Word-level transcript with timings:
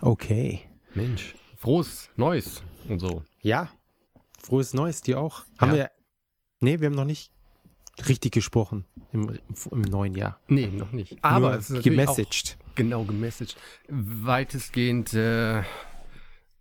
Okay. 0.00 0.60
Mensch, 0.94 1.34
frohes 1.56 2.10
Neues 2.16 2.62
und 2.88 2.98
so. 3.00 3.22
Ja. 3.42 3.68
Frohes 4.42 4.74
Neues, 4.74 5.00
dir 5.00 5.20
auch. 5.20 5.44
Haben 5.58 5.70
Ja. 5.72 5.76
wir. 5.76 5.90
Nee, 6.60 6.80
wir 6.80 6.86
haben 6.86 6.94
noch 6.94 7.04
nicht 7.04 7.32
richtig 8.08 8.32
gesprochen 8.32 8.84
im, 9.12 9.38
im 9.70 9.80
neuen 9.82 10.14
Jahr. 10.14 10.40
Nee, 10.48 10.66
noch 10.68 10.92
nicht. 10.92 11.16
Aber 11.22 11.50
Nur 11.50 11.58
es 11.58 11.70
ist 11.70 11.82
gemessaged. 11.82 12.58
genau 12.74 13.04
gemessaged. 13.04 13.56
Weitestgehend 13.88 15.12
äh, 15.14 15.62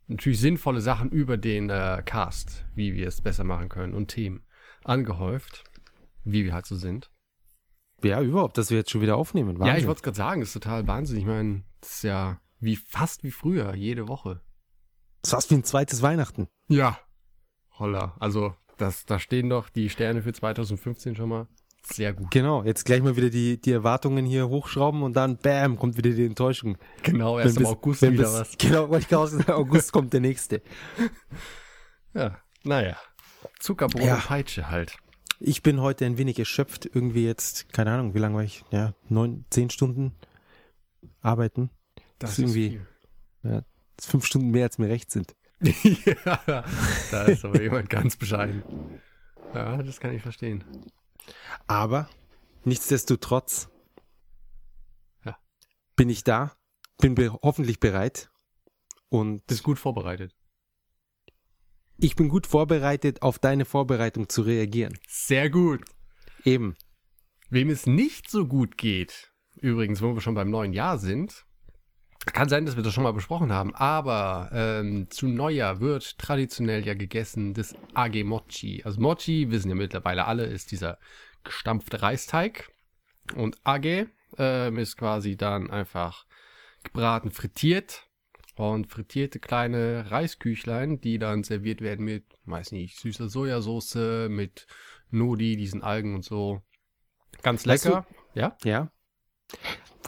natürlich 0.08 0.40
sinnvolle 0.40 0.82
Sachen 0.82 1.10
über 1.12 1.38
den 1.38 1.70
äh, 1.70 2.02
Cast, 2.06 2.66
wie 2.76 2.94
wir 2.94 3.08
es 3.08 3.22
besser 3.22 3.44
machen 3.44 3.70
können 3.70 3.94
und 3.94 4.08
Themen 4.10 4.46
angehäuft, 4.84 5.64
wie 6.24 6.46
wir 6.46 6.54
halt 6.54 6.66
so 6.66 6.76
sind. 6.76 7.10
Ja, 8.04 8.22
überhaupt, 8.22 8.58
dass 8.58 8.70
wir 8.70 8.78
jetzt 8.78 8.92
schon 8.92 9.02
wieder 9.02 9.18
aufnehmen. 9.18 9.58
Ja, 9.58 9.66
ich 9.68 9.72
Wahnsinn. 9.74 9.88
wollte 9.88 10.00
es 10.00 10.04
gerade 10.04 10.18
sagen, 10.18 10.42
ist 10.42 10.54
total 10.54 10.88
Wahnsinn. 10.88 11.18
Ich 11.18 11.26
meine, 11.26 11.64
das 11.82 11.96
ist 11.96 12.04
ja 12.04 12.40
wie 12.60 12.76
fast 12.76 13.24
wie 13.24 13.32
früher, 13.32 13.76
jede 13.76 14.08
Woche. 14.08 14.42
Das 15.22 15.32
fast 15.32 15.52
wie 15.52 15.56
ein 15.56 15.64
zweites 15.64 16.02
Weihnachten. 16.02 16.48
Ja. 16.68 17.00
Holla. 17.80 18.16
Also, 18.20 18.56
das, 18.78 19.06
da 19.06 19.20
stehen 19.20 19.50
doch 19.50 19.70
die 19.70 19.90
Sterne 19.90 20.22
für 20.22 20.34
2015 20.34 21.16
schon 21.16 21.30
mal 21.30 21.48
sehr 21.88 22.14
gut. 22.14 22.32
Genau, 22.32 22.64
jetzt 22.64 22.84
gleich 22.86 23.02
mal 23.04 23.16
wieder 23.16 23.30
die, 23.30 23.62
die 23.62 23.72
Erwartungen 23.72 24.26
hier 24.26 24.50
hochschrauben 24.50 25.04
und 25.04 25.14
dann, 25.16 25.38
bam, 25.38 25.78
kommt 25.78 25.98
wieder 25.98 26.10
die 26.10 26.26
Enttäuschung. 26.26 26.78
Genau, 27.04 27.38
Wenn 27.38 27.44
erst 27.46 27.58
im 27.58 27.64
bis- 27.64 27.72
August 27.72 28.02
wenn 28.02 28.14
wieder 28.14 28.24
bis- 28.24 28.34
was. 28.34 28.58
Genau, 28.58 28.90
wollte 28.90 29.04
ich 29.04 29.08
gerade 29.08 29.28
sagen, 29.30 29.52
August 29.52 29.92
kommt 29.92 30.12
der 30.14 30.22
nächste. 30.22 30.62
Ja, 32.14 32.38
naja. 32.64 32.96
Zuckerbrot 33.60 34.02
Ja. 34.04 34.16
und 34.16 34.26
Peitsche 34.26 34.70
halt. 34.70 34.98
Ich 35.40 35.62
bin 35.64 35.82
heute 35.82 36.06
ein 36.06 36.18
wenig 36.18 36.40
erschöpft. 36.40 36.86
Irgendwie 36.86 37.26
jetzt, 37.26 37.72
keine 37.74 37.92
Ahnung, 37.92 38.14
wie 38.14 38.20
lange 38.20 38.36
war 38.36 38.44
ich? 38.44 38.64
Ja, 38.72 38.94
neun, 39.10 39.44
zehn 39.50 39.70
Stunden 39.70 40.16
arbeiten. 41.22 41.70
Das 42.20 42.32
ist 42.32 42.40
irgendwie- 42.40 42.82
Das 43.44 43.64
ist 44.00 44.12
fünf 44.12 44.26
Stunden 44.26 44.52
mehr, 44.52 44.64
als 44.66 44.78
mir 44.78 44.90
recht 44.90 45.12
sind. 45.12 45.36
ja, 45.62 46.66
da 47.12 47.24
ist 47.26 47.46
aber 47.46 47.62
jemand 47.62 47.90
ganz 47.90 48.18
bescheiden. 48.18 48.64
Ja, 49.54 49.82
das 49.82 50.00
kann 50.00 50.14
ich 50.14 50.22
verstehen. 50.22 50.64
Aber 51.68 52.10
nichtsdestotrotz 52.66 53.70
Ja. 55.24 55.38
bin 55.96 56.10
ich 56.10 56.24
da, 56.24 56.56
bin 57.00 57.16
be 57.16 57.32
hoffentlich 57.42 57.80
bereit 57.80 58.30
und 59.10 59.46
Bist 59.48 59.64
gut 59.64 59.80
vorbereitet. 59.80 60.36
ich 61.98 62.16
bin 62.16 62.28
gut 62.28 62.48
vorbereitet, 62.48 63.22
auf 63.22 63.40
deine 63.40 63.64
Vorbereitung 63.66 64.28
zu 64.30 64.42
reagieren. 64.42 64.98
Sehr 65.08 65.50
gut. 65.50 65.86
Eben. 66.44 66.76
Wem 67.50 67.70
es 67.70 67.86
nicht 67.86 68.30
so 68.30 68.46
gut 68.46 68.78
geht, 68.78 69.32
übrigens, 69.62 70.02
wo 70.02 70.14
wir 70.14 70.22
schon 70.22 70.36
beim 70.36 70.50
neuen 70.50 70.74
Jahr 70.74 70.98
sind, 71.00 71.45
kann 72.26 72.50
sein, 72.50 72.66
dass 72.66 72.76
wir 72.76 72.84
das 72.84 72.94
schon 72.94 73.04
mal 73.04 73.14
besprochen 73.14 73.52
haben, 73.52 73.76
aber 73.76 74.50
ähm, 74.52 75.10
zu 75.10 75.28
Neujahr 75.28 75.80
wird 75.80 76.18
traditionell 76.18 76.86
ja 76.86 76.96
gegessen 76.96 77.54
das 77.54 77.76
Age 77.94 78.24
Mochi. 78.24 78.82
Also 78.84 79.00
Mochi, 79.00 79.52
wissen 79.52 79.70
ja 79.70 79.76
mittlerweile 79.76 80.26
alle, 80.26 80.46
ist 80.46 80.72
dieser 80.72 80.98
gestampfte 81.44 82.02
Reisteig. 82.02 82.72
Und 83.36 83.58
Age 83.64 84.08
ähm, 84.38 84.78
ist 84.78 84.98
quasi 84.98 85.38
dann 85.38 85.70
einfach 85.70 86.26
gebraten, 86.84 87.32
frittiert 87.32 88.08
und 88.56 88.88
frittierte 88.88 89.40
kleine 89.40 90.10
Reisküchlein, 90.12 91.02
die 91.02 91.20
dann 91.20 91.44
serviert 91.44 91.82
werden 91.82 92.06
mit, 92.06 92.26
weiß 92.46 92.72
nicht, 92.72 92.98
süßer 92.98 93.30
Sojasauce, 93.30 94.30
mit 94.30 94.68
Nodi, 95.10 95.58
diesen 95.58 95.84
Algen 95.84 96.16
und 96.16 96.24
so. 96.24 96.62
Ganz 97.42 97.66
lecker. 97.66 98.08
ja? 98.34 98.58
Ja. 98.64 98.92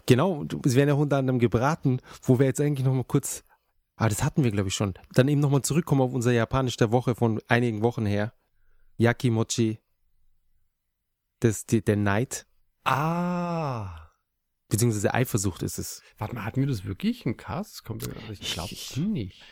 Genau, 0.07 0.43
es 0.65 0.73
werden 0.75 0.89
ja 0.89 0.95
unter 0.95 1.17
anderem 1.17 1.37
gebraten, 1.39 1.99
wo 2.23 2.39
wir 2.39 2.47
jetzt 2.47 2.59
eigentlich 2.61 2.85
noch 2.85 2.93
mal 2.93 3.03
kurz, 3.03 3.43
ah, 3.95 4.09
das 4.09 4.23
hatten 4.23 4.43
wir 4.43 4.51
glaube 4.51 4.69
ich 4.69 4.73
schon, 4.75 4.93
dann 5.13 5.27
eben 5.27 5.41
noch 5.41 5.51
mal 5.51 5.61
zurückkommen 5.61 6.01
auf 6.01 6.13
unser 6.13 6.31
Japanisch 6.31 6.77
der 6.77 6.91
Woche 6.91 7.13
von 7.13 7.39
einigen 7.47 7.81
Wochen 7.83 8.05
her. 8.05 8.33
Yakimochi, 8.97 9.79
das, 11.39 11.65
die, 11.65 11.83
der 11.83 11.97
Neid, 11.97 12.47
Ah. 12.83 14.09
beziehungsweise 14.69 15.13
Eifersucht 15.13 15.61
ist 15.61 15.77
es. 15.77 16.01
Warte 16.17 16.33
mal, 16.35 16.45
hatten 16.45 16.61
wir 16.61 16.67
das 16.67 16.85
wirklich? 16.85 17.25
Ein 17.25 17.35
Cast? 17.37 17.83
Kommt, 17.83 18.07
ich 18.31 18.53
glaube 18.53 18.73
nicht. 19.09 19.43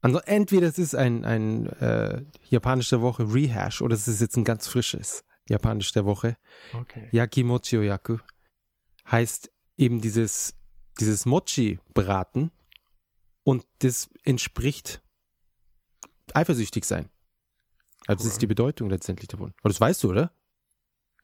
Also 0.00 0.18
entweder 0.18 0.66
es 0.66 0.78
ist 0.80 0.96
ein, 0.96 1.24
ein 1.24 1.66
äh, 1.80 2.24
Japanisch 2.50 2.88
der 2.90 3.00
Woche 3.02 3.32
Rehash 3.32 3.82
oder 3.82 3.94
es 3.94 4.08
ist 4.08 4.20
jetzt 4.20 4.36
ein 4.36 4.42
ganz 4.42 4.66
frisches 4.66 5.24
Japanisch 5.48 5.92
der 5.92 6.04
Woche. 6.04 6.36
Okay. 6.74 7.08
Yakimochi 7.12 7.78
Oyaku 7.78 8.18
heißt 9.08 9.52
eben 9.76 10.00
dieses, 10.00 10.54
dieses 11.00 11.26
Mochi-Braten 11.26 12.50
und 13.44 13.64
das 13.80 14.10
entspricht 14.24 15.02
eifersüchtig 16.34 16.84
sein. 16.84 17.08
Also 18.06 18.24
das 18.24 18.34
ist 18.34 18.42
die 18.42 18.46
Bedeutung 18.46 18.90
letztendlich 18.90 19.28
davon. 19.28 19.52
Aber 19.60 19.68
das 19.68 19.80
weißt 19.80 20.02
du, 20.02 20.10
oder? 20.10 20.32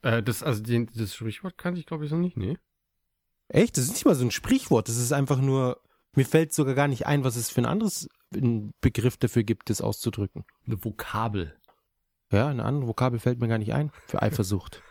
Äh, 0.03 0.23
das, 0.23 0.43
also 0.43 0.63
den, 0.63 0.89
das 0.95 1.15
Sprichwort 1.15 1.59
kannte 1.59 1.81
ich, 1.81 1.87
glaube 1.87 2.05
ich, 2.05 2.11
noch 2.11 2.19
nicht, 2.19 2.37
nee. 2.37 2.57
Echt? 3.49 3.77
Das 3.77 3.85
ist 3.85 3.93
nicht 3.93 4.05
mal 4.05 4.15
so 4.15 4.25
ein 4.25 4.31
Sprichwort. 4.31 4.89
Das 4.89 4.97
ist 4.97 5.13
einfach 5.13 5.41
nur, 5.41 5.81
mir 6.15 6.27
fällt 6.27 6.53
sogar 6.53 6.75
gar 6.75 6.89
nicht 6.89 7.07
ein, 7.07 7.25
was 7.25 7.37
es 7.37 7.51
für 7.51 7.63
ein 7.63 7.67
anderes 7.67 8.09
Begriff 8.31 9.17
dafür 9.17 9.43
gibt, 9.43 9.71
das 9.71 9.81
auszudrücken. 9.81 10.45
Eine 10.67 10.85
Vokabel. 10.85 11.57
Ja, 12.31 12.49
eine 12.49 12.65
andere 12.65 12.89
Vokabel 12.89 13.19
fällt 13.19 13.41
mir 13.41 13.49
gar 13.49 13.59
nicht 13.59 13.73
ein 13.73 13.91
für 14.07 14.21
Eifersucht. 14.23 14.83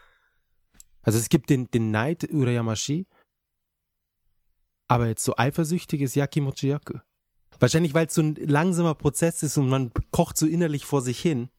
Also 1.04 1.20
es 1.20 1.30
gibt 1.30 1.50
den, 1.50 1.70
den 1.70 1.92
Neid 1.92 2.28
Urayamashi, 2.32 3.08
aber 4.88 5.08
jetzt 5.08 5.24
so 5.24 5.36
eifersüchtig 5.38 6.02
ist 6.02 6.16
Yakimochi 6.16 6.70
Yaku. 6.70 7.00
Wahrscheinlich, 7.60 7.94
weil 7.94 8.08
es 8.08 8.14
so 8.14 8.22
ein 8.22 8.36
langsamer 8.36 8.96
Prozess 8.96 9.44
ist 9.44 9.58
und 9.58 9.70
man 9.70 9.92
kocht 10.12 10.38
so 10.38 10.46
innerlich 10.46 10.86
vor 10.86 11.02
sich 11.02 11.20
hin. 11.20 11.50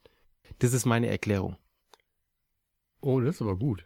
Das 0.59 0.73
ist 0.73 0.85
meine 0.85 1.07
Erklärung. 1.07 1.57
Oh, 3.01 3.19
das 3.19 3.35
ist 3.35 3.41
aber 3.41 3.57
gut. 3.57 3.85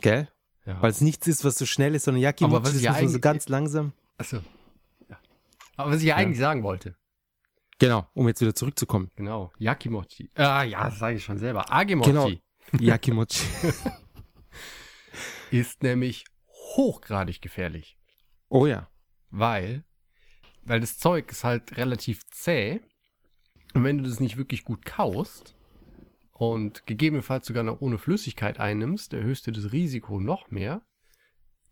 Gell? 0.00 0.28
Ja. 0.66 0.80
Weil 0.82 0.90
es 0.90 1.00
nichts 1.00 1.26
ist, 1.26 1.44
was 1.44 1.56
so 1.56 1.66
schnell 1.66 1.94
ist, 1.94 2.04
sondern 2.04 2.22
Yakimochi 2.22 2.76
ist 2.76 2.82
ja 2.82 3.08
so, 3.08 3.20
ganz 3.20 3.48
langsam. 3.48 3.92
Achso. 4.18 4.38
Ja. 5.08 5.18
Aber 5.76 5.92
was 5.92 6.00
ich 6.00 6.06
ja 6.06 6.16
eigentlich 6.16 6.38
sagen 6.38 6.62
wollte. 6.62 6.96
Genau, 7.78 8.06
um 8.14 8.26
jetzt 8.26 8.40
wieder 8.40 8.54
zurückzukommen. 8.54 9.10
Genau. 9.16 9.52
Yakimochi. 9.58 10.30
Ah, 10.34 10.64
ja, 10.64 10.84
das 10.84 10.98
sage 10.98 11.16
ich 11.16 11.24
schon 11.24 11.38
selber. 11.38 11.72
Agemochi 11.72 12.10
Genau. 12.10 12.30
Yakimochi. 12.78 13.46
ist 15.50 15.82
nämlich 15.82 16.24
hochgradig 16.76 17.40
gefährlich. 17.40 17.97
Oh 18.48 18.66
ja. 18.66 18.88
Weil, 19.30 19.84
weil 20.64 20.80
das 20.80 20.98
Zeug 20.98 21.30
ist 21.30 21.44
halt 21.44 21.76
relativ 21.76 22.26
zäh. 22.30 22.80
Und 23.74 23.84
wenn 23.84 23.98
du 23.98 24.04
das 24.08 24.20
nicht 24.20 24.36
wirklich 24.36 24.64
gut 24.64 24.84
kaust 24.86 25.54
und 26.32 26.86
gegebenenfalls 26.86 27.46
sogar 27.46 27.62
noch 27.62 27.80
ohne 27.80 27.98
Flüssigkeit 27.98 28.58
einnimmst, 28.60 29.12
erhöhst 29.12 29.46
du 29.46 29.50
das 29.52 29.72
Risiko 29.72 30.20
noch 30.20 30.50
mehr, 30.50 30.82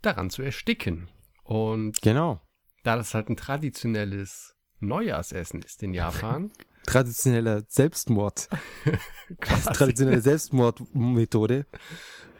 daran 0.03 0.29
zu 0.31 0.43
ersticken. 0.43 1.09
Und 1.45 2.01
Genau. 2.03 2.41
da 2.83 2.97
das 2.97 3.15
halt 3.15 3.29
ein 3.31 3.37
traditionelles 3.37 4.55
Neujahrsessen 4.81 5.63
ist 5.63 5.83
in 5.83 5.95
Japan, 5.95 6.53
Traditioneller 6.87 7.65
Selbstmord. 7.67 8.49
Traditionelle 9.41 10.21
Selbstmordmethode. 10.21 11.67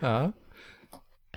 ja, 0.01 0.33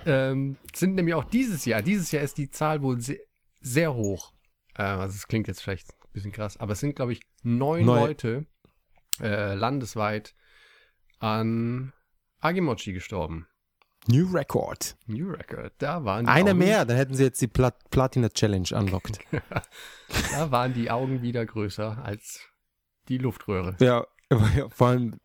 ähm, 0.06 0.56
sind 0.74 0.94
nämlich 0.94 1.14
auch 1.14 1.24
dieses 1.24 1.64
Jahr, 1.64 1.82
dieses 1.82 2.10
Jahr 2.12 2.22
ist 2.22 2.38
die 2.38 2.50
Zahl 2.50 2.82
wohl 2.82 3.00
sehr, 3.00 3.18
sehr 3.60 3.94
hoch. 3.94 4.32
Äh, 4.76 4.82
also 4.82 5.14
es 5.14 5.26
klingt 5.28 5.48
jetzt 5.48 5.62
vielleicht 5.62 5.90
ein 5.90 6.12
bisschen 6.12 6.32
krass, 6.32 6.56
aber 6.56 6.72
es 6.72 6.80
sind, 6.80 6.96
glaube 6.96 7.12
ich, 7.12 7.20
neun 7.42 7.84
Neu- 7.84 8.00
Leute 8.06 8.46
äh, 9.20 9.54
landesweit 9.54 10.34
an 11.18 11.92
Agimochi 12.40 12.92
gestorben. 12.92 13.46
New 14.08 14.26
Record. 14.32 14.96
New 15.06 15.30
Record. 15.30 15.74
Da 15.78 16.04
waren 16.04 16.24
die 16.24 16.30
Einer 16.32 16.50
Augen, 16.52 16.58
mehr, 16.58 16.84
dann 16.86 16.96
hätten 16.96 17.14
sie 17.14 17.24
jetzt 17.24 17.40
die 17.42 17.46
Plat 17.48 17.76
Platina 17.90 18.28
Challenge 18.30 18.68
unlocked. 18.72 19.18
Da 20.32 20.50
waren 20.50 20.74
die 20.74 20.90
Augen 20.90 21.22
wieder 21.22 21.46
größer 21.46 22.02
als 22.04 22.40
die 23.08 23.18
Luftröhre. 23.18 23.76
ja, 23.78 24.04
vor 24.70 24.88
allem 24.88 25.20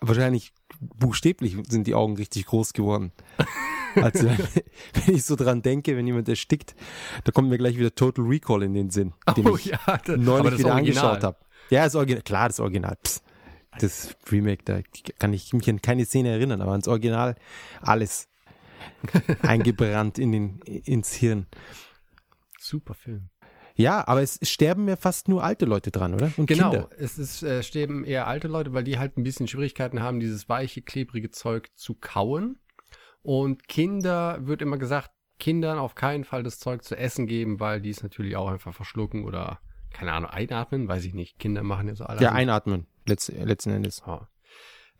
wahrscheinlich 0.00 0.52
buchstäblich 0.80 1.56
sind 1.68 1.86
die 1.86 1.94
Augen 1.94 2.16
richtig 2.16 2.46
groß 2.46 2.72
geworden. 2.72 3.12
Also, 3.94 4.28
wenn 4.28 5.14
ich 5.14 5.24
so 5.24 5.34
dran 5.34 5.62
denke, 5.62 5.96
wenn 5.96 6.06
jemand 6.06 6.28
erstickt, 6.28 6.76
da 7.24 7.32
kommt 7.32 7.48
mir 7.48 7.58
gleich 7.58 7.78
wieder 7.78 7.92
Total 7.92 8.24
Recall 8.24 8.62
in 8.62 8.74
den 8.74 8.90
Sinn, 8.90 9.14
den 9.36 9.48
Oh 9.48 9.56
ich 9.56 9.64
ja, 9.64 9.78
das, 10.04 10.16
neulich 10.18 10.58
wieder 10.58 10.74
Original. 10.74 10.78
angeschaut 10.78 11.24
habe. 11.24 11.36
Ja, 11.70 11.84
das 11.84 11.94
Original, 11.96 12.22
klar, 12.22 12.48
das 12.48 12.60
Original. 12.60 12.96
Psst. 13.02 13.24
Das 13.80 14.14
Remake, 14.30 14.62
da 14.64 14.80
kann 15.18 15.32
ich 15.32 15.52
mich 15.52 15.68
an 15.68 15.80
keine 15.82 16.04
Szene 16.04 16.28
erinnern, 16.28 16.60
aber 16.60 16.72
ans 16.72 16.86
Original 16.86 17.34
alles 17.80 18.28
eingebrannt 19.42 20.18
in 20.18 20.32
den, 20.32 20.60
ins 20.60 21.14
Hirn. 21.14 21.46
Super 22.60 22.94
Film. 22.94 23.30
Ja, 23.78 24.06
aber 24.08 24.22
es 24.22 24.40
sterben 24.42 24.88
ja 24.88 24.96
fast 24.96 25.28
nur 25.28 25.44
alte 25.44 25.64
Leute 25.64 25.92
dran, 25.92 26.12
oder? 26.12 26.32
Und 26.36 26.46
Genau, 26.46 26.70
Kinder. 26.70 26.90
es 26.98 27.16
ist, 27.16 27.44
äh, 27.44 27.62
sterben 27.62 28.04
eher 28.04 28.26
alte 28.26 28.48
Leute, 28.48 28.72
weil 28.74 28.82
die 28.82 28.98
halt 28.98 29.16
ein 29.16 29.22
bisschen 29.22 29.46
Schwierigkeiten 29.46 30.02
haben, 30.02 30.18
dieses 30.18 30.48
weiche, 30.48 30.82
klebrige 30.82 31.30
Zeug 31.30 31.68
zu 31.76 31.94
kauen. 31.94 32.58
Und 33.22 33.68
Kinder 33.68 34.38
wird 34.46 34.62
immer 34.62 34.78
gesagt, 34.78 35.12
Kindern 35.38 35.78
auf 35.78 35.94
keinen 35.94 36.24
Fall 36.24 36.42
das 36.42 36.58
Zeug 36.58 36.82
zu 36.82 36.96
essen 36.96 37.28
geben, 37.28 37.60
weil 37.60 37.80
die 37.80 37.90
es 37.90 38.02
natürlich 38.02 38.34
auch 38.34 38.48
einfach 38.48 38.74
verschlucken 38.74 39.24
oder, 39.24 39.60
keine 39.92 40.12
Ahnung, 40.12 40.30
einatmen, 40.30 40.88
weiß 40.88 41.04
ich 41.04 41.14
nicht. 41.14 41.38
Kinder 41.38 41.62
machen 41.62 41.86
ja 41.86 41.94
so 41.94 42.04
alles. 42.04 42.20
Ja, 42.20 42.32
einatmen, 42.32 42.86
letzt, 43.06 43.28
letzten 43.28 43.70
Endes. 43.70 44.02
Ja. 44.04 44.28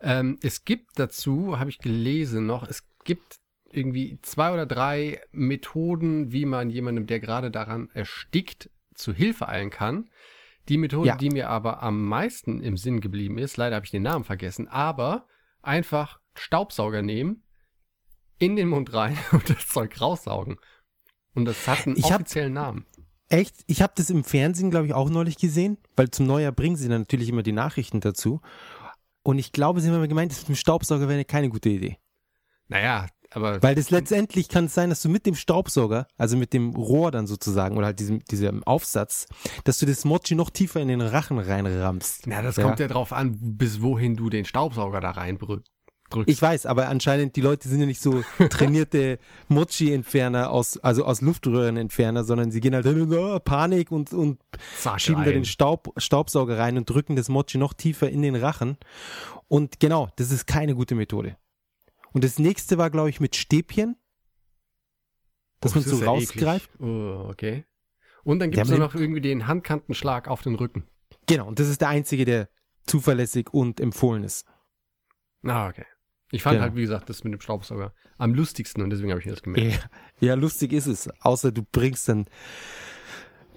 Ähm, 0.00 0.38
es 0.40 0.64
gibt 0.64 1.00
dazu, 1.00 1.58
habe 1.58 1.70
ich 1.70 1.78
gelesen 1.78 2.46
noch, 2.46 2.62
es 2.69 2.84
gibt 3.04 3.38
irgendwie 3.70 4.19
zwei 4.23 4.53
oder 4.53 4.67
drei 4.67 5.20
Methoden, 5.32 6.32
wie 6.32 6.44
man 6.47 6.70
jemandem, 6.70 7.06
der 7.06 7.20
gerade 7.20 7.50
daran 7.50 7.91
erstickt, 7.94 8.70
zu 8.94 9.12
Hilfe 9.12 9.49
eilen 9.49 9.70
kann. 9.70 10.09
Die 10.69 10.76
Methode, 10.79 11.09
Ja. 11.09 11.17
die 11.17 11.31
mir 11.31 11.49
aber 11.49 11.82
am 11.82 12.05
meisten 12.05 12.61
im 12.61 12.76
Sinn 12.76 13.00
geblieben 13.00 13.38
ist, 13.38 13.56
leider 13.56 13.76
habe 13.76 13.85
ich 13.87 13.91
den 13.93 14.03
Namen 14.03 14.25
vergessen, 14.25 14.69
aber 14.69 15.26
einfach 15.62 16.20
Staubsauger 16.35 17.03
nehmen, 17.03 17.43
in 18.38 18.56
den 18.56 18.69
Mund 18.69 18.93
rein 18.93 19.17
und 19.32 19.49
das 19.50 19.67
Zeug 19.69 20.00
raussaugen. 20.00 20.56
Und 21.35 21.44
das 21.44 21.67
hat 21.67 21.87
einen 21.87 21.97
Ich 21.97 22.05
hab- 22.05 22.17
offiziellen 22.21 22.53
Namen. 22.53 22.87
Echt? 23.31 23.56
Ich 23.67 23.82
habe 23.82 23.93
das 23.97 24.09
im 24.09 24.25
Fernsehen, 24.25 24.71
glaube 24.71 24.87
ich, 24.87 24.94
auch 24.94 25.11
neulich 25.11 25.37
gesehen, 25.37 25.76
weil 25.97 26.11
zum 26.11 26.26
Neujahr 26.26 26.53
bringen 26.53 26.76
sie 26.76 26.88
dann 26.88 27.03
natürlich 27.03 27.29
immer 27.29 27.43
die 27.43 27.53
Nachrichten 27.53 28.00
dazu. 28.00 28.41
Und 29.23 29.38
ich 29.38 29.53
glaube, 29.53 29.81
sie 29.82 29.88
haben 29.88 29.97
immer 29.97 30.09
gemeint, 30.09 30.32
das 30.32 30.41
mit 30.41 30.49
dem 30.49 30.55
Staubsauger 30.56 31.09
wäre 31.09 31.26
keine 31.26 31.50
gute 31.50 31.69
Idee. 31.69 31.99
Naja, 32.69 33.06
aber 33.30 33.62
Weil 33.62 33.75
das 33.75 33.90
letztendlich 33.90 34.48
kann 34.48 34.66
es 34.66 34.75
sein, 34.75 34.90
dass 34.90 35.02
du 35.02 35.08
mit 35.08 35.26
dem 35.26 35.34
Staubsauger, 35.34 36.06
also 36.16 36.36
mit 36.36 36.52
dem 36.52 36.70
Rohr 36.75 37.10
dann 37.10 37.26
sozusagen, 37.26 37.76
oder 37.76 37.86
halt 37.86 38.00
diesem, 38.00 38.25
diesem 38.25 38.64
Aufsatz, 38.64 39.26
dass 39.64 39.78
du 39.78 39.86
das 39.86 40.04
Mochi 40.04 40.34
noch 40.34 40.50
tiefer 40.50 40.80
in 40.80 40.88
den 40.88 41.00
Rachen 41.00 41.38
reinrammst. 41.38 42.26
na, 42.26 42.42
das 42.42 42.56
Ja. 42.56 42.64
kommt 42.64 42.80
ja 42.80 42.88
drauf 42.88 43.12
an, 43.12 43.36
bis 43.38 43.82
wohin 43.82 44.16
du 44.16 44.30
den 44.30 44.44
Staubsauger 44.44 45.00
da 45.00 45.10
reindrückst. 45.10 45.70
Ich 46.25 46.40
weiß, 46.40 46.64
aber 46.64 46.88
anscheinend, 46.88 47.36
die 47.36 47.42
Leute 47.42 47.69
sind 47.69 47.80
ja 47.80 47.86
nicht 47.86 48.00
so 48.00 48.22
trainierte 48.50 49.19
Mochi-Entferner 49.48 50.50
aus, 50.50 50.78
also 50.78 51.04
aus 51.04 51.20
Luftröhrenentferner, 51.20 52.25
sondern 52.25 52.50
sie 52.50 52.60
gehen 52.60 52.75
halt 52.75 52.86
hin 52.86 53.12
oh, 53.12 53.38
Panik 53.40 53.90
und, 53.92 54.14
und 54.14 54.38
schieben 54.96 55.25
da 55.25 55.30
den 55.30 55.44
Staub, 55.44 55.92
Staubsauger 55.98 56.58
rein 56.58 56.78
und 56.78 56.88
drücken 56.88 57.14
das 57.14 57.28
Mochi 57.28 57.58
noch 57.58 57.75
tiefer 57.75 58.08
in 58.08 58.22
den 58.22 58.36
Rachen. 58.36 58.78
Und 59.48 59.80
genau, 59.80 60.08
das 60.16 60.30
ist 60.30 60.46
keine 60.46 60.75
gute 60.75 60.94
Methode. 60.94 61.36
Und 62.12 62.25
das 62.25 62.38
nächste 62.38 62.78
war, 62.78 62.90
glaube 62.90 63.10
ich, 63.10 63.20
mit 63.20 63.37
Stäbchen, 63.37 63.96
dass 65.60 65.72
Oh, 65.72 65.76
man 65.76 65.84
das 65.84 65.93
so 65.93 66.00
ja 66.00 66.06
rausgreift. 66.10 66.70
Oh, 66.81 67.26
okay. 67.28 67.64
Und 68.25 68.38
dann 68.40 68.50
gibt 68.50 68.66
es 68.69 68.76
noch 68.76 68.94
irgendwie 68.94 69.20
den 69.20 69.46
Handkantenschlag 69.46 70.28
auf 70.28 70.43
den 70.43 70.55
Rücken. 70.55 70.87
Genau, 71.26 71.46
und 71.46 71.58
das 71.58 71.69
ist 71.69 71.81
der 71.81 71.88
einzige, 71.88 72.25
der 72.25 72.49
zuverlässig 72.87 73.52
und 73.52 73.81
empfohlen 73.81 74.25
ist. 74.25 74.46
Ah, 75.44 75.69
okay. 75.69 75.84
Ich 76.31 76.43
fand 76.43 76.55
Genau. 76.55 76.64
halt, 76.64 76.76
wie 76.76 76.82
gesagt, 76.82 77.08
das 77.08 77.25
mit 77.25 77.32
dem 77.32 77.40
Staubsauger 77.40 77.94
am 78.19 78.34
lustigsten 78.34 78.82
und 78.82 78.90
deswegen 78.90 79.11
habe 79.11 79.20
ich 79.20 79.26
mir 79.26 79.32
das 79.32 79.43
gemerkt. 79.43 79.88
Ja, 80.20 80.28
ja, 80.28 80.34
lustig 80.34 80.72
ist 80.72 80.87
es. 80.87 81.08
Außer 81.20 81.52
du 81.52 81.62
bringst 81.70 82.08
dann 82.08 82.26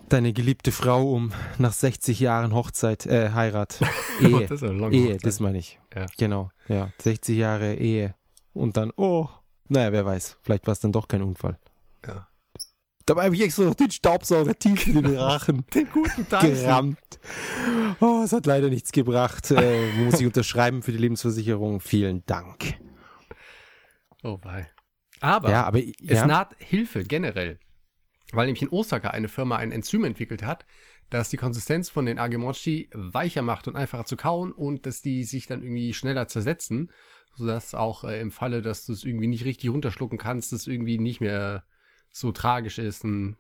deine 0.10 0.32
geliebte 0.34 0.72
Frau 0.72 1.12
um 1.12 1.34
nach 1.58 1.74
60 1.74 2.20
Jahren 2.20 2.54
Hochzeit, 2.54 3.06
äh, 3.06 3.32
Heirat, 3.32 3.80
Ehe. 4.22 4.42
das 4.48 4.62
ist 4.62 4.64
eine 4.64 4.80
lange 4.80 4.96
Ehe, 4.96 5.06
Hochzeit. 5.14 5.26
das 5.26 5.40
meine 5.42 5.58
ich. 5.58 5.80
Ja. 5.94 6.06
Genau, 6.18 6.52
ja. 6.68 6.92
60 7.00 7.38
Jahre 7.38 7.76
Ehe. 7.76 8.16
Und 8.54 8.78
dann, 8.78 8.92
oh, 8.96 9.30
naja, 9.68 9.92
wer 9.92 10.06
weiß, 10.06 10.38
vielleicht 10.42 10.68
war 10.68 10.74
es 10.74 10.80
dann 10.80 10.92
doch 10.92 11.08
kein 11.08 11.22
Unfall. 11.22 11.58
Ja. 12.06 12.28
Dabei 13.06 13.26
habe 13.26 13.36
ich 13.36 13.42
extra 13.42 13.64
noch 13.64 13.76
den 13.76 13.92
Staubsauger 13.92 14.58
tief 14.58 14.86
in 14.88 15.04
den 15.04 15.18
Rachen 15.18 15.66
Den 15.74 15.90
guten 15.92 16.28
Dyson. 16.30 16.54
gerammt. 16.54 17.20
Oh, 18.00 18.22
es 18.24 18.32
hat 18.32 18.46
leider 18.46 18.70
nichts 18.70 18.92
gebracht. 18.92 19.50
Äh, 19.52 19.92
muss 19.94 20.20
ich 20.20 20.28
unterschreiben 20.28 20.84
für 20.84 20.92
die 20.92 20.98
Lebensversicherung. 20.98 21.80
Vielen 21.80 22.26
Dank. 22.26 22.76
Oh, 24.24 24.38
wei. 24.44 24.70
Aber 25.20 25.50
Ja, 25.50 25.64
aber 25.64 25.80
es 25.80 25.94
ja, 26.02 26.28
naht 26.28 26.56
Hilfe 26.60 27.04
generell. 27.04 27.60
Weil 28.34 28.46
nämlich 28.46 28.62
in 28.62 28.70
Osaka 28.70 29.10
eine 29.10 29.28
Firma 29.28 29.58
ein 29.58 29.72
Enzym 29.72 30.04
entwickelt 30.04 30.44
hat, 30.44 30.66
das 31.10 31.30
die 31.30 31.38
Konsistenz 31.38 31.90
von 31.90 32.06
den 32.06 32.18
Agemochi 32.18 32.90
weicher 32.94 33.42
macht 33.42 33.68
und 33.68 33.76
einfacher 33.76 34.06
zu 34.06 34.16
kauen 34.16 34.52
und 34.52 34.86
dass 34.86 35.02
die 35.02 35.24
sich 35.24 35.48
dann 35.48 35.64
irgendwie 35.64 35.94
schneller 35.94 36.28
zersetzen, 36.28 36.92
sodass 37.36 37.74
auch 37.76 38.04
äh, 38.04 38.20
im 38.20 38.32
Falle, 38.32 38.62
dass 38.62 38.86
du 38.86 38.94
es 38.94 39.04
irgendwie 39.04 39.28
nicht 39.28 39.46
richtig 39.46 39.70
runterschlucken 39.70 40.18
kannst, 40.18 40.54
es 40.54 40.68
irgendwie 40.68 40.98
nicht 41.00 41.22
mehr 41.22 41.64
so 42.12 42.32
tragisch 42.32 42.78
ist. 42.80 43.04
Und 43.04 43.38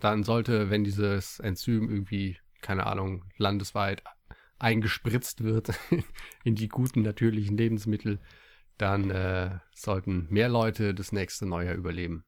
dann 0.00 0.24
sollte, 0.24 0.70
wenn 0.70 0.84
dieses 0.84 1.40
Enzym 1.40 1.90
irgendwie, 1.90 2.38
keine 2.60 2.86
Ahnung, 2.86 3.24
landesweit 3.36 4.02
eingespritzt 4.58 5.42
wird 5.44 5.70
in 6.44 6.54
die 6.54 6.68
guten 6.68 7.02
natürlichen 7.02 7.56
Lebensmittel, 7.56 8.20
dann 8.78 9.10
äh, 9.10 9.58
sollten 9.74 10.26
mehr 10.30 10.48
Leute 10.48 10.94
das 10.94 11.12
nächste 11.12 11.46
Neujahr 11.46 11.74
überleben. 11.74 12.24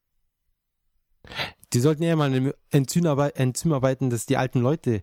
die 1.73 1.81
sollten 1.81 2.03
eher 2.03 2.17
mal 2.17 2.27
an 2.27 2.35
einem 2.35 2.53
Enzym, 2.71 3.05
arbe- 3.07 3.35
Enzym 3.35 3.73
arbeiten, 3.73 4.11
dass 4.11 4.27
die 4.27 4.37
alten 4.37 4.61
Leute 4.61 5.03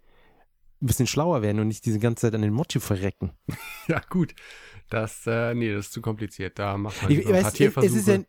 ein 0.81 0.87
bisschen 0.87 1.07
schlauer 1.07 1.41
werden 1.41 1.59
und 1.59 1.67
nicht 1.67 1.85
diese 1.85 1.99
ganze 1.99 2.21
Zeit 2.21 2.35
an 2.35 2.41
den 2.41 2.53
Mochi 2.53 2.79
verrecken. 2.79 3.31
Ja, 3.87 4.01
gut. 4.09 4.33
Das, 4.93 5.25
äh, 5.25 5.55
nee, 5.55 5.73
das 5.73 5.87
ist 5.87 5.93
zu 5.93 6.01
kompliziert. 6.01 6.59
Da 6.59 6.77
macht 6.77 7.01
man 7.01 7.11
Ich, 7.11 7.25
ein 7.25 7.33
paar 7.33 7.33
weiß, 7.33 7.47
es, 7.47 7.53
ist 7.53 7.57
ja, 7.57 7.61
Tierversuche. 7.71 8.25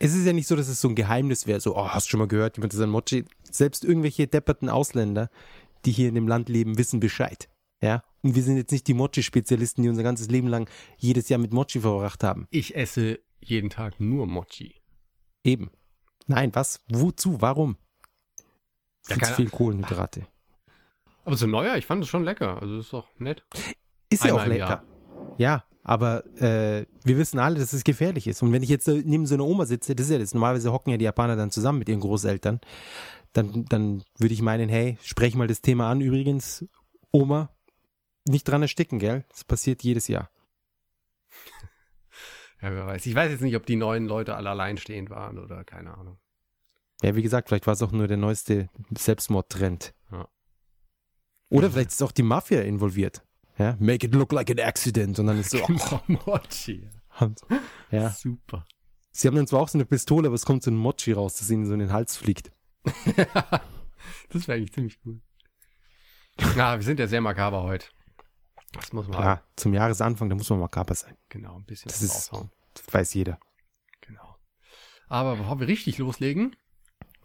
es 0.00 0.14
ist 0.16 0.26
ja 0.26 0.32
nicht 0.32 0.48
so, 0.48 0.56
dass 0.56 0.66
es 0.66 0.80
so 0.80 0.88
ein 0.88 0.96
Geheimnis 0.96 1.46
wäre. 1.46 1.60
So, 1.60 1.76
oh, 1.76 1.88
hast 1.90 2.08
du 2.08 2.10
schon 2.10 2.18
mal 2.18 2.26
gehört, 2.26 2.56
jemand 2.56 2.74
ist 2.74 2.80
ein 2.80 2.90
Mochi. 2.90 3.24
Selbst 3.48 3.84
irgendwelche 3.84 4.26
depperten 4.26 4.68
Ausländer, 4.68 5.30
die 5.84 5.92
hier 5.92 6.08
in 6.08 6.16
dem 6.16 6.26
Land 6.26 6.48
leben, 6.48 6.76
wissen 6.76 6.98
Bescheid. 6.98 7.48
Ja? 7.80 8.02
Und 8.22 8.34
wir 8.34 8.42
sind 8.42 8.56
jetzt 8.56 8.72
nicht 8.72 8.88
die 8.88 8.94
Mochi-Spezialisten, 8.94 9.84
die 9.84 9.88
unser 9.88 10.02
ganzes 10.02 10.28
Leben 10.28 10.48
lang 10.48 10.68
jedes 10.96 11.28
Jahr 11.28 11.38
mit 11.38 11.52
Mochi 11.52 11.78
verbracht 11.78 12.24
haben. 12.24 12.48
Ich 12.50 12.74
esse 12.74 13.20
jeden 13.40 13.70
Tag 13.70 14.00
nur 14.00 14.26
Mochi. 14.26 14.74
Eben. 15.44 15.70
Nein, 16.26 16.52
was? 16.52 16.80
Wozu? 16.88 17.40
Warum? 17.40 17.76
Ja, 19.08 19.14
Viel 19.14 19.24
zu 19.24 19.34
viel 19.34 19.50
Kohlenhydrate. 19.50 20.26
Aber 21.24 21.36
so 21.36 21.46
neuer, 21.46 21.76
ich 21.76 21.86
fand 21.86 22.02
es 22.02 22.08
schon 22.08 22.24
lecker. 22.24 22.60
Also 22.60 22.80
ist 22.80 22.92
doch 22.92 23.06
nett. 23.20 23.44
Ist 24.10 24.24
ja 24.24 24.34
auch 24.34 24.40
Einmal 24.40 24.58
lecker. 24.58 24.84
Ja, 25.38 25.64
aber 25.82 26.24
äh, 26.40 26.86
wir 27.04 27.18
wissen 27.18 27.38
alle, 27.38 27.58
dass 27.58 27.72
es 27.72 27.84
gefährlich 27.84 28.26
ist. 28.26 28.42
Und 28.42 28.52
wenn 28.52 28.62
ich 28.62 28.68
jetzt 28.68 28.86
da 28.86 28.92
neben 28.92 29.26
so 29.26 29.34
einer 29.34 29.44
Oma 29.44 29.66
sitze, 29.66 29.94
das 29.94 30.06
ist 30.06 30.12
ja 30.12 30.18
das, 30.18 30.34
normalerweise 30.34 30.72
hocken 30.72 30.90
ja 30.90 30.96
die 30.96 31.04
Japaner 31.04 31.36
dann 31.36 31.50
zusammen 31.50 31.80
mit 31.80 31.88
ihren 31.88 32.00
Großeltern, 32.00 32.60
dann, 33.32 33.64
dann 33.64 34.04
würde 34.18 34.34
ich 34.34 34.42
meinen, 34.42 34.68
hey, 34.68 34.98
sprech 35.02 35.34
mal 35.34 35.48
das 35.48 35.60
Thema 35.60 35.90
an. 35.90 36.00
Übrigens, 36.00 36.64
Oma, 37.10 37.50
nicht 38.26 38.44
dran 38.44 38.62
ersticken, 38.62 38.98
gell? 38.98 39.24
Das 39.30 39.44
passiert 39.44 39.82
jedes 39.82 40.08
Jahr. 40.08 40.30
Ja, 42.60 42.72
wer 42.72 42.86
weiß. 42.86 43.06
Ich 43.06 43.14
weiß 43.16 43.32
jetzt 43.32 43.40
nicht, 43.40 43.56
ob 43.56 43.66
die 43.66 43.74
neuen 43.74 44.06
Leute 44.06 44.36
alle 44.36 44.50
alleinstehend 44.50 45.10
waren 45.10 45.36
oder 45.36 45.64
keine 45.64 45.98
Ahnung. 45.98 46.20
Ja, 47.02 47.16
wie 47.16 47.22
gesagt, 47.22 47.48
vielleicht 47.48 47.66
war 47.66 47.74
es 47.74 47.82
auch 47.82 47.90
nur 47.90 48.06
der 48.06 48.18
neueste 48.18 48.68
Selbstmordtrend. 48.96 49.92
Ja. 50.12 50.28
Oder 51.48 51.72
vielleicht 51.72 51.90
ist 51.90 52.02
auch 52.04 52.12
die 52.12 52.22
Mafia 52.22 52.60
involviert. 52.60 53.24
Ja, 53.62 53.76
make 53.78 54.06
it 54.06 54.14
look 54.14 54.32
like 54.32 54.50
an 54.50 54.58
accident. 54.58 55.18
Und 55.18 55.26
dann 55.28 55.38
ist 55.38 55.50
so, 55.50 55.58
Genau, 55.66 56.02
Mochi. 56.26 56.88
ja. 57.90 58.10
Super. 58.10 58.64
Sie 59.12 59.28
haben 59.28 59.36
dann 59.36 59.46
zwar 59.46 59.60
auch 59.60 59.68
so 59.68 59.76
eine 59.78 59.84
Pistole, 59.84 60.26
aber 60.28 60.34
es 60.34 60.44
kommt 60.46 60.62
so 60.62 60.70
ein 60.70 60.76
Mochi 60.76 61.12
raus, 61.12 61.36
das 61.36 61.50
ihnen 61.50 61.66
so 61.66 61.74
in 61.74 61.80
den 61.80 61.92
Hals 61.92 62.16
fliegt. 62.16 62.50
das 64.30 64.48
wäre 64.48 64.56
eigentlich 64.58 64.72
ziemlich 64.72 64.98
cool. 65.04 65.20
Ja, 66.56 66.76
wir 66.76 66.82
sind 66.82 66.98
ja 66.98 67.06
sehr 67.06 67.20
makaber 67.20 67.62
heute. 67.62 67.86
Das 68.72 68.92
muss 68.92 69.06
man 69.06 69.18
Klar, 69.18 69.44
zum 69.56 69.74
Jahresanfang, 69.74 70.30
da 70.30 70.34
muss 70.34 70.48
man 70.48 70.60
makaber 70.60 70.94
sein. 70.94 71.16
genau 71.28 71.56
ein 71.56 71.64
bisschen 71.66 71.88
Das 71.90 72.00
ist- 72.02 72.32
raushauen. 72.32 72.50
Das 72.74 72.92
weiß 72.94 73.12
jeder. 73.14 73.38
Genau. 74.00 74.36
Aber 75.08 75.36
bevor 75.36 75.60
wir 75.60 75.68
richtig 75.68 75.98
loslegen, 75.98 76.56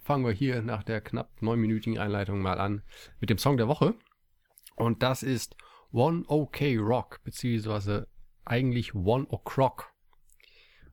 fangen 0.04 0.26
wir 0.26 0.34
hier 0.34 0.62
nach 0.62 0.84
der 0.84 1.00
knapp 1.00 1.42
neunminütigen 1.42 1.98
Einleitung 2.00 2.42
mal 2.42 2.60
an 2.60 2.84
mit 3.22 3.30
dem 3.30 3.38
Song 3.38 3.56
der 3.56 3.70
Woche. 3.70 3.96
Und 4.76 5.04
das 5.04 5.24
ist 5.24 5.56
One 5.92 6.24
OK 6.28 6.62
Rock, 6.80 7.20
beziehungsweise 7.24 8.08
eigentlich 8.46 8.94
One 8.96 9.26
O'Clock. 9.26 9.86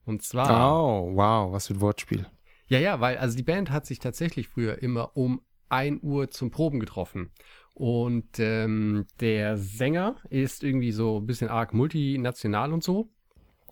Und 0.05 0.23
zwar, 0.23 0.73
Oh, 0.75 1.11
wow, 1.15 1.53
was 1.53 1.67
für 1.69 1.75
ein 1.75 1.81
Wortspiel. 1.81 2.27
ja, 2.69 2.79
ja, 2.79 3.01
weil 3.01 3.17
also 3.19 3.37
die 3.37 3.43
Band 3.43 3.71
hat 3.71 3.87
sich 3.87 3.99
tatsächlich 3.99 4.49
früher 4.49 4.83
immer 4.83 5.17
um 5.17 5.41
1 5.71 6.03
Uhr 6.03 6.31
zum 6.31 6.51
Proben 6.51 6.79
getroffen. 6.81 7.31
Und 7.75 8.39
ähm, 8.39 9.07
der 9.21 9.57
Sänger 9.57 10.17
ist 10.31 10.63
irgendwie 10.63 10.93
so 10.93 11.19
ein 11.19 11.27
bisschen 11.27 11.49
arg 11.49 11.75
multinational 11.75 12.73
und 12.73 12.85
so. 12.85 13.09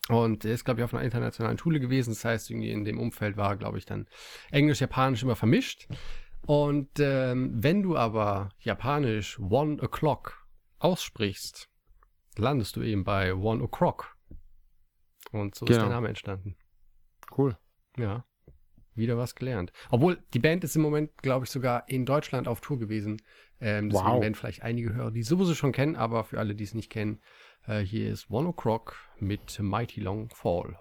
Und 0.09 0.45
er 0.45 0.55
ist, 0.55 0.65
glaube 0.65 0.81
ich, 0.81 0.85
auf 0.85 0.93
einer 0.95 1.05
internationalen 1.05 1.59
Schule 1.59 1.79
gewesen. 1.79 2.11
Das 2.11 2.25
heißt, 2.25 2.51
irgendwie 2.51 2.73
in 2.73 2.85
dem 2.85 2.99
Umfeld 2.99 3.37
war, 3.37 3.57
glaube 3.57 3.79
ich, 3.79 3.87
dann 3.87 4.09
Englisch, 4.51 4.81
Japanisch 4.81 5.23
immer 5.23 5.37
vermischt. 5.37 5.87
Und 6.45 6.89
ähm, 6.99 7.53
wenn 7.63 7.83
du 7.85 7.97
aber 7.97 8.49
Japanisch 8.59 9.39
One 9.39 9.77
O'Clock 9.77 10.33
aussprichst, 10.85 11.69
landest 12.37 12.77
du 12.77 12.83
eben 12.83 13.05
bei 13.05 13.35
One 13.35 13.63
O'Clock. 13.65 14.17
Und 15.31 15.55
so 15.55 15.65
ist 15.67 15.71
Genau. 15.71 15.83
der 15.85 15.91
Name 15.95 16.09
entstanden. 16.09 16.57
Cool. 17.37 17.57
Ja. 17.97 18.25
Wieder 18.95 19.17
was 19.17 19.35
gelernt. 19.35 19.73
Obwohl, 19.91 20.23
die 20.35 20.39
Band 20.39 20.65
ist 20.65 20.77
im 20.77 20.83
Moment, 20.83 21.17
glaube 21.23 21.47
ich, 21.47 21.51
sogar 21.51 21.89
in 21.89 22.05
Deutschland 22.05 22.47
auf 22.47 22.61
Tour 22.61 22.79
gewesen. 22.79 23.23
Ähm, 23.61 23.89
deswegen 23.89 24.07
Wow. 24.11 24.21
werden 24.23 24.35
vielleicht 24.35 24.63
einige 24.63 24.93
Hörer 24.93 25.11
die 25.11 25.23
sowieso 25.23 25.55
schon 25.55 25.73
kennen, 25.73 25.97
aber 25.97 26.25
für 26.25 26.39
alle, 26.39 26.55
die 26.55 26.65
es 26.65 26.75
nicht 26.75 26.91
kennen, 26.91 27.23
äh, 27.67 27.81
hier 27.81 28.11
ist 28.11 28.29
One 28.31 28.49
O'Clock 28.51 28.95
mit 29.19 29.59
Mighty 29.61 30.01
Long 30.01 30.29
Fall. 30.29 30.77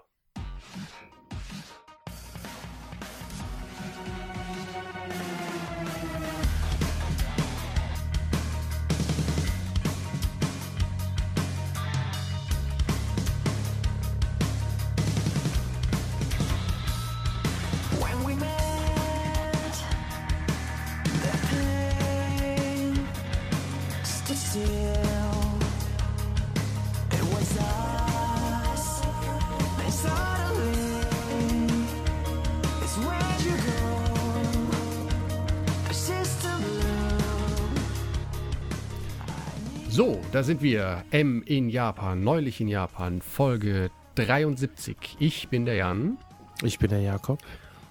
So, 39.92 40.18
da 40.32 40.42
sind 40.42 40.62
wir. 40.62 41.04
M 41.10 41.42
in 41.44 41.68
Japan, 41.68 42.24
neulich 42.24 42.62
in 42.62 42.68
Japan, 42.68 43.20
Folge 43.20 43.90
73. 44.14 44.96
Ich 45.18 45.48
bin 45.48 45.66
der 45.66 45.74
Jan. 45.74 46.16
Ich 46.62 46.78
bin 46.78 46.88
der 46.88 47.02
Jakob. 47.02 47.40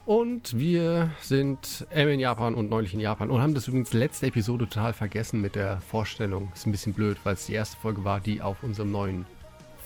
Und 0.08 0.58
wir 0.58 1.12
sind 1.22 1.86
M 1.92 2.10
in 2.10 2.20
Japan 2.20 2.56
und 2.56 2.72
neulich 2.72 2.96
in 2.96 3.00
Japan 3.00 3.30
und 3.30 3.40
haben 3.40 3.54
das 3.54 3.68
übrigens 3.68 3.94
letzte 3.94 4.26
Episode 4.26 4.68
total 4.68 4.94
vergessen 4.94 5.42
mit 5.42 5.54
der 5.54 5.80
Vorstellung. 5.80 6.52
Ist 6.56 6.66
ein 6.66 6.72
bisschen 6.72 6.94
blöd, 6.94 7.18
weil 7.24 7.36
es 7.36 7.46
die 7.46 7.54
erste 7.54 7.78
Folge 7.78 8.04
war, 8.04 8.20
die 8.20 8.42
auf 8.42 8.64
unserem 8.64 8.92
neuen 8.92 9.28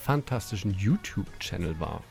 fantastischen 0.00 0.72
YouTube-Channel 0.72 1.78
war. 1.78 2.02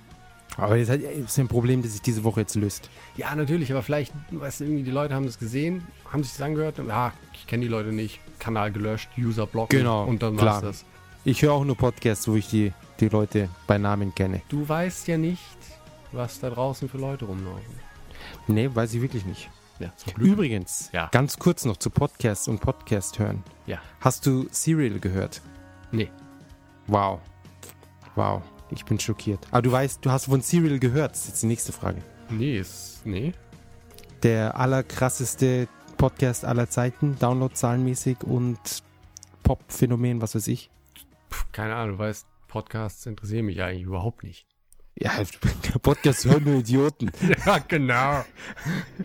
Aber 0.57 0.77
das 0.77 0.89
ist 0.89 1.37
ein 1.39 1.47
Problem, 1.47 1.81
das 1.81 1.91
sich 1.93 2.01
diese 2.01 2.23
Woche 2.23 2.41
jetzt 2.41 2.55
löst. 2.55 2.89
Ja, 3.17 3.35
natürlich, 3.35 3.71
aber 3.71 3.83
vielleicht, 3.83 4.13
weißt 4.31 4.59
du, 4.61 4.63
irgendwie 4.65 4.83
die 4.83 4.91
Leute 4.91 5.13
haben 5.13 5.25
das 5.25 5.37
gesehen, 5.39 5.85
haben 6.11 6.23
sich 6.23 6.33
das 6.33 6.41
angehört 6.41 6.79
und 6.79 6.87
ja, 6.87 7.13
ich 7.33 7.45
kenne 7.47 7.63
die 7.63 7.67
Leute 7.69 7.91
nicht, 7.91 8.19
Kanal 8.39 8.71
gelöscht, 8.71 9.09
User 9.17 9.45
blocken 9.47 9.77
Genau, 9.79 10.05
und 10.05 10.23
dann 10.23 10.39
war's 10.39 10.61
das. 10.61 10.85
Ich 11.25 11.41
höre 11.41 11.53
auch 11.53 11.65
nur 11.65 11.75
Podcasts, 11.75 12.27
wo 12.27 12.35
ich 12.35 12.47
die, 12.47 12.71
die 12.99 13.09
Leute 13.09 13.49
bei 13.67 13.77
Namen 13.77 14.13
kenne. 14.15 14.41
Du 14.47 14.67
weißt 14.67 15.07
ja 15.07 15.17
nicht, 15.17 15.41
was 16.11 16.39
da 16.39 16.49
draußen 16.49 16.87
für 16.87 16.97
Leute 16.99 17.25
rumlaufen. 17.25 17.63
Nee, 18.47 18.69
weiß 18.73 18.93
ich 18.93 19.01
wirklich 19.01 19.25
nicht. 19.25 19.49
Ja. 19.79 19.91
Übrigens, 20.17 20.89
Ja. 20.93 21.09
ganz 21.11 21.37
kurz 21.37 21.65
noch 21.65 21.75
zu 21.77 21.89
Podcast 21.89 22.47
und 22.47 22.61
Podcast 22.61 23.19
hören. 23.19 23.43
Ja. 23.65 23.79
Hast 23.99 24.25
du 24.25 24.47
Serial 24.51 24.99
gehört? 24.99 25.41
Nee. 25.91 26.09
Wow. 26.87 27.19
Wow. 28.15 28.41
Ich 28.69 28.85
bin 28.85 28.99
schockiert. 28.99 29.39
Aber 29.51 29.61
du 29.61 29.71
weißt, 29.71 30.05
du 30.05 30.11
hast 30.11 30.25
von 30.25 30.41
Serial 30.41 30.79
gehört. 30.79 31.11
Das 31.11 31.21
ist 31.21 31.27
jetzt 31.27 31.43
die 31.43 31.47
nächste 31.47 31.71
Frage. 31.71 32.01
Nee, 32.29 32.57
ist, 32.57 33.01
nee. 33.05 33.33
Der 34.23 34.57
allerkrasseste 34.57 35.67
Podcast 35.97 36.45
aller 36.45 36.69
Zeiten, 36.69 37.17
Downloadzahlenmäßig 37.19 38.23
und 38.23 38.57
Pop-Phänomen, 39.43 40.21
was 40.21 40.35
weiß 40.35 40.47
ich. 40.47 40.69
Puh, 41.29 41.45
keine 41.51 41.75
Ahnung, 41.75 41.97
du 41.97 42.03
weißt, 42.03 42.25
Podcasts 42.47 43.05
interessieren 43.05 43.45
mich 43.45 43.61
eigentlich 43.61 43.83
überhaupt 43.83 44.23
nicht. 44.23 44.47
Ja, 44.97 45.11
Podcast 45.81 46.25
hören 46.25 46.45
nur 46.45 46.55
Idioten. 46.55 47.11
Ja, 47.45 47.59
genau. 47.59 48.23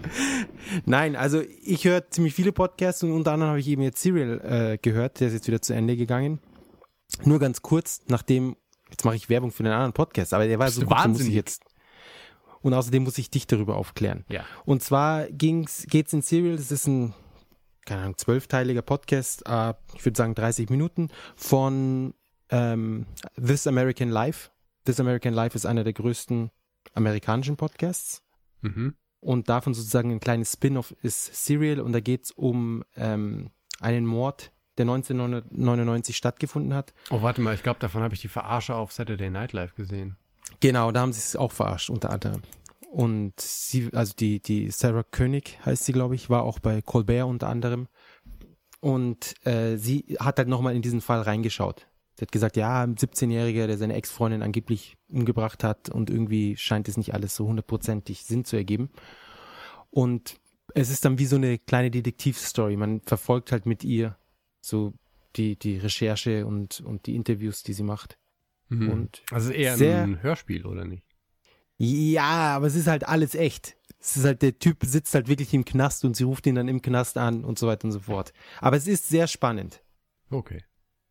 Nein, 0.86 1.16
also 1.16 1.42
ich 1.62 1.84
höre 1.84 2.08
ziemlich 2.10 2.34
viele 2.34 2.52
Podcasts 2.52 3.02
und 3.02 3.12
unter 3.12 3.32
anderem 3.32 3.50
habe 3.50 3.60
ich 3.60 3.68
eben 3.68 3.82
jetzt 3.82 4.00
Serial 4.00 4.40
äh, 4.40 4.78
gehört, 4.78 5.20
der 5.20 5.28
ist 5.28 5.34
jetzt 5.34 5.48
wieder 5.48 5.60
zu 5.60 5.74
Ende 5.74 5.96
gegangen. 5.96 6.40
Nur 7.24 7.40
ganz 7.40 7.60
kurz, 7.60 8.02
nachdem, 8.06 8.56
jetzt 8.90 9.04
mache 9.04 9.16
ich 9.16 9.28
Werbung 9.28 9.50
für 9.50 9.64
einen 9.64 9.72
anderen 9.72 9.92
Podcast, 9.92 10.34
aber 10.34 10.46
der 10.46 10.58
war 10.58 10.70
so 10.70 10.80
du 10.80 10.86
gut, 10.86 10.96
so 10.98 11.08
muss 11.08 11.20
ich 11.20 11.26
wahnsinnig? 11.26 11.34
jetzt. 11.34 11.64
Und 12.62 12.74
außerdem 12.74 13.02
muss 13.04 13.18
ich 13.18 13.30
dich 13.30 13.46
darüber 13.46 13.76
aufklären. 13.76 14.24
Ja. 14.28 14.44
Und 14.64 14.82
zwar 14.82 15.26
ging's, 15.28 15.86
geht's 15.88 16.12
in 16.12 16.22
Serial, 16.22 16.56
das 16.56 16.70
ist 16.70 16.86
ein, 16.86 17.14
keine 17.86 18.02
Ahnung, 18.02 18.18
zwölfteiliger 18.18 18.82
Podcast, 18.82 19.46
äh, 19.46 19.74
ich 19.94 20.04
würde 20.04 20.16
sagen 20.16 20.34
30 20.34 20.68
Minuten, 20.68 21.08
von 21.36 22.14
ähm, 22.50 23.06
This 23.34 23.66
American 23.66 24.10
Life. 24.10 24.50
This 24.84 25.00
American 25.00 25.32
Life 25.32 25.56
ist 25.56 25.66
einer 25.66 25.84
der 25.84 25.92
größten 25.92 26.50
amerikanischen 26.94 27.56
Podcasts. 27.56 28.22
Mhm. 28.60 28.94
Und 29.20 29.48
davon 29.48 29.74
sozusagen 29.74 30.10
ein 30.10 30.20
kleines 30.20 30.52
Spin-off 30.52 30.94
ist 31.02 31.44
Serial 31.44 31.80
und 31.80 31.92
da 31.92 32.00
geht's 32.00 32.30
um 32.30 32.84
ähm, 32.96 33.50
einen 33.80 34.06
Mord, 34.06 34.50
der 34.78 34.84
1999 34.84 36.16
stattgefunden 36.16 36.74
hat. 36.74 36.94
Oh, 37.10 37.22
warte 37.22 37.40
mal, 37.40 37.54
ich 37.54 37.62
glaube, 37.62 37.80
davon 37.80 38.02
habe 38.02 38.14
ich 38.14 38.20
die 38.20 38.28
Verarsche 38.28 38.74
auf 38.74 38.92
Saturday 38.92 39.30
Night 39.30 39.52
Live 39.52 39.74
gesehen. 39.74 40.16
Genau, 40.60 40.90
da 40.92 41.00
haben 41.00 41.12
sie 41.12 41.18
es 41.18 41.36
auch 41.36 41.52
verarscht, 41.52 41.90
unter 41.90 42.10
anderem. 42.10 42.42
Und 42.90 43.40
sie, 43.40 43.90
also 43.92 44.14
die, 44.18 44.40
die 44.40 44.70
Sarah 44.70 45.04
König 45.04 45.58
heißt 45.64 45.84
sie, 45.84 45.92
glaube 45.92 46.16
ich, 46.16 46.28
war 46.28 46.42
auch 46.42 46.58
bei 46.58 46.82
Colbert 46.82 47.26
unter 47.26 47.48
anderem. 47.48 47.86
Und 48.80 49.34
äh, 49.46 49.76
sie 49.76 50.16
hat 50.18 50.38
halt 50.38 50.48
nochmal 50.48 50.74
in 50.74 50.82
diesen 50.82 51.00
Fall 51.00 51.20
reingeschaut. 51.20 51.86
Sie 52.16 52.22
hat 52.22 52.32
gesagt, 52.32 52.56
ja, 52.56 52.82
ein 52.82 52.96
17-Jähriger, 52.96 53.66
der 53.66 53.78
seine 53.78 53.94
Ex-Freundin 53.94 54.42
angeblich 54.42 54.96
umgebracht 55.08 55.62
hat 55.62 55.88
und 55.88 56.10
irgendwie 56.10 56.56
scheint 56.56 56.88
es 56.88 56.96
nicht 56.96 57.14
alles 57.14 57.36
so 57.36 57.46
hundertprozentig 57.46 58.24
Sinn 58.24 58.44
zu 58.44 58.56
ergeben. 58.56 58.90
Und 59.90 60.36
es 60.74 60.90
ist 60.90 61.04
dann 61.04 61.18
wie 61.18 61.26
so 61.26 61.36
eine 61.36 61.58
kleine 61.58 61.90
Detektivstory. 61.90 62.76
Man 62.76 63.00
verfolgt 63.02 63.52
halt 63.52 63.66
mit 63.66 63.84
ihr 63.84 64.16
so 64.60 64.92
die, 65.36 65.56
die 65.56 65.78
Recherche 65.78 66.46
und, 66.46 66.80
und 66.80 67.06
die 67.06 67.14
Interviews, 67.16 67.62
die 67.62 67.72
sie 67.72 67.82
macht. 67.82 68.18
Mhm. 68.68 68.88
Und 68.90 69.22
also 69.30 69.50
eher 69.52 69.76
sehr- 69.76 70.02
ein 70.02 70.22
Hörspiel, 70.22 70.66
oder 70.66 70.84
nicht? 70.84 71.04
Ja, 71.78 72.56
aber 72.56 72.66
es 72.66 72.74
ist 72.74 72.86
halt 72.86 73.08
alles 73.08 73.34
echt. 73.34 73.76
Es 73.98 74.16
ist 74.16 74.24
halt, 74.24 74.42
der 74.42 74.58
Typ 74.58 74.78
sitzt 74.84 75.14
halt 75.14 75.28
wirklich 75.28 75.54
im 75.54 75.64
Knast 75.64 76.04
und 76.04 76.14
sie 76.14 76.24
ruft 76.24 76.46
ihn 76.46 76.54
dann 76.54 76.68
im 76.68 76.82
Knast 76.82 77.16
an 77.16 77.44
und 77.44 77.58
so 77.58 77.66
weiter 77.66 77.86
und 77.86 77.92
so 77.92 78.00
fort. 78.00 78.32
Aber 78.60 78.76
es 78.76 78.86
ist 78.86 79.08
sehr 79.08 79.26
spannend. 79.26 79.82
Okay. 80.30 80.62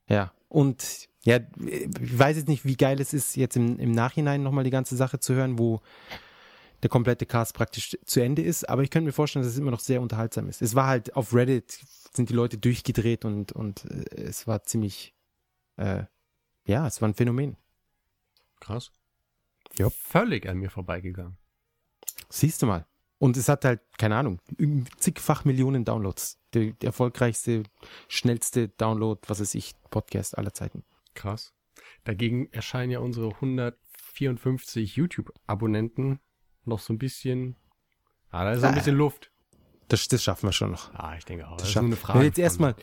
Ja. 0.07 0.31
Und 0.47 1.07
ja, 1.23 1.39
ich 1.67 2.17
weiß 2.17 2.37
jetzt 2.37 2.47
nicht, 2.47 2.65
wie 2.65 2.77
geil 2.77 2.99
es 3.01 3.13
ist, 3.13 3.35
jetzt 3.35 3.55
im, 3.57 3.77
im 3.79 3.91
Nachhinein 3.91 4.41
nochmal 4.43 4.63
die 4.63 4.69
ganze 4.69 4.95
Sache 4.95 5.19
zu 5.19 5.33
hören, 5.33 5.57
wo 5.59 5.81
der 6.81 6.89
komplette 6.89 7.25
Cast 7.25 7.53
praktisch 7.53 7.97
zu 8.05 8.21
Ende 8.21 8.41
ist. 8.41 8.67
Aber 8.67 8.83
ich 8.83 8.89
könnte 8.89 9.07
mir 9.07 9.13
vorstellen, 9.13 9.43
dass 9.43 9.53
es 9.53 9.59
immer 9.59 9.71
noch 9.71 9.79
sehr 9.79 10.01
unterhaltsam 10.01 10.47
ist. 10.49 10.61
Es 10.61 10.75
war 10.75 10.87
halt 10.87 11.15
auf 11.15 11.33
Reddit 11.33 11.79
sind 12.13 12.29
die 12.29 12.33
Leute 12.33 12.57
durchgedreht 12.57 13.25
und, 13.25 13.51
und 13.51 13.85
äh, 13.85 14.21
es 14.21 14.47
war 14.47 14.63
ziemlich, 14.63 15.13
äh, 15.77 16.03
ja, 16.65 16.87
es 16.87 17.01
war 17.01 17.09
ein 17.09 17.13
Phänomen. 17.13 17.57
Krass. 18.59 18.91
Ja. 19.77 19.89
Völlig 19.89 20.47
an 20.47 20.57
mir 20.57 20.69
vorbeigegangen. 20.69 21.37
Siehst 22.29 22.61
du 22.61 22.65
mal. 22.65 22.85
Und 23.19 23.35
es 23.37 23.49
hat 23.49 23.65
halt, 23.65 23.81
keine 23.97 24.15
Ahnung, 24.15 24.41
zigfach 24.97 25.43
Millionen 25.45 25.83
Downloads. 25.83 26.39
Der, 26.53 26.71
der 26.71 26.87
erfolgreichste, 26.87 27.63
schnellste 28.07 28.69
Download, 28.69 29.21
was 29.27 29.41
weiß 29.41 29.55
ich, 29.55 29.75
Podcast 29.91 30.37
aller 30.37 30.53
Zeiten. 30.53 30.83
Krass. 31.13 31.53
Dagegen 32.05 32.51
erscheinen 32.51 32.91
ja 32.91 32.99
unsere 32.99 33.29
154 33.35 34.95
YouTube-Abonnenten 34.95 36.19
noch 36.69 36.79
so 36.79 36.93
ein 36.93 36.97
bisschen. 36.97 37.55
Ah, 38.31 38.43
da 38.45 38.51
ist 38.53 38.61
noch 38.61 38.69
ein 38.69 38.75
Ah. 38.75 38.77
bisschen 38.77 38.95
Luft. 38.95 39.31
Das, 39.89 40.07
das 40.07 40.23
schaffen 40.23 40.47
wir 40.47 40.53
schon 40.53 40.69
noch. 40.71 40.93
Ah, 40.93 41.15
ich 41.17 41.25
denke 41.25 41.47
auch. 41.47 41.53
Das 41.57 41.63
Das, 41.63 41.69
ist 41.69 41.75
nur 41.75 41.85
eine 41.85 41.95
Frage. 41.95 42.23
Jetzt 42.23 42.37
erstmal, 42.37 42.75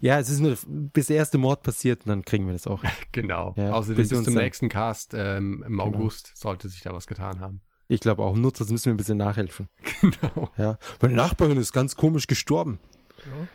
ja, 0.00 0.20
es 0.20 0.30
ist 0.30 0.38
nur, 0.38 0.56
bis 0.68 1.08
der 1.08 1.16
erste 1.16 1.36
Mord 1.36 1.64
passiert, 1.64 2.02
dann 2.06 2.24
kriegen 2.24 2.46
wir 2.46 2.52
das 2.52 2.66
auch. 2.68 2.82
Genau. 3.12 3.52
Ja, 3.56 3.72
Außerdem 3.72 3.96
bis 3.96 4.10
bis, 4.10 4.22
zum 4.22 4.34
nächsten 4.34 4.68
Cast 4.68 5.12
ähm, 5.14 5.64
im 5.66 5.72
Genau. 5.72 5.84
August 5.86 6.32
sollte 6.36 6.68
sich 6.68 6.82
da 6.82 6.94
was 6.94 7.08
getan 7.08 7.40
haben. 7.40 7.62
Ich 7.88 8.00
glaube 8.00 8.22
auch, 8.22 8.36
Nutzers 8.36 8.70
müssen 8.70 8.86
wir 8.86 8.94
ein 8.94 8.96
bisschen 8.96 9.18
nachhelfen. 9.18 9.68
Genau. 10.00 10.50
Ja. 10.56 10.78
Meine 11.00 11.14
Nachbarin 11.14 11.58
ist 11.58 11.72
ganz 11.72 11.96
komisch 11.96 12.28
gestorben. 12.28 12.78
Ja. 13.26 13.48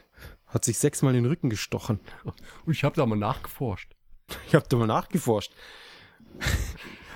Hat 0.48 0.65
sich 0.65 0.77
sechsmal 0.77 1.15
in 1.15 1.24
den 1.24 1.29
Rücken 1.32 1.50
gestochen. 1.50 2.00
Und 2.65 2.74
ich 2.74 2.84
habe 2.84 2.96
da 2.96 3.06
mal 3.06 3.15
nachgeforscht. 3.17 3.96
Ich 4.48 4.53
habe 4.56 4.65
da 4.67 4.75
mal 4.77 4.86
nachgeforscht. 4.88 5.53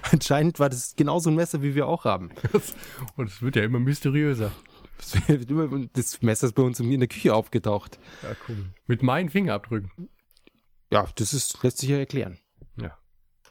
Anscheinend 0.12 0.60
war 0.60 0.70
das 0.70 0.96
genauso 0.96 1.30
ein 1.30 1.36
Messer, 1.36 1.62
wie 1.62 1.76
wir 1.76 1.88
auch 1.88 2.06
haben. 2.06 2.32
Und 3.16 3.28
es 3.28 3.42
wird 3.42 3.56
ja 3.56 3.64
immer 3.64 3.80
mysteriöser. 3.80 4.52
Das 5.94 6.22
Messer 6.22 6.48
ist 6.48 6.54
bei 6.54 6.64
uns 6.64 6.80
in 6.80 7.00
der 7.00 7.08
Küche 7.10 7.34
aufgetaucht. 7.34 8.00
Ja, 8.22 8.36
cool. 8.48 8.66
Mit 8.88 9.02
meinen 9.04 9.30
Fingerabdrücken. 9.30 10.10
Ja, 10.92 11.08
das 11.16 11.34
ist, 11.34 11.62
lässt 11.64 11.80
sich 11.80 11.90
ja 11.90 11.98
erklären. 11.98 12.38
Ja. 12.78 12.98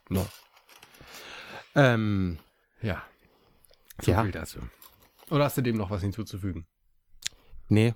No. 0.09 0.26
Ähm, 1.75 2.38
Ja. 2.83 3.02
So 4.00 4.12
Ja. 4.12 4.23
viel 4.23 4.33
dazu. 4.33 4.61
Oder 5.30 5.45
hast 5.45 5.57
du 5.57 5.62
dem 5.62 5.76
noch 5.76 5.90
was 5.90 6.02
hinzuzufügen? 6.02 6.66
nee, 7.69 7.95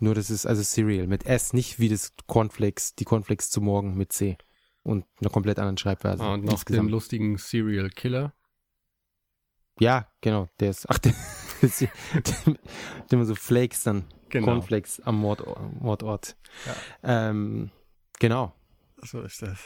nur 0.00 0.16
das 0.16 0.30
ist 0.30 0.46
also 0.46 0.62
Cereal 0.64 1.06
mit 1.06 1.26
S, 1.26 1.52
nicht 1.52 1.78
wie 1.78 1.88
das 1.88 2.12
Cornflakes, 2.26 2.96
die 2.96 3.04
Cornflakes 3.04 3.50
zu 3.50 3.60
morgen 3.60 3.96
mit 3.96 4.12
C. 4.12 4.36
Und 4.84 5.04
einer 5.20 5.30
komplett 5.30 5.58
anderen 5.58 5.78
Schreibweise. 5.78 6.22
Ah, 6.22 6.34
und 6.34 6.40
noch 6.40 6.50
den 6.50 6.54
insgesamt. 6.54 6.90
lustigen 6.90 7.38
Serial 7.38 7.88
Killer. 7.90 8.32
Ja, 9.78 10.08
genau, 10.20 10.48
der 10.60 10.70
ist, 10.70 10.88
ach, 10.90 10.98
der, 10.98 11.12
ist- 11.60 11.80
der 11.82 11.88
immer 13.10 13.24
so 13.24 13.34
Flakes 13.34 13.84
dann, 13.84 14.04
Genau. 14.28 14.46
Cornflakes 14.46 15.00
am 15.00 15.16
Mord, 15.20 15.44
Mordort. 15.80 16.36
Ähm, 17.02 17.70
genau. 18.18 18.54
So 19.02 19.20
ist 19.22 19.42
das. 19.42 19.58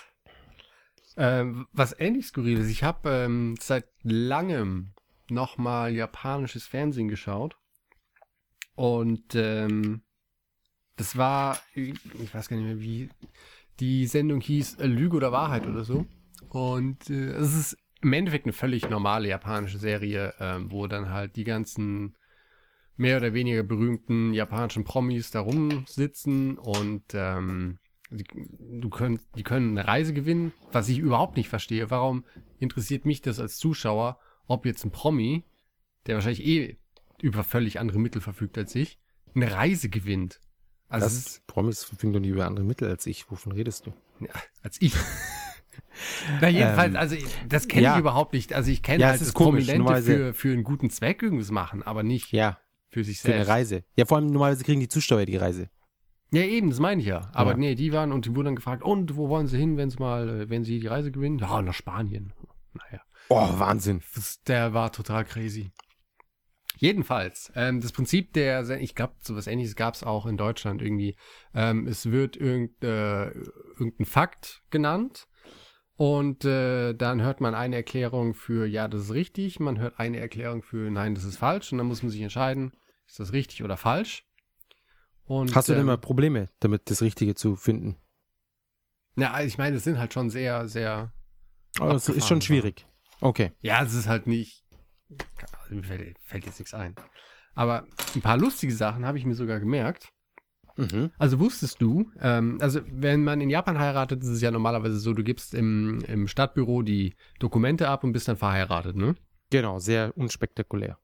Ähm, 1.17 1.67
was 1.73 1.99
ähnlich 1.99 2.27
skurril 2.27 2.59
ist, 2.59 2.69
ich 2.69 2.83
habe 2.83 3.09
ähm, 3.11 3.55
seit 3.61 3.87
langem 4.03 4.93
nochmal 5.31 5.93
japanisches 5.95 6.67
Fernsehen 6.67 7.09
geschaut. 7.09 7.57
Und 8.75 9.35
ähm, 9.35 10.03
das 10.97 11.17
war, 11.17 11.59
ich 11.75 11.95
weiß 12.35 12.49
gar 12.49 12.57
nicht 12.57 12.67
mehr, 12.67 12.81
wie 12.81 13.09
die 13.81 14.07
Sendung 14.07 14.41
hieß, 14.41 14.77
äh, 14.77 14.87
Lüge 14.87 15.17
oder 15.17 15.33
Wahrheit 15.33 15.67
oder 15.67 15.85
so. 15.85 16.07
Und 16.49 17.11
äh, 17.11 17.31
es 17.31 17.55
ist 17.55 17.77
im 18.03 18.13
Endeffekt 18.13 18.47
eine 18.47 18.53
völlig 18.53 18.89
normale 18.89 19.29
japanische 19.29 19.79
Serie, 19.79 20.35
ähm, 20.41 20.71
wo 20.71 20.87
dann 20.87 21.11
halt 21.11 21.37
die 21.37 21.45
ganzen 21.45 22.17
mehr 22.97 23.19
oder 23.19 23.35
weniger 23.35 23.63
berühmten 23.63 24.33
japanischen 24.33 24.85
Promis 24.85 25.31
da 25.31 25.41
rumsitzen 25.41 26.59
und 26.59 27.05
ähm, 27.15 27.79
Die, 28.11 28.25
du 28.81 28.89
können, 28.89 29.19
die 29.37 29.43
können 29.43 29.77
eine 29.77 29.89
Reise 29.89 30.15
gewinnen, 30.15 30.53
was 30.71 30.89
ich 30.89 30.99
überhaupt 30.99 31.37
nicht 31.37 31.49
verstehe. 31.49 31.91
Warum 31.91 32.25
interessiert 32.61 33.05
mich 33.05 33.21
das 33.21 33.41
als 33.41 33.59
Zuschauer, 33.59 34.21
ob 34.47 34.65
jetzt 34.65 34.85
ein 34.85 34.93
Promi, 34.93 35.43
der 36.07 36.15
wahrscheinlich 36.15 36.47
eh 36.47 36.79
über 37.21 37.43
völlig 37.43 37.81
andere 37.81 37.99
Mittel 37.99 38.21
verfügt 38.21 38.57
als 38.57 38.75
ich, 38.77 39.01
eine 39.35 39.51
Reise 39.51 39.89
gewinnt? 39.89 40.41
Also 40.89 41.07
ist, 41.07 41.27
Das 41.27 41.41
Promis 41.47 41.85
verfügen 41.85 42.13
doch 42.13 42.21
nie 42.21 42.29
über 42.29 42.47
andere 42.47 42.65
Mittel 42.65 42.89
als 42.89 43.07
ich. 43.07 43.31
Wovon 43.31 43.53
redest 43.53 43.87
du? 43.87 43.93
ja, 44.21 44.29
als 44.63 44.81
ich. 44.81 44.95
Na 46.41 46.49
jedenfalls, 46.49 46.91
Ähm, 46.95 46.97
also 46.97 47.17
das 47.49 47.69
kenne 47.69 47.83
ja. 47.83 47.95
ich 47.95 48.01
überhaupt 48.01 48.33
nicht. 48.33 48.53
Also 48.55 48.71
ich 48.71 48.83
kenne 48.83 49.01
Ja, 49.03 49.07
halt 49.09 49.17
es 49.17 49.23
ist 49.23 49.29
das 49.29 49.35
komisch, 49.35 49.67
Prominente 49.67 49.79
normalerweise- 49.79 50.17
für, 50.33 50.35
für 50.35 50.53
einen 50.53 50.65
guten 50.65 50.91
Zweck 50.91 51.23
irgendwas 51.23 51.51
machen, 51.51 51.83
aber 51.83 52.03
nicht 52.03 52.33
Ja, 52.33 52.59
für 52.91 53.05
sich 53.05 53.21
für 53.21 53.29
eine 53.29 53.37
selbst. 53.39 53.51
Reise. 53.51 53.85
Ja, 53.97 54.05
vor 54.07 54.19
allem 54.19 54.27
normalerweise 54.27 54.65
kriegen 54.65 54.81
die 54.81 54.89
Zuschauer 54.89 55.25
die 55.27 55.37
Reise. 55.37 55.69
Ja, 56.33 56.43
eben, 56.43 56.71
das 56.71 56.81
meine 56.81 57.01
ich 57.01 57.07
ja. 57.07 57.31
Aber 57.33 57.53
Ja. 57.53 57.57
nee, 57.57 57.75
die 57.75 57.93
waren 57.93 58.13
und 58.13 58.27
die 58.27 58.31
wurden 58.35 58.47
dann 58.47 58.57
gefragt, 58.57 58.83
und 58.83 59.17
wo 59.17 59.29
wollen 59.29 59.47
sie 59.47 59.59
hin, 59.59 59.77
wenn 59.77 59.91
sie 59.91 59.99
mal, 59.99 60.29
äh, 60.43 60.51
wenn 60.51 60.65
sie 60.65 60.81
die 60.81 60.87
Reise 60.87 61.13
gewinnen? 61.13 61.39
Ja, 61.39 61.63
nach 61.63 61.75
Spanien. 61.75 62.33
Naja. 62.75 63.01
Oh, 63.29 63.59
Wahnsinn. 63.59 64.03
Das, 64.15 64.43
der 64.43 64.73
war 64.75 64.93
total 64.93 65.25
crazy. 65.25 65.71
Jedenfalls, 66.79 67.51
ähm, 67.55 67.81
das 67.81 67.93
Prinzip 67.93 68.35
der, 68.35 68.69
ich 68.81 68.95
glaube, 68.95 69.15
sowas 69.23 69.47
ähnliches 69.47 69.77
gab 69.77 69.95
es 69.95 70.05
auch 70.05 70.27
in 70.27 70.37
Deutschland 70.37 70.83
irgendwie. 70.83 71.17
Ähm, 71.55 71.87
es 71.87 72.11
wird 72.11 72.37
irgend, 72.37 72.85
äh, 72.85 73.31
irgendein 73.31 74.05
Fakt 74.05 74.63
genannt 74.71 75.27
und 75.97 76.45
äh, 76.45 76.93
dann 76.93 77.23
hört 77.23 77.41
man 77.41 77.55
eine 77.55 77.77
Erklärung 77.77 78.35
für, 78.35 78.67
ja, 78.67 78.89
das 78.89 79.05
ist 79.05 79.13
richtig, 79.15 79.59
man 79.59 79.79
hört 79.79 79.99
eine 79.99 80.21
Erklärung 80.21 80.63
für, 80.63 80.91
nein, 80.91 81.15
das 81.15 81.25
ist 81.25 81.39
falsch 81.39 81.73
und 81.73 81.79
dann 81.79 81.87
muss 81.87 82.03
man 82.03 82.11
sich 82.11 82.21
entscheiden, 82.21 82.73
ist 83.07 83.19
das 83.19 83.33
richtig 83.33 83.65
oder 83.65 83.79
falsch. 83.79 84.27
Und, 85.25 85.55
Hast 85.57 85.69
du 85.69 85.73
denn 85.73 85.81
ähm, 85.81 85.87
mal 85.87 85.99
Probleme 85.99 86.51
damit, 86.61 86.91
das 86.91 87.01
Richtige 87.01 87.35
zu 87.35 87.57
finden? 87.57 87.97
Ja, 89.17 89.33
also 89.33 89.49
ich 89.49 89.57
meine, 89.57 89.77
es 89.77 89.85
sind 89.85 89.99
halt 89.99 90.13
schon 90.13 90.29
sehr, 90.29 90.69
sehr. 90.69 91.13
Oh, 91.81 91.89
das 91.89 92.09
ist 92.09 92.29
schon 92.29 92.43
schwierig. 92.43 92.87
Okay. 93.21 93.53
Ja, 93.61 93.83
es 93.83 93.95
ist 93.95 94.07
halt 94.07 94.27
nicht. 94.27 94.66
Also 95.63 95.75
mir 95.75 95.83
fällt, 95.83 96.19
fällt 96.21 96.47
jetzt 96.47 96.59
nichts 96.59 96.75
ein. 96.75 96.95
Aber 97.55 97.87
ein 98.15 98.23
paar 98.23 98.39
lustige 98.39 98.73
Sachen 98.73 99.07
habe 99.07 99.19
ich 99.19 99.25
mir 99.25 99.35
sogar 99.35 99.61
gemerkt. 99.61 100.13
Mhm. 100.77 101.11
Also 101.19 101.39
wusstest 101.39 101.81
du, 101.81 102.11
ähm, 102.21 102.59
also 102.61 102.81
wenn 102.87 103.25
man 103.25 103.41
in 103.41 103.49
Japan 103.49 103.79
heiratet, 103.79 104.23
ist 104.23 104.29
es 104.29 104.43
ja 104.43 104.51
normalerweise 104.51 104.99
so, 104.99 105.15
du 105.15 105.25
gibst 105.25 105.55
im, 105.55 106.01
im 106.07 106.29
Stadtbüro 106.29 106.83
die 106.83 107.17
Dokumente 107.39 107.89
ab 107.89 108.05
und 108.05 108.13
bist 108.13 108.29
dann 108.29 108.37
verheiratet, 108.37 108.95
ne? 108.95 109.15
Genau, 109.51 109.79
sehr 109.79 110.17
unspektakulär. 110.17 110.99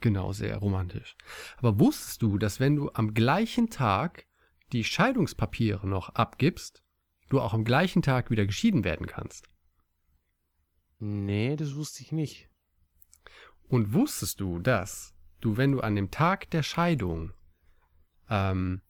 Genau, 0.00 0.32
sehr 0.32 0.58
romantisch. 0.58 1.16
Aber 1.56 1.78
wusstest 1.80 2.20
du, 2.20 2.36
dass 2.36 2.60
wenn 2.60 2.76
du 2.76 2.90
am 2.92 3.14
gleichen 3.14 3.70
Tag 3.70 4.26
die 4.72 4.84
Scheidungspapiere 4.84 5.86
noch 5.86 6.10
abgibst, 6.10 6.82
du 7.30 7.40
auch 7.40 7.54
am 7.54 7.64
gleichen 7.64 8.02
Tag 8.02 8.30
wieder 8.30 8.44
geschieden 8.44 8.84
werden 8.84 9.06
kannst? 9.06 9.48
Nee, 10.98 11.56
das 11.56 11.74
wusste 11.74 12.02
ich 12.02 12.12
nicht. 12.12 12.50
Und 13.68 13.92
wusstest 13.92 14.40
du, 14.40 14.58
dass 14.58 15.14
du, 15.40 15.56
wenn 15.56 15.72
du 15.72 15.80
an 15.80 15.96
dem 15.96 16.10
Tag 16.10 16.50
der 16.50 16.62
Scheidung 16.62 17.32
ähm, 18.28 18.82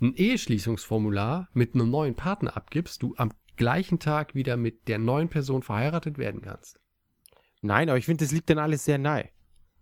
ein 0.00 0.14
Eheschließungsformular 0.14 1.48
mit 1.52 1.74
einem 1.74 1.90
neuen 1.90 2.14
Partner 2.14 2.56
abgibst, 2.56 3.02
du 3.02 3.14
am 3.16 3.32
gleichen 3.56 3.98
Tag 3.98 4.34
wieder 4.34 4.56
mit 4.56 4.88
der 4.88 4.98
neuen 4.98 5.28
Person 5.28 5.62
verheiratet 5.62 6.18
werden 6.18 6.40
kannst? 6.42 6.80
Nein, 7.60 7.88
aber 7.88 7.98
ich 7.98 8.06
finde, 8.06 8.24
das 8.24 8.32
liegt 8.32 8.50
dann 8.50 8.58
alles 8.58 8.84
sehr 8.84 8.98
nahe. 8.98 9.30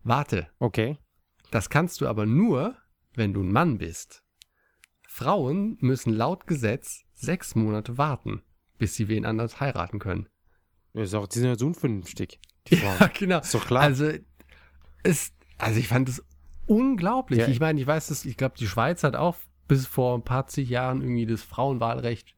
Warte, 0.02 0.48
Okay. 0.58 0.98
das 1.50 1.68
kannst 1.68 2.00
du 2.00 2.06
aber 2.06 2.26
nur, 2.26 2.76
wenn 3.14 3.34
du 3.34 3.42
ein 3.42 3.52
Mann 3.52 3.78
bist. 3.78 4.22
Frauen 5.08 5.76
müssen 5.80 6.12
laut 6.12 6.46
Gesetz 6.46 7.04
sechs 7.14 7.54
Monate 7.54 7.98
warten, 7.98 8.42
bis 8.78 8.94
sie 8.94 9.08
wen 9.08 9.24
anders 9.24 9.60
heiraten 9.60 9.98
können. 9.98 10.28
Das 10.92 11.08
ist 11.08 11.14
auch, 11.14 11.26
die 11.26 11.38
sind 11.38 11.48
ja 11.48 11.58
so 11.58 11.66
unvernünftig. 11.66 12.40
Die 12.70 12.76
Frauen. 12.76 12.96
Ja, 13.00 13.06
genau. 13.08 13.38
Ist 13.40 13.54
doch 13.54 13.66
klar. 13.66 13.82
Also, 13.82 14.10
es, 15.02 15.32
also 15.58 15.78
ich 15.78 15.88
fand 15.88 16.08
es 16.08 16.22
unglaublich. 16.66 17.40
Ja. 17.40 17.48
Ich 17.48 17.60
meine, 17.60 17.80
ich 17.80 17.86
weiß, 17.86 18.08
dass, 18.08 18.24
ich 18.24 18.36
glaube, 18.36 18.56
die 18.58 18.66
Schweiz 18.66 19.04
hat 19.04 19.16
auch 19.16 19.36
bis 19.68 19.86
vor 19.86 20.16
ein 20.16 20.22
paar 20.22 20.46
zig 20.46 20.68
Jahren 20.68 21.00
irgendwie 21.02 21.26
das 21.26 21.42
Frauenwahlrecht 21.42 22.34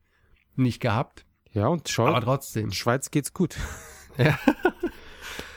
nicht 0.56 0.80
gehabt. 0.80 1.24
ja, 1.52 1.66
und 1.68 1.88
schau, 1.88 2.06
Aber 2.06 2.20
trotzdem. 2.20 2.66
in 2.66 2.72
Schweiz 2.72 3.10
geht's 3.10 3.32
gut. 3.32 3.56
Ja. 4.18 4.36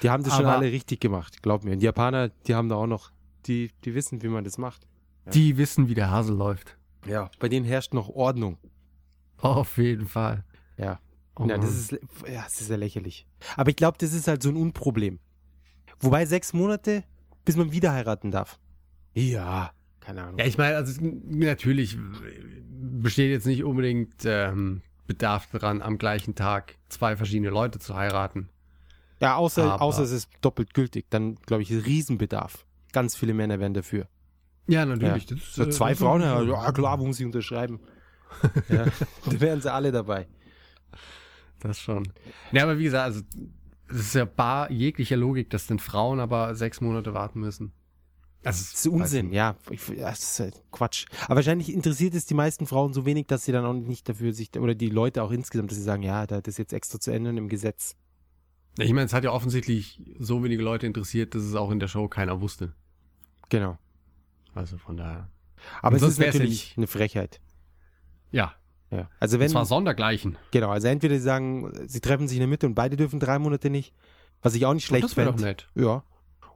Die 0.04 0.10
haben 0.12 0.24
das 0.24 0.36
schon 0.36 0.46
Aber- 0.46 0.58
alle 0.58 0.72
richtig 0.72 1.00
gemacht, 1.02 1.42
glaub 1.42 1.64
mir. 1.64 1.72
Und 1.74 1.80
die 1.80 1.86
Japaner, 1.86 2.30
die 2.30 2.54
haben 2.54 2.70
da 2.70 2.76
auch 2.76 2.86
noch, 2.86 3.12
die, 3.48 3.72
die 3.84 3.96
wissen, 3.96 4.22
wie 4.22 4.28
man 4.28 4.44
das 4.44 4.60
macht. 4.60 4.86
Die 5.34 5.58
wissen, 5.58 5.90
wie 5.90 5.96
der 5.96 6.12
Hase 6.12 6.32
läuft. 6.32 6.78
Ja. 7.08 7.32
Bei 7.40 7.50
denen 7.50 7.66
herrscht 7.66 7.96
noch 7.96 8.08
Ordnung. 8.10 8.60
Auf 9.38 9.80
jeden 9.80 10.08
Fall. 10.08 10.44
Ja. 10.78 11.00
Oh 11.36 11.46
ja, 11.48 11.58
das 11.58 11.72
ist, 11.72 11.92
ja, 12.28 12.44
das 12.44 12.62
ist 12.62 12.70
ja 12.70 12.76
lächerlich. 12.76 13.26
Aber 13.56 13.70
ich 13.70 13.76
glaube, 13.76 13.98
das 14.00 14.14
ist 14.14 14.28
halt 14.28 14.44
so 14.44 14.50
ein 14.50 14.56
Unproblem. 14.58 15.20
Wobei 16.00 16.26
sechs 16.26 16.54
Monate, 16.54 17.04
bis 17.46 17.56
man 17.56 17.72
wieder 17.72 17.94
heiraten 17.94 18.32
darf. 18.32 18.60
Ja, 19.14 19.72
keine 20.00 20.24
Ahnung. 20.24 20.40
Ja, 20.40 20.46
ich 20.46 20.58
meine, 20.58 20.76
also 20.76 21.00
natürlich 21.02 21.98
besteht 23.02 23.32
jetzt 23.32 23.46
nicht 23.46 23.64
unbedingt 23.64 24.16
ähm, 24.26 24.82
Bedarf 25.08 25.48
daran, 25.52 25.82
am 25.82 25.98
gleichen 25.98 26.36
Tag 26.36 26.76
zwei 26.90 27.16
verschiedene 27.16 27.50
Leute 27.50 27.80
zu 27.80 27.96
heiraten. 27.96 28.50
Ja, 29.20 29.36
außer, 29.36 29.74
Aber- 29.74 29.82
außer 29.84 30.04
es 30.04 30.12
ist 30.12 30.30
doppelt 30.42 30.74
gültig. 30.74 31.06
Dann, 31.10 31.36
glaube 31.46 31.64
ich, 31.64 31.72
Riesenbedarf. 31.72 32.66
Ganz 32.92 33.16
viele 33.16 33.34
Männer 33.34 33.60
wären 33.60 33.74
dafür. 33.74 34.08
Ja, 34.68 34.86
natürlich. 34.86 35.26
Das, 35.28 35.38
ist, 35.38 35.54
So 35.56 35.64
äh, 35.64 35.70
zwei 35.70 35.90
das 35.92 36.00
Frauen, 36.00 36.22
ja, 36.22 36.42
ja 36.42 36.72
klar, 36.72 36.98
muss 36.98 37.18
sie 37.18 37.26
unterschreiben. 37.26 37.80
ja, 38.70 38.86
da 39.26 39.40
wären 39.40 39.62
sie 39.62 39.72
alle 39.72 39.92
dabei. 39.92 40.28
Das 41.62 41.80
schon. 41.80 42.12
Ja, 42.52 42.64
aber 42.64 42.78
wie 42.78 42.84
gesagt, 42.84 43.06
also 43.06 43.22
es 43.90 43.98
ist 44.00 44.16
ja 44.16 44.26
bar 44.26 44.72
jeglicher 44.72 45.16
Logik, 45.18 45.50
dass 45.50 45.68
denn 45.68 45.80
Frauen 45.80 46.20
aber 46.20 46.56
sechs 46.56 46.82
Monate 46.82 47.14
warten 47.14 47.40
müssen. 47.40 47.72
Also, 48.44 48.64
Das 48.64 48.74
ist 48.74 48.88
Unsinn, 48.88 49.32
ja. 49.32 49.56
Ich, 49.70 49.88
ja. 49.90 50.10
Das 50.10 50.20
ist 50.20 50.40
halt 50.40 50.64
Quatsch. 50.72 51.06
Aber 51.26 51.36
wahrscheinlich 51.36 51.72
interessiert 51.72 52.16
es 52.16 52.26
die 52.26 52.34
meisten 52.34 52.66
Frauen 52.66 52.92
so 52.94 53.06
wenig, 53.06 53.28
dass 53.28 53.46
sie 53.46 53.52
dann 53.52 53.66
auch 53.66 53.74
nicht 53.74 54.10
dafür 54.10 54.34
sich, 54.34 54.50
oder 54.58 54.74
die 54.74 54.90
Leute 54.90 55.22
auch 55.22 55.32
insgesamt, 55.32 55.70
dass 55.72 55.78
sie 55.78 55.84
sagen, 55.84 56.02
ja, 56.04 56.26
da 56.26 56.42
das 56.42 56.58
jetzt 56.58 56.74
extra 56.74 57.00
zu 57.00 57.12
ändern 57.12 57.38
im 57.38 57.50
Gesetz. 57.50 57.96
Ja, 58.80 58.86
ich 58.86 58.94
meine, 58.94 59.06
es 59.06 59.14
hat 59.14 59.24
ja 59.24 59.32
offensichtlich 59.32 60.02
so 60.18 60.44
wenige 60.44 60.64
Leute 60.64 60.88
interessiert, 60.88 61.36
dass 61.36 61.44
es 61.44 61.54
auch 61.56 61.70
in 61.70 61.80
der 61.80 61.88
Show 61.88 62.08
keiner 62.08 62.42
wusste. 62.42 62.74
Genau. 63.50 63.78
Also 64.56 64.78
von 64.78 64.98
daher. 64.98 65.30
Aber 65.84 65.98
Und 65.98 66.02
es 66.02 66.10
ist 66.14 66.18
ja 66.20 66.26
natürlich 66.28 66.50
nicht- 66.50 66.78
eine 66.78 66.88
Frechheit. 66.88 67.40
Ja, 68.32 68.56
Ja. 68.92 69.10
Also 69.20 69.40
wenn, 69.40 69.48
es 69.48 69.54
war 69.54 69.66
sondergleichen. 69.66 70.38
genau, 70.52 70.70
also 70.70 70.88
entweder 70.88 71.16
sie 71.16 71.22
sagen, 71.22 71.72
sie 71.88 72.02
treffen 72.02 72.28
sich 72.28 72.38
in 72.38 72.42
der 72.42 72.48
Mitte 72.50 72.68
und 72.68 72.76
beide 72.76 72.98
dürfen 72.98 73.20
drei 73.22 73.40
Monate 73.40 73.70
nicht, 73.70 73.94
was 74.42 74.54
ich 74.54 74.66
auch 74.66 74.74
nicht 74.74 74.86
schlecht 74.86 75.06
das 75.06 75.16
wäre 75.18 75.28
doch 75.32 75.36
fände. 75.40 75.48
nett. 75.48 75.70
Ja. 75.76 76.04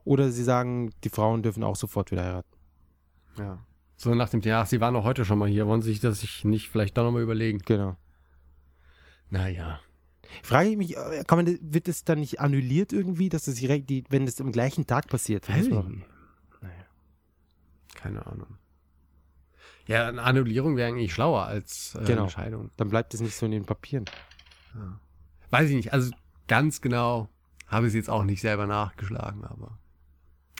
Oder 0.04 0.30
sie 0.30 0.44
sagen, 0.44 0.90
die 1.02 1.08
Frauen 1.08 1.42
dürfen 1.42 1.64
auch 1.64 1.76
sofort 1.76 2.10
wieder 2.10 2.22
heiraten. 2.24 2.48
Ja. 3.38 3.64
So 3.96 4.14
nach 4.14 4.28
dem, 4.28 4.40
ja, 4.42 4.66
sie 4.66 4.80
waren 4.80 4.92
doch 4.94 5.04
heute 5.04 5.24
schon 5.24 5.38
mal 5.38 5.48
hier, 5.48 5.66
wollen 5.66 5.80
sie 5.80 5.90
sich 5.90 6.00
das 6.00 6.20
sich 6.20 6.44
nicht 6.44 6.68
vielleicht 6.68 6.96
doch 6.98 7.04
nochmal 7.04 7.22
überlegen? 7.22 7.58
Genau. 7.64 7.96
Naja. 9.30 9.80
Frage 10.42 10.68
ich 10.68 10.76
mich, 10.76 10.96
äh, 10.96 11.24
kann 11.26 11.38
man, 11.38 11.46
das- 11.46 11.58
wird 11.62 11.88
es 11.88 12.04
dann 12.04 12.20
nicht 12.20 12.40
annulliert 12.40 12.92
irgendwie, 12.92 13.28
dass 13.30 13.46
es 13.46 13.54
direkt, 13.56 13.88
die, 13.88 14.04
wenn 14.10 14.26
das 14.26 14.40
am 14.40 14.52
gleichen 14.52 14.86
Tag 14.86 15.08
passiert? 15.08 15.48
Weiß 15.48 15.68
man- 15.70 15.90
nicht. 15.92 16.06
Keine 17.94 18.24
Ahnung. 18.26 18.58
Ja, 19.86 20.08
eine 20.08 20.22
Annullierung 20.22 20.76
wäre 20.76 20.88
eigentlich 20.88 21.12
schlauer 21.14 21.44
als 21.44 21.94
äh, 21.94 22.04
Genau. 22.04 22.22
eine 22.22 22.30
Scheidung. 22.30 22.70
Dann 22.76 22.88
bleibt 22.88 23.14
es 23.14 23.20
nicht 23.20 23.36
so 23.36 23.46
in 23.46 23.52
den 23.52 23.64
Papieren. 23.64 24.04
Weiß 25.50 25.70
ich 25.70 25.76
nicht. 25.76 25.92
Also 25.92 26.12
ganz 26.48 26.80
genau 26.80 27.28
habe 27.66 27.86
ich 27.86 27.90
es 27.90 27.94
jetzt 27.94 28.10
auch 28.10 28.24
nicht 28.24 28.40
selber 28.40 28.66
nachgeschlagen, 28.66 29.44
aber. 29.44 29.78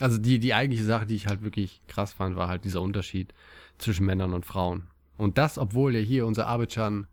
Also 0.01 0.19
die, 0.19 0.39
die 0.39 0.55
eigentliche 0.55 0.85
Sache, 0.85 1.07
die 1.07 1.15
ich 1.17 1.27
halt 1.27 1.43
wirklich 1.43 1.81
krass 1.89 2.13
fand, 2.13 2.37
war 2.37 2.49
halt 2.49 2.65
dieser 2.65 2.83
Unterschied 2.83 3.33
zwischen 3.79 4.07
Männern 4.07 4.33
und 4.35 4.45
Frauen. 4.47 4.89
Und 5.17 5.39
das, 5.39 5.57
obwohl 5.59 5.95
ja 5.95 6.01
hier 6.01 6.27
unser 6.27 6.47
Abidjan 6.47 7.07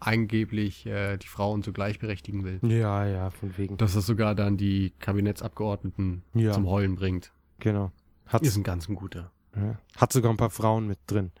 angeblich 0.00 0.84
äh, 0.86 1.16
die 1.16 1.28
Frauen 1.28 1.62
so 1.62 1.72
gleichberechtigen 1.72 2.42
will. 2.44 2.58
Ja, 2.68 3.06
ja, 3.06 3.30
von 3.30 3.56
wegen. 3.56 3.76
Dass 3.76 3.94
das 3.94 4.04
sogar 4.06 4.34
dann 4.34 4.56
die 4.56 4.92
Kabinettsabgeordneten 4.98 6.22
Ja. 6.34 6.52
zum 6.52 6.66
Heulen 6.68 6.96
bringt. 6.96 7.32
Genau. 7.60 7.92
Hat, 8.26 8.42
Ist 8.42 8.56
ein 8.56 8.64
ganz 8.64 8.88
ein 8.88 8.96
guter. 8.96 9.30
Ja. 9.56 9.78
hat 9.96 10.12
sogar 10.12 10.30
ein 10.30 10.36
paar 10.36 10.50
Frauen 10.50 10.86
mit 10.86 10.98
drin. 11.06 11.32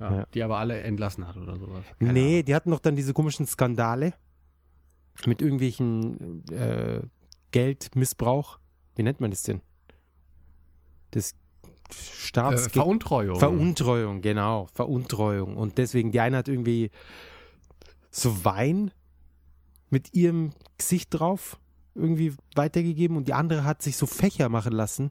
Ja, 0.00 0.18
Ja. 0.18 0.26
Die 0.34 0.42
aber 0.42 0.58
alle 0.58 0.80
entlassen 0.80 1.26
hat 1.26 1.36
oder 1.36 1.56
sowas. 1.56 1.84
Keine 1.98 2.12
nee, 2.12 2.42
die 2.42 2.54
hatten 2.54 2.70
doch 2.70 2.80
dann 2.80 2.96
diese 2.96 3.14
komischen 3.14 3.46
Skandale 3.46 4.14
mit 5.24 5.40
irgendwelchen 5.40 6.44
äh, 6.50 7.00
Geldmissbrauch. 7.52 8.58
Wie 8.96 9.02
nennt 9.02 9.20
man 9.20 9.30
das 9.30 9.42
denn? 9.42 9.62
Das 11.12 11.34
Ahnung. 11.34 11.76
Äh, 11.88 11.94
Staats 11.94 12.68
Veruntreuung. 12.68 13.38
Veruntreuung, 13.38 14.20
genau, 14.20 14.66
Veruntreuung. 14.72 15.56
Und 15.56 15.78
deswegen, 15.78 16.10
die 16.12 16.20
eine 16.20 16.38
hat 16.38 16.48
irgendwie 16.48 16.90
so 18.10 18.44
Wein 18.44 18.90
mit 19.90 20.14
ihrem 20.14 20.52
Gesicht 20.78 21.10
drauf 21.10 21.58
irgendwie 21.94 22.34
weitergegeben 22.54 23.16
und 23.16 23.28
die 23.28 23.34
andere 23.34 23.64
hat 23.64 23.82
sich 23.82 23.96
so 23.96 24.06
Fächer 24.06 24.48
machen 24.48 24.72
lassen. 24.72 25.10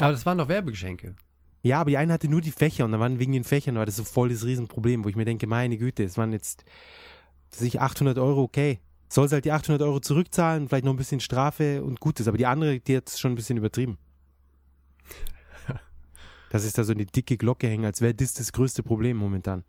Aber 0.00 0.12
das 0.12 0.24
waren 0.26 0.38
doch 0.38 0.48
Werbegeschenke. 0.48 1.14
Ja, 1.62 1.80
aber 1.80 1.90
die 1.90 1.96
eine 1.96 2.12
hatte 2.12 2.28
nur 2.28 2.40
die 2.40 2.52
Fächer 2.52 2.84
und 2.84 2.92
dann 2.92 3.00
waren 3.00 3.18
wegen 3.18 3.32
den 3.32 3.44
Fächern 3.44 3.74
war 3.76 3.84
das 3.86 3.96
so 3.96 4.04
voll 4.04 4.28
das 4.28 4.44
Riesenproblem, 4.44 5.04
wo 5.04 5.08
ich 5.08 5.16
mir 5.16 5.24
denke, 5.24 5.46
meine 5.46 5.76
Güte, 5.76 6.04
es 6.04 6.16
waren 6.16 6.32
jetzt 6.32 6.64
sich 7.50 7.80
800 7.80 8.18
Euro, 8.18 8.42
okay. 8.42 8.78
Soll 9.10 9.28
sie 9.28 9.34
halt 9.36 9.44
die 9.46 9.52
800 9.52 9.80
Euro 9.82 10.00
zurückzahlen, 10.00 10.68
vielleicht 10.68 10.84
noch 10.84 10.92
ein 10.92 10.98
bisschen 10.98 11.20
Strafe 11.20 11.82
und 11.82 11.98
gut 11.98 12.20
ist. 12.20 12.28
Aber 12.28 12.36
die 12.36 12.44
andere, 12.46 12.78
die 12.78 12.96
hat 12.96 13.08
es 13.08 13.18
schon 13.18 13.32
ein 13.32 13.36
bisschen 13.36 13.56
übertrieben. 13.56 13.98
Das 16.50 16.64
ist 16.64 16.78
da 16.78 16.84
so 16.84 16.92
eine 16.92 17.04
dicke 17.04 17.36
Glocke 17.36 17.68
hängen, 17.68 17.84
als 17.84 18.00
wäre 18.00 18.14
das 18.14 18.32
das 18.34 18.52
größte 18.52 18.82
Problem 18.82 19.16
momentan. 19.18 19.64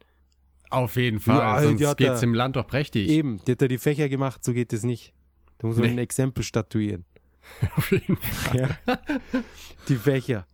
Auf 0.69 0.95
jeden 0.95 1.19
Fall, 1.19 1.37
Ja, 1.37 1.61
sonst 1.61 1.85
hat 1.85 1.97
geht's 1.97 2.21
er- 2.21 2.23
im 2.23 2.33
Land 2.33 2.55
doch 2.55 2.67
prächtig. 2.67 3.09
Eben, 3.09 3.41
die 3.45 3.51
hat 3.53 3.61
da 3.61 3.67
die 3.67 3.77
Fächer 3.77 4.07
gemacht, 4.07 4.43
so 4.43 4.53
geht 4.53 4.71
es 4.71 4.83
nicht. 4.83 5.13
Da 5.57 5.67
muss 5.67 5.75
man 5.77 5.87
Nee. 5.87 5.91
ein 5.93 5.97
Exempel 5.97 6.43
statuieren. 6.43 7.03
Auf 7.75 7.91
jeden 7.91 8.17
Fall. 8.17 8.77
Ja. 8.87 8.99
Die 9.87 9.95
Fächer. 9.95 10.45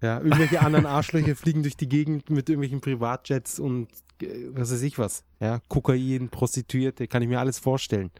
Ja, 0.00 0.18
irgendwelche 0.18 0.60
anderen 0.60 0.86
Arschlöcher 0.86 1.36
fliegen 1.36 1.62
durch 1.62 1.76
die 1.76 1.88
Gegend 1.88 2.28
mit 2.28 2.48
irgendwelchen 2.48 2.80
Privatjets 2.80 3.60
und 3.60 3.88
äh, 4.20 4.48
was 4.50 4.72
weiß 4.72 4.82
ich 4.82 4.98
was. 4.98 5.22
Ja, 5.40 5.60
Kokain, 5.68 6.28
Prostituierte, 6.28 7.06
kann 7.06 7.22
ich 7.22 7.28
mir 7.28 7.38
alles 7.38 7.58
vorstellen. 7.60 8.10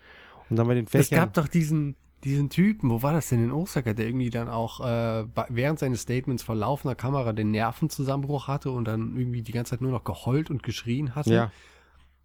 Und 0.49 0.57
dann 0.57 0.69
bei 0.69 0.75
den 0.75 0.85
Es 0.85 0.91
Fächern. 0.93 1.19
gab 1.19 1.35
doch 1.35 1.49
diesen, 1.49 1.97
diesen 2.23 2.51
Typen, 2.51 2.89
wo 2.91 3.03
war 3.03 3.13
das 3.13 3.31
denn 3.31 3.43
in 3.43 3.51
Osaka, 3.51 3.95
der 3.95 4.07
irgendwie 4.07 4.31
dann 4.31 4.49
auch 4.49 4.79
äh, 4.81 5.25
während 5.49 5.81
seines 5.81 6.03
Statements 6.03 6.45
vor 6.45 6.55
laufender 6.55 6.95
Kamera 6.95 7.33
den 7.33 7.51
Nervenzusammenbruch 7.51 8.47
hatte 8.47 8.71
und 8.71 8.85
dann 8.87 9.17
irgendwie 9.17 9.43
die 9.43 9.53
ganze 9.53 9.71
Zeit 9.71 9.81
nur 9.81 9.91
noch 9.91 10.05
geheult 10.05 10.51
und 10.51 10.63
geschrien 10.63 11.17
hatte. 11.17 11.35
ja, 11.35 11.53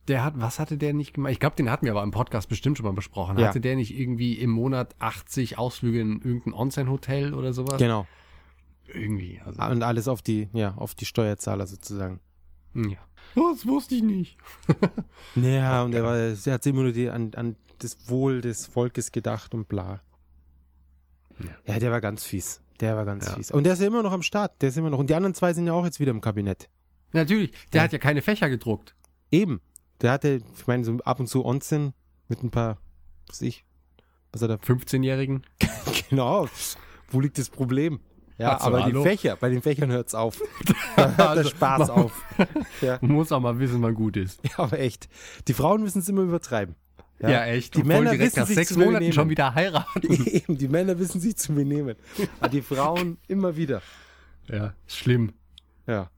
Der 0.08 0.24
hat, 0.24 0.34
was 0.40 0.60
hatte 0.60 0.78
der 0.78 0.94
nicht 0.94 1.14
gemacht? 1.14 1.34
Ich 1.34 1.40
glaube, 1.40 1.56
den 1.58 1.70
hatten 1.70 1.86
wir 1.86 1.92
aber 1.92 2.04
im 2.04 2.12
Podcast 2.12 2.48
bestimmt 2.50 2.78
schon 2.78 2.86
mal 2.86 2.94
besprochen. 2.94 3.38
Ja. 3.38 3.48
Hatte 3.48 3.60
der 3.62 3.76
nicht 3.76 3.98
irgendwie 3.98 4.34
im 4.34 4.52
Monat 4.52 4.96
80 5.00 5.58
Ausflüge 5.58 6.00
in 6.00 6.22
irgendein 6.22 6.54
Onsen-Hotel 6.54 7.34
oder 7.34 7.52
sowas? 7.54 7.78
genau. 7.78 8.08
Irgendwie. 8.88 9.42
Also, 9.44 9.62
Und 9.64 9.84
alles 9.84 10.08
auf 10.08 10.22
die, 10.22 10.48
ja, 10.54 10.74
auf 10.76 10.96
die 10.96 11.06
Steuerzahler 11.06 11.68
sozusagen. 11.68 12.20
ja. 12.74 12.98
Das 13.36 13.68
wusste 13.68 13.96
ich 13.96 14.04
nicht. 14.04 14.38
Ja, 15.36 15.84
und 15.84 15.94
er 15.94 16.04
war, 16.04 16.16
er 16.18 16.36
hat 16.54 16.66
immer 16.66 16.84
nur 16.84 16.92
die, 16.94 17.10
an, 17.10 17.34
an 17.36 17.56
das 17.80 18.10
Wohl 18.10 18.40
des 18.42 18.66
Volkes 18.66 19.12
gedacht 19.12 19.54
und 19.54 19.68
bla. 19.68 20.00
Ja. 21.44 21.50
Ja, 21.74 21.80
der 21.80 21.92
war 21.92 22.02
ganz 22.02 22.24
fies. 22.24 22.62
Der 22.80 22.96
war 22.96 23.06
ganz 23.06 23.28
Ja. 23.28 23.34
fies. 23.36 23.52
Und 23.52 23.66
der 23.66 23.74
ist 23.74 23.82
ja 23.82 23.88
immer 23.88 24.02
noch 24.02 24.14
am 24.14 24.24
Start. 24.24 24.62
Der 24.62 24.70
ist 24.70 24.78
immer 24.78 24.90
noch. 24.90 24.98
Und 25.00 25.10
die 25.10 25.16
anderen 25.16 25.34
zwei 25.36 25.54
sind 25.54 25.68
ja 25.68 25.74
auch 25.74 25.84
jetzt 25.86 26.00
wieder 26.00 26.12
im 26.12 26.22
Kabinett. 26.22 26.70
Natürlich, 27.12 27.52
der 27.74 27.80
Ja. 27.80 27.84
hat 27.84 27.92
ja 27.92 28.00
keine 28.00 28.22
Fächer 28.22 28.50
gedruckt. 28.50 28.96
Eben. 29.32 29.60
Der 30.02 30.12
hatte, 30.12 30.42
ich 30.56 30.68
meine, 30.68 30.84
so 30.84 30.98
ab 31.04 31.20
und 31.20 31.28
zu 31.28 31.46
Onsen 31.46 31.94
mit 32.28 32.44
ein 32.44 32.52
paar, 32.52 32.78
was 33.28 33.42
ich, 33.42 33.66
was 34.32 34.42
er 34.42 34.48
da 34.48 34.56
15-Jährigen. 34.56 35.44
Genau. 36.10 36.48
Wo 37.10 37.20
liegt 37.20 37.38
das 37.38 37.50
Problem? 37.50 38.00
Ja, 38.38 38.54
Also, 38.58 38.68
aber 38.68 38.90
die 38.90 39.02
Fächer, 39.02 39.36
bei 39.36 39.50
den 39.50 39.62
Fächern 39.62 39.92
hört's 39.92 40.14
auf. 40.16 40.42
Da 40.96 41.16
hört 41.18 41.38
der 41.40 41.44
Spaß 41.44 41.90
auf. 41.90 42.24
Ja. 42.82 42.98
Muss 43.02 43.32
auch 43.34 43.40
mal 43.42 43.60
wissen, 43.60 43.82
wann 43.82 43.94
gut 43.96 44.16
ist. 44.16 44.40
ja, 44.46 44.52
aber 44.64 44.80
echt. 44.80 45.10
Die 45.50 45.54
Frauen 45.54 45.82
müssen 45.82 46.00
es 46.00 46.08
immer 46.08 46.22
übertreiben. 46.22 46.76
Ja, 47.20 47.46
echt. 47.46 47.76
Die 47.76 47.84
Männer 47.84 48.18
wissen 48.18 48.40
nach 48.40 48.48
sich 48.48 48.56
sechs 48.56 48.70
zu 48.70 48.76
Monaten 48.80 48.94
benehmen. 48.96 49.14
schon 49.14 49.30
wieder 49.30 49.54
heiraten. 49.56 50.02
Eben, 50.28 50.58
die 50.58 50.68
Männer 50.70 50.98
wissen 51.00 51.20
sich 51.20 51.36
zu 51.36 51.54
benehmen. 51.54 51.96
Aber 52.40 52.50
die 52.50 52.62
Frauen 52.62 53.18
immer 53.28 53.56
wieder. 53.58 53.82
ja, 54.48 54.74
schlimm. 54.86 55.34
Ja. 55.88 56.10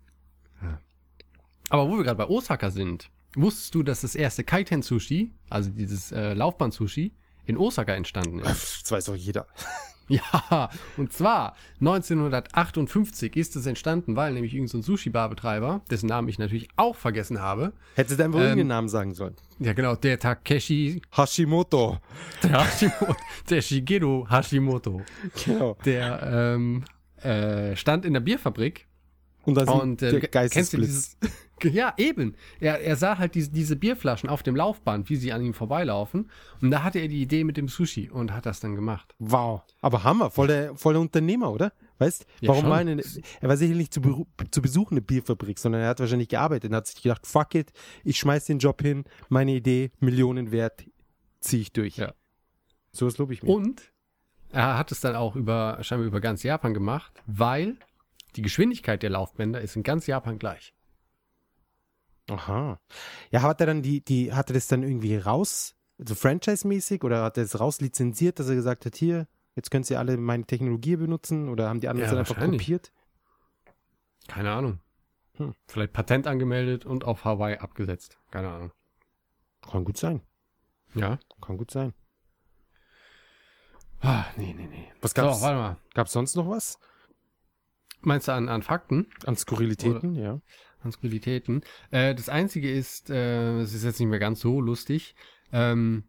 Aber 1.69 1.87
wo 1.89 1.97
wir 1.97 2.03
gerade 2.03 2.17
bei 2.17 2.27
Osaka 2.27 2.69
sind, 2.69 3.09
wusstest 3.35 3.75
du, 3.75 3.83
dass 3.83 4.01
das 4.01 4.15
erste 4.15 4.43
Kaiten-Sushi, 4.43 5.31
also 5.49 5.69
dieses 5.69 6.11
äh, 6.11 6.33
Laufbahn-Sushi, 6.33 7.13
in 7.45 7.57
Osaka 7.57 7.93
entstanden 7.93 8.39
ist? 8.39 8.83
Das 8.83 8.91
weiß 8.91 9.05
doch 9.05 9.15
jeder. 9.15 9.47
ja, 10.07 10.69
und 10.97 11.13
zwar 11.13 11.55
1958 11.79 13.35
ist 13.35 13.55
es 13.55 13.65
entstanden, 13.65 14.15
weil 14.15 14.33
nämlich 14.33 14.53
irgendein 14.53 14.81
so 14.81 14.91
Sushi-Bar-Betreiber, 14.95 15.81
dessen 15.89 16.07
Namen 16.07 16.27
ich 16.29 16.39
natürlich 16.39 16.67
auch 16.75 16.95
vergessen 16.95 17.39
habe, 17.41 17.73
Hättest 17.95 18.19
du 18.19 18.23
einfach 18.23 18.39
Ähm, 18.39 18.67
Namen 18.67 18.89
sagen 18.89 19.13
sollen. 19.13 19.35
ja 19.59 19.73
genau, 19.73 19.95
der 19.95 20.19
Takeshi, 20.19 21.01
Hashimoto. 21.15 21.99
der, 22.43 22.63
Hashimoto, 22.65 23.15
der 23.49 23.61
Shigeru 23.61 24.27
Hashimoto, 24.29 25.01
Genau. 25.45 25.77
der 25.85 26.21
ähm, 26.55 26.83
äh, 27.21 27.75
stand 27.75 28.05
in 28.05 28.13
der 28.13 28.21
Bierfabrik 28.21 28.87
Und 29.45 29.55
dann 29.55 29.67
Und 29.69 30.01
äh, 30.01 30.19
der 30.19 30.19
kennst 30.21 30.73
du 30.73 30.77
Geistesblitz. 30.77 31.17
dieses. 31.19 31.33
Ja, 31.73 31.93
eben. 31.97 32.35
Er, 32.59 32.79
er 32.81 32.95
sah 32.95 33.17
halt 33.17 33.35
diese, 33.35 33.51
diese 33.51 33.75
Bierflaschen 33.75 34.29
auf 34.29 34.43
dem 34.43 34.55
Laufband, 34.55 35.09
wie 35.09 35.15
sie 35.15 35.31
an 35.33 35.43
ihm 35.43 35.53
vorbeilaufen. 35.53 36.29
Und 36.61 36.71
da 36.71 36.83
hatte 36.83 36.99
er 36.99 37.07
die 37.07 37.21
Idee 37.21 37.43
mit 37.43 37.57
dem 37.57 37.67
Sushi 37.67 38.09
und 38.09 38.33
hat 38.33 38.45
das 38.45 38.59
dann 38.59 38.75
gemacht. 38.75 39.15
Wow. 39.19 39.61
Aber 39.81 40.03
Hammer, 40.03 40.29
voll 40.31 40.47
der, 40.47 40.75
voll 40.75 40.93
der 40.93 41.01
Unternehmer, 41.01 41.51
oder? 41.51 41.71
Weißt 41.99 42.25
Ja, 42.39 42.49
warum 42.49 42.61
schon. 42.61 42.69
war 42.69 42.77
eine, 42.77 43.01
er 43.41 43.49
war 43.49 43.57
sicherlich 43.57 43.79
nicht 43.79 43.93
zu, 43.93 43.99
beru- 43.99 44.25
zu 44.51 44.61
Besuch 44.61 44.91
eine 44.91 45.01
Bierfabrik, 45.01 45.59
sondern 45.59 45.81
er 45.81 45.89
hat 45.89 45.99
wahrscheinlich 45.99 46.29
gearbeitet 46.29 46.71
und 46.71 46.75
hat 46.77 46.87
sich 46.87 47.01
gedacht, 47.01 47.27
fuck 47.27 47.55
it, 47.55 47.71
ich 48.05 48.17
schmeiß 48.17 48.45
den 48.45 48.59
Job 48.59 48.81
hin, 48.81 49.03
meine 49.27 49.51
Idee, 49.51 49.91
Millionen 49.99 50.51
wert, 50.51 50.85
ziehe 51.41 51.61
ich 51.61 51.73
durch. 51.73 51.97
Ja. 51.97 52.13
So 52.93 53.05
was 53.05 53.17
lobe 53.17 53.33
ich 53.33 53.43
mir. 53.43 53.49
Und 53.49 53.91
er 54.51 54.77
hat 54.77 54.91
es 54.93 55.01
dann 55.01 55.15
auch 55.15 55.35
über, 55.35 55.77
scheinbar 55.81 56.07
über 56.07 56.21
ganz 56.21 56.41
Japan 56.43 56.73
gemacht, 56.73 57.21
weil 57.27 57.75
die 58.35 58.41
Geschwindigkeit 58.43 59.03
der 59.03 59.09
Laufbänder 59.09 59.59
ist 59.59 59.75
in 59.75 59.83
ganz 59.83 60.07
Japan 60.07 60.39
gleich. 60.39 60.73
Aha. 62.29 62.79
Ja, 63.31 63.41
hat 63.41 63.59
er 63.61 63.67
dann 63.67 63.81
die, 63.81 64.03
die, 64.03 64.33
hat 64.33 64.49
er 64.49 64.53
das 64.53 64.67
dann 64.67 64.83
irgendwie 64.83 65.17
raus, 65.17 65.75
also 65.97 66.15
franchise-mäßig, 66.15 67.03
oder 67.03 67.23
hat 67.23 67.37
er 67.37 67.43
es 67.43 67.59
rauslizenziert, 67.59 68.39
dass 68.39 68.49
er 68.49 68.55
gesagt 68.55 68.85
hat, 68.85 68.95
hier, 68.95 69.27
jetzt 69.55 69.71
könnt 69.71 69.89
ihr 69.89 69.99
alle 69.99 70.17
meine 70.17 70.45
Technologie 70.45 70.95
benutzen, 70.95 71.49
oder 71.49 71.69
haben 71.69 71.79
die 71.79 71.87
anderen 71.87 72.07
Ja, 72.07 72.11
dann 72.11 72.19
einfach 72.19 72.39
kopiert? 72.39 72.91
Keine 74.27 74.51
Ahnung. 74.51 74.79
Hm. 75.37 75.55
Vielleicht 75.67 75.93
Patent 75.93 76.27
angemeldet 76.27 76.85
und 76.85 77.03
auf 77.03 77.25
Hawaii 77.25 77.57
abgesetzt. 77.57 78.19
Keine 78.31 78.49
Ahnung. 78.49 78.71
Kann 79.69 79.83
gut 79.83 79.97
sein. 79.97 80.21
Ja. 80.95 81.19
Kann 81.41 81.57
gut 81.57 81.71
sein. 81.71 81.93
Ah, 84.01 84.25
nee, 84.37 84.53
nee, 84.53 84.67
nee. 84.67 84.91
Was 85.01 85.11
So, 85.11 85.21
gab's, 85.21 85.41
warte 85.41 85.57
mal. 85.57 85.77
gab's 85.93 86.11
sonst 86.13 86.35
noch 86.35 86.47
was? 86.49 86.79
Meinst 88.01 88.27
du 88.27 88.33
an, 88.33 88.47
an 88.47 88.61
Fakten? 88.61 89.07
An 89.25 89.35
Skurrilitäten, 89.35 90.15
ja. 90.15 90.39
An 90.81 90.91
Skurrilitäten. 90.91 91.61
Äh, 91.91 92.15
das 92.15 92.29
Einzige 92.29 92.71
ist, 92.71 93.09
äh, 93.09 93.59
es 93.59 93.73
ist 93.73 93.83
jetzt 93.83 93.99
nicht 93.99 94.09
mehr 94.09 94.19
ganz 94.19 94.39
so 94.39 94.61
lustig, 94.61 95.15
ähm, 95.51 96.03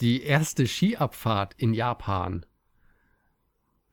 die 0.00 0.22
erste 0.22 0.66
Skiabfahrt 0.66 1.54
in 1.56 1.74
Japan. 1.74 2.44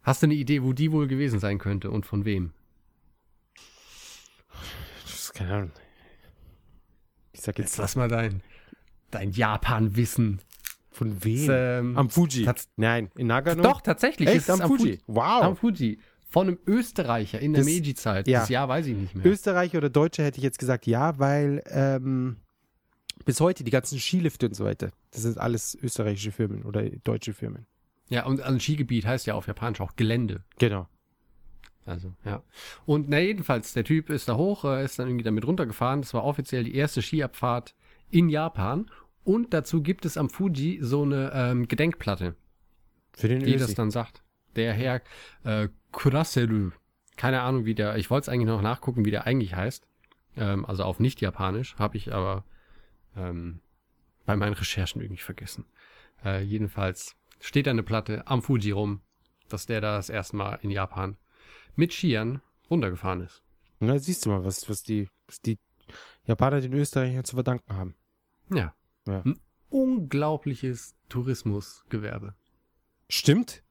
Hast 0.01 0.21
du 0.21 0.27
eine 0.27 0.33
Idee, 0.35 0.63
wo 0.63 0.73
die 0.73 0.91
wohl 0.91 1.07
gewesen 1.07 1.39
sein 1.39 1.59
könnte 1.59 1.91
und 1.91 2.05
von 2.05 2.25
wem? 2.25 2.53
Das 5.03 5.33
keine 5.33 5.53
Ahnung. 5.53 5.71
Ich 7.31 7.41
sag 7.41 7.57
Jetzt 7.57 7.71
jetzt 7.71 7.77
lass 7.77 7.95
mal 7.95 8.09
dein, 8.09 8.41
dein 9.11 9.31
Japan-Wissen. 9.31 10.41
von 10.91 11.23
wem? 11.23 11.49
Ähm, 11.49 11.97
Am 11.97 12.09
Fuji. 12.09 12.49
Nein, 12.75 13.11
in 13.15 13.27
Nagano. 13.27 13.63
Doch, 13.63 13.81
tatsächlich. 13.81 14.27
Echt? 14.27 14.37
ist 14.37 14.49
es 14.49 14.59
am, 14.59 14.67
Fuji. 14.67 14.99
Wow. 15.07 15.43
Am 15.43 15.55
Fuji. 15.55 15.99
Von 16.29 16.47
einem 16.47 16.59
Österreicher 16.67 17.39
in 17.39 17.53
der 17.53 17.63
Das- 17.63 17.71
Meiji-Zeit. 17.71 18.27
ja. 18.27 18.41
Das 18.41 18.49
Jahr 18.49 18.67
weiß 18.69 18.85
ich 18.87 18.95
nicht 18.95 19.15
mehr. 19.15 19.25
Österreicher 19.25 19.79
oder 19.79 19.89
Deutsche 19.89 20.23
hätte 20.23 20.37
ich 20.37 20.43
jetzt 20.43 20.59
gesagt 20.59 20.85
ja, 20.85 21.17
weil 21.17 21.63
ähm, 21.67 22.37
bis 23.25 23.39
heute 23.41 23.63
die 23.63 23.71
ganzen 23.71 23.99
Skilifte 23.99 24.45
und 24.47 24.53
so 24.55 24.63
weiter, 24.63 24.91
das 25.11 25.23
sind 25.23 25.37
alles 25.39 25.75
österreichische 25.81 26.31
Firmen 26.31 26.63
oder 26.63 26.83
deutsche 27.03 27.33
Firmen. 27.33 27.65
ja, 28.09 28.25
und 28.25 28.41
ein 28.41 28.59
Skigebiet 28.59 29.05
heißt 29.05 29.25
ja 29.27 29.33
auf 29.33 29.47
Japanisch 29.47 29.81
auch 29.81 29.95
Gelände. 29.95 30.43
Genau. 30.59 30.87
Also, 31.85 32.13
ja. 32.23 32.43
Und 32.85 33.09
na 33.09 33.19
jedenfalls, 33.19 33.73
der 33.73 33.83
Typ 33.83 34.11
ist 34.11 34.29
da 34.29 34.35
hoch, 34.37 34.63
äh, 34.65 34.85
ist 34.85 34.99
dann 34.99 35.07
irgendwie 35.07 35.23
damit 35.23 35.45
runtergefahren. 35.47 36.01
Das 36.01 36.13
war 36.13 36.23
offiziell 36.23 36.63
die 36.63 36.75
erste 36.75 37.01
Skiabfahrt 37.01 37.73
in 38.11 38.29
Japan. 38.29 38.91
Und 39.23 39.53
dazu 39.55 39.81
gibt 39.81 40.05
es 40.05 40.15
am 40.17 40.29
Fuji 40.29 40.77
so 40.81 41.01
eine 41.01 41.31
ähm, 41.33 41.67
Gedenkplatte, 41.67 42.35
Für 43.13 43.27
den 43.27 43.39
die 43.43 43.53
das 43.53 43.63
Ösi. 43.69 43.75
dann 43.75 43.89
sagt. 43.89 44.21
Der 44.55 44.73
Herr 44.73 45.01
äh, 45.43 45.69
Kuraseru, 45.91 46.71
keine 47.17 47.41
Ahnung, 47.41 47.65
wie 47.65 47.75
der, 47.75 47.97
ich 47.97 48.09
wollte 48.09 48.23
es 48.23 48.29
eigentlich 48.29 48.47
noch 48.47 48.61
nachgucken, 48.61 49.05
wie 49.05 49.11
der 49.11 49.25
eigentlich 49.25 49.55
heißt. 49.55 49.87
Ähm, 50.37 50.65
also 50.65 50.83
auf 50.83 50.99
nicht-japanisch, 50.99 51.75
habe 51.77 51.97
ich 51.97 52.13
aber 52.13 52.43
ähm, 53.15 53.59
bei 54.25 54.35
meinen 54.35 54.53
Recherchen 54.53 55.01
irgendwie 55.01 55.21
vergessen. 55.21 55.65
Äh, 56.23 56.43
jedenfalls 56.43 57.15
steht 57.39 57.67
da 57.67 57.71
eine 57.71 57.83
Platte 57.83 58.27
am 58.27 58.41
Fuji 58.41 58.71
rum, 58.71 59.01
dass 59.47 59.65
der 59.65 59.81
da 59.81 59.95
das 59.97 60.09
erste 60.09 60.35
Mal 60.35 60.59
in 60.61 60.71
Japan 60.71 61.17
mit 61.75 61.93
Skiern 61.93 62.41
runtergefahren 62.69 63.21
ist. 63.21 63.41
Na, 63.79 63.97
siehst 63.97 64.25
du 64.25 64.29
mal, 64.29 64.43
was, 64.43 64.69
was, 64.69 64.83
die, 64.83 65.09
was 65.27 65.41
die 65.41 65.57
Japaner 66.25 66.61
den 66.61 66.73
Österreichern 66.73 67.23
zu 67.23 67.35
verdanken 67.35 67.75
haben. 67.75 67.95
Ja. 68.53 68.75
Ja. 69.07 69.21
Ein 69.21 69.39
unglaubliches 69.69 70.95
Tourismusgewerbe. 71.07 72.35
Stimmt. 73.09 73.63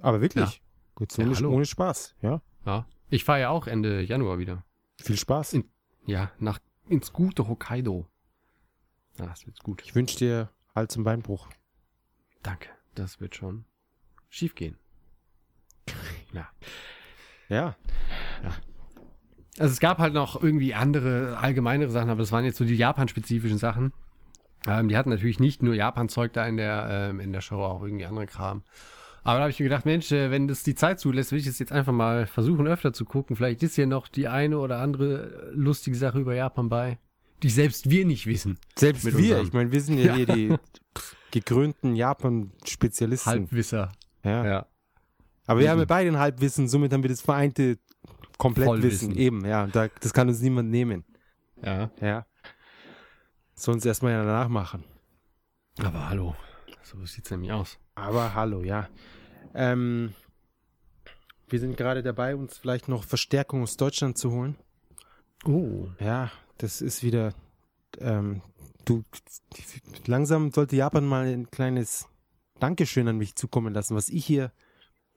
Aber 0.00 0.20
wirklich. 0.20 0.62
Gut, 0.94 1.12
so 1.12 1.22
Ja, 1.22 1.46
ohne, 1.48 1.64
Spaß. 1.64 2.14
Ja. 2.22 2.42
Ja. 2.66 2.86
Ich 3.08 3.24
fahre 3.24 3.40
ja 3.40 3.48
auch 3.50 3.66
Ende 3.66 4.02
Januar 4.02 4.38
wieder. 4.38 4.64
Viel 5.02 5.16
Spaß. 5.16 5.54
In- 5.54 5.70
Ja, 6.06 6.30
nach 6.38 6.58
ins 6.88 7.12
gute 7.12 7.48
Hokkaido. 7.48 8.06
Ja, 9.18 9.26
das 9.26 9.46
wird 9.46 9.58
gut. 9.62 9.82
Ich 9.84 9.94
wünsche 9.94 10.18
dir 10.18 10.50
Hals- 10.74 10.96
und 10.96 11.04
Beinbruch. 11.04 11.48
Danke. 12.42 12.68
Das 12.94 13.20
wird 13.20 13.34
schon 13.36 13.64
schief 14.28 14.54
gehen. 14.54 14.76
Ja. 16.32 16.48
Ja. 17.48 17.76
Also 19.58 19.72
es 19.72 19.80
gab 19.80 19.98
halt 19.98 20.14
noch 20.14 20.40
irgendwie 20.40 20.74
andere, 20.74 21.36
allgemeinere 21.38 21.90
Sachen, 21.90 22.08
aber 22.08 22.20
das 22.20 22.30
waren 22.30 22.44
jetzt 22.44 22.56
so 22.56 22.64
die 22.64 22.76
Japan-spezifischen 22.76 23.58
Sachen. 23.58 23.92
Ähm, 24.66 24.88
die 24.88 24.96
hatten 24.96 25.10
natürlich 25.10 25.40
nicht 25.40 25.62
nur 25.62 25.74
Japan-Zeug 25.74 26.32
da 26.32 26.46
in 26.46 26.56
der, 26.56 26.86
ähm, 27.10 27.18
in 27.20 27.32
der 27.32 27.40
Show, 27.40 27.62
auch 27.64 27.82
irgendwie 27.82 28.06
andere 28.06 28.26
Kram. 28.26 28.62
Aber 29.22 29.34
da 29.36 29.40
habe 29.42 29.50
ich 29.50 29.58
mir 29.60 29.64
gedacht, 29.64 29.84
Mensch, 29.84 30.10
äh, 30.12 30.30
wenn 30.30 30.48
das 30.48 30.62
die 30.62 30.74
Zeit 30.74 30.98
zulässt, 31.00 31.32
will 31.32 31.38
ich 31.38 31.46
es 31.46 31.58
jetzt 31.58 31.72
einfach 31.72 31.92
mal 31.92 32.26
versuchen, 32.26 32.66
öfter 32.66 32.92
zu 32.92 33.04
gucken. 33.04 33.36
Vielleicht 33.36 33.62
ist 33.62 33.74
hier 33.74 33.86
noch 33.86 34.08
die 34.08 34.28
eine 34.28 34.58
oder 34.58 34.78
andere 34.78 35.50
äh, 35.50 35.50
lustige 35.54 35.96
Sache 35.96 36.18
über 36.20 36.34
Japan 36.34 36.68
bei, 36.68 36.98
die 37.42 37.50
selbst 37.50 37.90
wir 37.90 38.04
nicht 38.06 38.26
wissen. 38.26 38.58
Selbst 38.76 39.04
Mit 39.04 39.16
wir, 39.18 39.22
unserem- 39.38 39.46
ich 39.46 39.52
meine, 39.52 39.72
wir 39.72 39.80
sind 39.80 39.98
ja, 39.98 40.14
hier 40.16 40.26
die 40.26 40.56
gekrönten 41.30 41.94
Japan-Spezialisten. 41.96 43.30
Halbwisser. 43.30 43.92
Ja. 44.24 44.44
Ja. 44.46 44.66
Aber 45.46 45.60
wir 45.60 45.70
haben 45.70 45.78
ja 45.80 45.84
beide 45.84 46.08
ein 46.10 46.18
Halbwissen, 46.18 46.68
somit 46.68 46.92
haben 46.92 47.02
wir 47.02 47.10
das 47.10 47.20
vereinte 47.20 47.78
Komplettwissen. 48.38 49.16
Eben, 49.16 49.44
ja. 49.44 49.66
Da, 49.66 49.88
das 50.00 50.12
kann 50.14 50.28
uns 50.28 50.40
niemand 50.40 50.70
nehmen. 50.70 51.04
Ja. 51.62 51.90
Ja. 52.00 52.26
Soll 53.54 53.74
uns 53.74 53.84
erstmal 53.84 54.12
ja 54.12 54.24
danach 54.24 54.48
machen. 54.48 54.84
Aber 55.78 56.08
hallo. 56.08 56.34
So 56.82 57.04
sieht's 57.04 57.30
nämlich 57.30 57.52
aus. 57.52 57.78
Aber 58.00 58.34
hallo, 58.34 58.62
ja. 58.62 58.88
Ähm, 59.54 60.14
wir 61.48 61.60
sind 61.60 61.76
gerade 61.76 62.02
dabei, 62.02 62.34
uns 62.34 62.56
vielleicht 62.56 62.88
noch 62.88 63.04
Verstärkung 63.04 63.62
aus 63.62 63.76
Deutschland 63.76 64.16
zu 64.16 64.32
holen. 64.32 64.56
Oh. 65.44 65.88
Ja, 65.98 66.30
das 66.58 66.80
ist 66.80 67.02
wieder. 67.02 67.34
Ähm, 67.98 68.42
du, 68.84 69.04
langsam 70.06 70.50
sollte 70.50 70.76
Japan 70.76 71.06
mal 71.06 71.26
ein 71.26 71.50
kleines 71.50 72.08
Dankeschön 72.58 73.06
an 73.08 73.18
mich 73.18 73.36
zukommen 73.36 73.74
lassen, 73.74 73.96
was 73.96 74.08
ich 74.08 74.24
hier 74.24 74.52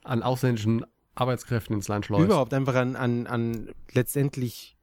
An 0.03 0.23
ausländischen 0.23 0.85
Arbeitskräften 1.15 1.75
ins 1.75 1.87
Land 1.87 2.05
schleust. 2.05 2.25
überhaupt 2.25 2.53
einfach 2.53 2.75
an, 2.75 2.95
an, 2.95 3.27
an 3.27 3.69
letztendlich, 3.91 4.77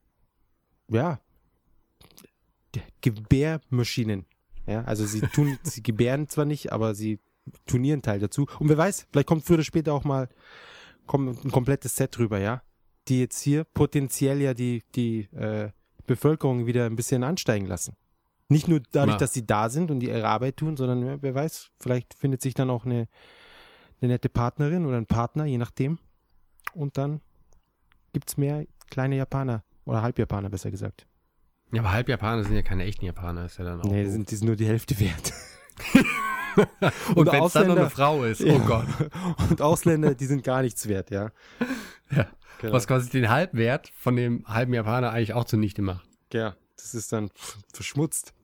ja, 0.88 1.20
Gebärmaschinen. 3.00 4.26
Ja, 4.66 4.84
also 4.84 5.04
sie 5.04 5.20
tun, 5.20 5.58
sie 5.64 5.82
gebären 5.82 6.28
zwar 6.28 6.44
nicht, 6.44 6.72
aber 6.72 6.94
sie 6.94 7.18
tun 7.66 7.84
ihren 7.84 8.02
Teil 8.02 8.20
dazu. 8.20 8.46
Und 8.58 8.68
wer 8.68 8.78
weiß, 8.78 9.06
vielleicht 9.10 9.28
kommt 9.28 9.44
früher 9.44 9.56
oder 9.56 9.64
später 9.64 9.92
auch 9.92 10.04
mal 10.04 10.28
kommt 11.06 11.44
ein 11.44 11.50
komplettes 11.50 11.96
Set 11.96 12.18
rüber, 12.18 12.38
ja. 12.38 12.62
Die 13.08 13.20
jetzt 13.20 13.40
hier 13.40 13.64
potenziell 13.64 14.40
ja 14.40 14.54
die, 14.54 14.84
die 14.94 15.22
äh, 15.34 15.70
Bevölkerung 16.06 16.66
wieder 16.66 16.86
ein 16.86 16.96
bisschen 16.96 17.24
ansteigen 17.24 17.66
lassen. 17.66 17.96
Nicht 18.48 18.68
nur 18.68 18.80
dadurch, 18.92 19.14
Na. 19.14 19.18
dass 19.18 19.32
sie 19.32 19.46
da 19.46 19.68
sind 19.68 19.90
und 19.90 20.00
die 20.00 20.08
ihre 20.08 20.26
Arbeit 20.26 20.56
tun, 20.56 20.76
sondern 20.76 21.04
ja, 21.04 21.22
wer 21.22 21.34
weiß, 21.34 21.70
vielleicht 21.78 22.14
findet 22.14 22.42
sich 22.42 22.54
dann 22.54 22.68
auch 22.68 22.84
eine, 22.84 23.06
eine 24.00 24.12
nette 24.12 24.28
Partnerin 24.28 24.86
oder 24.86 24.96
ein 24.96 25.06
Partner, 25.06 25.44
je 25.44 25.58
nachdem. 25.58 25.98
Und 26.74 26.98
dann 26.98 27.20
gibt's 28.12 28.36
mehr 28.36 28.66
kleine 28.90 29.16
Japaner 29.16 29.62
oder 29.84 30.02
Halbjapaner, 30.02 30.50
besser 30.50 30.70
gesagt. 30.70 31.06
Ja, 31.72 31.82
aber 31.82 31.92
Halbjapaner 31.92 32.42
sind 32.42 32.54
ja 32.54 32.62
keine 32.62 32.84
echten 32.84 33.04
Japaner, 33.04 33.46
ist 33.46 33.58
ja 33.58 33.64
dann 33.64 33.80
auch. 33.80 33.84
nee, 33.84 34.04
sind, 34.08 34.30
die 34.30 34.36
sind 34.36 34.46
nur 34.46 34.56
die 34.56 34.66
Hälfte 34.66 34.98
wert. 34.98 35.32
Und 37.14 37.32
wenn 37.32 37.42
es 37.44 37.52
dann 37.52 37.66
noch 37.68 37.74
Ausländer- 37.76 37.80
eine 37.80 37.90
Frau 37.90 38.24
ist, 38.24 38.40
Ja. 38.40 38.54
oh 38.54 38.58
Gott. 38.60 38.86
Und 39.50 39.62
Ausländer, 39.62 40.14
die 40.14 40.26
sind 40.26 40.42
gar 40.44 40.62
nichts 40.62 40.88
wert, 40.88 41.10
ja. 41.10 41.30
Ja. 42.14 42.26
Genau. 42.60 42.72
Was 42.74 42.86
quasi 42.86 43.08
den 43.10 43.30
Halbwert 43.30 43.90
von 43.96 44.16
dem 44.16 44.44
halben 44.46 44.74
Japaner 44.74 45.10
eigentlich 45.12 45.32
auch 45.32 45.44
zunichte 45.44 45.80
macht. 45.80 46.06
Ja, 46.32 46.56
das 46.76 46.94
ist 46.94 47.12
dann 47.12 47.30
verschmutzt. 47.72 48.34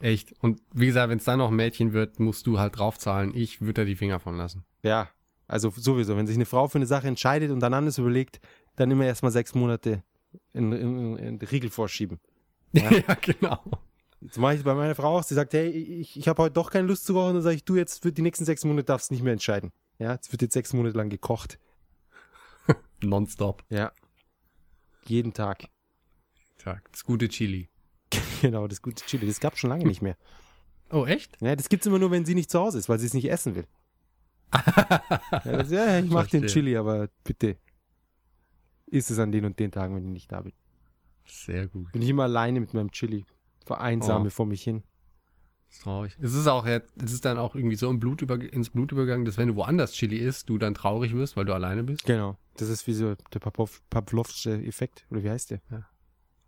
Echt. 0.00 0.32
Und 0.40 0.60
wie 0.72 0.86
gesagt, 0.86 1.10
wenn 1.10 1.18
es 1.18 1.24
dann 1.24 1.38
noch 1.38 1.50
ein 1.50 1.56
Mädchen 1.56 1.92
wird, 1.92 2.18
musst 2.18 2.46
du 2.46 2.58
halt 2.58 2.78
draufzahlen. 2.78 3.32
Ich 3.34 3.60
würde 3.60 3.82
da 3.82 3.84
die 3.84 3.94
Finger 3.96 4.18
von 4.18 4.36
lassen. 4.36 4.64
Ja, 4.82 5.08
also 5.46 5.70
sowieso, 5.70 6.16
wenn 6.16 6.26
sich 6.26 6.36
eine 6.36 6.46
Frau 6.46 6.66
für 6.68 6.78
eine 6.78 6.86
Sache 6.86 7.06
entscheidet 7.06 7.50
und 7.50 7.60
dann 7.60 7.74
anders 7.74 7.98
überlegt, 7.98 8.40
dann 8.76 8.90
immer 8.90 9.04
erstmal 9.04 9.30
sechs 9.30 9.54
Monate 9.54 10.02
in, 10.52 10.72
in, 10.72 11.16
in 11.18 11.38
den 11.38 11.48
Riegel 11.48 11.70
vorschieben. 11.70 12.18
Ja, 12.72 12.90
Ja. 13.08 13.14
genau. 13.20 13.58
Das 14.20 14.36
mache 14.36 14.56
ich 14.56 14.64
bei 14.64 14.74
meiner 14.74 14.94
Frau 14.94 15.18
auch. 15.18 15.22
Sie 15.22 15.34
sagt, 15.34 15.54
hey, 15.54 15.68
ich, 15.68 16.18
ich 16.18 16.28
habe 16.28 16.42
heute 16.42 16.52
doch 16.52 16.70
keine 16.70 16.86
Lust 16.86 17.06
zu 17.06 17.14
kochen. 17.14 17.34
Dann 17.34 17.42
sage 17.42 17.56
ich, 17.56 17.64
du, 17.64 17.76
jetzt 17.76 18.02
für 18.02 18.12
die 18.12 18.22
nächsten 18.22 18.44
sechs 18.44 18.64
Monate 18.64 18.84
darfst 18.84 19.10
du 19.10 19.14
nicht 19.14 19.22
mehr 19.22 19.32
entscheiden. 19.32 19.72
Ja, 19.98 20.14
es 20.14 20.30
wird 20.30 20.42
jetzt 20.42 20.52
sechs 20.52 20.72
Monate 20.72 20.96
lang 20.96 21.08
gekocht. 21.08 21.58
Nonstop. 23.02 23.64
Ja. 23.70 23.92
Jeden 25.06 25.32
Tag. 25.32 25.64
Tag. 26.58 26.90
Das 26.92 27.04
gute 27.04 27.28
Chili. 27.28 27.68
Genau, 28.40 28.66
das 28.66 28.80
gute 28.80 29.04
Chili. 29.04 29.26
Das 29.26 29.38
gab 29.38 29.58
schon 29.58 29.68
lange 29.68 29.84
nicht 29.86 30.00
mehr. 30.00 30.16
Oh, 30.90 31.04
echt? 31.04 31.36
Ja, 31.42 31.54
das 31.54 31.68
gibt's 31.68 31.86
immer 31.86 31.98
nur, 31.98 32.10
wenn 32.10 32.24
sie 32.24 32.34
nicht 32.34 32.50
zu 32.50 32.58
Hause 32.58 32.78
ist, 32.78 32.88
weil 32.88 32.98
sie 32.98 33.04
es 33.04 33.12
nicht 33.12 33.30
essen 33.30 33.54
will. 33.54 33.66
ja, 34.54 35.02
das, 35.44 35.70
ja, 35.70 35.98
ich 35.98 36.10
mach 36.10 36.26
den. 36.26 36.46
Chili, 36.46 36.74
aber 36.76 37.10
bitte 37.22 37.58
isst 38.86 39.10
es 39.10 39.18
an 39.18 39.30
den 39.30 39.44
und 39.44 39.58
den 39.58 39.70
Tagen, 39.70 39.94
wenn 39.94 40.04
ich 40.04 40.10
nicht 40.10 40.32
da 40.32 40.40
bin. 40.40 40.52
Sehr 41.26 41.68
gut. 41.68 41.92
Bin 41.92 42.02
ich 42.02 42.08
immer 42.08 42.24
alleine 42.24 42.60
mit 42.60 42.74
meinem 42.74 42.90
Chili. 42.90 43.24
Vereinsame 43.76 44.26
Oh. 44.26 44.30
vor 44.30 44.46
mich 44.46 44.62
hin. 44.62 44.82
Das 45.68 45.76
ist 45.76 45.82
traurig. 45.84 46.18
Es 46.20 46.34
ist 46.34 46.46
auch, 46.48 46.66
jetzt- 46.66 46.92
es 47.00 47.12
ist 47.12 47.24
dann 47.24 47.38
auch 47.38 47.54
irgendwie 47.54 47.76
so 47.76 47.88
im 47.88 48.00
Blut 48.00 48.22
über, 48.22 48.34
ins 48.40 48.70
Blut 48.70 48.90
übergegangen, 48.90 49.24
dass 49.24 49.36
wenn 49.38 49.46
du 49.48 49.54
woanders 49.54 49.92
Chili 49.92 50.16
isst, 50.16 50.48
du 50.48 50.58
dann 50.58 50.74
traurig 50.74 51.14
wirst, 51.14 51.36
weil 51.36 51.44
du 51.44 51.54
alleine 51.54 51.84
bist. 51.84 52.04
Genau. 52.04 52.36
Das 52.56 52.68
ist 52.68 52.86
wie 52.88 52.92
so 52.94 53.14
der 53.32 53.38
Pavlov, 53.38 53.80
Pavlovsche 53.88 54.60
Effekt. 54.64 55.06
Oder 55.10 55.22
wie 55.22 55.30
heißt 55.30 55.52
der? 55.52 55.60
Ja. 55.70 55.86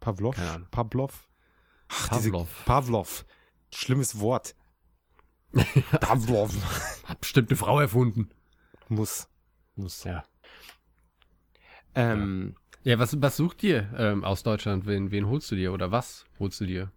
Pavlov? 0.00 0.34
Keine 0.34 0.50
Ahnung. 0.50 0.68
Pavlov? 0.72 1.28
Ach, 1.88 2.08
diese- 2.08 2.30
Pavlov. 2.32 2.64
Pavlov. 2.64 3.24
Schlimmes 3.72 4.18
Wort. 4.18 4.56
Pavlov. 6.00 6.52
Hat 7.04 7.20
bestimmt 7.20 7.50
eine 7.50 7.56
Frau 7.56 7.78
erfunden. 7.78 8.28
Muss. 8.88 9.28
Muss. 9.76 10.02
Ja. 10.04 10.24
Ähm, 11.94 12.56
Ja, 12.84 12.98
was, 12.98 13.20
was 13.22 13.36
sucht 13.36 13.62
ihr 13.62 13.88
ähm, 13.96 14.24
aus 14.24 14.42
Deutschland? 14.42 14.86
Wen, 14.86 15.12
wen 15.12 15.26
holst 15.28 15.50
du 15.52 15.54
dir 15.54 15.72
oder 15.72 15.92
was 15.92 16.24
holst 16.40 16.60
du 16.60 16.66
dir? 16.66 16.90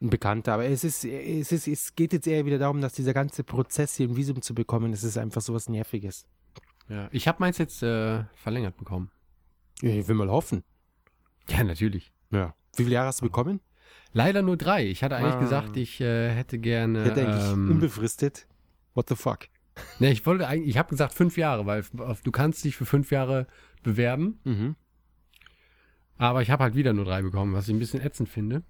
Ein 0.00 0.10
Bekannter, 0.10 0.54
aber 0.54 0.64
es 0.66 0.84
ist, 0.84 1.04
es 1.04 1.50
ist, 1.52 1.66
es 1.66 1.94
geht 1.96 2.12
jetzt 2.12 2.26
eher 2.26 2.46
wieder 2.46 2.58
darum, 2.58 2.80
dass 2.80 2.92
dieser 2.92 3.14
ganze 3.14 3.42
Prozess 3.44 3.96
hier 3.96 4.08
ein 4.08 4.16
Visum 4.16 4.40
zu 4.42 4.54
bekommen, 4.54 4.92
das 4.92 5.02
ist 5.02 5.18
einfach 5.18 5.40
sowas 5.40 5.68
Nerviges. 5.68 6.26
Ja. 6.88 7.08
Ich 7.10 7.26
habe 7.28 7.38
meins 7.40 7.58
jetzt 7.58 7.82
äh, 7.82 8.24
verlängert 8.34 8.76
bekommen. 8.76 9.10
Ja, 9.82 9.90
ich 9.90 10.06
will 10.08 10.14
mal 10.14 10.28
hoffen. 10.30 10.62
Ja, 11.50 11.64
natürlich. 11.64 12.12
Ja. 12.30 12.54
Wie 12.76 12.84
viele 12.84 12.94
Jahre 12.94 13.08
hast 13.08 13.20
du 13.20 13.26
bekommen? 13.26 13.60
Leider 14.12 14.42
nur 14.42 14.56
drei. 14.56 14.86
Ich 14.86 15.02
hatte 15.02 15.16
eigentlich 15.16 15.34
Ah. 15.34 15.40
gesagt, 15.40 15.76
ich 15.76 16.00
äh, 16.00 16.30
hätte 16.30 16.58
gerne. 16.58 17.02
Ich 17.02 17.08
hätte 17.10 17.26
eigentlich 17.28 17.52
ähm, 17.52 17.70
unbefristet. 17.72 18.46
What 18.94 19.08
the 19.08 19.16
fuck? 19.16 19.48
ne, 19.98 20.10
ich 20.10 20.24
wollte 20.26 20.46
eigentlich, 20.48 20.70
ich 20.70 20.78
habe 20.78 20.88
gesagt 20.90 21.12
fünf 21.14 21.36
Jahre, 21.36 21.66
weil 21.66 21.84
du 22.24 22.30
kannst 22.32 22.64
dich 22.64 22.76
für 22.76 22.86
fünf 22.86 23.10
Jahre 23.10 23.46
bewerben. 23.82 24.40
Mhm. 24.44 24.76
Aber 26.16 26.42
ich 26.42 26.50
habe 26.50 26.64
halt 26.64 26.74
wieder 26.74 26.92
nur 26.92 27.04
drei 27.04 27.22
bekommen, 27.22 27.52
was 27.54 27.68
ich 27.68 27.74
ein 27.74 27.78
bisschen 27.78 28.00
ätzend 28.00 28.28
finde. 28.28 28.62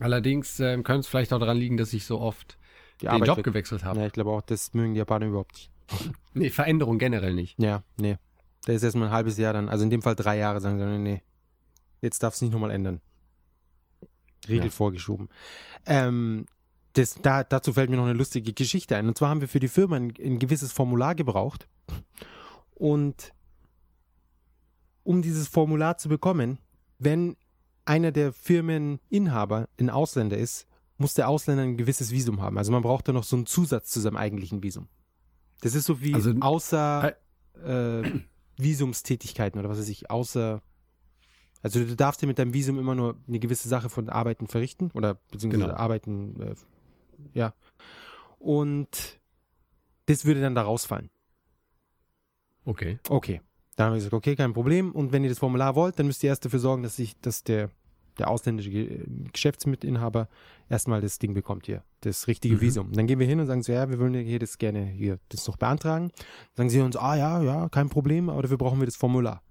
Allerdings 0.00 0.60
ähm, 0.60 0.82
könnte 0.82 1.00
es 1.00 1.06
vielleicht 1.06 1.32
auch 1.32 1.38
daran 1.38 1.56
liegen, 1.56 1.76
dass 1.76 1.92
ich 1.92 2.04
so 2.04 2.20
oft 2.20 2.58
Die 3.00 3.06
den 3.06 3.10
Arbeit 3.10 3.28
Job 3.28 3.42
gewechselt 3.42 3.84
habe. 3.84 4.00
Ja, 4.00 4.06
ich 4.06 4.12
glaube 4.12 4.30
auch, 4.30 4.42
das 4.42 4.74
mögen 4.74 4.94
die 4.94 4.98
Japaner 4.98 5.26
überhaupt 5.26 5.52
nicht. 5.54 5.70
Nee, 6.34 6.50
Veränderung 6.50 6.98
generell 6.98 7.32
nicht. 7.32 7.58
Ja, 7.58 7.82
nee. 7.98 8.18
Der 8.66 8.74
ist 8.74 8.82
erstmal 8.82 9.08
ein 9.08 9.14
halbes 9.14 9.38
Jahr 9.38 9.54
dann, 9.54 9.68
also 9.70 9.84
in 9.84 9.90
dem 9.90 10.02
Fall 10.02 10.14
drei 10.16 10.36
Jahre, 10.36 10.60
sagen 10.60 10.78
sie, 10.78 10.84
nee, 10.84 10.98
nee. 10.98 11.22
Jetzt 12.02 12.22
darf 12.22 12.34
es 12.34 12.42
nicht 12.42 12.52
nochmal 12.52 12.70
ändern. 12.72 13.00
Riegel 14.48 14.66
Ja. 14.66 14.70
vorgeschoben. 14.70 15.28
Ähm, 15.86 16.44
das, 16.92 17.14
da, 17.22 17.42
dazu 17.42 17.72
fällt 17.72 17.88
mir 17.88 17.96
noch 17.96 18.04
eine 18.04 18.12
lustige 18.12 18.52
Geschichte 18.52 18.96
ein. 18.96 19.08
Und 19.08 19.16
zwar 19.16 19.30
haben 19.30 19.40
wir 19.40 19.48
für 19.48 19.60
die 19.60 19.68
Firma 19.68 19.96
ein, 19.96 20.12
ein 20.22 20.38
gewisses 20.38 20.72
Formular 20.72 21.14
gebraucht. 21.14 21.68
Und 22.74 23.32
um 25.04 25.22
dieses 25.22 25.48
Formular 25.48 25.96
zu 25.98 26.08
bekommen, 26.08 26.58
wenn 26.98 27.36
einer 27.86 28.12
der 28.12 28.32
Firmeninhaber 28.32 29.68
ein 29.80 29.90
Ausländer 29.90 30.36
ist, 30.36 30.66
muss 30.98 31.14
der 31.14 31.28
Ausländer 31.28 31.62
ein 31.62 31.76
gewisses 31.76 32.10
Visum 32.10 32.40
haben. 32.40 32.58
Also 32.58 32.72
man 32.72 32.82
braucht 32.82 33.08
da 33.08 33.12
noch 33.12 33.24
so 33.24 33.36
einen 33.36 33.46
Zusatz 33.46 33.90
zu 33.90 34.00
seinem 34.00 34.16
eigentlichen 34.16 34.62
Visum. 34.62 34.88
Das 35.60 35.74
ist 35.74 35.84
so 35.86 36.00
wie 36.02 36.14
Also- 36.14 36.32
außer 36.40 37.14
äh, 37.64 38.02
Visumstätigkeiten 38.58 39.58
oder 39.60 39.68
was 39.68 39.78
weiß 39.78 39.88
ich, 39.88 40.10
außer 40.10 40.62
also 41.62 41.80
du 41.84 41.96
darfst 41.96 42.22
dir 42.22 42.26
mit 42.26 42.38
deinem 42.38 42.52
Visum 42.54 42.78
immer 42.78 42.94
nur 42.94 43.16
eine 43.26 43.38
gewisse 43.38 43.68
Sache 43.68 43.88
von 43.88 44.08
Arbeiten 44.08 44.46
verrichten 44.46 44.90
oder 44.94 45.14
beziehungsweise 45.30 45.64
Genau. 45.64 45.76
Arbeiten, 45.76 46.40
äh, 46.40 46.54
ja. 47.34 47.54
Und 48.38 49.18
das 50.06 50.24
würde 50.24 50.40
dann 50.40 50.54
da 50.54 50.62
rausfallen. 50.62 51.10
Okay. 52.64 52.98
Okay. 53.08 53.40
Dann 53.76 53.86
haben 53.86 53.92
wir 53.92 53.98
gesagt, 53.98 54.14
okay, 54.14 54.34
kein 54.36 54.52
Problem. 54.54 54.92
Und 54.92 55.12
wenn 55.12 55.22
ihr 55.22 55.28
das 55.30 55.38
Formular 55.38 55.74
wollt, 55.74 55.98
dann 55.98 56.06
müsst 56.06 56.22
ihr 56.24 56.28
erst 56.30 56.44
dafür 56.44 56.58
sorgen, 56.58 56.82
dass 56.82 56.96
sich, 56.96 57.14
dass 57.20 57.44
der, 57.44 57.70
der 58.18 58.28
ausländische 58.30 58.70
Ge- 58.70 59.04
Geschäftsmitinhaber 59.32 60.28
erstmal 60.68 61.00
das 61.00 61.18
Ding 61.18 61.34
bekommt 61.34 61.66
hier, 61.66 61.82
das 62.00 62.26
richtige 62.26 62.56
Mhm. 62.56 62.60
Visum. 62.60 62.86
Und 62.88 62.96
dann 62.96 63.06
gehen 63.06 63.18
wir 63.18 63.26
hin 63.26 63.38
und 63.38 63.46
sagen 63.46 63.62
so, 63.62 63.72
ja, 63.72 63.88
wir 63.90 63.98
wollen 63.98 64.14
hier 64.14 64.38
das 64.38 64.58
gerne 64.58 64.84
hier 64.84 65.18
das 65.28 65.46
noch 65.46 65.56
beantragen. 65.56 66.10
Sagen 66.54 66.70
sie 66.70 66.80
uns, 66.80 66.96
ah 66.96 67.16
ja, 67.16 67.42
ja, 67.42 67.68
kein 67.68 67.88
Problem, 67.88 68.30
aber 68.30 68.42
dafür 68.42 68.56
brauchen 68.58 68.80
wir 68.80 68.86
das 68.86 68.96
Formular. 68.96 69.42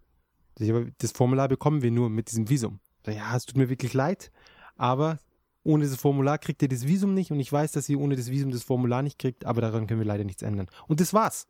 Ich, 0.60 0.72
Das 0.98 1.12
Formular 1.12 1.48
bekommen 1.48 1.82
wir 1.82 1.92
nur 1.92 2.10
mit 2.10 2.32
diesem 2.32 2.50
Visum. 2.50 2.80
Ich, 3.06 3.16
Ja, 3.16 3.36
es 3.36 3.46
tut 3.46 3.58
mir 3.58 3.70
wirklich 3.70 3.94
leid, 3.94 4.32
aber 4.76 5.20
ohne 5.64 5.84
dieses 5.84 5.98
Formular 6.00 6.38
kriegt 6.38 6.62
ihr 6.62 6.68
das 6.70 6.88
Visum 6.88 7.14
nicht 7.14 7.32
und 7.32 7.40
ich 7.40 7.52
weiß, 7.52 7.72
dass 7.74 7.90
ihr 7.90 8.00
ohne 8.00 8.16
das 8.16 8.30
Visum 8.30 8.52
das 8.52 8.64
Formular 8.64 9.02
nicht 9.02 9.20
kriegt, 9.20 9.46
aber 9.46 9.62
daran 9.62 9.86
können 9.88 10.00
wir 10.00 10.06
leider 10.08 10.24
nichts 10.24 10.42
ändern. 10.44 10.68
Und 10.88 11.00
das 11.00 11.14
war's. 11.14 11.48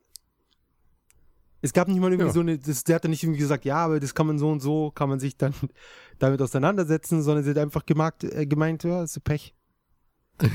Es 1.66 1.74
gab 1.74 1.88
nicht 1.88 2.00
mal 2.00 2.12
irgendwie 2.12 2.28
Ja. 2.28 2.34
so 2.34 2.42
eine, 2.42 2.60
das, 2.60 2.84
der 2.84 2.96
hat 2.98 3.04
dann 3.04 3.10
nicht 3.12 3.24
irgendwie 3.24 3.40
gesagt, 3.40 3.66
ja, 3.66 3.78
aber 3.78 4.00
das 4.00 4.14
kann 4.14 4.28
man 4.28 4.38
so 4.38 4.50
und 4.52 4.60
so, 4.60 4.92
kann 4.92 5.10
man 5.10 5.20
sich 5.20 5.36
dann 5.36 5.54
damit 6.20 6.40
auseinandersetzen, 6.42 7.24
sondern 7.24 7.44
sie 7.44 7.50
hat 7.50 7.58
einfach 7.58 7.86
gemerkt, 7.86 8.24
äh, 8.24 8.46
gemeint, 8.46 8.84
ja, 8.84 9.04
ist 9.04 9.14
so 9.14 9.20
Pech. 9.20 9.56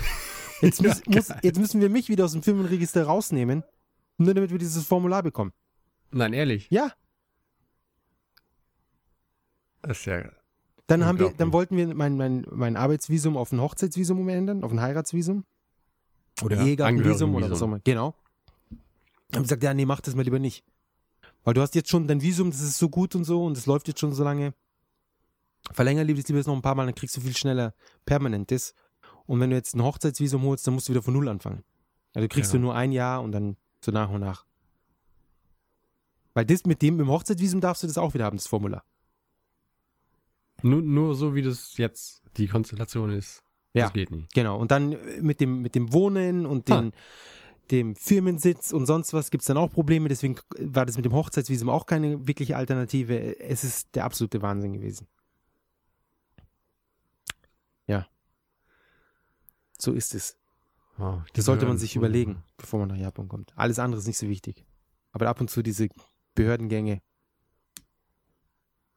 Jetzt, 0.60 0.82
muss, 0.82 1.02
Ja, 1.06 1.16
muss, 1.16 1.28
jetzt 1.42 1.58
müssen 1.58 1.80
wir 1.80 1.88
mich 1.88 2.10
wieder 2.10 2.26
aus 2.26 2.32
dem 2.32 2.42
Firmenregister 2.42 3.02
rausnehmen, 3.04 3.64
nur 4.18 4.34
damit 4.34 4.50
wir 4.50 4.58
dieses 4.58 4.84
Formular 4.86 5.22
bekommen. 5.22 5.52
Nein, 6.10 6.34
ehrlich. 6.34 6.68
Ja, 6.70 6.92
Das 9.82 9.98
ist 10.00 10.04
ja. 10.04 10.30
dann 10.86 11.04
haben 11.06 11.18
wir, 11.18 11.32
dann 11.36 11.52
wollten 11.54 11.76
wir 11.78 11.94
mein, 11.94 12.16
mein, 12.18 12.46
mein 12.50 12.76
Arbeitsvisum 12.76 13.36
auf 13.38 13.52
ein 13.52 13.60
Hochzeitsvisum 13.60 14.20
umändern, 14.20 14.62
auf 14.62 14.70
ein 14.70 14.80
Heiratsvisum. 14.82 15.44
Oder 16.42 16.56
Ja, 16.58 16.64
Ehegattenvisum 16.66 17.34
oder 17.34 17.50
was 17.50 17.62
auch 17.62 17.66
immer. 17.66 17.80
Genau. 17.80 18.14
Haben 19.34 19.42
gesagt, 19.42 19.62
ja, 19.62 19.72
nee, 19.72 19.86
mach 19.86 20.00
das 20.02 20.14
mal 20.14 20.22
lieber 20.22 20.38
nicht. 20.38 20.62
Weil 21.44 21.54
du 21.54 21.60
hast 21.62 21.74
jetzt 21.74 21.88
schon 21.90 22.06
dein 22.06 22.20
Visum, 22.22 22.50
das 22.50 22.60
ist 22.60 22.78
so 22.78 22.88
gut 22.88 23.14
und 23.14 23.24
so 23.24 23.44
und 23.44 23.56
das 23.56 23.66
läuft 23.66 23.88
jetzt 23.88 24.00
schon 24.00 24.12
so 24.12 24.24
lange. 24.24 24.54
Verlänger 25.72 26.04
lieber 26.04 26.20
lieber 26.26 26.40
noch 26.46 26.54
ein 26.56 26.62
paar 26.62 26.74
Mal, 26.74 26.86
dann 26.86 26.94
kriegst 26.94 27.16
du 27.16 27.20
viel 27.20 27.36
schneller 27.36 27.74
permanentes. 28.04 28.74
Und 29.26 29.40
wenn 29.40 29.50
du 29.50 29.56
jetzt 29.56 29.74
ein 29.74 29.82
Hochzeitsvisum 29.82 30.42
holst, 30.42 30.66
dann 30.66 30.74
musst 30.74 30.88
du 30.88 30.92
wieder 30.92 31.02
von 31.02 31.14
Null 31.14 31.28
anfangen. 31.28 31.62
Also 32.14 32.28
kriegst 32.28 32.52
Ja. 32.52 32.58
du 32.58 32.62
nur 32.62 32.74
ein 32.74 32.92
Jahr 32.92 33.22
und 33.22 33.32
dann 33.32 33.56
so 33.84 33.92
nach 33.92 34.10
und 34.10 34.20
nach. 34.20 34.44
Weil 36.34 36.44
das 36.44 36.64
mit 36.64 36.82
dem 36.82 37.00
im 37.00 37.08
Hochzeitsvisum 37.08 37.60
darfst 37.60 37.82
du 37.82 37.86
das 37.86 37.98
auch 37.98 38.14
wieder 38.14 38.24
haben, 38.24 38.36
das 38.36 38.46
Formular. 38.46 38.84
Nur, 40.62 40.82
nur 40.82 41.14
so, 41.14 41.34
wie 41.34 41.42
das 41.42 41.76
jetzt 41.76 42.22
die 42.36 42.46
Konstellation 42.48 43.10
ist. 43.10 43.42
Ja. 43.72 43.84
Das 43.84 43.92
geht 43.92 44.10
nicht. 44.10 44.32
Genau. 44.34 44.58
Und 44.58 44.70
dann 44.70 44.96
mit 45.20 45.40
dem, 45.40 45.62
mit 45.62 45.74
dem 45.74 45.92
Wohnen 45.92 46.44
und 46.46 46.68
Ha. 46.70 46.90
Dem 47.70 47.94
Firmensitz 47.94 48.72
und 48.72 48.86
sonst 48.86 49.12
was 49.12 49.30
gibt 49.30 49.42
es 49.42 49.46
dann 49.46 49.56
auch 49.56 49.70
Probleme. 49.70 50.08
Deswegen 50.08 50.36
war 50.58 50.86
das 50.86 50.96
mit 50.96 51.04
dem 51.04 51.12
Hochzeitsvisum 51.12 51.68
auch 51.68 51.86
keine 51.86 52.26
wirkliche 52.26 52.56
Alternative. 52.56 53.38
Es 53.40 53.64
ist 53.64 53.94
der 53.94 54.04
absolute 54.04 54.42
Wahnsinn 54.42 54.72
gewesen. 54.72 55.06
Ja. 57.86 58.06
So 59.78 59.92
ist 59.92 60.14
es. 60.14 60.36
Wow, 60.96 61.22
Das 61.32 61.46
sollte 61.46 61.66
man 61.66 61.78
sich 61.78 61.96
überlegen, 61.96 62.42
bevor 62.56 62.80
man 62.80 62.88
nach 62.88 62.96
Japan 62.96 63.28
kommt. 63.28 63.56
Alles 63.56 63.78
andere 63.78 64.00
ist 64.00 64.06
nicht 64.06 64.18
so 64.18 64.28
wichtig. 64.28 64.66
Aber 65.12 65.28
ab 65.28 65.40
und 65.40 65.48
zu 65.48 65.62
diese 65.62 65.88
Behördengänge. 66.34 67.00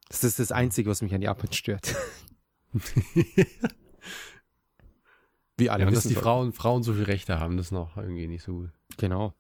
Das 0.09 0.23
ist 0.23 0.39
das 0.39 0.51
Einzige, 0.51 0.89
was 0.89 1.01
mich 1.01 1.13
an 1.13 1.21
Japan 1.21 1.51
stört. 1.53 1.95
Wie 5.63 5.69
alle 5.69 5.84
Ja, 5.84 5.88
und 5.88 5.95
dass 5.95 6.06
wissen 6.06 6.15
die. 6.15 6.21
Frauen, 6.21 6.52
Frauen 6.52 6.84
so 6.84 6.93
viel 6.93 7.04
Rechte 7.04 7.39
haben, 7.39 7.58
das 7.58 7.67
ist 7.67 7.71
noch 7.71 7.95
irgendwie 7.97 8.28
nicht 8.28 8.43
so 8.43 8.54
gut. 8.54 8.69
Genau. 8.97 9.34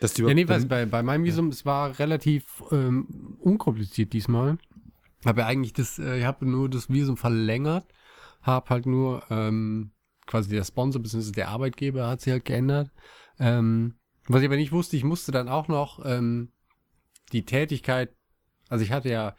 Dass 0.00 0.14
die 0.14 0.22
Ja, 0.22 0.34
nee, 0.34 0.48
was, 0.48 0.66
bei, 0.66 0.86
bei 0.86 1.02
meinem 1.02 1.24
Visum, 1.24 1.48
es 1.48 1.64
war 1.64 1.98
relativ 1.98 2.62
ähm, 2.70 3.36
unkompliziert 3.40 4.12
diesmal. 4.12 4.58
Habe 5.24 5.40
ja 5.40 5.46
eigentlich 5.46 5.72
das, 5.72 5.98
äh, 5.98 6.18
ich 6.18 6.24
habe 6.24 6.46
nur 6.46 6.68
das 6.68 6.88
Visum 6.88 7.16
verlängert, 7.16 7.86
habe 8.42 8.70
halt 8.70 8.86
nur 8.86 9.24
ähm, 9.30 9.92
quasi 10.26 10.50
der 10.50 10.64
Sponsor 10.64 11.02
bzw. 11.02 11.32
der 11.32 11.48
Arbeitgeber 11.48 12.06
hat 12.08 12.20
sich 12.20 12.32
halt 12.32 12.44
geändert. 12.44 12.90
Ähm, 13.38 13.94
was 14.26 14.40
ich 14.40 14.46
aber 14.46 14.56
nicht 14.56 14.72
wusste, 14.72 14.96
ich 14.96 15.04
musste 15.04 15.32
dann 15.32 15.48
auch 15.48 15.68
noch 15.68 16.04
ähm, 16.04 16.52
die 17.32 17.44
Tätigkeit, 17.44 18.14
also 18.68 18.84
ich 18.84 18.92
hatte 18.92 19.10
ja 19.10 19.36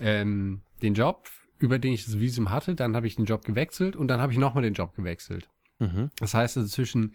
ähm, 0.00 0.62
den 0.82 0.94
Job, 0.94 1.28
über 1.60 1.78
den 1.78 1.92
ich 1.92 2.06
das 2.06 2.18
Visum 2.18 2.50
hatte, 2.50 2.74
dann 2.74 2.96
habe 2.96 3.06
ich 3.06 3.16
den 3.16 3.26
Job 3.26 3.44
gewechselt 3.44 3.94
und 3.94 4.08
dann 4.08 4.20
habe 4.20 4.32
ich 4.32 4.38
nochmal 4.38 4.62
den 4.62 4.74
Job 4.74 4.96
gewechselt. 4.96 5.48
Mhm. 5.78 6.10
Das 6.18 6.34
heißt 6.34 6.56
also 6.56 6.68
zwischen 6.68 7.14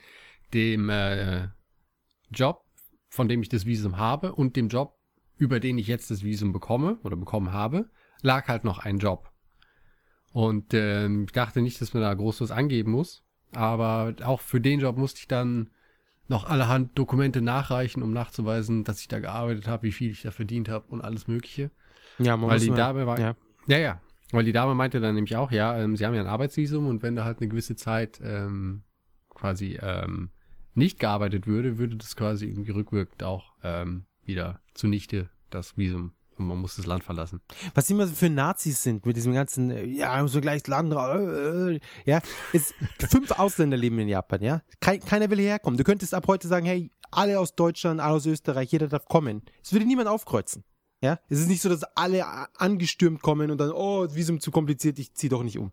dem 0.54 0.90
äh, 0.90 1.50
Job, 2.32 2.64
von 3.10 3.28
dem 3.28 3.42
ich 3.42 3.50
das 3.50 3.66
Visum 3.66 3.98
habe, 3.98 4.34
und 4.34 4.56
dem 4.56 4.70
Job, 4.70 4.98
über 5.38 5.60
den 5.60 5.78
ich 5.78 5.88
jetzt 5.88 6.12
das 6.12 6.24
Visum 6.24 6.54
bekomme 6.54 7.00
oder 7.04 7.16
bekommen 7.18 7.52
habe, 7.52 7.90
lag 8.22 8.48
halt 8.48 8.64
noch 8.64 8.80
ein 8.80 9.00
Job. 9.00 9.32
Und 10.32 10.74
ähm, 10.74 11.24
ich 11.26 11.32
dachte 11.32 11.62
nicht, 11.62 11.82
dass 11.82 11.94
man 11.94 12.04
da 12.04 12.14
groß 12.14 12.42
was 12.42 12.52
angeben 12.52 12.92
muss. 12.92 13.24
Aber 13.54 14.14
auch 14.24 14.42
für 14.42 14.62
den 14.62 14.80
Job 14.80 14.98
musste 14.98 15.20
ich 15.20 15.28
dann 15.28 15.72
noch 16.28 16.46
allerhand 16.46 16.98
Dokumente 16.98 17.42
nachreichen, 17.42 18.04
um 18.04 18.12
nachzuweisen, 18.12 18.84
dass 18.84 19.00
ich 19.00 19.08
da 19.08 19.20
gearbeitet 19.20 19.68
habe, 19.68 19.84
wie 19.84 19.92
viel 19.92 20.12
ich 20.12 20.24
da 20.24 20.32
verdient 20.32 20.70
habe 20.70 20.86
und 20.90 21.02
alles 21.02 21.28
Mögliche. 21.28 21.72
Ja, 22.20 22.38
man 22.38 22.50
Weil 22.50 22.58
muss 22.58 22.66
die 22.66 22.74
Dame 22.74 23.08
war, 23.08 23.20
ja. 23.20 23.36
ja, 23.68 23.78
ja. 23.78 24.02
Weil 24.32 24.44
die 24.44 24.52
Dame 24.54 24.74
meinte 24.76 25.00
dann 25.00 25.16
nämlich 25.16 25.36
auch, 25.36 25.52
ja, 25.52 25.78
ähm, 25.78 25.96
sie 25.96 26.06
haben 26.06 26.14
ja 26.16 26.22
ein 26.22 26.28
Arbeitsvisum 26.28 26.88
und 26.88 27.04
wenn 27.04 27.16
da 27.16 27.26
halt 27.26 27.40
eine 27.40 27.48
gewisse 27.48 27.76
Zeit 27.76 28.20
ähm, 28.24 28.84
quasi 29.30 29.78
ähm, 29.82 30.32
nicht 30.74 31.00
gearbeitet 31.00 31.48
würde, 31.48 31.78
würde 31.78 31.96
das 31.96 32.16
quasi 32.16 32.48
irgendwie 32.48 32.72
rückwirkend 32.72 33.24
auch 33.24 33.54
ähm, 33.64 34.06
wieder 34.24 34.60
zunichte 34.74 35.30
das 35.52 35.78
Visum 35.78 36.14
und 36.38 36.48
man 36.48 36.58
muss 36.58 36.76
das 36.76 36.86
Land 36.86 37.04
verlassen. 37.04 37.40
Was 37.76 37.90
immer 37.90 38.08
so 38.08 38.14
für 38.16 38.30
Nazis 38.30 38.82
sind 38.84 39.06
mit 39.06 39.16
diesem 39.16 39.34
ganzen, 39.34 39.70
äh, 39.70 39.86
ja, 39.86 40.22
wir 40.34 40.42
gleich 40.42 40.66
Land, 40.68 40.92
äh, 40.94 41.76
äh, 41.76 41.80
ja, 42.06 42.20
ist, 42.52 42.74
fünf 43.10 43.32
Ausländer 43.32 43.78
leben 43.78 44.00
in 44.00 44.08
Japan, 44.10 44.42
ja. 44.42 44.62
Kei- 44.82 44.98
keiner 44.98 45.30
will 45.30 45.38
hierher 45.40 45.60
kommen. 45.60 45.78
Du 45.78 45.84
könntest 45.84 46.14
ab 46.14 46.26
heute 46.28 46.48
sagen, 46.48 46.66
hey, 46.66 46.92
alle 47.12 47.40
aus 47.40 47.56
Deutschland, 47.56 48.02
alle 48.02 48.16
aus 48.16 48.26
Österreich, 48.26 48.72
jeder 48.72 48.88
darf 48.88 49.06
kommen. 49.06 49.44
Es 49.64 49.72
würde 49.72 49.86
niemand 49.86 50.10
aufkreuzen. 50.10 50.64
Ja, 51.06 51.20
es 51.30 51.40
ist 51.40 51.48
nicht 51.48 51.62
so, 51.62 51.70
dass 51.70 51.84
alle 51.96 52.26
angestürmt 52.60 53.22
kommen 53.22 53.52
und 53.52 53.58
dann, 53.60 53.72
oh, 53.72 54.08
Visum 54.14 54.40
zu 54.40 54.52
kompliziert, 54.52 54.98
ich 55.00 55.14
zieh 55.14 55.30
doch 55.30 55.44
nicht 55.44 55.58
um. 55.60 55.72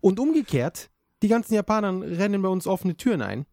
Und 0.00 0.20
umgekehrt, 0.20 0.90
die 1.22 1.28
ganzen 1.28 1.54
Japaner 1.54 2.00
rennen 2.02 2.42
bei 2.42 2.48
uns 2.48 2.66
offene 2.66 2.96
Türen 2.96 3.22
ein, 3.22 3.46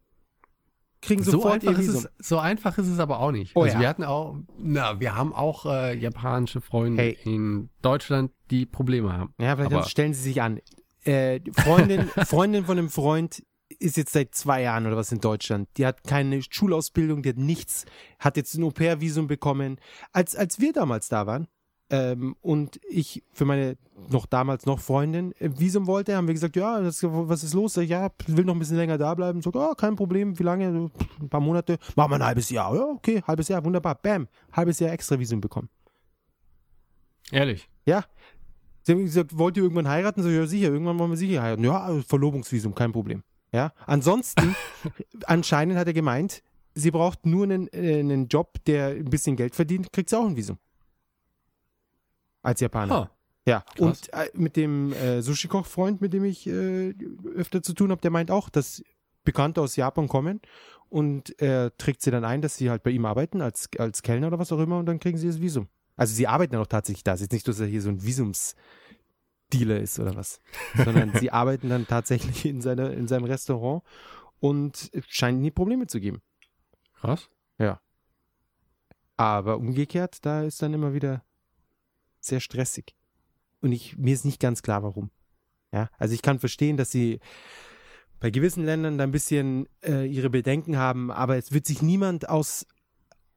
kriegen 1.00 1.22
So 1.22 1.32
sofort 1.32 1.62
ihr 1.62 1.70
einfach, 1.70 1.82
ist 1.82 1.88
Visum. 1.88 2.06
es, 2.18 2.28
so 2.28 2.38
einfach 2.38 2.76
ist 2.78 2.88
es 2.88 2.98
aber 2.98 3.20
auch 3.20 3.30
nicht. 3.32 3.54
Oh 3.56 3.62
also 3.62 3.74
ja. 3.74 3.80
wir 3.80 3.88
hatten 3.88 4.04
auch, 4.04 4.36
na, 4.58 4.98
wir 5.00 5.14
haben 5.14 5.32
auch 5.32 5.64
äh, 5.66 5.96
japanische 5.96 6.60
Freunde 6.60 7.02
Hey. 7.02 7.18
in 7.24 7.70
Deutschland, 7.82 8.32
die 8.50 8.66
Probleme 8.66 9.12
haben. 9.12 9.32
Ja, 9.38 9.54
vielleicht 9.56 9.72
Aber- 9.72 9.80
dann 9.82 9.88
stellen 9.88 10.14
sie 10.14 10.22
sich 10.22 10.42
an. 10.42 10.60
Äh, 11.04 11.40
Freundin, 11.52 12.08
Freundin 12.26 12.64
von 12.64 12.78
einem 12.78 12.90
Freund 12.90 13.42
ist 13.78 13.96
jetzt 13.96 14.12
seit 14.12 14.34
zwei 14.34 14.62
Jahren 14.62 14.86
oder 14.86 14.96
was 14.96 15.12
in 15.12 15.20
Deutschland. 15.20 15.68
Die 15.76 15.86
hat 15.86 16.04
keine 16.04 16.42
Schulausbildung, 16.42 17.22
die 17.22 17.30
hat 17.30 17.36
nichts, 17.36 17.84
hat 18.18 18.36
jetzt 18.36 18.54
ein 18.54 18.64
Au-pair-Visum 18.64 19.26
bekommen. 19.26 19.78
Als, 20.12 20.34
als 20.34 20.60
wir 20.60 20.72
damals 20.72 21.08
da 21.08 21.26
waren 21.26 21.48
ähm, 21.90 22.36
und 22.40 22.80
ich 22.88 23.22
für 23.32 23.44
meine 23.44 23.76
noch 24.10 24.26
damals 24.26 24.66
noch 24.66 24.78
Freundin 24.78 25.32
äh, 25.38 25.50
Visum 25.58 25.86
wollte, 25.86 26.16
haben 26.16 26.26
wir 26.26 26.34
gesagt, 26.34 26.56
ja, 26.56 26.80
das, 26.80 27.02
was 27.02 27.42
ist 27.42 27.54
los? 27.54 27.76
Ja, 27.76 28.10
will 28.26 28.44
noch 28.44 28.54
ein 28.54 28.58
bisschen 28.58 28.76
länger 28.76 28.98
da 28.98 29.14
bleiben. 29.14 29.42
So, 29.42 29.50
ja, 29.52 29.74
kein 29.74 29.96
Problem, 29.96 30.38
wie 30.38 30.42
lange? 30.42 30.90
Ein 31.20 31.28
paar 31.28 31.40
Monate. 31.40 31.78
Machen 31.96 32.12
wir 32.12 32.16
ein 32.16 32.24
halbes 32.24 32.50
Jahr. 32.50 32.74
Ja, 32.74 32.84
okay, 32.84 33.22
halbes 33.26 33.48
Jahr, 33.48 33.64
wunderbar. 33.64 33.94
Bam, 33.96 34.28
halbes 34.52 34.78
Jahr 34.80 34.92
extra 34.92 35.18
Visum 35.18 35.40
bekommen. 35.40 35.68
Ehrlich. 37.30 37.68
Ja. 37.86 38.04
Sie 38.82 38.92
haben 38.92 39.04
gesagt, 39.04 39.36
wollt 39.36 39.56
ihr 39.56 39.64
irgendwann 39.64 39.88
heiraten? 39.88 40.22
So, 40.22 40.30
ja, 40.30 40.46
sicher, 40.46 40.68
irgendwann 40.68 40.98
wollen 40.98 41.10
wir 41.10 41.16
sicher 41.16 41.42
heiraten. 41.42 41.64
Ja, 41.64 42.00
Verlobungsvisum, 42.06 42.74
kein 42.74 42.92
Problem. 42.92 43.22
Ja. 43.52 43.72
Ansonsten, 43.86 44.54
anscheinend 45.26 45.76
hat 45.76 45.86
er 45.86 45.92
gemeint, 45.92 46.42
sie 46.74 46.90
braucht 46.90 47.26
nur 47.26 47.44
einen, 47.44 47.68
äh, 47.72 48.00
einen 48.00 48.28
Job, 48.28 48.58
der 48.66 48.88
ein 48.88 49.10
bisschen 49.10 49.36
Geld 49.36 49.54
verdient, 49.54 49.92
kriegt 49.92 50.10
sie 50.10 50.18
auch 50.18 50.26
ein 50.26 50.36
Visum. 50.36 50.58
Als 52.42 52.60
Japaner. 52.60 52.94
Ha. 52.94 53.10
Ja. 53.46 53.64
Krass. 53.74 53.78
Und 53.78 54.12
äh, 54.12 54.30
mit 54.34 54.56
dem 54.56 54.92
äh, 54.92 55.22
Sushi-Koch-Freund, 55.22 56.00
mit 56.00 56.12
dem 56.12 56.24
ich 56.24 56.46
äh, 56.46 56.94
öfter 57.34 57.62
zu 57.62 57.72
tun 57.72 57.90
habe, 57.90 58.00
der 58.00 58.10
meint 58.10 58.30
auch, 58.30 58.48
dass 58.48 58.82
Bekannte 59.24 59.60
aus 59.60 59.76
Japan 59.76 60.08
kommen 60.08 60.40
und 60.88 61.38
er 61.40 61.76
trägt 61.76 62.02
sie 62.02 62.10
dann 62.10 62.24
ein, 62.24 62.40
dass 62.42 62.56
sie 62.56 62.70
halt 62.70 62.82
bei 62.82 62.90
ihm 62.90 63.04
arbeiten, 63.04 63.40
als, 63.40 63.68
als 63.78 64.02
Kellner 64.02 64.28
oder 64.28 64.38
was 64.38 64.52
auch 64.52 64.60
immer, 64.60 64.78
und 64.78 64.86
dann 64.86 65.00
kriegen 65.00 65.18
sie 65.18 65.26
das 65.26 65.40
Visum. 65.40 65.68
Also 65.96 66.14
sie 66.14 66.26
arbeiten 66.26 66.52
dann 66.52 66.62
auch 66.62 66.68
tatsächlich 66.68 67.04
da. 67.04 67.12
Es 67.12 67.20
ist 67.20 67.24
jetzt 67.24 67.32
nicht, 67.32 67.48
dass 67.48 67.60
er 67.60 67.66
hier 67.66 67.82
so 67.82 67.88
ein 67.88 68.04
Visumsdealer 69.48 69.80
ist 69.80 69.98
oder 69.98 70.14
was, 70.14 70.40
sondern 70.76 71.12
sie 71.18 71.30
arbeiten 71.30 71.68
dann 71.68 71.86
tatsächlich 71.86 72.44
in, 72.44 72.60
seiner, 72.60 72.92
in 72.92 73.08
seinem 73.08 73.24
Restaurant 73.24 73.82
und 74.40 74.90
es 74.92 75.04
scheint 75.08 75.40
nie 75.40 75.50
Probleme 75.50 75.86
zu 75.86 76.00
geben. 76.00 76.22
Krass. 76.94 77.28
Aber 79.16 79.56
umgekehrt, 79.56 80.24
da 80.24 80.42
ist 80.42 80.62
dann 80.62 80.74
immer 80.74 80.94
wieder 80.94 81.24
sehr 82.20 82.40
stressig. 82.40 82.94
Und 83.60 83.72
ich, 83.72 83.96
mir 83.96 84.14
ist 84.14 84.24
nicht 84.24 84.40
ganz 84.40 84.62
klar, 84.62 84.82
warum. 84.82 85.10
Ja, 85.72 85.90
also 85.98 86.14
ich 86.14 86.22
kann 86.22 86.38
verstehen, 86.38 86.76
dass 86.76 86.90
sie 86.90 87.20
bei 88.20 88.30
gewissen 88.30 88.64
Ländern 88.64 88.98
da 88.98 89.04
ein 89.04 89.10
bisschen 89.10 89.68
äh, 89.82 90.06
ihre 90.06 90.30
Bedenken 90.30 90.76
haben, 90.76 91.10
aber 91.10 91.36
es 91.36 91.52
wird 91.52 91.66
sich 91.66 91.82
niemand 91.82 92.28
aus, 92.28 92.66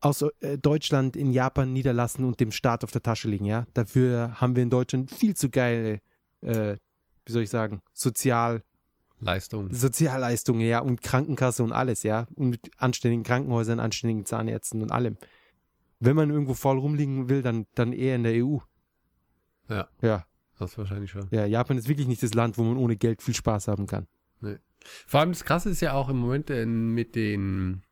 aus 0.01 0.21
äh, 0.41 0.57
Deutschland 0.57 1.15
in 1.15 1.31
Japan 1.31 1.71
niederlassen 1.73 2.25
und 2.25 2.39
dem 2.39 2.51
Staat 2.51 2.83
auf 2.83 2.91
der 2.91 3.03
Tasche 3.03 3.29
liegen, 3.29 3.45
ja. 3.45 3.65
Dafür 3.73 4.41
haben 4.41 4.55
wir 4.55 4.63
in 4.63 4.69
Deutschland 4.69 5.11
viel 5.11 5.35
zu 5.35 5.49
geile, 5.49 6.01
äh, 6.41 6.77
wie 7.25 7.31
soll 7.31 7.43
ich 7.43 7.49
sagen, 7.49 7.81
Sozial, 7.93 8.63
Leistung. 9.19 9.71
Sozialleistungen, 9.71 10.61
ja, 10.61 10.79
und 10.79 11.01
Krankenkasse 11.03 11.63
und 11.63 11.71
alles, 11.71 12.01
ja. 12.03 12.25
Und 12.35 12.49
mit 12.49 12.71
anständigen 12.77 13.23
Krankenhäusern, 13.23 13.79
anständigen 13.79 14.25
Zahnärzten 14.25 14.81
und 14.81 14.91
allem. 14.91 15.17
Wenn 15.99 16.15
man 16.15 16.31
irgendwo 16.31 16.55
faul 16.55 16.79
rumliegen 16.79 17.29
will, 17.29 17.43
dann, 17.43 17.67
dann 17.75 17.93
eher 17.93 18.15
in 18.15 18.23
der 18.23 18.43
EU. 18.43 18.57
Ja. 19.69 19.87
Ja, 20.01 20.25
Das 20.57 20.75
wahrscheinlich 20.79 21.11
schon. 21.11 21.27
ja, 21.29 21.45
Japan 21.45 21.77
ist 21.77 21.87
wirklich 21.87 22.07
nicht 22.07 22.23
das 22.23 22.33
Land, 22.33 22.57
wo 22.57 22.63
man 22.63 22.77
ohne 22.77 22.97
Geld 22.97 23.21
viel 23.21 23.35
Spaß 23.35 23.67
haben 23.67 23.85
kann. 23.85 24.07
Vor 25.05 25.19
allem 25.19 25.31
das 25.31 25.45
Krasse 25.45 25.69
ist 25.69 25.81
ja 25.81 25.93
auch 25.93 26.09
im 26.09 26.17
Moment 26.17 26.49
äh, 26.49 26.65
mit 26.65 27.15
den 27.15 27.83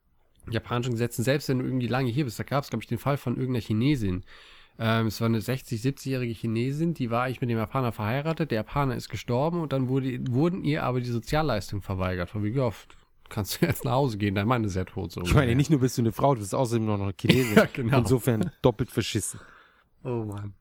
japanischen 0.51 0.91
Gesetzen, 0.91 1.23
selbst 1.23 1.49
wenn 1.49 1.59
du 1.59 1.65
irgendwie 1.65 1.87
lange 1.87 2.09
hier 2.09 2.25
bist, 2.25 2.39
da 2.39 2.43
gab 2.43 2.63
es, 2.63 2.69
glaube 2.69 2.83
ich, 2.83 2.87
den 2.87 2.97
Fall 2.97 3.17
von 3.17 3.35
irgendeiner 3.35 3.63
Chinesin. 3.63 4.23
Ähm, 4.77 5.07
es 5.07 5.19
war 5.19 5.25
eine 5.25 5.39
60-, 5.39 5.81
70-jährige 5.81 6.33
Chinesin, 6.33 6.93
die 6.93 7.11
war 7.11 7.23
eigentlich 7.23 7.41
mit 7.41 7.49
dem 7.49 7.57
Japaner 7.57 7.91
verheiratet, 7.91 8.51
der 8.51 8.57
Japaner 8.57 8.95
ist 8.95 9.09
gestorben 9.09 9.61
und 9.61 9.73
dann 9.73 9.89
wurde, 9.89 10.19
wurden 10.29 10.63
ihr 10.63 10.83
aber 10.83 11.01
die 11.01 11.09
Sozialleistungen 11.09 11.81
verweigert. 11.81 12.29
Von 12.29 12.43
wie 12.43 12.57
oft 12.59 12.95
kannst 13.27 13.61
du 13.61 13.65
jetzt 13.65 13.83
nach 13.83 13.91
Hause 13.91 14.17
gehen, 14.17 14.35
dein 14.35 14.47
Mann 14.47 14.63
ist 14.63 14.75
ja 14.75 14.85
tot. 14.85 15.11
So 15.11 15.21
Ich 15.21 15.33
meine, 15.33 15.53
nicht 15.55 15.69
nur 15.69 15.81
bist 15.81 15.97
du 15.97 16.01
eine 16.01 16.13
Frau, 16.13 16.33
du 16.33 16.39
bist 16.41 16.55
außerdem 16.55 16.85
noch 16.85 16.99
eine 16.99 17.13
Chinesin. 17.19 17.55
Ja, 17.55 17.67
genau. 17.71 17.99
Insofern 17.99 18.51
doppelt 18.61 18.89
verschissen. 18.89 19.39
Oh 20.03 20.23
Mann. 20.23 20.53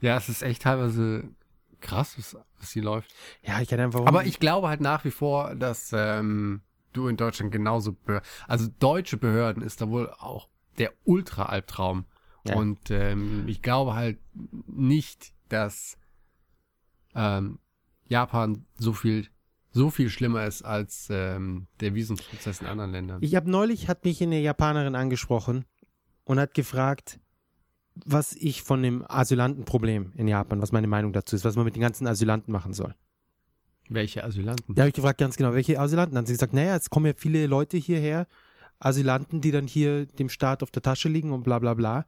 Ja, 0.00 0.16
es 0.16 0.28
ist 0.28 0.42
echt 0.42 0.62
teilweise 0.62 1.24
krass, 1.80 2.16
was, 2.18 2.36
was 2.60 2.70
hier 2.70 2.82
läuft. 2.82 3.12
Ja, 3.42 3.60
ich 3.60 3.68
kann 3.68 3.80
einfach. 3.80 4.06
Aber 4.06 4.24
ich 4.24 4.38
glaube 4.38 4.68
halt 4.68 4.80
nach 4.80 5.04
wie 5.04 5.10
vor, 5.10 5.54
dass 5.54 5.90
ähm, 5.92 6.62
du 6.98 7.08
in 7.08 7.16
Deutschland 7.16 7.52
genauso, 7.52 7.96
also 8.46 8.68
deutsche 8.78 9.16
Behörden 9.16 9.62
ist 9.62 9.80
da 9.80 9.88
wohl 9.88 10.10
auch 10.10 10.48
der 10.78 10.92
Ultra-Albtraum. 11.04 12.04
Ja. 12.44 12.56
Und 12.56 12.90
ähm, 12.90 13.44
ich 13.46 13.62
glaube 13.62 13.94
halt 13.94 14.18
nicht, 14.66 15.32
dass 15.48 15.98
ähm, 17.14 17.58
Japan 18.06 18.64
so 18.76 18.92
viel 18.92 19.26
so 19.70 19.90
viel 19.90 20.08
schlimmer 20.08 20.46
ist 20.46 20.62
als 20.62 21.08
ähm, 21.10 21.66
der 21.80 21.94
Visumsprozess 21.94 22.62
in 22.62 22.66
anderen 22.66 22.90
Ländern. 22.90 23.18
Ich 23.22 23.34
habe 23.34 23.50
neulich 23.50 23.88
hat 23.88 24.04
mich 24.04 24.22
eine 24.22 24.40
Japanerin 24.40 24.94
angesprochen 24.94 25.66
und 26.24 26.40
hat 26.40 26.54
gefragt, 26.54 27.20
was 27.94 28.32
ich 28.32 28.62
von 28.62 28.82
dem 28.82 29.04
Asylantenproblem 29.06 30.12
in 30.16 30.26
Japan, 30.26 30.62
was 30.62 30.72
meine 30.72 30.86
Meinung 30.86 31.12
dazu 31.12 31.36
ist, 31.36 31.44
was 31.44 31.56
man 31.56 31.64
mit 31.64 31.76
den 31.76 31.82
ganzen 31.82 32.06
Asylanten 32.06 32.52
machen 32.52 32.72
soll. 32.72 32.94
Welche 33.88 34.24
Asylanten? 34.24 34.74
Da 34.74 34.82
habe 34.82 34.88
ich 34.88 34.94
gefragt 34.94 35.18
ganz 35.18 35.36
genau, 35.36 35.54
welche 35.54 35.78
Asylanten? 35.80 36.14
Dann 36.14 36.22
hat 36.22 36.28
sie 36.28 36.34
gesagt, 36.34 36.52
naja, 36.52 36.76
es 36.76 36.90
kommen 36.90 37.06
ja 37.06 37.12
viele 37.16 37.46
Leute 37.46 37.76
hierher, 37.76 38.26
Asylanten, 38.80 39.40
die 39.40 39.50
dann 39.50 39.66
hier 39.66 40.06
dem 40.06 40.28
Staat 40.28 40.62
auf 40.62 40.70
der 40.70 40.82
Tasche 40.82 41.08
liegen 41.08 41.32
und 41.32 41.42
bla 41.42 41.58
bla 41.58 41.74
bla. 41.74 42.06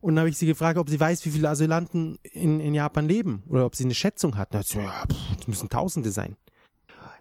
Und 0.00 0.16
dann 0.16 0.22
habe 0.22 0.30
ich 0.30 0.36
sie 0.36 0.46
gefragt, 0.46 0.78
ob 0.78 0.90
sie 0.90 0.98
weiß, 0.98 1.24
wie 1.26 1.30
viele 1.30 1.48
Asylanten 1.48 2.18
in, 2.22 2.58
in 2.58 2.74
Japan 2.74 3.06
leben 3.06 3.44
oder 3.48 3.66
ob 3.66 3.76
sie 3.76 3.84
eine 3.84 3.94
Schätzung 3.94 4.36
hat. 4.36 4.52
Dann 4.52 4.60
hat 4.60 4.66
sie 4.66 4.78
gesagt, 4.78 5.10
ja, 5.10 5.16
pff, 5.16 5.36
das 5.36 5.46
müssen 5.46 5.68
Tausende 5.68 6.10
sein. 6.10 6.36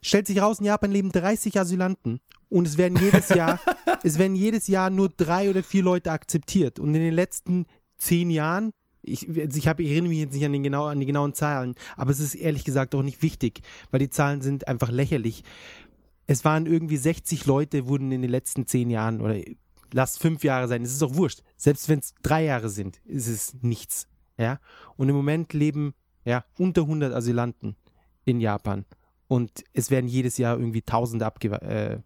Stellt 0.01 0.25
sich 0.25 0.41
raus, 0.41 0.59
in 0.59 0.65
Japan 0.65 0.91
leben 0.91 1.11
30 1.11 1.59
Asylanten 1.59 2.21
und 2.49 2.67
es 2.67 2.77
werden 2.77 2.97
jedes 2.97 3.29
Jahr, 3.35 3.59
es 4.01 4.17
werden 4.17 4.35
jedes 4.35 4.67
Jahr 4.67 4.89
nur 4.89 5.09
drei 5.09 5.49
oder 5.49 5.61
vier 5.61 5.83
Leute 5.83 6.11
akzeptiert. 6.11 6.79
Und 6.79 6.95
in 6.95 7.01
den 7.01 7.13
letzten 7.13 7.67
zehn 7.99 8.31
Jahren, 8.31 8.73
ich, 9.01 9.27
also 9.27 9.57
ich, 9.57 9.67
habe, 9.67 9.83
ich 9.83 9.91
erinnere 9.91 10.09
mich 10.09 10.19
jetzt 10.19 10.33
nicht 10.33 10.45
an, 10.45 10.53
den 10.53 10.63
genau, 10.63 10.85
an 10.85 10.99
die 10.99 11.05
genauen 11.05 11.33
Zahlen, 11.33 11.75
aber 11.97 12.11
es 12.11 12.19
ist 12.19 12.35
ehrlich 12.35 12.63
gesagt 12.63 12.93
auch 12.95 13.03
nicht 13.03 13.21
wichtig, 13.21 13.61
weil 13.89 13.99
die 13.99 14.09
Zahlen 14.09 14.41
sind 14.41 14.67
einfach 14.67 14.89
lächerlich. 14.89 15.43
Es 16.27 16.45
waren 16.45 16.65
irgendwie 16.65 16.97
60 16.97 17.45
Leute, 17.45 17.87
wurden 17.87 18.11
in 18.11 18.21
den 18.21 18.31
letzten 18.31 18.67
zehn 18.67 18.89
Jahren 18.89 19.21
oder 19.21 19.35
lasst 19.91 20.19
fünf 20.19 20.43
Jahre 20.43 20.67
sein, 20.67 20.83
es 20.83 20.91
ist 20.91 21.01
doch 21.01 21.15
wurscht. 21.15 21.41
Selbst 21.57 21.89
wenn 21.89 21.99
es 21.99 22.13
drei 22.21 22.45
Jahre 22.45 22.69
sind, 22.69 23.01
ist 23.05 23.27
es 23.27 23.55
nichts. 23.61 24.07
Ja? 24.37 24.59
Und 24.97 25.09
im 25.09 25.15
Moment 25.15 25.53
leben 25.53 25.93
ja 26.23 26.45
unter 26.57 26.81
100 26.83 27.13
Asylanten 27.13 27.75
in 28.25 28.39
Japan 28.39 28.85
und 29.27 29.63
es 29.73 29.89
werden 29.89 30.07
jedes 30.07 30.37
Jahr 30.37 30.57
irgendwie 30.57 30.83
Tausende 30.83 31.25
abge 31.25 31.49
äh, 31.61 31.99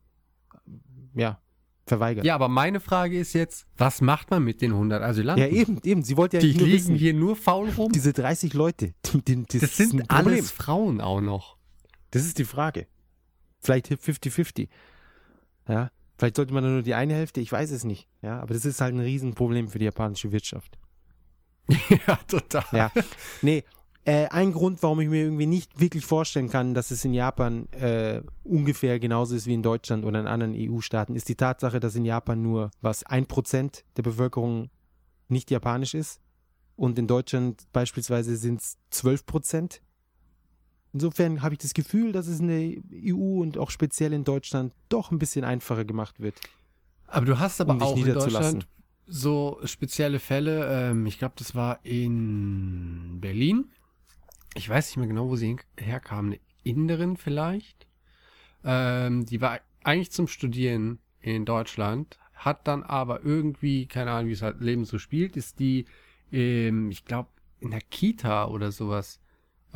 ja, 1.15 1.39
verweigert. 1.85 2.25
Ja, 2.25 2.35
aber 2.35 2.47
meine 2.47 2.79
Frage 2.79 3.19
ist 3.19 3.33
jetzt, 3.33 3.67
was 3.77 4.01
macht 4.01 4.31
man 4.31 4.43
mit 4.43 4.61
den 4.61 4.71
100 4.71 5.01
Asylanten? 5.01 5.43
Ja, 5.43 5.49
eben, 5.49 5.79
eben. 5.83 6.03
Sie 6.03 6.17
wollte 6.17 6.37
ja 6.37 6.41
Die 6.41 6.51
liegen 6.51 6.71
wissen, 6.71 6.95
hier 6.95 7.13
nur 7.13 7.35
faul 7.35 7.69
rum. 7.69 7.91
diese 7.91 8.13
30 8.13 8.53
Leute, 8.53 8.93
die, 9.13 9.45
die, 9.45 9.59
das 9.59 9.79
ist 9.79 9.91
sind 9.91 10.09
alles 10.09 10.51
Frauen 10.51 11.01
auch 11.01 11.21
noch. 11.21 11.57
Das 12.11 12.25
ist 12.25 12.37
die 12.37 12.45
Frage. 12.45 12.87
Vielleicht 13.59 13.87
50-50. 13.87 14.69
Ja, 15.67 15.91
vielleicht 16.17 16.35
sollte 16.35 16.53
man 16.53 16.63
nur 16.63 16.81
die 16.83 16.93
eine 16.93 17.13
Hälfte, 17.13 17.41
ich 17.41 17.51
weiß 17.51 17.71
es 17.71 17.83
nicht. 17.83 18.07
Ja, 18.21 18.39
aber 18.39 18.53
das 18.53 18.65
ist 18.65 18.81
halt 18.81 18.93
ein 18.93 18.99
Riesenproblem 18.99 19.67
für 19.67 19.79
die 19.79 19.85
japanische 19.85 20.31
Wirtschaft. 20.31 20.77
ja, 22.07 22.15
total. 22.27 22.65
Ja, 22.71 22.91
nee. 23.41 23.63
Äh, 24.05 24.27
ein 24.27 24.53
Grund, 24.53 24.83
warum 24.83 24.99
ich 25.01 25.09
mir 25.09 25.23
irgendwie 25.23 25.47
nicht 25.47 25.79
wirklich 25.79 26.05
vorstellen 26.05 26.47
kann, 26.47 26.75
dass 26.75 26.91
es 26.91 27.03
in 27.03 27.13
Japan 27.13 27.67
äh, 27.71 28.21
ungefähr 28.43 28.99
genauso 28.99 29.35
ist 29.35 29.47
wie 29.47 29.55
in 29.55 29.63
Deutschland 29.63 30.05
oder 30.05 30.19
in 30.19 30.27
anderen 30.27 30.53
EU-Staaten, 30.55 31.15
ist 31.15 31.27
die 31.27 31.35
Tatsache, 31.35 31.79
dass 31.79 31.95
in 31.95 32.05
Japan 32.05 32.39
nur 32.41 32.69
was 32.81 33.03
ein 33.03 33.25
Prozent 33.25 33.83
der 33.97 34.03
Bevölkerung 34.03 34.69
nicht 35.27 35.49
japanisch 35.49 35.95
ist 35.95 36.21
und 36.75 36.99
in 36.99 37.07
Deutschland 37.07 37.63
beispielsweise 37.73 38.35
sind 38.37 38.61
es 38.61 38.77
12 38.91 39.25
Prozent. 39.25 39.81
Insofern 40.93 41.41
habe 41.41 41.55
ich 41.55 41.59
das 41.59 41.73
Gefühl, 41.73 42.11
dass 42.11 42.27
es 42.27 42.39
in 42.39 42.47
der 42.47 43.13
EU 43.15 43.41
und 43.41 43.57
auch 43.57 43.71
speziell 43.71 44.13
in 44.13 44.23
Deutschland 44.23 44.71
doch 44.87 45.11
ein 45.11 45.17
bisschen 45.17 45.43
einfacher 45.43 45.83
gemacht 45.83 46.19
wird. 46.19 46.39
Aber 47.07 47.25
du 47.25 47.39
hast 47.39 47.59
aber 47.59 47.73
Um 47.73 47.81
auch 47.81 47.97
in. 47.97 48.13
Deutschland 48.13 48.67
so 49.07 49.59
spezielle 49.65 50.19
Fälle. 50.19 50.89
Ähm, 50.89 51.05
ich 51.05 51.19
glaube, 51.19 51.35
das 51.37 51.55
war 51.55 51.79
in 51.83 53.19
Berlin. 53.19 53.65
Ich 54.57 54.69
weiß 54.69 54.87
nicht 54.87 54.97
mehr 54.97 55.07
genau, 55.07 55.29
wo 55.29 55.35
sie 55.35 55.57
herkam. 55.77 56.27
Eine 56.27 56.39
Inderin 56.63 57.17
vielleicht. 57.17 57.87
Ähm, 58.63 59.25
die 59.25 59.41
war 59.41 59.59
eigentlich 59.83 60.11
zum 60.11 60.27
Studieren 60.27 60.99
in 61.19 61.43
Deutschland, 61.43 62.17
hat 62.33 62.65
dann 62.67 62.81
aber 62.81 63.23
irgendwie, 63.23 63.85
keine 63.85 64.11
Ahnung, 64.11 64.29
wie 64.29 64.33
es 64.33 64.41
halt 64.41 64.61
Leben 64.61 64.85
so 64.85 64.97
spielt, 64.97 65.35
ist 65.35 65.59
die, 65.59 65.85
ähm, 66.31 66.89
ich 66.89 67.03
glaube, 67.03 67.29
in 67.59 67.71
der 67.71 67.81
Kita 67.81 68.47
oder 68.47 68.71
sowas 68.71 69.19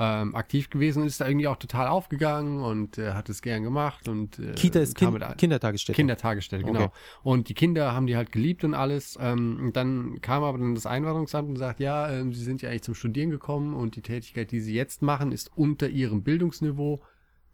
ähm, 0.02 0.34
aktiv 0.34 0.70
gewesen 0.70 1.02
und 1.02 1.08
ist 1.08 1.20
da 1.20 1.28
irgendwie 1.28 1.50
auch 1.50 1.58
total 1.58 1.88
aufgegangen 1.88 2.64
und 2.64 2.97
äh, 2.97 3.12
hat 3.12 3.28
es 3.28 3.41
gern 3.41 3.64
gemacht 3.64 4.08
und 4.08 4.39
äh, 4.39 4.54
Kita 4.54 4.80
ist 4.80 4.95
kind, 4.95 5.38
Kindertagesstätte. 5.38 5.93
Kindertagesstätte, 5.93 6.64
genau. 6.64 6.86
Okay. 6.86 6.93
Und 7.22 7.50
die 7.50 7.54
Kinder 7.54 7.93
haben 7.93 8.08
die 8.08 8.16
halt 8.16 8.32
geliebt 8.32 8.64
und 8.64 8.74
alles. 8.74 9.18
Ähm, 9.20 9.60
und 9.62 9.76
dann 9.76 10.22
kam 10.22 10.43
aber 10.43 10.58
dann 10.58 10.74
das 10.74 10.86
Einwanderungsamt 10.86 11.50
und 11.50 11.58
sagt, 11.58 11.82
ja, 11.82 12.10
ähm, 12.10 12.34
sie 12.34 12.45
sind 12.45 12.62
ja 12.62 12.70
eigentlich 12.70 12.84
zum 12.84 12.95
Studieren 12.95 13.30
gekommen 13.30 13.74
und 13.74 13.97
die 13.97 14.02
Tätigkeit, 14.02 14.52
die 14.52 14.62
sie 14.62 14.74
jetzt 14.74 15.02
machen, 15.02 15.34
ist 15.34 15.52
unter 15.58 15.89
ihrem 15.89 16.24
Bildungsniveau. 16.24 17.02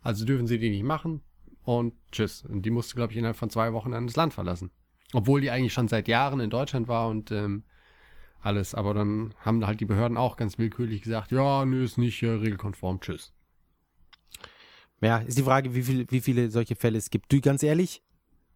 Also 0.03 0.23
dürfen 0.23 0.45
sie 0.45 0.59
die 0.59 0.69
nicht 0.69 0.83
machen. 0.83 1.21
Und 1.63 1.95
tschüss. 2.11 2.45
Und 2.45 2.61
die 2.61 2.69
musste, 2.69 2.93
glaube 2.93 3.11
ich, 3.11 3.17
innerhalb 3.17 3.37
von 3.37 3.49
zwei 3.49 3.73
Wochen 3.73 3.89
dann 3.89 4.05
das 4.05 4.15
Land 4.15 4.35
verlassen. 4.35 4.69
Obwohl 5.13 5.41
die 5.41 5.49
eigentlich 5.49 5.73
schon 5.73 5.87
seit 5.87 6.07
Jahren 6.07 6.39
in 6.39 6.51
Deutschland 6.51 6.87
war 6.87 7.07
und 7.07 7.31
ähm, 7.31 7.63
alles. 8.45 8.75
Aber 8.75 8.93
dann 8.93 9.33
haben 9.39 9.65
halt 9.65 9.79
die 9.79 9.85
Behörden 9.85 10.17
auch 10.17 10.37
ganz 10.37 10.57
willkürlich 10.57 11.01
gesagt, 11.01 11.31
ja, 11.31 11.65
nö, 11.65 11.83
ist 11.83 11.97
nicht 11.97 12.21
äh, 12.23 12.29
regelkonform, 12.29 13.01
tschüss. 13.01 13.33
Ja, 15.01 15.17
ist 15.17 15.37
die 15.37 15.43
Frage, 15.43 15.75
wie, 15.75 15.83
viel, 15.83 16.05
wie 16.09 16.21
viele 16.21 16.49
solche 16.49 16.75
Fälle 16.75 16.97
es 16.97 17.09
gibt. 17.09 17.31
Du, 17.31 17.41
ganz 17.41 17.63
ehrlich, 17.63 18.01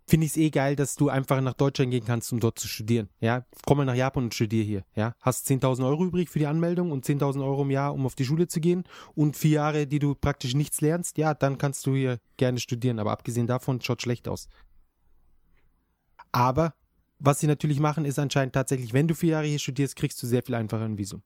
finde 0.09 0.25
ich 0.25 0.31
es 0.31 0.37
eh 0.37 0.49
geil, 0.49 0.75
dass 0.75 0.95
du 0.95 1.09
einfach 1.09 1.39
nach 1.41 1.53
Deutschland 1.53 1.91
gehen 1.91 2.05
kannst, 2.05 2.33
um 2.33 2.39
dort 2.39 2.57
zu 2.59 2.67
studieren. 2.67 3.09
Ja, 3.19 3.45
komm 3.65 3.77
mal 3.77 3.85
nach 3.85 3.95
Japan 3.95 4.25
und 4.25 4.33
studier 4.33 4.63
hier. 4.63 4.83
Ja, 4.95 5.13
hast 5.21 5.47
10.000 5.47 5.85
Euro 5.85 6.05
übrig 6.05 6.29
für 6.29 6.39
die 6.39 6.47
Anmeldung 6.47 6.91
und 6.91 7.05
10.000 7.05 7.43
Euro 7.43 7.61
im 7.61 7.71
Jahr, 7.71 7.93
um 7.93 8.05
auf 8.05 8.15
die 8.15 8.25
Schule 8.25 8.47
zu 8.47 8.59
gehen 8.59 8.83
und 9.15 9.37
vier 9.37 9.51
Jahre, 9.51 9.87
die 9.87 9.99
du 9.99 10.15
praktisch 10.15 10.55
nichts 10.55 10.81
lernst. 10.81 11.17
Ja, 11.17 11.33
dann 11.33 11.57
kannst 11.57 11.85
du 11.85 11.95
hier 11.95 12.19
gerne 12.37 12.59
studieren. 12.59 12.99
Aber 12.99 13.11
abgesehen 13.11 13.47
davon 13.47 13.81
schaut 13.81 14.01
schlecht 14.01 14.27
aus. 14.27 14.49
Aber 16.31 16.73
was 17.19 17.39
sie 17.39 17.47
natürlich 17.47 17.79
machen, 17.79 18.05
ist 18.05 18.17
anscheinend 18.17 18.53
tatsächlich, 18.53 18.93
wenn 18.93 19.07
du 19.07 19.13
vier 19.13 19.31
Jahre 19.31 19.47
hier 19.47 19.59
studierst, 19.59 19.95
kriegst 19.95 20.21
du 20.23 20.27
sehr 20.27 20.41
viel 20.41 20.55
einfacher 20.55 20.85
ein 20.85 20.97
Visum. 20.97 21.21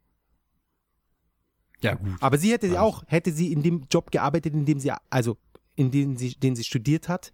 Ja, 1.81 1.95
gut. 1.95 2.15
Aber 2.19 2.37
sie 2.37 2.51
hätte 2.51 2.69
sie 2.69 2.77
auch, 2.77 3.03
hätte 3.07 3.31
sie 3.31 3.51
in 3.51 3.61
dem 3.61 3.85
Job 3.91 4.11
gearbeitet, 4.11 4.53
in 4.53 4.65
dem 4.65 4.79
sie, 4.79 4.91
also 5.09 5.37
in 5.75 5.91
dem 5.91 6.15
sie, 6.15 6.35
den 6.35 6.55
sie 6.55 6.63
studiert 6.63 7.09
hat, 7.09 7.31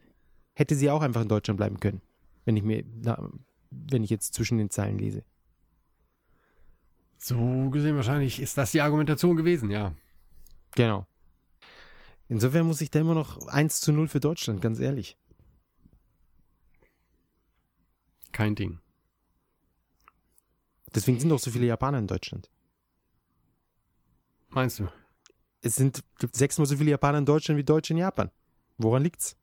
hätte 0.54 0.76
sie 0.76 0.90
auch 0.90 1.02
einfach 1.02 1.22
in 1.22 1.30
Deutschland 1.30 1.58
bleiben 1.58 1.80
können. 1.80 2.02
Wenn 2.46 2.58
ich 2.58 2.64
mir, 2.64 2.84
na, 3.02 3.30
wenn 3.70 4.04
ich 4.04 4.10
jetzt 4.10 4.34
zwischen 4.34 4.58
den 4.58 4.70
Zeilen 4.70 4.98
lese. 4.98 5.24
So 7.18 7.70
gesehen 7.70 7.96
wahrscheinlich 7.96 8.42
ist 8.42 8.58
das 8.58 8.72
die 8.72 8.82
Argumentation 8.82 9.36
gewesen, 9.36 9.70
ja. 9.70 9.94
Genau. 10.76 11.06
Insofern 12.28 12.66
muss 12.66 12.82
ich 12.82 12.92
da 12.92 13.00
immer 13.00 13.16
noch 13.16 13.48
1 13.48 13.82
zu 13.82 13.92
0 13.92 14.08
für 14.08 14.20
Deutschland, 14.20 14.62
ganz 14.62 14.80
ehrlich. 14.80 15.18
Kein 18.32 18.56
Ding. 18.56 18.80
Deswegen 20.94 21.20
sind 21.20 21.32
auch 21.32 21.40
so 21.40 21.52
viele 21.52 21.68
Japaner 21.68 22.00
in 22.00 22.08
Deutschland. 22.08 22.50
Meinst 24.50 24.80
du? 24.80 24.88
Es 25.62 25.76
sind 25.76 26.04
sechsmal 26.32 26.66
so 26.66 26.78
viele 26.78 26.92
Japaner 26.92 27.20
in 27.20 27.26
Deutschland 27.26 27.58
wie 27.60 27.64
Deutsche 27.64 27.94
in 27.94 27.98
Japan. 28.00 28.32
Woran 28.78 29.04
liegt's? 29.04 29.36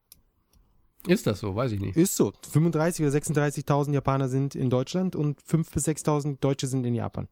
Ist 1.07 1.27
das 1.27 1.41
so? 1.41 1.55
Weiß 1.55 1.71
ich 1.73 1.81
nicht. 1.81 1.97
Ist 1.97 2.17
so. 2.17 2.33
35 2.51 3.07
oder 3.07 3.17
36.000 3.17 3.93
Japaner 3.93 4.29
sind 4.29 4.55
in 4.55 4.71
Deutschland 4.71 5.15
und 5.15 5.41
5.000 5.41 5.73
bis 5.73 5.89
6.000 5.89 6.41
Deutsche 6.41 6.67
sind 6.67 6.85
in 6.85 6.95
Japan. 6.95 7.29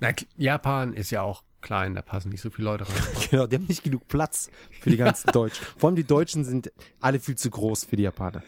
Na, 0.00 0.12
Japan 0.36 0.94
ist 0.94 1.10
ja 1.10 1.22
auch 1.22 1.44
klein, 1.60 1.94
da 1.94 2.02
passen 2.02 2.30
nicht 2.30 2.40
so 2.40 2.50
viele 2.50 2.66
Leute 2.66 2.88
rein. 2.88 3.02
Genau, 3.30 3.46
die 3.46 3.56
haben 3.56 3.66
nicht 3.66 3.84
genug 3.84 4.08
Platz 4.08 4.50
für 4.80 4.90
die 4.90 4.96
ganzen 4.96 5.28
Deutschen. 5.32 5.64
Vor 5.78 5.88
allem 5.88 5.96
die 5.96 6.04
Deutschen 6.04 6.44
sind 6.44 6.72
alle 7.00 7.20
viel 7.20 7.36
zu 7.36 7.50
groß 7.50 7.84
für 7.84 7.96
die 7.96 8.02
Japaner. 8.02 8.42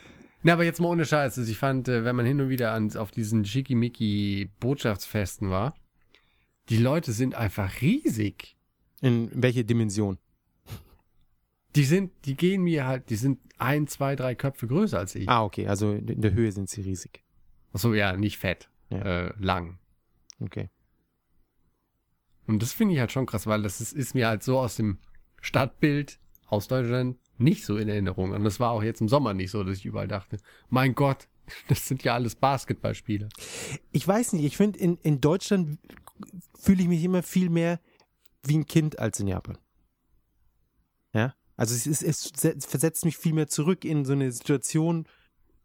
Na, 0.46 0.52
aber 0.52 0.62
jetzt 0.62 0.78
mal 0.78 0.90
ohne 0.90 1.04
Scheiß. 1.04 1.38
Also 1.38 1.50
ich 1.50 1.58
fand, 1.58 1.88
äh, 1.88 2.04
wenn 2.04 2.14
man 2.14 2.24
hin 2.24 2.40
und 2.40 2.50
wieder 2.50 2.70
an, 2.70 2.96
auf 2.96 3.10
diesen 3.10 3.44
Schickimicki-Botschaftsfesten 3.44 5.50
war, 5.50 5.74
die 6.68 6.76
Leute 6.76 7.10
sind 7.10 7.34
einfach 7.34 7.80
riesig. 7.80 8.56
In 9.00 9.28
welche 9.34 9.64
Dimension? 9.64 10.18
Die 11.74 11.82
sind, 11.82 12.12
die 12.26 12.36
gehen 12.36 12.62
mir 12.62 12.86
halt, 12.86 13.10
die 13.10 13.16
sind 13.16 13.40
ein, 13.58 13.88
zwei, 13.88 14.14
drei 14.14 14.36
Köpfe 14.36 14.68
größer 14.68 15.00
als 15.00 15.16
ich. 15.16 15.28
Ah, 15.28 15.42
okay, 15.42 15.66
also 15.66 15.94
in 15.94 16.20
der 16.20 16.32
Höhe 16.32 16.52
sind 16.52 16.70
sie 16.70 16.82
riesig. 16.82 17.24
Achso, 17.72 17.92
ja, 17.92 18.16
nicht 18.16 18.38
fett, 18.38 18.70
Ja. 18.90 18.98
Äh, 18.98 19.32
lang. 19.40 19.80
Okay. 20.38 20.70
Und 22.46 22.62
das 22.62 22.72
finde 22.72 22.94
ich 22.94 23.00
halt 23.00 23.10
schon 23.10 23.26
krass, 23.26 23.48
weil 23.48 23.62
das 23.62 23.80
ist, 23.80 23.92
ist 23.92 24.14
mir 24.14 24.28
halt 24.28 24.44
so 24.44 24.60
aus 24.60 24.76
dem 24.76 24.98
Stadtbild 25.40 26.20
aus 26.46 26.68
Deutschland 26.68 27.18
nicht 27.38 27.64
so 27.64 27.76
in 27.76 27.88
Erinnerung. 27.88 28.32
Und 28.32 28.44
das 28.44 28.60
war 28.60 28.70
auch 28.70 28.82
jetzt 28.82 29.00
im 29.00 29.08
Sommer 29.08 29.34
nicht 29.34 29.50
so, 29.50 29.64
dass 29.64 29.78
ich 29.78 29.86
überall 29.86 30.08
dachte, 30.08 30.38
mein 30.68 30.94
Gott, 30.94 31.28
das 31.68 31.86
sind 31.86 32.02
ja 32.02 32.14
alles 32.14 32.34
Basketballspieler. 32.34 33.28
Ich 33.92 34.06
weiß 34.06 34.32
nicht, 34.32 34.44
ich 34.44 34.56
finde, 34.56 34.78
in, 34.78 34.96
in 34.98 35.20
Deutschland 35.20 35.78
fühle 36.58 36.82
ich 36.82 36.88
mich 36.88 37.02
immer 37.04 37.22
viel 37.22 37.50
mehr 37.50 37.80
wie 38.42 38.56
ein 38.58 38.66
Kind 38.66 38.98
als 38.98 39.20
in 39.20 39.28
Japan. 39.28 39.58
Ja? 41.12 41.34
Also 41.56 41.74
es, 41.74 41.86
ist, 41.86 42.02
es 42.02 42.32
se- 42.36 42.56
versetzt 42.60 43.04
mich 43.04 43.16
viel 43.16 43.32
mehr 43.32 43.48
zurück 43.48 43.84
in 43.84 44.04
so 44.04 44.12
eine 44.12 44.30
Situation, 44.32 45.06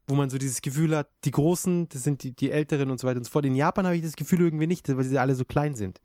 wo 0.08 0.16
man 0.16 0.30
so 0.30 0.38
dieses 0.38 0.62
Gefühl 0.62 0.96
hat, 0.96 1.10
die 1.26 1.32
Großen, 1.32 1.88
das 1.90 2.04
sind 2.04 2.24
die, 2.24 2.36
die 2.36 2.52
Älteren 2.52 2.90
und 2.90 3.00
so 3.00 3.08
weiter 3.08 3.18
und 3.18 3.24
so 3.24 3.32
fort. 3.32 3.46
In 3.46 3.56
Japan 3.56 3.86
habe 3.86 3.96
ich 3.96 4.02
das 4.02 4.16
Gefühl 4.16 4.42
irgendwie 4.42 4.68
nicht, 4.68 4.88
weil 4.90 5.04
sie 5.04 5.20
alle 5.20 5.36
so 5.36 5.46
klein 5.46 5.76
sind. 5.76 6.02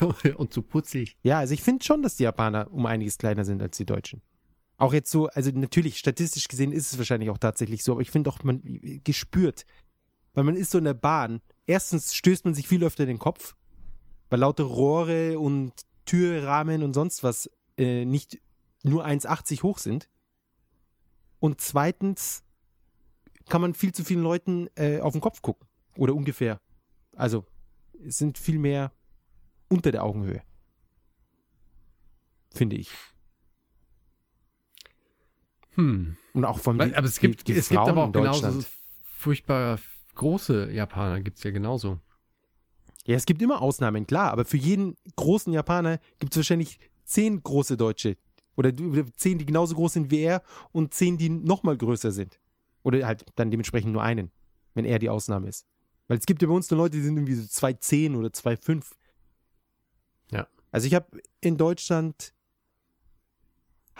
Und 0.36 0.52
so 0.52 0.62
putzig. 0.62 1.16
Ja, 1.22 1.38
also 1.38 1.54
ich 1.54 1.62
finde 1.62 1.84
schon, 1.84 2.02
dass 2.02 2.16
die 2.16 2.24
Japaner 2.24 2.72
um 2.72 2.86
einiges 2.86 3.18
kleiner 3.18 3.44
sind 3.44 3.62
als 3.62 3.76
die 3.76 3.86
Deutschen. 3.86 4.20
Auch 4.80 4.94
jetzt 4.94 5.10
so, 5.10 5.26
also 5.26 5.50
natürlich, 5.50 5.98
statistisch 5.98 6.48
gesehen 6.48 6.72
ist 6.72 6.90
es 6.90 6.96
wahrscheinlich 6.96 7.28
auch 7.28 7.36
tatsächlich 7.36 7.84
so, 7.84 7.92
aber 7.92 8.00
ich 8.00 8.10
finde 8.10 8.30
auch, 8.30 8.42
man 8.44 8.62
gespürt, 9.04 9.66
weil 10.32 10.44
man 10.44 10.56
ist 10.56 10.70
so 10.70 10.78
in 10.78 10.84
der 10.84 10.94
Bahn. 10.94 11.42
Erstens 11.66 12.14
stößt 12.14 12.46
man 12.46 12.54
sich 12.54 12.66
viel 12.66 12.82
öfter 12.82 13.04
den 13.04 13.18
Kopf, 13.18 13.56
weil 14.30 14.38
lauter 14.38 14.64
Rohre 14.64 15.38
und 15.38 15.74
Türrahmen 16.06 16.82
und 16.82 16.94
sonst 16.94 17.22
was 17.22 17.50
äh, 17.76 18.06
nicht 18.06 18.40
nur 18.82 19.04
1,80 19.04 19.62
hoch 19.62 19.76
sind. 19.76 20.08
Und 21.40 21.60
zweitens 21.60 22.42
kann 23.50 23.60
man 23.60 23.74
viel 23.74 23.92
zu 23.92 24.02
vielen 24.02 24.22
Leuten 24.22 24.70
äh, 24.76 25.00
auf 25.00 25.12
den 25.12 25.20
Kopf 25.20 25.42
gucken. 25.42 25.68
Oder 25.98 26.14
ungefähr. 26.14 26.58
Also, 27.14 27.44
es 28.02 28.16
sind 28.16 28.38
viel 28.38 28.58
mehr 28.58 28.92
unter 29.68 29.92
der 29.92 30.04
Augenhöhe. 30.04 30.40
Finde 32.50 32.76
ich. 32.76 32.90
Hm. 35.74 36.16
Und 36.32 36.44
auch 36.44 36.58
von 36.58 36.80
aber 36.80 37.06
es 37.06 37.20
gibt, 37.20 37.48
die, 37.48 37.52
die 37.52 37.58
es 37.58 37.68
gibt 37.68 37.80
aber 37.80 38.04
auch 38.04 38.12
genauso 38.12 38.64
furchtbar 39.02 39.78
große 40.14 40.70
Japaner, 40.72 41.20
gibt's 41.20 41.42
ja 41.42 41.50
genauso. 41.50 41.98
Ja, 43.06 43.16
es 43.16 43.26
gibt 43.26 43.40
immer 43.42 43.62
Ausnahmen, 43.62 44.06
klar, 44.06 44.30
aber 44.30 44.44
für 44.44 44.56
jeden 44.56 44.96
großen 45.16 45.52
Japaner 45.52 45.98
gibt 46.18 46.32
es 46.32 46.38
wahrscheinlich 46.38 46.78
zehn 47.04 47.42
große 47.42 47.76
Deutsche. 47.76 48.16
Oder 48.56 48.72
zehn, 49.16 49.38
die 49.38 49.46
genauso 49.46 49.74
groß 49.74 49.94
sind 49.94 50.10
wie 50.10 50.20
er 50.20 50.42
und 50.72 50.92
zehn, 50.92 51.16
die 51.16 51.30
noch 51.30 51.62
mal 51.62 51.76
größer 51.76 52.12
sind. 52.12 52.38
Oder 52.82 53.06
halt 53.06 53.24
dann 53.36 53.50
dementsprechend 53.50 53.92
nur 53.92 54.02
einen, 54.02 54.30
wenn 54.74 54.84
er 54.84 54.98
die 54.98 55.08
Ausnahme 55.08 55.48
ist. 55.48 55.66
Weil 56.08 56.18
es 56.18 56.26
gibt 56.26 56.42
ja 56.42 56.48
bei 56.48 56.54
uns 56.54 56.70
nur 56.70 56.78
Leute, 56.78 56.96
die 56.96 57.02
sind 57.02 57.16
irgendwie 57.16 57.34
so 57.34 57.42
2,10 57.42 58.16
oder 58.16 58.28
2,5. 58.28 58.84
Ja. 60.32 60.46
Also 60.70 60.86
ich 60.86 60.94
habe 60.94 61.20
in 61.40 61.56
Deutschland 61.56 62.34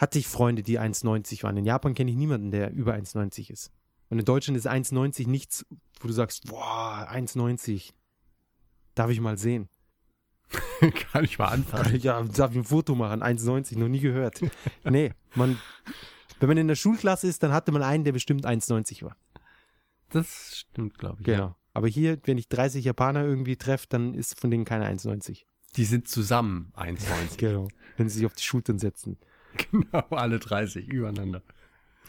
hatte 0.01 0.19
ich 0.19 0.27
Freunde, 0.27 0.63
die 0.63 0.81
1,90 0.81 1.43
waren. 1.43 1.59
In 1.59 1.67
Japan 1.67 1.95
kenne 1.95 2.11
ich 2.11 2.17
niemanden, 2.17 2.51
der 2.51 2.73
über 2.73 2.95
1,90 2.95 3.51
ist. 3.51 3.71
Und 4.09 4.19
in 4.19 4.25
Deutschland 4.25 4.57
ist 4.57 4.67
1,90 4.67 5.29
nichts, 5.29 5.67
wo 6.01 6.09
du 6.09 6.15
sagst, 6.15 6.47
boah, 6.47 7.07
1,90. 7.13 7.91
Darf 8.95 9.11
ich 9.11 9.21
mal 9.21 9.37
sehen. 9.37 9.69
Kann 11.13 11.25
ich 11.25 11.39
mal 11.39 11.49
anfangen. 11.49 11.97
Ja, 12.01 12.23
darf 12.23 12.53
ich 12.53 12.57
ein 12.57 12.65
Foto 12.65 12.95
machen? 12.95 13.23
1,90, 13.23 13.79
noch 13.79 13.89
nie 13.89 14.01
gehört. 14.01 14.41
Nee, 14.85 15.13
man, 15.35 15.61
wenn 16.41 16.49
man 16.49 16.57
in 16.57 16.69
der 16.69 16.77
Schulklasse 16.77 17.29
ist, 17.29 17.43
dann 17.43 17.53
hatte 17.53 17.71
man 17.71 17.83
einen, 17.83 18.05
der 18.05 18.13
bestimmt 18.13 18.47
1,90 18.47 19.05
war. 19.05 19.17
Das 20.09 20.57
stimmt, 20.57 20.99
glaube 20.99 21.19
ich. 21.21 21.27
Genau. 21.27 21.55
Aber 21.75 21.89
hier, 21.89 22.19
wenn 22.25 22.39
ich 22.39 22.49
30 22.49 22.87
Japaner 22.87 23.23
irgendwie 23.23 23.57
treffe, 23.57 23.87
dann 23.91 24.15
ist 24.15 24.41
von 24.41 24.51
denen 24.51 24.65
keiner 24.65 24.91
1,90. 24.91 25.45
Die 25.77 25.85
sind 25.85 26.09
zusammen 26.09 26.73
1,90. 26.75 27.37
Genau. 27.37 27.69
Wenn 27.99 28.09
sie 28.09 28.19
sich 28.19 28.27
auf 28.27 28.33
die 28.33 28.43
Schultern 28.43 28.79
setzen. 28.79 29.19
genau, 29.71 30.05
alle 30.11 30.39
30 30.39 30.89
übereinander. 30.89 31.43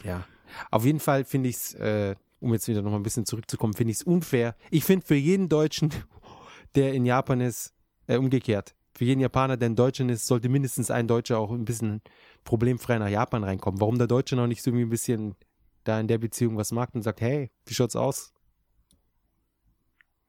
Ja. 0.04 0.24
Auf 0.70 0.84
jeden 0.84 1.00
Fall 1.00 1.24
finde 1.24 1.48
ich 1.48 1.56
es, 1.56 1.74
äh, 1.74 2.14
um 2.40 2.52
jetzt 2.52 2.68
wieder 2.68 2.82
noch 2.82 2.90
mal 2.90 2.96
ein 2.98 3.02
bisschen 3.02 3.24
zurückzukommen, 3.26 3.72
finde 3.74 3.92
ich 3.92 3.98
es 3.98 4.02
unfair. 4.02 4.56
Ich 4.70 4.84
finde 4.84 5.06
für 5.06 5.14
jeden 5.14 5.48
Deutschen, 5.48 5.90
der 6.74 6.92
in 6.94 7.04
Japan 7.06 7.40
ist, 7.40 7.74
äh, 8.06 8.16
umgekehrt. 8.16 8.74
Für 8.94 9.04
jeden 9.04 9.20
Japaner, 9.20 9.56
der 9.56 9.68
in 9.68 9.76
Deutschland 9.76 10.10
ist, 10.10 10.26
sollte 10.26 10.48
mindestens 10.48 10.90
ein 10.90 11.08
Deutscher 11.08 11.38
auch 11.38 11.50
ein 11.50 11.64
bisschen 11.64 12.02
problemfrei 12.44 12.98
nach 12.98 13.08
Japan 13.08 13.42
reinkommen. 13.42 13.80
Warum 13.80 13.96
der 13.96 14.06
Deutsche 14.06 14.36
noch 14.36 14.46
nicht 14.46 14.62
so 14.62 14.70
irgendwie 14.70 14.84
ein 14.84 14.90
bisschen 14.90 15.34
da 15.84 15.98
in 15.98 16.08
der 16.08 16.18
Beziehung 16.18 16.56
was 16.56 16.72
mag 16.72 16.90
und 16.94 17.02
sagt, 17.02 17.20
hey, 17.22 17.50
wie 17.66 17.74
schaut's 17.74 17.96
aus? 17.96 18.32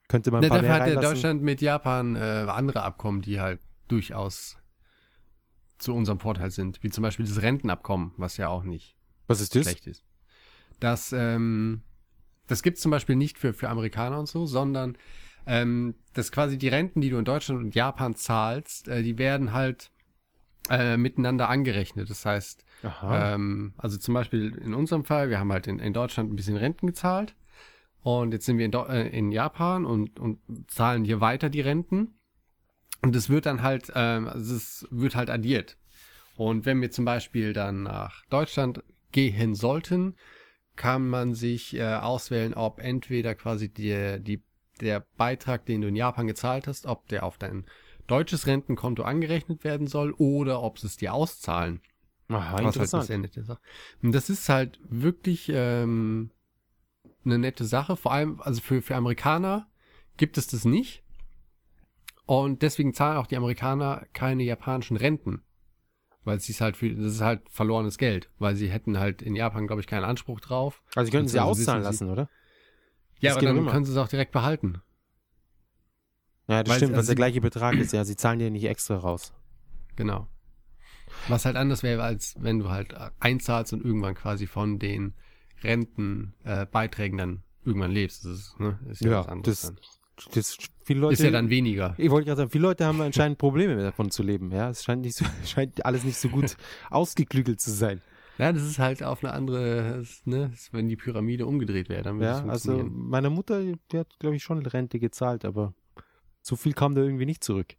Könnte 0.08 0.32
man 0.32 0.40
ein 0.40 0.44
Ne, 0.44 0.50
paar 0.50 0.62
dafür 0.62 0.86
mehr 0.86 0.96
hat? 0.96 1.04
Deutschland 1.04 1.42
mit 1.42 1.62
Japan 1.62 2.16
äh, 2.16 2.20
andere 2.48 2.84
Abkommen, 2.84 3.22
die 3.22 3.40
halt 3.40 3.60
durchaus 3.88 4.58
zu 5.78 5.94
unserem 5.94 6.20
Vorteil 6.20 6.52
sind. 6.52 6.82
Wie 6.84 6.90
zum 6.90 7.02
Beispiel 7.02 7.26
das 7.26 7.42
Rentenabkommen, 7.42 8.14
was 8.18 8.38
ja 8.38 8.48
auch 8.48 8.64
nicht 8.64 8.96
Was 9.28 9.42
ist 9.42 9.56
das? 9.56 9.64
schlecht 9.64 9.88
ist. 9.88 10.04
Das, 10.80 11.14
ähm, 11.14 11.82
das 12.48 12.64
gibt 12.64 12.78
es 12.78 12.84
zum 12.84 12.92
Beispiel 12.92 13.16
nicht 13.16 13.38
für, 13.38 13.54
für 13.54 13.70
Amerikaner 13.70 14.20
und 14.20 14.28
so, 14.28 14.46
sondern 14.46 14.98
ähm, 15.46 15.96
das 16.14 16.32
quasi 16.32 16.58
die 16.58 16.70
Renten, 16.70 17.02
die 17.02 17.10
du 17.10 17.18
in 17.18 17.26
Deutschland 17.26 17.62
und 17.62 17.76
Japan 17.76 18.16
zahlst, 18.16 18.88
äh, 18.88 19.04
die 19.04 19.18
werden 19.18 19.54
halt 19.54 19.92
äh, 20.70 20.96
miteinander 20.98 21.50
angerechnet. 21.50 22.10
Das 22.10 22.26
heißt, 22.26 22.64
ähm, 23.34 23.74
also 23.78 23.98
zum 23.98 24.14
Beispiel 24.14 24.56
in 24.56 24.74
unserem 24.74 25.04
Fall, 25.04 25.30
wir 25.30 25.40
haben 25.40 25.52
halt 25.52 25.68
in, 25.68 25.80
in 25.80 25.94
Deutschland 25.94 26.32
ein 26.32 26.36
bisschen 26.36 26.58
Renten 26.58 26.88
gezahlt 26.88 27.36
und 28.02 28.32
jetzt 28.34 28.46
sind 28.46 28.58
wir 28.58 28.66
in, 28.66 28.72
Deu- 28.72 28.88
äh, 28.88 29.08
in 29.10 29.32
Japan 29.32 29.86
und, 29.86 30.20
und 30.20 30.40
zahlen 30.68 31.04
hier 31.06 31.20
weiter 31.22 31.50
die 31.50 31.62
Renten. 31.62 32.16
Und 33.04 33.16
es 33.16 33.30
wird 33.30 33.46
dann 33.46 33.62
halt, 33.62 33.92
ähm, 33.96 34.28
also 34.28 34.56
es 34.56 34.88
wird 34.90 35.16
halt 35.16 35.30
addiert. 35.30 35.78
Und 36.36 36.66
wenn 36.66 36.82
wir 36.82 36.90
zum 36.90 37.06
Beispiel 37.06 37.54
dann 37.54 37.84
nach 37.84 38.26
Deutschland 38.28 38.82
gehen 39.12 39.56
sollten, 39.56 40.16
kann 40.76 41.08
man 41.08 41.36
sich 41.36 41.76
äh, 41.76 41.96
auswählen, 41.96 42.54
ob 42.54 42.80
entweder 42.80 43.36
quasi 43.36 43.70
die, 43.70 44.20
die, 44.22 44.42
der 44.82 45.06
Beitrag, 45.18 45.66
den 45.66 45.82
du 45.82 45.90
in 45.90 45.96
Japan 45.96 46.28
gezahlt 46.28 46.66
hast, 46.66 46.86
ob 46.86 47.08
der 47.10 47.24
auf 47.24 47.38
dein 47.38 47.66
deutsches 48.08 48.48
Rentenkonto 48.48 49.04
angerechnet 49.04 49.64
werden 49.64 49.88
soll 49.88 50.14
oder 50.14 50.64
ob 50.64 50.80
sie 50.80 50.88
es 50.88 50.98
dir 50.98 51.14
auszahlen. 51.14 51.82
Aha, 52.30 52.38
Was 52.38 52.52
halt 52.54 52.66
interessant. 52.68 53.04
das 53.04 53.10
Ende 53.10 53.30
der 53.30 53.44
Sache. 53.44 53.62
Und 54.02 54.14
das 54.14 54.30
ist 54.30 54.48
halt 54.50 54.80
wirklich 54.90 55.52
ähm, 55.54 56.32
eine 57.26 57.38
nette 57.38 57.66
Sache. 57.66 57.96
Vor 57.98 58.14
allem, 58.14 58.42
also 58.42 58.62
für, 58.62 58.82
für 58.82 58.96
Amerikaner 58.96 59.68
gibt 60.18 60.38
es 60.38 60.48
das 60.48 60.66
nicht. 60.66 61.03
Und 62.26 62.62
deswegen 62.62 62.94
zahlen 62.94 63.18
auch 63.18 63.28
die 63.28 63.36
Amerikaner 63.38 64.06
keine 64.14 64.44
japanischen 64.44 64.98
Renten. 64.98 65.44
Weil 66.24 66.38
es 66.38 66.48
ist 66.48 66.62
halt 66.62 66.78
für, 66.78 66.90
das 66.94 67.14
ist 67.16 67.22
halt 67.22 67.42
verlorenes 67.50 67.98
Geld. 67.98 68.30
Weil 68.40 68.56
sie 68.56 68.70
hätten 68.72 68.98
halt 68.98 69.22
in 69.22 69.36
Japan, 69.36 69.68
glaube 69.68 69.82
ich, 69.82 69.88
keinen 69.88 70.06
Anspruch 70.06 70.40
drauf. 70.40 70.82
also 70.96 71.06
sie 71.06 71.12
könnten 71.12 71.28
sie 71.28 71.40
Also 71.40 71.52
auszahlen 71.52 71.84
lassen, 71.84 72.10
oder? 72.10 72.30
Ja, 73.20 73.32
Das 73.32 73.38
aber 73.38 73.48
dann 73.48 73.58
immer. 73.58 73.72
können 73.72 73.86
sie 73.86 73.92
es 73.92 73.98
auch 73.98 74.08
direkt 74.08 74.32
behalten. 74.32 74.82
Ja, 76.48 76.64
das 76.64 76.72
Weil- 76.72 76.78
stimmt, 76.78 76.92
weil 76.94 76.98
also 76.98 77.02
es 77.02 77.06
der 77.08 77.12
sie- 77.14 77.16
gleiche 77.16 77.42
Betrag 77.42 77.76
ist. 77.76 77.92
Ja, 77.94 78.04
sie 78.06 78.16
zahlen 78.16 78.40
dir 78.40 78.52
nicht 78.52 78.66
extra 78.66 78.96
raus. 78.98 79.34
Genau. 79.96 80.28
Was 81.28 81.46
halt 81.46 81.56
anders 81.58 81.84
wäre, 81.84 82.04
als 82.04 82.36
wenn 82.40 82.60
du 82.60 82.70
halt 82.70 82.96
einzahlst 83.20 83.72
und 83.74 83.84
irgendwann 83.86 84.16
quasi 84.16 84.48
von 84.48 84.80
den 84.80 85.14
Rentenbeiträgen 85.62 87.20
äh, 87.20 87.22
dann 87.22 87.44
irgendwann 87.66 87.92
lebst. 87.92 88.26
Das 88.26 88.32
ist, 88.32 88.60
ne, 88.60 88.80
ist 88.90 89.02
ja, 89.02 89.12
Ja, 89.26 89.36
das- 89.44 89.62
dann. 89.62 89.80
Das, 90.34 90.58
viele 90.84 91.00
Leute, 91.00 91.14
ist 91.14 91.24
ja 91.24 91.32
dann 91.32 91.50
weniger. 91.50 91.96
Ich 91.98 92.10
wollte 92.12 92.26
gerade 92.28 92.38
sagen, 92.38 92.52
viele 92.52 92.64
Leute 92.64 92.86
haben 92.86 93.02
anscheinend 93.02 93.38
Probleme 93.38 93.76
davon 93.82 94.12
zu 94.12 94.24
leben. 94.24 94.52
Ja, 94.52 94.70
es 94.70 94.84
scheint 94.84 95.02
nicht 95.02 95.16
so, 95.16 95.26
scheint 95.46 95.86
alles 95.86 96.04
nicht 96.04 96.18
so 96.18 96.30
gut 96.30 96.56
ausgeklügelt 96.90 97.60
zu 97.60 97.72
sein. 97.72 98.02
Ja, 98.38 98.52
das 98.52 98.64
ist 98.64 98.80
halt 98.80 99.04
auf 99.04 99.24
eine 99.24 99.34
andere, 99.34 100.04
ne, 100.26 100.52
wenn 100.72 100.90
die 100.90 100.96
Pyramide 100.96 101.46
umgedreht 101.46 101.90
wäre, 101.90 102.02
dann 102.02 102.16
würde 102.16 102.26
Ja, 102.26 102.46
also 102.46 102.84
meine 102.84 103.30
Mutter, 103.30 103.62
die 103.62 103.98
hat, 103.98 104.20
glaube 104.20 104.36
ich, 104.36 104.44
schon 104.44 104.66
Rente 104.66 105.00
gezahlt, 105.00 105.46
aber 105.46 105.74
so 106.42 106.56
viel 106.56 106.74
kam 106.74 106.96
da 106.96 107.02
irgendwie 107.02 107.26
nicht 107.28 107.44
zurück. 107.44 107.76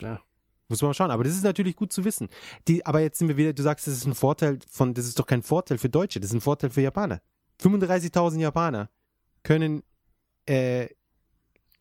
Ja. 0.00 0.20
Muss 0.68 0.80
man 0.82 0.90
mal 0.90 0.94
schauen. 0.94 1.10
Aber 1.10 1.24
das 1.24 1.34
ist 1.34 1.42
natürlich 1.42 1.74
gut 1.74 1.92
zu 1.92 2.04
wissen. 2.04 2.28
Die, 2.68 2.86
aber 2.86 3.00
jetzt 3.00 3.18
sind 3.18 3.28
wir 3.28 3.36
wieder, 3.36 3.52
du 3.52 3.62
sagst, 3.62 3.86
das 3.86 3.94
ist 3.94 4.06
ein 4.06 4.14
Vorteil 4.14 4.60
von, 4.70 4.94
das 4.94 5.06
ist 5.06 5.18
doch 5.18 5.26
kein 5.26 5.42
Vorteil 5.42 5.78
für 5.78 5.88
Deutsche, 5.88 6.20
das 6.20 6.30
ist 6.30 6.36
ein 6.36 6.40
Vorteil 6.40 6.70
für 6.70 6.80
Japaner. 6.80 7.20
35.000 7.60 8.38
Japaner 8.38 8.88
können, 9.42 9.82
äh, 10.46 10.88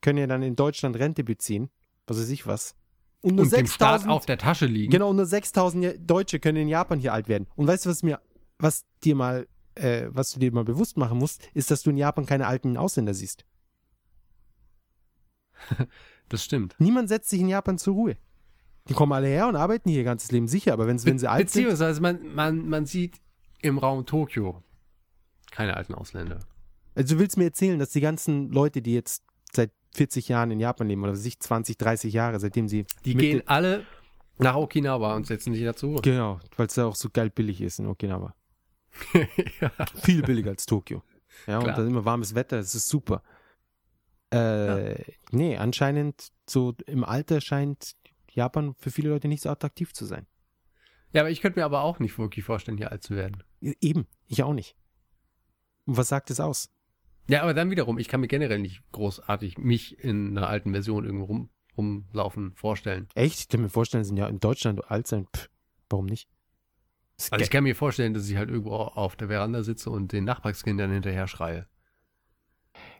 können 0.09 0.17
ja 0.19 0.25
dann 0.27 0.41
in 0.41 0.55
Deutschland 0.55 0.97
Rente 0.97 1.23
beziehen. 1.23 1.69
Was 2.07 2.17
weiß 2.17 2.29
ich 2.29 2.47
was. 2.47 2.73
Und 3.21 3.35
nur 3.35 3.45
Und 3.45 3.53
dem 3.53 3.67
Staat 3.67 4.01
6.000 4.01 4.07
auf 4.07 4.25
der 4.25 4.39
Tasche 4.39 4.65
liegen. 4.65 4.91
Genau, 4.91 5.11
und 5.11 5.17
nur 5.17 5.27
6000 5.27 5.83
Ja- 5.83 5.93
Deutsche 5.99 6.39
können 6.39 6.57
in 6.57 6.67
Japan 6.67 6.97
hier 6.99 7.13
alt 7.13 7.27
werden. 7.27 7.45
Und 7.55 7.67
weißt 7.67 7.85
du, 7.85 7.91
was 7.91 8.01
mir, 8.01 8.19
was 8.57 8.85
dir 9.03 9.13
mal, 9.13 9.47
äh, 9.75 10.07
was 10.09 10.31
du 10.31 10.39
dir 10.39 10.51
mal 10.51 10.63
bewusst 10.63 10.97
machen 10.97 11.19
musst, 11.19 11.47
ist, 11.53 11.69
dass 11.69 11.83
du 11.83 11.91
in 11.91 11.97
Japan 11.97 12.25
keine 12.25 12.47
alten 12.47 12.75
Ausländer 12.75 13.13
siehst. 13.13 13.45
Das 16.29 16.43
stimmt. 16.43 16.75
Niemand 16.77 17.09
setzt 17.09 17.29
sich 17.31 17.39
in 17.39 17.49
Japan 17.49 17.79
zur 17.79 17.95
Ruhe. 17.95 18.15
Die 18.87 18.93
kommen 18.93 19.11
alle 19.13 19.25
her 19.27 19.47
und 19.47 19.55
arbeiten 19.55 19.89
hier 19.89 19.99
ihr 19.99 20.03
ganzes 20.03 20.31
Leben 20.31 20.47
sicher, 20.47 20.73
aber 20.73 20.85
wenn, 20.85 21.03
wenn 21.03 21.17
sie 21.17 21.27
alt 21.27 21.49
sind. 21.49 21.63
Beziehungsweise 21.63 22.01
man, 22.01 22.35
man, 22.35 22.69
man 22.69 22.85
sieht 22.85 23.19
im 23.61 23.79
Raum 23.79 24.05
Tokio 24.05 24.61
keine 25.49 25.75
alten 25.75 25.95
Ausländer. 25.95 26.39
Also 26.93 27.15
du 27.15 27.19
willst 27.19 27.35
mir 27.37 27.45
erzählen, 27.45 27.79
dass 27.79 27.89
die 27.89 28.01
ganzen 28.01 28.51
Leute, 28.51 28.83
die 28.83 28.93
jetzt 28.93 29.23
seit 29.51 29.71
40 29.95 30.27
Jahren 30.29 30.51
in 30.51 30.59
Japan 30.59 30.87
leben 30.87 31.03
oder 31.03 31.15
sich 31.15 31.39
20, 31.39 31.77
30 31.77 32.13
Jahre, 32.13 32.39
seitdem 32.39 32.67
sie 32.67 32.85
Die 33.05 33.15
gehen 33.15 33.41
alle 33.47 33.85
nach 34.37 34.55
Okinawa 34.55 35.15
und 35.15 35.27
setzen 35.27 35.53
sich 35.53 35.63
dazu. 35.63 35.99
Genau, 36.01 36.39
weil 36.55 36.67
es 36.67 36.75
ja 36.75 36.85
auch 36.85 36.95
so 36.95 37.09
geil 37.11 37.29
billig 37.29 37.61
ist 37.61 37.79
in 37.79 37.87
Okinawa. 37.87 38.35
ja. 39.61 39.71
Viel 40.03 40.21
billiger 40.21 40.51
als 40.51 40.65
Tokio. 40.65 41.03
Ja, 41.47 41.57
und 41.57 41.63
Klar. 41.65 41.77
dann 41.77 41.87
immer 41.87 42.05
warmes 42.05 42.35
Wetter, 42.35 42.57
das 42.57 42.75
ist 42.75 42.87
super. 42.87 43.21
Äh, 44.31 44.95
Nee, 45.31 45.57
anscheinend 45.57 46.29
so 46.47 46.75
im 46.85 47.03
Alter 47.03 47.41
scheint 47.41 47.95
Japan 48.31 48.75
für 48.77 48.91
viele 48.91 49.09
Leute 49.09 49.27
nicht 49.27 49.41
so 49.41 49.49
attraktiv 49.49 49.93
zu 49.93 50.05
sein. 50.05 50.27
ja, 51.13 51.21
aber 51.21 51.31
ich 51.31 51.41
könnte 51.41 51.59
mir 51.59 51.65
aber 51.65 51.81
auch 51.81 51.99
nicht 51.99 52.17
wirklich 52.17 52.45
vorstellen, 52.45 52.77
hier 52.77 52.91
alt 52.91 53.03
zu 53.03 53.15
werden. 53.15 53.43
Eben, 53.61 54.07
ich 54.27 54.43
auch 54.43 54.53
nicht. 54.53 54.75
Und 55.85 55.97
was 55.97 56.09
sagt 56.09 56.29
es 56.29 56.39
aus? 56.39 56.69
Ja, 57.29 57.43
aber 57.43 57.53
dann 57.53 57.69
wiederum, 57.69 57.99
ich 57.99 58.07
kann 58.07 58.21
mir 58.21 58.27
generell 58.27 58.57
nicht 58.57 58.81
großartig 58.91 59.59
mich 59.59 60.03
in 60.03 60.35
einer 60.35 60.47
alten 60.47 60.71
Version 60.71 61.05
irgendwo 61.05 61.25
rum, 61.25 61.49
rumlaufen 61.77 62.53
vorstellen. 62.55 63.07
Echt? 63.13 63.39
Ich 63.39 63.47
kann 63.47 63.61
mir 63.61 63.69
vorstellen, 63.69 64.03
sie 64.03 64.09
sind 64.09 64.17
ja 64.17 64.27
in 64.27 64.39
Deutschland 64.39 64.89
alt 64.89 65.05
sein. 65.05 65.27
Pff, 65.35 65.47
warum 65.89 66.07
nicht? 66.07 66.27
Ist 67.17 67.31
Also 67.31 67.43
ich 67.43 67.51
kann 67.51 67.63
mir 67.63 67.75
vorstellen, 67.75 68.15
dass 68.15 68.27
ich 68.27 68.35
halt 68.35 68.49
irgendwo 68.49 68.75
auf 68.75 69.15
der 69.15 69.27
Veranda 69.27 69.61
sitze 69.61 69.91
und 69.91 70.11
den 70.11 70.23
Nachbarskindern 70.23 70.91
hinterher 70.91 71.27
schreie. 71.27 71.67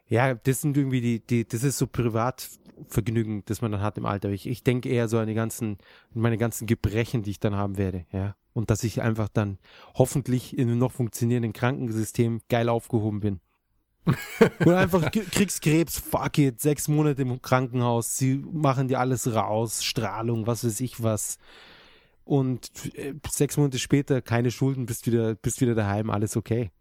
ja, 0.07 0.35
das 0.35 0.61
sind 0.61 0.77
irgendwie 0.77 1.01
die, 1.01 1.25
die, 1.25 1.47
das 1.47 1.63
ist 1.63 1.79
so 1.79 1.87
Privatvergnügen, 1.87 3.43
das 3.45 3.61
man 3.61 3.71
dann 3.71 3.81
hat 3.81 3.97
im 3.97 4.05
Alter. 4.05 4.29
Ich, 4.29 4.47
ich 4.47 4.63
denke 4.63 4.89
eher 4.89 5.07
so 5.07 5.17
an 5.17 5.27
die 5.27 5.33
ganzen, 5.33 5.79
meine 6.13 6.37
ganzen 6.37 6.67
Gebrechen, 6.67 7.23
die 7.23 7.31
ich 7.31 7.39
dann 7.39 7.55
haben 7.55 7.77
werde, 7.77 8.05
ja. 8.11 8.35
Und 8.53 8.69
dass 8.69 8.83
ich 8.83 9.01
einfach 9.01 9.29
dann 9.29 9.57
hoffentlich 9.95 10.57
in 10.57 10.69
einem 10.69 10.79
noch 10.79 10.91
funktionierenden 10.91 11.53
Krankensystem 11.53 12.41
geil 12.49 12.69
aufgehoben 12.69 13.21
bin. 13.21 13.39
Und 14.59 14.73
einfach 14.73 15.11
kriegst 15.11 15.61
Krebs, 15.61 15.99
fuck 15.99 16.37
it, 16.37 16.61
sechs 16.61 16.87
Monate 16.87 17.21
im 17.21 17.41
Krankenhaus, 17.41 18.17
sie 18.17 18.35
machen 18.51 18.87
dir 18.87 18.99
alles 18.99 19.33
raus, 19.33 19.83
Strahlung, 19.83 20.47
was 20.47 20.63
weiß 20.63 20.79
ich 20.81 21.01
was. 21.03 21.37
Und 22.23 22.69
äh, 22.95 23.13
sechs 23.29 23.57
Monate 23.57 23.79
später 23.79 24.21
keine 24.21 24.51
Schulden, 24.51 24.85
bist 24.85 25.07
wieder, 25.07 25.35
bist 25.35 25.61
wieder 25.61 25.75
daheim, 25.75 26.09
alles 26.09 26.37
okay. 26.37 26.71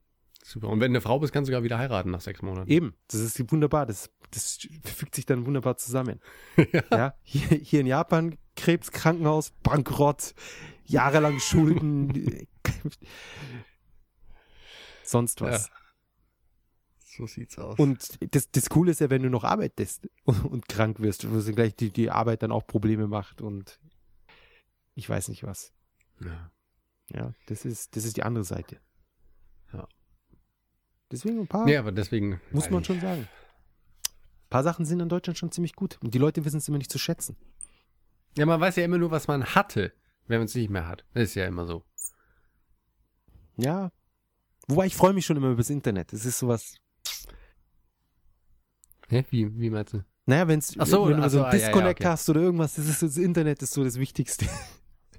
Super. 0.45 0.69
Und 0.69 0.81
wenn 0.81 0.93
du 0.93 0.99
eine 0.99 1.01
Frau 1.03 1.19
bist, 1.19 1.33
kannst 1.33 1.49
du 1.49 1.53
sogar 1.53 1.63
wieder 1.63 1.79
heiraten 1.79 2.11
nach 2.11 2.21
sechs 2.21 2.43
Monaten. 2.43 2.71
Eben, 2.71 2.95
das 3.09 3.21
ist 3.21 3.53
wunderbar, 3.53 3.87
das, 3.87 4.11
das 4.31 4.59
fügt 4.83 5.15
sich 5.15 5.27
dann 5.27 5.47
wunderbar 5.47 5.77
zusammen. 5.77 6.21
ja. 6.91 7.15
hier, 7.23 7.59
hier 7.59 7.81
in 7.81 7.87
Japan, 7.87 8.39
Krebs, 8.57 8.91
Krankenhaus, 8.91 9.53
Bankrott, 9.63 10.35
jahrelang 10.85 11.39
Schulden, 11.39 12.47
sonst 15.03 15.41
was. 15.41 15.69
Ja. 15.69 15.75
So 17.19 17.27
sieht's 17.27 17.59
aus. 17.59 17.79
Und 17.79 18.19
das, 18.33 18.51
das 18.51 18.71
Coole 18.71 18.93
ist 18.93 19.01
ja, 19.01 19.11
wenn 19.11 19.25
du 19.25 19.29
noch 19.29 19.43
arbeitest 19.43 20.09
und, 20.25 20.69
krank 20.69 21.01
wirst, 21.01 21.29
wo 21.29 21.53
gleich 21.53 21.75
die, 21.75 21.91
die 21.91 22.11
Arbeit 22.11 22.43
dann 22.45 22.53
auch 22.53 22.67
Probleme 22.67 23.09
macht 23.09 23.43
und 23.43 23.81
ich 24.95 25.09
weiß 25.09 25.29
nicht 25.29 25.43
was. 25.43 25.73
ja. 26.21 26.51
Ja, 27.11 27.33
das 27.47 27.65
ist, 27.65 27.97
das 27.97 28.05
ist 28.05 28.19
die 28.19 28.23
andere 28.23 28.45
Seite. 28.45 28.81
Ja. 29.73 29.89
Deswegen 31.11 31.41
ein 31.41 31.47
paar, 31.47 31.65
Nee, 31.65 31.79
aber 31.79 31.91
deswegen. 31.91 32.41
muss 32.53 32.69
man 32.69 32.85
schon 32.85 33.01
sagen. 33.01 33.23
Ein 33.23 34.51
paar 34.51 34.63
Sachen 34.63 34.85
sind 34.85 35.01
in 35.01 35.09
Deutschland 35.09 35.39
schon 35.39 35.51
ziemlich 35.51 35.75
gut. 35.75 35.99
Und 36.03 36.13
die 36.13 36.19
Leute 36.19 36.45
wissen 36.45 36.59
es 36.59 36.69
immer 36.69 36.79
nicht 36.79 36.93
zu 36.93 36.99
schätzen. 36.99 37.37
Ja, 38.37 38.45
man 38.45 38.61
weiß 38.61 38.77
ja 38.77 38.85
immer 38.85 38.99
nur, 38.99 39.11
was 39.11 39.27
man 39.27 39.43
hatte, 39.55 39.95
wenn 40.27 40.39
man 40.39 40.45
es 40.45 40.55
nicht 40.55 40.69
mehr 40.69 40.87
hat. 40.87 41.07
Das 41.15 41.25
ist 41.25 41.35
ja 41.35 41.47
immer 41.47 41.67
so. 41.67 41.83
Ja. 43.57 43.91
Wobei 44.69 44.87
ich 44.87 44.95
freue 44.95 45.15
mich 45.15 45.25
schon 45.25 45.39
immer 45.39 45.49
über 45.49 45.57
das 45.57 45.71
Internet. 45.71 46.13
Es 46.13 46.27
ist 46.27 46.39
sowas. 46.39 46.77
Hä? 49.09 49.25
Wie, 49.31 49.59
wie 49.59 49.71
meinst 49.71 49.95
du? 49.95 50.05
Naja, 50.27 50.47
wenn's, 50.47 50.75
Ach 50.79 50.87
so, 50.87 51.09
wenn 51.09 51.17
du 51.17 51.23
ach 51.23 51.31
so 51.31 51.39
so, 51.39 51.45
einen 51.45 51.47
ah, 51.47 51.53
ja, 51.55 51.59
ja, 51.59 51.67
Disconnect 51.67 52.01
okay. 52.01 52.09
hast 52.09 52.29
oder 52.29 52.41
irgendwas, 52.43 52.75
das, 52.75 52.87
ist, 52.87 53.03
das 53.03 53.17
Internet 53.17 53.63
ist 53.63 53.73
so 53.73 53.83
das 53.83 53.99
Wichtigste. 53.99 54.47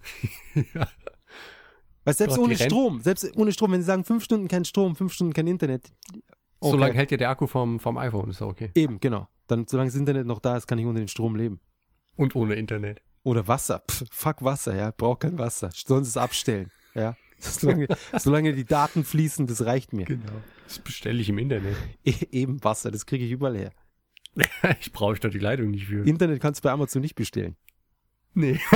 ja. 0.74 0.88
Weil 2.04 2.14
selbst 2.14 2.38
Gott, 2.38 2.46
ohne 2.46 2.56
Strom, 2.56 3.02
selbst 3.02 3.36
ohne 3.36 3.52
Strom, 3.52 3.72
wenn 3.72 3.82
sie 3.82 3.88
sagen, 3.88 4.04
fünf 4.04 4.24
Stunden 4.24 4.48
kein 4.48 4.66
Strom, 4.66 4.96
fünf 4.96 5.14
Stunden 5.14 5.34
kein 5.34 5.48
Internet. 5.48 5.92
So 6.62 6.70
okay. 6.70 6.78
lange 6.78 6.94
hält 6.94 7.12
ja 7.12 7.18
der 7.18 7.30
Akku 7.30 7.48
vom, 7.48 7.80
vom 7.80 7.98
iPhone, 7.98 8.30
ist 8.30 8.42
ja 8.42 8.48
okay. 8.48 8.72
Eben, 8.76 9.00
genau. 9.00 9.28
Dann, 9.48 9.66
solange 9.68 9.90
das 9.90 10.00
Internet 10.00 10.28
noch 10.28 10.40
da 10.40 10.58
ist, 10.58 10.68
kann 10.68 10.78
ich 10.78 10.86
ohne 10.86 11.00
den 11.00 11.08
Strom 11.08 11.36
leben. 11.36 11.60
Und 12.16 12.36
ohne 12.36 12.56
Internet. 12.56 13.02
Oder 13.24 13.48
Wasser. 13.48 13.84
Pff, 13.90 14.06
fuck 14.12 14.44
Wasser, 14.44 14.76
ja. 14.76 14.92
Braucht 14.92 15.22
kein 15.22 15.38
Wasser. 15.40 15.72
Sie 15.72 15.94
es 15.94 16.18
abstellen. 16.18 16.70
Ja. 16.94 17.16
Solange, 17.60 17.88
solange 18.18 18.54
die 18.54 18.66
Daten 18.66 19.04
fließen, 19.06 19.48
das 19.48 19.64
reicht 19.66 19.94
mir. 19.94 20.06
Genau. 20.06 20.32
Das 20.66 20.80
bestelle 20.80 21.20
ich 21.22 21.30
im 21.30 21.38
Internet. 21.38 21.76
E 22.04 22.14
eben 22.32 22.64
Wasser, 22.64 22.92
das 22.92 23.06
kriege 23.06 23.24
ich 23.26 23.32
überall 23.32 23.58
her. 23.58 23.72
ich 24.82 24.92
brauche 24.92 25.16
doch 25.20 25.30
die 25.30 25.40
Leitung 25.40 25.72
nicht 25.72 25.88
für. 25.88 26.06
Internet 26.06 26.42
kannst 26.42 26.64
du 26.64 26.68
bei 26.68 26.72
Amazon 26.72 27.02
nicht 27.02 27.16
bestellen. 27.16 27.56
Nee. 28.34 28.60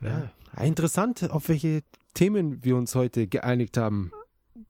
Ja. 0.00 0.32
Interessant, 0.62 1.30
auf 1.30 1.48
welche 1.48 1.82
Themen 2.14 2.64
wir 2.64 2.76
uns 2.76 2.94
heute 2.94 3.26
geeinigt 3.26 3.76
haben 3.76 4.10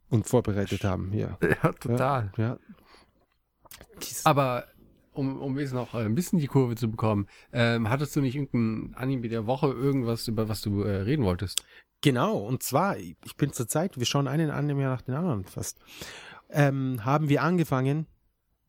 und 0.08 0.26
vorbereitet 0.26 0.84
haben. 0.84 1.12
Ja. 1.12 1.38
Ja, 1.40 1.72
total. 1.72 2.32
Ja. 2.36 2.58
Dies- 4.02 4.26
Aber 4.26 4.66
um, 5.12 5.40
um 5.40 5.58
jetzt 5.58 5.72
noch 5.72 5.94
äh, 5.94 6.04
ein 6.04 6.14
bisschen 6.14 6.38
die 6.38 6.46
Kurve 6.46 6.76
zu 6.76 6.90
bekommen, 6.90 7.26
ähm, 7.52 7.88
hattest 7.88 8.14
du 8.16 8.20
nicht 8.20 8.36
irgendein 8.36 8.94
Anime 8.94 9.28
der 9.28 9.46
Woche, 9.46 9.68
irgendwas, 9.68 10.28
über 10.28 10.48
was 10.48 10.60
du 10.60 10.82
äh, 10.82 11.02
reden 11.02 11.24
wolltest? 11.24 11.64
Genau, 12.02 12.38
und 12.38 12.62
zwar, 12.62 12.96
ich 12.98 13.36
bin 13.36 13.52
zur 13.52 13.68
Zeit, 13.68 13.98
wir 13.98 14.06
schauen 14.06 14.26
einen 14.26 14.50
Anime 14.50 14.84
nach 14.84 15.02
den 15.02 15.14
anderen 15.14 15.44
fast. 15.44 15.78
Ähm, 16.48 17.04
haben 17.04 17.28
wir 17.28 17.42
angefangen, 17.42 18.06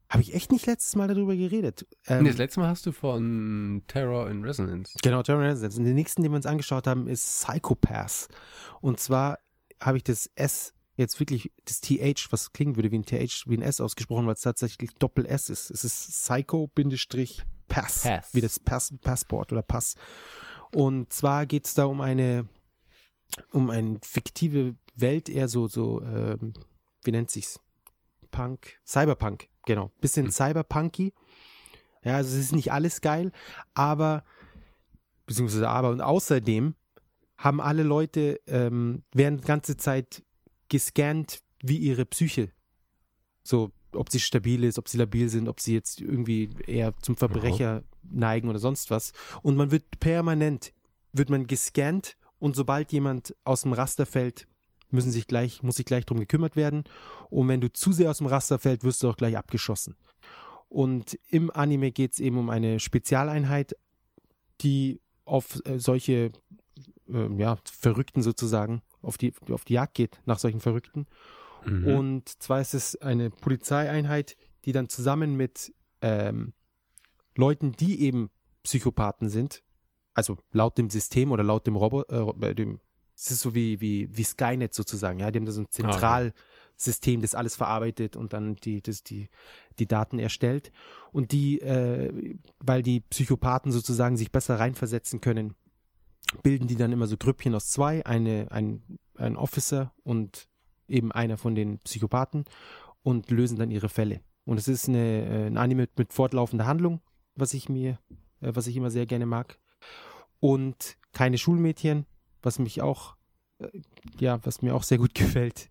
habe 0.10 0.22
ich 0.22 0.36
echt 0.36 0.52
nicht 0.52 0.66
letztes 0.66 0.98
Mal 0.98 1.08
darüber 1.08 1.36
geredet. 1.36 1.88
Ähm, 2.08 2.24
nee, 2.24 2.30
das 2.30 2.38
letzte 2.38 2.60
Mal 2.60 2.68
hast 2.68 2.86
du 2.86 2.92
von 2.92 3.82
Terror 3.88 4.30
in 4.30 4.44
Resonance. 4.44 4.98
Genau, 5.02 5.24
Terror 5.24 5.42
Resonance. 5.42 5.80
Und 5.80 5.86
den 5.86 5.96
nächsten, 5.96 6.22
den 6.22 6.34
wir 6.34 6.36
uns 6.36 6.46
angeschaut 6.46 6.86
haben, 6.86 7.08
ist 7.08 7.46
Psychopath. 7.46 8.28
Und 8.82 9.00
zwar 9.00 9.40
habe 9.80 9.98
ich 9.98 10.04
das 10.04 10.30
S 10.36 10.74
jetzt 11.02 11.20
wirklich, 11.20 11.52
das 11.66 11.82
TH, 11.82 12.32
was 12.32 12.54
klingen 12.54 12.76
würde 12.76 12.92
wie 12.92 13.00
ein 13.00 13.06
TH, 13.06 13.48
wie 13.48 13.58
ein 13.58 13.62
S 13.62 13.82
ausgesprochen, 13.82 14.26
weil 14.26 14.34
es 14.34 14.42
tatsächlich 14.42 14.92
Doppel 14.96 15.26
S 15.26 15.50
ist. 15.50 15.70
Es 15.70 15.84
ist 15.84 16.12
Psycho-Pass, 16.12 17.44
Pass. 17.68 18.34
wie 18.34 18.42
das 18.42 18.60
Pass, 18.60 18.94
Passport 19.02 19.52
oder 19.52 19.62
Pass. 19.62 19.96
Und 20.74 21.12
zwar 21.12 21.46
geht 21.46 21.66
es 21.66 21.74
da 21.74 21.86
um 21.86 22.02
eine, 22.02 22.48
um 23.52 23.70
eine 23.70 24.00
fiktive 24.02 24.76
Welt, 24.96 25.30
eher 25.30 25.48
so, 25.48 25.68
so, 25.68 26.02
ähm, 26.02 26.54
wie 27.04 27.12
nennt 27.12 27.32
sich's? 27.32 27.60
Punk, 28.32 28.80
Cyberpunk, 28.86 29.50
genau. 29.66 29.92
Bisschen 30.00 30.28
Hm. 30.28 30.32
Cyberpunky. 30.32 31.14
Ja, 32.04 32.16
also 32.16 32.36
es 32.36 32.46
ist 32.46 32.56
nicht 32.56 32.72
alles 32.72 33.02
geil, 33.02 33.32
aber 33.74 34.24
beziehungsweise 35.26 35.70
aber 35.70 35.90
und 35.90 36.02
außerdem 36.02 36.76
haben 37.38 37.62
alle 37.62 37.84
Leute 37.84 38.40
ähm, 38.48 39.04
werden 39.14 39.42
ganze 39.42 39.78
Zeit 39.78 40.24
gescannt, 40.72 41.44
wie 41.62 41.78
ihre 41.78 42.06
Psyche, 42.06 42.50
so 43.44 43.72
ob 43.94 44.10
sie 44.10 44.20
stabil 44.20 44.64
ist, 44.64 44.80
ob 44.80 44.88
sie 44.88 44.98
labil 44.98 45.28
sind, 45.30 45.50
ob 45.50 45.60
sie 45.60 45.74
jetzt 45.74 46.00
irgendwie 46.00 46.50
eher 46.66 46.94
zum 47.02 47.18
Verbrecher 47.18 47.84
neigen 48.04 48.50
oder 48.50 48.58
sonst 48.58 48.90
was. 48.90 49.12
Und 49.42 49.58
man 49.58 49.70
wird 49.70 50.00
permanent 50.00 50.74
wird 51.14 51.30
man 51.30 51.46
gescannt 51.46 52.16
und 52.40 52.56
sobald 52.56 52.94
jemand 52.94 53.36
aus 53.44 53.64
dem 53.64 53.74
Raster 53.74 54.06
fällt, 54.06 54.48
müssen 54.90 55.12
sich 55.12 55.28
gleich 55.28 55.62
muss 55.62 55.76
sich 55.76 55.86
gleich 55.86 56.06
drum 56.06 56.20
gekümmert 56.20 56.56
werden. 56.56 56.86
Und 57.30 57.50
wenn 57.50 57.60
du 57.62 57.72
zu 57.72 57.92
sehr 57.92 58.10
aus 58.10 58.20
dem 58.20 58.28
Raster 58.28 58.60
fällt, 58.60 58.86
wirst 58.86 59.04
du 59.04 59.10
auch 59.10 59.18
gleich 59.18 59.38
abgeschossen. 59.38 59.98
Und 60.70 61.20
im 61.28 61.52
Anime 61.52 61.92
geht 61.92 62.14
es 62.14 62.20
eben 62.20 62.38
um 62.38 62.50
eine 62.50 62.80
Spezialeinheit, 62.80 63.76
die 64.62 65.02
auf 65.26 65.62
äh, 65.66 65.80
solche 65.80 66.32
äh, 67.10 67.36
ja, 67.38 67.58
Verrückten 67.66 68.22
sozusagen, 68.22 68.82
auf 69.02 69.18
die, 69.18 69.34
auf 69.50 69.66
die 69.66 69.74
Jagd 69.74 69.96
geht 69.96 70.20
nach 70.26 70.40
solchen 70.40 70.60
Verrückten. 70.60 71.08
Mhm. 71.66 71.88
Und 71.88 72.30
zwar 72.42 72.62
ist 72.62 72.74
es 72.74 72.96
eine 72.96 73.30
Polizeieinheit, 73.30 74.36
die 74.66 74.72
dann 74.72 74.90
zusammen 74.90 75.36
mit 75.36 75.74
ähm, 76.02 76.54
Leuten, 77.36 77.72
die 77.74 78.02
eben 78.02 78.30
Psychopathen 78.64 79.30
sind, 79.30 79.64
also 80.14 80.38
laut 80.52 80.78
dem 80.78 80.90
System 80.90 81.32
oder 81.32 81.44
laut 81.44 81.66
dem 81.68 81.76
Roboter, 81.76 82.36
äh, 82.42 82.56
dem, 82.56 82.80
es 83.16 83.32
ist 83.32 83.42
so 83.42 83.56
wie, 83.56 83.82
wie, 83.82 84.16
wie 84.16 84.24
Skynet 84.24 84.74
sozusagen, 84.74 85.20
ja, 85.20 85.32
die 85.32 85.40
haben 85.40 85.46
da 85.46 85.52
so 85.52 85.62
ein 85.62 85.70
Zentralsystem, 85.70 87.22
das 87.22 87.36
alles 87.36 87.56
verarbeitet 87.56 88.16
und 88.16 88.34
dann 88.34 88.56
die, 88.56 88.82
das, 88.82 89.04
die, 89.04 89.30
die 89.80 89.88
Daten 89.88 90.20
erstellt. 90.20 90.72
Und 91.12 91.32
die, 91.32 91.62
äh, 91.62 92.36
weil 92.60 92.82
die 92.82 93.02
Psychopathen 93.02 93.72
sozusagen 93.72 94.18
sich 94.18 94.32
besser 94.32 94.60
reinversetzen 94.60 95.22
können, 95.22 95.56
bilden 96.44 96.68
die 96.68 96.76
dann 96.76 96.92
immer 96.92 97.08
so 97.08 97.18
Grüppchen 97.18 97.56
aus 97.56 97.70
zwei, 97.70 98.06
eine, 98.06 98.48
ein, 98.52 98.82
ein 99.16 99.36
Officer 99.36 99.94
und 100.04 100.48
eben 100.88 101.12
einer 101.12 101.38
von 101.38 101.56
den 101.56 101.80
Psychopathen 101.80 102.46
und 103.04 103.32
lösen 103.32 103.58
dann 103.58 103.72
ihre 103.72 103.90
Fälle. 103.90 104.22
Und 104.46 104.58
es 104.58 104.68
ist 104.68 104.90
eine, 104.90 105.26
äh, 105.26 105.48
ein 105.48 105.58
Anime 105.58 105.88
mit, 105.96 106.14
fortlaufender 106.14 106.66
Handlung. 106.66 107.02
was 107.36 107.54
ich 107.54 107.70
mir, 107.70 107.98
äh, 108.42 108.52
was 108.54 108.68
ich 108.68 108.76
immer 108.76 108.92
sehr 108.92 109.06
gerne 109.06 109.26
mag. 109.26 109.58
Und 110.40 110.98
keine 111.14 111.38
Schulmädchen, 111.38 112.06
was 112.42 112.60
mich 112.60 112.82
auch, 112.82 113.16
äh, 113.60 113.70
ja, 114.20 114.40
was 114.44 114.62
mir 114.62 114.76
auch 114.76 114.84
sehr 114.84 114.98
gut 114.98 115.14
gefällt. 115.16 115.70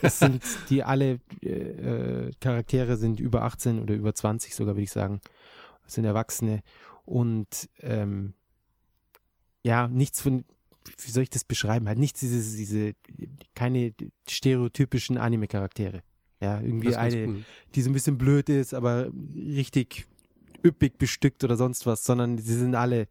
Das 0.00 0.18
sind 0.18 0.42
die 0.70 0.82
alle 0.82 1.20
äh, 1.42 1.48
äh, 1.48 2.30
Charaktere 2.40 2.96
sind 2.96 3.20
über 3.20 3.42
18 3.42 3.80
oder 3.80 3.94
über 3.94 4.14
20 4.14 4.54
sogar, 4.54 4.74
würde 4.74 4.84
ich 4.84 4.92
sagen. 4.92 5.20
Das 5.84 5.94
sind 5.94 6.04
Erwachsene. 6.04 6.62
Und 7.04 7.68
ähm, 7.80 8.34
ja, 9.62 9.88
nichts 9.88 10.20
von, 10.20 10.44
wie 11.04 11.10
soll 11.10 11.22
ich 11.22 11.30
das 11.30 11.44
beschreiben? 11.44 11.88
Halt 11.88 11.98
nichts 11.98 12.20
diese, 12.20 12.56
diese, 12.56 12.94
keine 13.54 13.94
stereotypischen 14.28 15.18
Anime-Charaktere. 15.18 16.02
Ja, 16.40 16.60
irgendwie 16.60 16.96
eine, 16.96 17.28
cool. 17.28 17.44
die 17.74 17.82
so 17.82 17.90
ein 17.90 17.92
bisschen 17.92 18.18
blöd 18.18 18.48
ist, 18.48 18.74
aber 18.74 19.10
richtig 19.36 20.06
üppig 20.64 20.98
bestückt 20.98 21.44
oder 21.44 21.56
sonst 21.56 21.86
was, 21.86 22.04
sondern 22.04 22.38
sie 22.38 22.54
sind 22.54 22.74
alle 22.74 23.06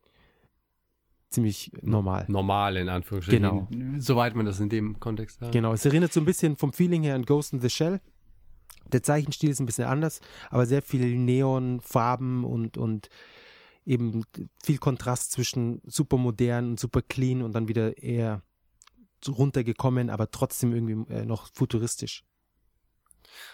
ziemlich 1.30 1.72
normal. 1.82 2.26
Normal 2.28 2.78
in 2.78 2.90
Anführungsstrichen. 2.90 3.68
Genau. 3.70 4.00
Soweit 4.00 4.36
man 4.36 4.46
das 4.46 4.60
in 4.60 4.68
dem 4.68 5.00
Kontext 5.00 5.42
hat. 5.42 5.52
Genau, 5.54 5.74
es 5.74 5.86
erinnert 5.86 6.12
so 6.12 6.20
ein 6.20 6.26
bisschen 6.26 6.58
vom 6.58 6.74
Feeling 6.74 7.04
her 7.04 7.16
an 7.16 7.24
Ghost 7.24 7.54
in 7.54 7.62
the 7.62 7.70
Shell. 7.70 8.02
Der 8.92 9.02
Zeichenstil 9.02 9.50
ist 9.50 9.62
ein 9.62 9.66
bisschen 9.66 9.86
anders, 9.86 10.20
aber 10.50 10.66
sehr 10.66 10.82
viel 10.82 11.16
Neon, 11.18 11.80
Farben 11.80 12.44
und, 12.44 12.78
und 12.78 13.10
eben 13.86 14.24
viel 14.64 14.78
Kontrast 14.78 15.32
zwischen 15.32 15.82
super 15.86 16.18
modern 16.18 16.72
und 16.72 16.80
super 16.80 17.02
clean 17.02 17.42
und 17.42 17.54
dann 17.54 17.68
wieder 17.68 17.98
eher 17.98 18.44
runtergekommen, 19.28 20.10
aber 20.10 20.32
trotzdem 20.32 20.74
irgendwie 20.74 21.14
äh, 21.14 21.26
noch 21.26 21.50
futuristisch. 21.54 22.24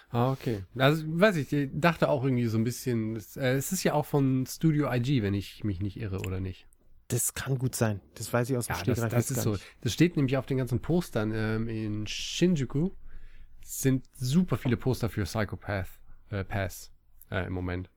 Ah, 0.10 0.32
okay. 0.32 0.64
Also, 0.76 1.04
weiß 1.06 1.36
ich, 1.36 1.52
ich 1.52 1.70
dachte 1.74 2.10
auch 2.10 2.24
irgendwie 2.24 2.48
so 2.48 2.58
ein 2.58 2.64
bisschen, 2.64 3.16
es, 3.16 3.36
äh, 3.38 3.54
es 3.54 3.72
ist 3.72 3.84
ja 3.84 3.94
auch 3.94 4.06
von 4.06 4.46
Studio 4.48 4.92
IG, 4.92 5.22
wenn 5.22 5.34
ich 5.34 5.64
mich 5.64 5.82
nicht 5.82 5.98
irre, 5.98 6.20
oder 6.20 6.40
nicht? 6.40 6.68
Das 7.10 7.34
kann 7.34 7.58
gut 7.58 7.76
sein. 7.76 8.02
Das 8.16 8.32
weiß 8.32 8.50
ich 8.50 8.58
aus 8.58 8.68
dem 8.68 8.76
Ja, 8.76 8.84
das, 8.84 8.98
Stegreif 8.98 9.12
das 9.14 9.30
jetzt 9.30 9.38
ist 9.38 9.44
so. 9.44 9.52
nicht. 9.52 9.64
Das 9.82 9.94
steht 9.94 10.16
nämlich 10.18 10.38
auf 10.38 10.46
den 10.46 10.58
ganzen 10.58 10.82
Postern 10.82 11.32
ähm, 11.34 11.68
in 11.68 12.08
Shinjuku. 12.08 12.92
Sind 13.64 14.06
super 14.14 14.58
viele 14.58 14.78
Poster 14.78 15.10
für 15.10 15.24
Psychopath 15.24 15.88
äh, 16.30 16.44
Pass 16.44 16.92
äh, 17.32 17.48
im 17.48 17.54
Moment. 17.54 17.90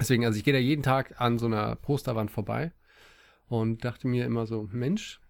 Deswegen, 0.00 0.24
also 0.24 0.36
ich 0.36 0.44
gehe 0.44 0.52
da 0.54 0.58
jeden 0.60 0.82
Tag 0.82 1.20
an 1.20 1.38
so 1.38 1.46
einer 1.46 1.76
Posterwand 1.76 2.30
vorbei 2.30 2.72
und 3.46 3.84
dachte 3.84 4.08
mir 4.08 4.26
immer 4.26 4.46
so, 4.46 4.68
Mensch, 4.72 5.20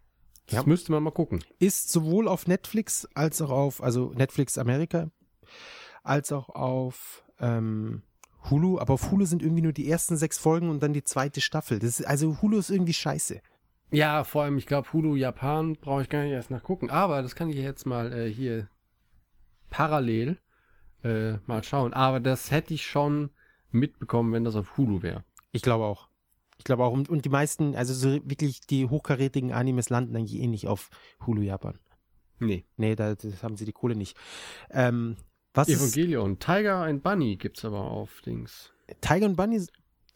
das 0.46 0.60
Ja. 0.60 0.62
müsste 0.66 0.92
man 0.92 1.02
mal 1.02 1.10
gucken. 1.10 1.42
Ist 1.58 1.90
sowohl 1.90 2.28
auf 2.28 2.46
Netflix 2.46 3.06
als 3.14 3.40
auch 3.42 3.50
auf, 3.50 3.82
also 3.82 4.12
Netflix 4.14 4.56
Amerika, 4.58 5.10
als 6.02 6.32
auch 6.32 6.48
auf 6.50 7.24
ähm, 7.40 8.02
Hulu. 8.50 8.78
Aber 8.78 8.94
auf 8.94 9.10
Hulu 9.10 9.24
sind 9.26 9.42
irgendwie 9.42 9.62
nur 9.62 9.72
die 9.72 9.88
ersten 9.90 10.16
sechs 10.16 10.38
Folgen 10.38 10.68
und 10.70 10.82
dann 10.82 10.92
die 10.92 11.04
zweite 11.04 11.40
Staffel. 11.40 11.78
Das 11.78 12.00
ist, 12.00 12.06
also 12.06 12.40
Hulu 12.42 12.58
ist 12.58 12.70
irgendwie 12.70 12.92
scheiße. 12.94 13.40
Ja, 13.90 14.24
vor 14.24 14.42
allem, 14.44 14.58
ich 14.58 14.66
glaube, 14.66 14.92
Hulu 14.92 15.14
Japan 15.14 15.74
brauche 15.76 16.02
ich 16.02 16.08
gar 16.08 16.22
nicht 16.22 16.32
erst 16.32 16.50
nachgucken. 16.50 16.90
Aber 16.90 17.22
das 17.22 17.34
kann 17.34 17.48
ich 17.48 17.56
jetzt 17.56 17.86
mal 17.86 18.12
äh, 18.12 18.32
hier 18.32 18.68
parallel 19.70 20.38
äh, 21.02 21.34
mal 21.46 21.62
schauen. 21.64 21.92
Aber 21.92 22.20
das 22.20 22.50
hätte 22.50 22.74
ich 22.74 22.86
schon 22.86 23.30
mitbekommen, 23.74 24.32
wenn 24.32 24.44
das 24.44 24.56
auf 24.56 24.76
Hulu 24.76 25.02
wäre. 25.02 25.24
Ich 25.52 25.62
glaube 25.62 25.84
auch. 25.84 26.08
Ich 26.58 26.64
glaube 26.64 26.84
auch. 26.84 26.92
Und, 26.92 27.08
und 27.08 27.24
die 27.24 27.28
meisten, 27.30 27.74
also 27.74 27.92
so 27.92 28.08
wirklich 28.28 28.60
die 28.60 28.86
hochkarätigen 28.86 29.52
Animes 29.52 29.90
landen 29.90 30.16
eigentlich 30.16 30.40
eh 30.40 30.46
nicht 30.46 30.66
auf 30.68 30.88
Hulu 31.26 31.42
Japan. 31.42 31.78
Nee. 32.38 32.64
Nee, 32.76 32.94
da 32.96 33.14
das 33.14 33.42
haben 33.42 33.56
sie 33.56 33.64
die 33.64 33.72
Kohle 33.72 33.96
nicht. 33.96 34.16
Ähm, 34.70 35.16
was 35.52 35.68
ist, 35.68 35.80
Evangelion. 35.80 36.38
Tiger 36.38 36.82
and 36.82 37.02
Bunny 37.02 37.36
gibt's 37.36 37.64
aber 37.64 37.80
auf 37.80 38.20
Dings. 38.22 38.72
Tiger 39.00 39.26
und 39.26 39.36
Bunny 39.36 39.64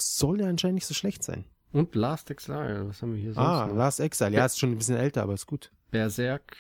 soll 0.01 0.41
ja 0.41 0.49
anscheinend 0.49 0.77
nicht 0.77 0.87
so 0.87 0.95
schlecht 0.95 1.23
sein. 1.23 1.45
Und 1.73 1.95
Last 1.95 2.31
Exile. 2.31 2.89
Was 2.89 3.03
haben 3.03 3.13
wir 3.15 3.21
hier 3.21 3.33
sonst 3.35 3.47
Ah, 3.47 3.67
noch? 3.67 3.77
Last 3.77 4.01
Exile. 4.01 4.31
Ja, 4.33 4.47
ist 4.47 4.59
schon 4.59 4.71
ein 4.73 4.79
bisschen 4.79 4.97
älter, 4.97 5.23
aber 5.23 5.35
ist 5.35 5.47
gut. 5.47 5.71
Berserk. 5.91 6.57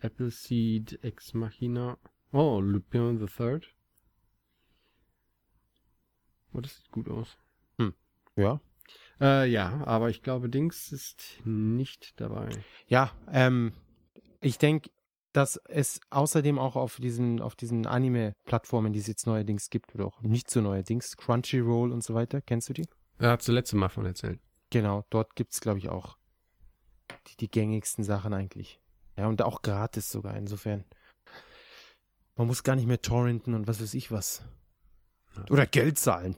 Appleseed 0.00 0.98
Ex 1.02 1.34
Machina. 1.34 1.98
Oh, 2.32 2.60
Lupin 2.60 3.18
the 3.18 3.26
Third. 3.26 3.66
Oh, 6.56 6.60
das 6.60 6.76
sieht 6.76 6.90
gut 6.90 7.08
aus. 7.08 7.36
Ja. 8.36 8.60
Äh, 9.20 9.50
ja, 9.50 9.82
aber 9.86 10.10
ich 10.10 10.22
glaube, 10.22 10.48
Dings 10.48 10.92
ist 10.92 11.40
nicht 11.44 12.20
dabei. 12.20 12.50
Ja, 12.86 13.12
ähm, 13.32 13.72
ich 14.40 14.58
denke, 14.58 14.90
dass 15.32 15.56
es 15.68 16.00
außerdem 16.10 16.58
auch 16.58 16.76
auf 16.76 16.96
diesen, 16.96 17.40
auf 17.40 17.56
diesen 17.56 17.86
Anime-Plattformen, 17.86 18.92
die 18.92 18.98
es 18.98 19.06
jetzt 19.06 19.26
neuerdings 19.26 19.70
gibt, 19.70 19.94
oder 19.94 20.06
auch 20.06 20.20
nicht 20.22 20.50
so 20.50 20.60
neuerdings, 20.60 21.16
Crunchyroll 21.16 21.92
und 21.92 22.04
so 22.04 22.14
weiter, 22.14 22.40
kennst 22.40 22.68
du 22.68 22.74
die? 22.74 22.86
Er 23.18 23.30
hat 23.32 23.42
zuletzt 23.42 23.72
mal 23.72 23.88
von 23.88 24.04
erzählt. 24.04 24.40
Genau, 24.70 25.04
dort 25.10 25.34
gibt 25.34 25.52
es, 25.52 25.60
glaube 25.60 25.78
ich, 25.78 25.88
auch 25.88 26.18
die, 27.28 27.36
die 27.38 27.50
gängigsten 27.50 28.04
Sachen 28.04 28.34
eigentlich. 28.34 28.80
Ja, 29.16 29.28
und 29.28 29.40
auch 29.42 29.62
gratis 29.62 30.10
sogar, 30.10 30.36
insofern. 30.36 30.84
Man 32.36 32.46
muss 32.46 32.62
gar 32.62 32.76
nicht 32.76 32.86
mehr 32.86 33.00
torrenten 33.00 33.54
und 33.54 33.66
was 33.66 33.80
weiß 33.80 33.94
ich 33.94 34.12
was. 34.12 34.44
Oder 35.50 35.66
Geld 35.66 35.98
zahlen. 35.98 36.36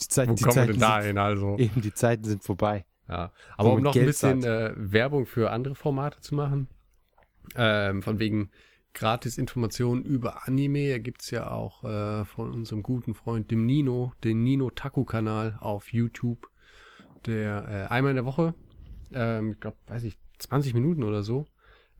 Die, 0.00 0.08
Zeit, 0.08 0.28
Wo 0.28 0.34
die 0.34 0.42
kommen 0.42 0.56
wir 0.56 0.62
Zeiten 0.62 0.72
denn 0.72 0.80
da 0.80 1.00
hin, 1.00 1.18
also? 1.18 1.56
sind, 1.56 1.60
eben, 1.60 1.80
die 1.80 1.94
Zeiten 1.94 2.24
sind 2.24 2.42
vorbei. 2.42 2.84
Ja. 3.08 3.32
Aber 3.56 3.72
um 3.72 3.82
noch 3.82 3.92
ein 3.92 3.94
Geld 3.94 4.06
bisschen 4.06 4.42
äh, 4.44 4.72
Werbung 4.76 5.26
für 5.26 5.50
andere 5.50 5.74
Formate 5.74 6.20
zu 6.20 6.34
machen, 6.34 6.68
ähm, 7.54 8.02
von 8.02 8.18
wegen 8.18 8.50
gratis 8.94 9.38
Informationen 9.38 10.04
über 10.04 10.46
Anime, 10.46 10.90
da 10.90 10.98
gibt's 10.98 11.30
ja 11.30 11.50
auch 11.50 11.84
äh, 11.84 12.24
von 12.24 12.52
unserem 12.52 12.82
guten 12.82 13.14
Freund, 13.14 13.50
dem 13.50 13.66
Nino, 13.66 14.12
den 14.22 14.42
Nino 14.42 14.70
Taku-Kanal 14.70 15.58
auf 15.60 15.92
YouTube, 15.92 16.48
der 17.26 17.88
äh, 17.90 17.92
einmal 17.92 18.10
in 18.10 18.16
der 18.16 18.24
Woche, 18.24 18.54
ähm, 19.12 19.52
ich 19.52 19.60
glaube, 19.60 19.76
weiß 19.88 20.04
ich, 20.04 20.18
20 20.38 20.74
Minuten 20.74 21.02
oder 21.02 21.22
so, 21.22 21.46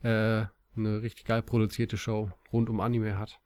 äh, 0.03 0.45
eine 0.77 1.03
richtig 1.03 1.25
geil 1.25 1.43
produzierte 1.43 1.97
Show 1.97 2.31
rund 2.53 2.71
um 2.71 2.81
Anime 2.81 3.19
hat. 3.19 3.41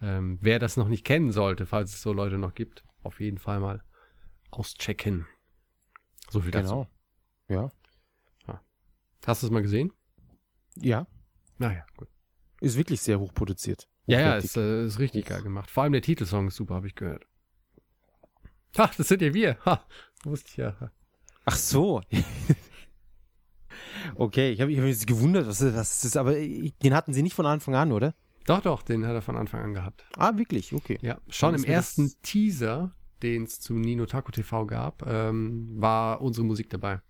Ähm, 0.00 0.38
wer 0.40 0.58
das 0.58 0.76
noch 0.76 0.88
nicht 0.88 1.04
kennen 1.04 1.32
sollte, 1.32 1.66
falls 1.66 1.92
es 1.94 2.02
so 2.02 2.12
Leute 2.12 2.38
noch 2.38 2.54
gibt, 2.54 2.84
auf 3.02 3.20
jeden 3.20 3.38
Fall 3.38 3.60
mal 3.60 3.82
auschecken. 4.50 5.26
So 6.30 6.40
viel 6.40 6.50
dazu. 6.50 6.86
Genau. 7.48 7.48
Ja. 7.48 7.72
Hast 9.26 9.42
du 9.42 9.46
es 9.48 9.52
mal 9.52 9.62
gesehen? 9.62 9.92
Ja. 10.76 11.06
Naja, 11.58 11.84
gut. 11.96 12.08
Ist 12.60 12.76
wirklich 12.78 13.00
sehr 13.00 13.18
hoch 13.20 13.34
produziert. 13.34 13.88
Ja, 14.06 14.20
ja, 14.20 14.36
ist, 14.36 14.56
äh, 14.56 14.86
ist 14.86 14.98
richtig 15.00 15.26
geil 15.26 15.42
gemacht. 15.42 15.70
Vor 15.70 15.82
allem 15.82 15.92
der 15.92 16.00
Titelsong 16.02 16.48
ist 16.48 16.56
super, 16.56 16.76
habe 16.76 16.86
ich 16.86 16.94
gehört. 16.94 17.26
Ha, 18.78 18.90
das 18.96 19.08
sind 19.08 19.20
ja 19.20 19.34
wir. 19.34 19.58
Ha, 19.66 19.84
wusste 20.24 20.48
ich 20.50 20.56
ja. 20.56 20.90
Ach 21.44 21.56
so. 21.56 22.00
okay, 24.14 24.50
ich 24.50 24.60
habe 24.60 24.72
ich 24.72 24.78
hab 24.78 24.84
mich 24.84 25.06
gewundert, 25.06 25.46
was 25.46 25.62
was 25.62 25.94
ist 25.94 26.04
das? 26.04 26.16
Aber 26.16 26.36
ich- 26.38 26.76
den 26.78 26.94
hatten 26.94 27.12
sie 27.12 27.22
nicht 27.22 27.34
von 27.34 27.46
Anfang 27.46 27.74
an, 27.74 27.92
oder? 27.92 28.14
Doch, 28.48 28.62
doch, 28.62 28.82
den 28.82 29.06
hat 29.06 29.12
er 29.14 29.20
von 29.22 29.36
Anfang 29.36 29.60
an 29.62 29.74
gehabt. 29.74 30.04
Ah, 30.16 30.36
wirklich? 30.36 30.72
Okay. 30.72 30.98
Ja, 31.02 31.18
schon 31.28 31.54
im 31.54 31.60
mir 31.60 31.66
das- 31.66 31.74
ersten 31.98 32.12
Teaser, 32.22 32.92
den 33.22 33.42
es 33.44 33.60
zu 33.60 33.74
Nino 33.74 34.06
Taku 34.06 34.32
TV 34.32 34.64
gab, 34.66 35.06
ähm, 35.06 35.68
war 35.76 36.20
unsere 36.22 36.46
Musik 36.46 36.70
dabei. 36.70 37.00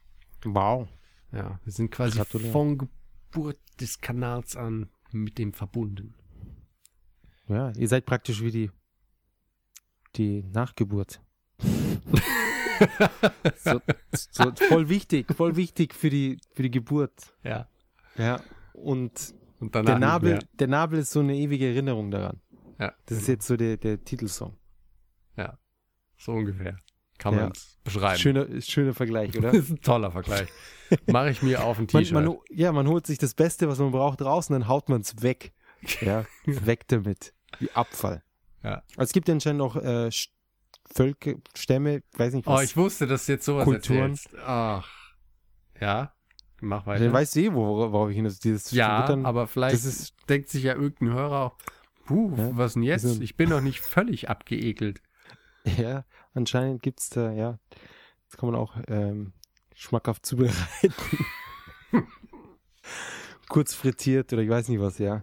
Wow. 0.45 0.89
Ja, 1.33 1.61
wir 1.63 1.73
sind 1.73 1.91
quasi 1.91 2.17
Gratuliere. 2.19 2.51
von 2.53 2.79
Geburt 2.79 3.59
des 3.81 4.01
Kanals 4.01 4.57
an 4.57 4.89
mit 5.13 5.39
dem 5.39 5.53
verbunden. 5.53 6.15
Ja, 7.47 7.71
ihr 7.77 7.89
seid 7.89 8.05
praktisch 8.05 8.43
wie 8.43 8.51
die, 8.51 8.71
die 10.17 10.43
Nachgeburt. 10.53 11.21
so, 13.57 13.81
so, 14.13 14.53
voll 14.69 14.89
wichtig, 14.89 15.33
voll 15.35 15.57
wichtig 15.57 15.95
für 15.95 16.11
die, 16.11 16.39
für 16.53 16.63
die 16.63 16.71
Geburt. 16.71 17.35
Ja. 17.43 17.69
Ja. 18.17 18.41
Und 18.73 19.35
Und 19.61 19.75
danach 19.75 19.91
der 19.91 19.99
Nabel, 19.99 20.39
der 20.55 20.69
Nabel 20.69 20.99
ist 21.01 21.11
so 21.11 21.21
eine 21.21 21.35
ewige 21.37 21.67
Erinnerung 21.69 22.11
daran. 22.11 22.41
Ja, 22.79 22.93
Das 23.07 23.19
ist 23.19 23.29
jetzt 23.29 23.47
so 23.47 23.57
der, 23.57 23.77
der 23.77 24.03
Titelsong. 24.05 24.57
ja, 25.37 25.59
so 26.17 26.33
ungefähr. 26.33 26.77
Kann 27.19 27.35
Ja. 27.35 27.41
man 27.43 27.53
es 27.53 27.79
beschreiben. 27.83 28.19
Schöner, 28.19 28.61
schöner 28.61 28.95
Vergleich, 28.95 29.37
oder? 29.37 29.51
Das 29.51 29.61
ist 29.65 29.71
ein 29.71 29.81
toller 29.81 30.13
Vergleich. 30.13 30.49
Mache 31.09 31.31
ich 31.31 31.43
mir 31.43 31.65
auf 31.65 31.79
ein 31.79 31.89
T-Shirt. 31.89 32.39
ja, 32.51 32.71
man 32.73 32.87
holt 32.87 33.07
sich 33.07 33.19
das 33.19 33.35
Beste, 33.35 33.69
was 33.69 33.79
man 33.81 33.91
braucht, 33.91 34.23
raus 34.23 34.49
und 34.49 34.55
dann 34.55 34.69
haut 34.69 34.89
man 34.89 35.01
es 35.01 35.21
weg. 35.23 35.53
Ja, 36.01 36.25
weg 36.45 36.87
damit. 36.89 37.35
Wie 37.61 37.71
Abfall. 37.73 38.23
Ja. 38.65 38.83
Also 38.97 39.03
es 39.09 39.13
gibt 39.13 39.29
ja 39.29 39.35
anscheinend 39.35 39.59
noch 39.59 39.77
äh, 39.77 40.11
Völker, 40.93 41.35
Stämme, 41.57 42.03
weiß 42.17 42.35
nicht 42.35 42.47
Oh, 42.49 42.53
was. 42.55 42.65
ich 42.65 42.77
wusste, 42.77 43.07
dass 43.07 43.27
du 43.27 43.33
jetzt 43.33 43.45
sowas 43.45 43.65
Kulturen. 43.65 44.13
erzählst. 44.13 44.29
Ach. 44.45 44.89
Ja, 45.81 46.13
mach 46.61 46.87
weiter. 46.87 47.05
Dann 47.05 47.13
weißt 47.13 47.37
du 47.37 47.41
eh, 47.41 47.53
wo- 47.55 47.93
worauf 47.93 48.11
ich 48.11 48.17
hinaus 48.17 48.39
dieses 48.39 48.71
ja, 48.73 49.03
Verwittern- 49.07 49.27
aber 49.27 49.47
vielleicht 49.47 49.77
ist- 49.77 50.15
denkt 50.29 50.49
sich 50.49 50.65
ja 50.65 50.75
irgendein 50.75 51.13
Hörer, 51.15 51.57
puh, 52.07 52.33
Ja, 52.37 52.57
was 52.57 52.75
denn 52.75 52.83
jetzt? 52.83 53.05
also- 53.05 53.21
ich 53.23 53.37
bin 53.37 53.51
doch 53.51 53.61
nicht 53.61 53.81
völlig 53.81 54.29
abgeekelt. 54.29 55.01
Ja, 55.77 56.05
anscheinend 56.33 56.83
gibt's 56.83 57.11
da, 57.11 57.31
ja. 57.33 57.59
Das 58.29 58.39
kann 58.39 58.51
man 58.51 58.59
auch 58.59 58.75
ähm, 58.89 59.33
schmackhaft 59.75 60.25
zubereiten. 60.25 60.95
Kurz 63.49 63.75
frittiert 63.75 64.33
oder 64.33 64.43
ich 64.43 64.49
weiß 64.49 64.69
nicht 64.69 64.81
was, 64.81 64.99
ja. 64.99 65.23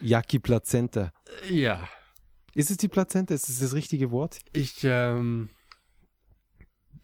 Yaki 0.00 0.38
Plazenta. 0.38 1.12
Ja, 1.48 1.88
Ist 2.54 2.70
es 2.70 2.76
die 2.78 2.88
Plazenta? 2.88 3.34
Ist 3.34 3.48
es 3.48 3.60
das 3.60 3.74
richtige 3.74 4.10
Wort? 4.10 4.38
ich, 4.52 4.80
ähm, 4.84 5.50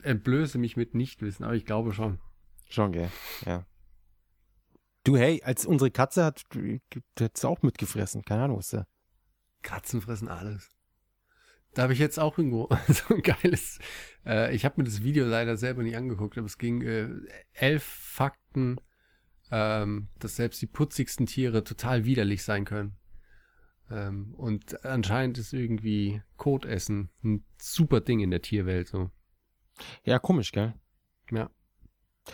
entblöße 0.02 0.58
mich 0.58 0.76
mit 0.76 0.94
Nichtwissen, 0.94 1.44
aber 1.44 1.54
ich 1.54 1.64
glaube 1.66 1.92
schon. 1.92 2.18
Schon, 2.68 2.92
gell? 2.92 3.10
Ja. 3.44 3.66
Du, 5.04 5.16
hey, 5.16 5.42
als 5.44 5.66
unsere 5.66 5.90
Katze 5.90 6.24
hat, 6.24 6.44
hat's 7.18 7.44
auch 7.44 7.62
mitgefressen. 7.62 8.24
Keine 8.24 8.44
Ahnung, 8.44 8.58
was 8.58 8.70
da. 8.70 8.86
Katzen 9.62 10.00
fressen 10.00 10.28
alles. 10.28 10.68
Da 11.74 11.82
habe 11.82 11.92
ich 11.92 11.98
jetzt 11.98 12.18
auch 12.18 12.38
irgendwo 12.38 12.68
so 12.88 13.14
ein 13.14 13.22
geiles. 13.22 13.78
Äh, 14.24 14.54
ich 14.54 14.64
habe 14.64 14.80
mir 14.80 14.84
das 14.84 15.02
Video 15.02 15.26
leider 15.26 15.56
selber 15.56 15.82
nicht 15.82 15.96
angeguckt, 15.96 16.38
aber 16.38 16.46
es 16.46 16.58
ging 16.58 16.82
äh, 16.82 17.08
elf 17.52 17.84
Fakten, 17.84 18.80
ähm, 19.50 20.08
dass 20.18 20.36
selbst 20.36 20.60
die 20.62 20.66
putzigsten 20.66 21.26
Tiere 21.26 21.62
total 21.64 22.04
widerlich 22.04 22.42
sein 22.42 22.64
können. 22.64 22.96
Ähm, 23.90 24.34
und 24.34 24.84
anscheinend 24.84 25.38
ist 25.38 25.52
irgendwie 25.52 26.22
Kotessen 26.36 27.10
ein 27.22 27.44
super 27.60 28.00
Ding 28.00 28.20
in 28.20 28.30
der 28.30 28.42
Tierwelt. 28.42 28.88
So. 28.88 29.10
Ja, 30.02 30.18
komisch, 30.18 30.52
gell? 30.52 30.74
Ja. 31.30 31.50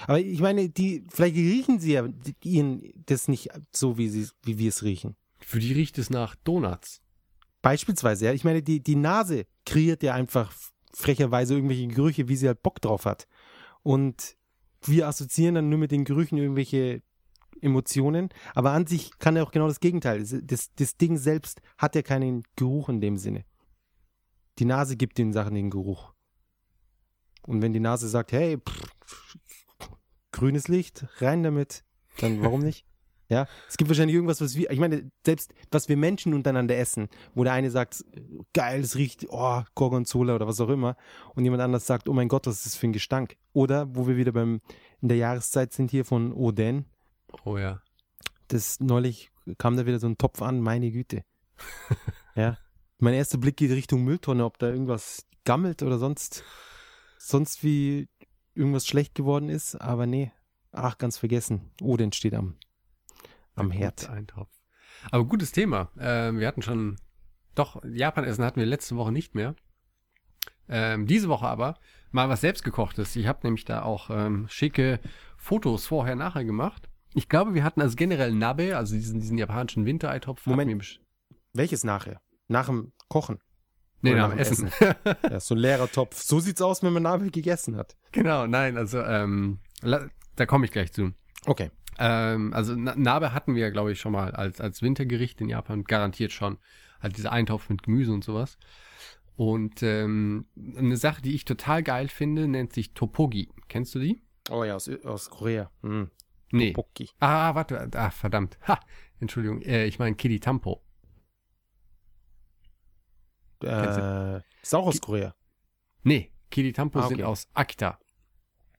Aber 0.07 0.18
ich 0.18 0.40
meine, 0.40 0.68
die, 0.68 1.05
vielleicht 1.11 1.36
riechen 1.36 1.80
sie 1.80 1.93
ja 1.93 2.09
ihnen 2.43 2.82
das 3.07 3.28
nicht 3.28 3.51
so, 3.72 3.99
wie 3.99 4.09
sie, 4.09 4.28
wie 4.43 4.59
wir 4.59 4.68
es 4.68 4.82
riechen. 4.82 5.16
Für 5.38 5.59
die 5.59 5.72
riecht 5.72 5.99
es 5.99 6.11
nach 6.11 6.34
Donuts. 6.36 7.01
Beispielsweise, 7.61 8.26
ja. 8.26 8.32
Ich 8.32 8.45
meine, 8.45 8.62
die, 8.62 8.80
die 8.80 8.97
Nase 8.97 9.47
kreiert 9.64 10.03
ja 10.03 10.14
einfach 10.14 10.53
frecherweise 10.93 11.55
irgendwelche 11.55 11.88
Gerüche, 11.88 12.28
wie 12.28 12.36
sie 12.36 12.49
halt 12.49 12.62
Bock 12.62 12.80
drauf 12.80 13.05
hat. 13.05 13.26
Und 13.82 14.36
wir 14.82 15.07
assoziieren 15.07 15.55
dann 15.55 15.68
nur 15.68 15.78
mit 15.78 15.93
den 15.93 16.05
Gerüchen 16.05 16.38
irgendwelche 16.38 17.03
Emotionen. 17.61 18.30
Aber 18.55 18.72
an 18.72 18.86
sich 18.86 19.18
kann 19.18 19.36
ja 19.36 19.43
auch 19.43 19.53
genau 19.53 19.68
das 19.68 19.80
Gegenteil. 19.80 20.20
Das, 20.20 20.34
das, 20.43 20.74
das 20.74 20.97
Ding 20.97 21.16
selbst 21.16 21.61
hat 21.78 21.95
ja 21.95 22.03
keinen 22.03 22.43
Geruch 22.57 22.88
in 22.88 23.01
dem 23.01 23.16
Sinne. 23.16 23.45
Die 24.59 24.64
Nase 24.64 24.97
gibt 24.97 25.18
den 25.18 25.32
Sachen 25.32 25.55
den 25.55 25.70
Geruch. 25.70 26.12
Und 27.47 27.62
wenn 27.62 27.72
die 27.72 27.80
Nase 27.80 28.09
sagt, 28.09 28.32
hey, 28.32 28.59
pff, 28.59 28.93
grünes 30.33 30.68
Licht, 30.68 31.07
rein 31.18 31.43
damit, 31.43 31.85
dann 32.18 32.43
warum 32.43 32.61
nicht? 32.61 32.85
Ja, 33.28 33.47
es 33.66 33.78
gibt 33.78 33.89
wahrscheinlich 33.89 34.14
irgendwas, 34.14 34.43
was 34.43 34.57
wir, 34.57 34.70
ich 34.70 34.78
meine, 34.78 35.11
selbst 35.24 35.55
was 35.70 35.89
wir 35.89 35.97
Menschen 35.97 36.35
untereinander 36.35 36.76
essen, 36.76 37.09
wo 37.35 37.45
der 37.45 37.55
eine 37.55 37.70
sagt, 37.70 38.05
geil, 38.53 38.80
es 38.80 38.97
riecht, 38.97 39.24
oh, 39.30 39.62
Gorgonzola 39.74 40.35
oder 40.35 40.47
was 40.47 40.61
auch 40.61 40.68
immer, 40.68 40.97
und 41.35 41.45
jemand 41.45 41.62
anders 41.62 41.87
sagt, 41.87 42.11
oh 42.11 42.12
mein 42.12 42.28
Gott, 42.28 42.47
was 42.47 42.57
ist 42.57 42.66
das 42.66 42.76
für 42.76 42.89
ein 42.89 42.93
Gestank? 42.93 43.37
Oder, 43.55 43.95
wo 43.97 44.07
wir 44.07 44.18
wieder 44.18 44.33
beim, 44.33 44.61
in 45.01 45.09
der 45.09 45.16
Jahreszeit 45.16 45.72
sind 45.72 45.91
hier 45.91 46.05
von 46.05 46.33
Oden, 46.33 46.85
Oh 47.45 47.57
ja. 47.57 47.80
das 48.49 48.80
neulich 48.80 49.30
kam 49.57 49.76
da 49.76 49.87
wieder 49.87 49.99
so 49.99 50.07
ein 50.07 50.18
Topf 50.18 50.43
an, 50.43 50.61
meine 50.61 50.91
Güte. 50.91 51.24
ja, 52.35 52.59
mein 52.99 53.14
erster 53.14 53.39
Blick 53.39 53.57
geht 53.57 53.70
Richtung 53.70 54.05
Mülltonne, 54.05 54.45
ob 54.45 54.59
da 54.59 54.68
irgendwas 54.68 55.26
gammelt 55.45 55.83
oder 55.83 55.99
sonst, 55.99 56.45
sonst 57.18 57.64
wie 57.64 58.09
irgendwas 58.55 58.87
schlecht 58.87 59.15
geworden 59.15 59.49
ist, 59.49 59.77
aber 59.77 60.07
nee, 60.07 60.33
ach, 60.73 60.99
ganz 60.99 61.19
vergessen, 61.19 61.71
Oden 61.81 62.13
steht 62.13 62.35
am, 62.35 62.57
am 63.55 63.71
Herd. 63.71 64.09
Eintopf. 64.11 64.51
Aber 65.11 65.25
gutes 65.25 65.53
Thema. 65.53 65.91
Ähm, 65.99 66.39
wir 66.39 66.47
hatten 66.47 66.63
schon, 66.63 66.97
doch, 67.55 67.83
Japanessen 67.85 68.45
hatten 68.45 68.61
wir 68.61 68.67
letzte 68.67 68.97
Woche 68.97 69.13
nicht 69.13 69.35
mehr. 69.35 69.55
Ähm, 70.69 71.07
diese 71.07 71.29
Woche 71.29 71.47
aber 71.47 71.79
mal 72.13 72.29
was 72.29 72.43
selbstgekochtes. 72.43 73.17
Ich 73.17 73.27
habe 73.27 73.41
nämlich 73.43 73.65
da 73.65 73.83
auch 73.83 74.11
ähm, 74.11 74.47
schicke 74.49 75.01
Fotos 75.37 75.87
vorher, 75.87 76.15
nachher 76.15 76.45
gemacht. 76.45 76.89
Ich 77.15 77.29
glaube, 77.29 77.55
wir 77.55 77.65
hatten 77.65 77.83
also 77.83 77.97
generell 77.97 78.33
Nabe, 78.33 78.77
also 78.77 78.95
diesen, 78.95 79.21
diesen 79.21 79.37
japanischen 79.37 79.85
Wintereintopf. 79.85 80.47
Moment. 80.47 81.01
Welches 81.53 81.85
nachher? 81.85 82.23
Nach 82.49 82.67
dem 82.67 82.93
Kochen. 83.09 83.41
Nee, 84.03 84.15
nach 84.15 84.31
dem 84.31 84.39
Essen. 84.39 84.71
Ja, 85.31 85.41
so 85.41 85.55
ein 85.55 85.59
leerer 85.59 85.91
Topf. 85.91 86.21
So 86.23 86.41
sieht's 86.41 86.61
aus, 86.61 86.83
wenn 86.83 86.93
man 86.93 87.05
Nabel 87.05 87.31
gegessen 87.31 87.77
hat. 87.77 87.97
genau, 88.13 88.47
nein, 88.47 88.77
also 88.77 89.01
ähm, 89.01 89.61
da 89.81 90.47
komme 90.47 90.65
ich 90.67 90.73
gleich 90.73 90.93
zu. 90.93 91.13
Okay. 91.47 91.71
Ähm, 91.99 92.53
also 92.53 92.75
Na- 92.75 92.95
Nabe 92.97 93.33
hatten 93.35 93.55
wir, 93.55 93.71
glaube 93.71 93.93
ich, 93.93 94.01
schon 94.01 94.13
mal 94.13 94.33
als, 94.33 94.61
als 94.61 94.83
Wintergericht 94.83 95.41
in 95.41 95.49
Japan, 95.49 95.85
garantiert 95.85 96.33
schon. 96.33 96.59
Halt 97.01 97.17
dieser 97.17 97.33
Eintopf 97.33 97.69
mit 97.69 97.83
Gemüse 97.83 98.13
und 98.13 98.25
sowas. 98.25 98.59
Und 99.37 99.83
ähm, 99.83 100.47
eine 100.77 100.97
Sache, 100.97 101.23
die 101.23 101.35
ich 101.35 101.45
total 101.45 101.83
geil 101.83 102.09
finde, 102.09 102.47
nennt 102.49 102.73
sich 102.73 102.93
Topogi. 102.95 103.49
Kennst 103.69 103.95
du 103.95 103.99
die? 103.99 104.23
Oh 104.51 104.63
ja, 104.65 104.75
aus, 104.75 104.89
aus 105.05 105.31
Korea. 105.31 105.71
Hm. 105.83 106.11
Nee. 106.53 106.73
Poki. 106.73 107.09
Ah, 107.19 107.55
warte, 107.55 107.89
ah, 107.95 108.11
verdammt. 108.11 108.59
Ha, 108.69 108.79
Entschuldigung, 109.21 109.63
äh, 109.63 109.87
ich 109.87 109.99
meine 109.99 110.17
Kiri 110.17 110.39
Tampo. 110.39 110.77
Kennst 110.77 110.91
Äh, 113.65 114.41
ist 114.63 114.75
auch 114.75 114.87
aus 114.87 115.01
Korea. 115.01 115.35
Nee, 116.03 116.31
Kiri 116.51 116.73
Tampo 116.73 116.99
Ah, 116.99 117.09
sind 117.09 117.19
okay. 117.19 117.25
aus 117.25 117.49
Akita. 117.55 117.99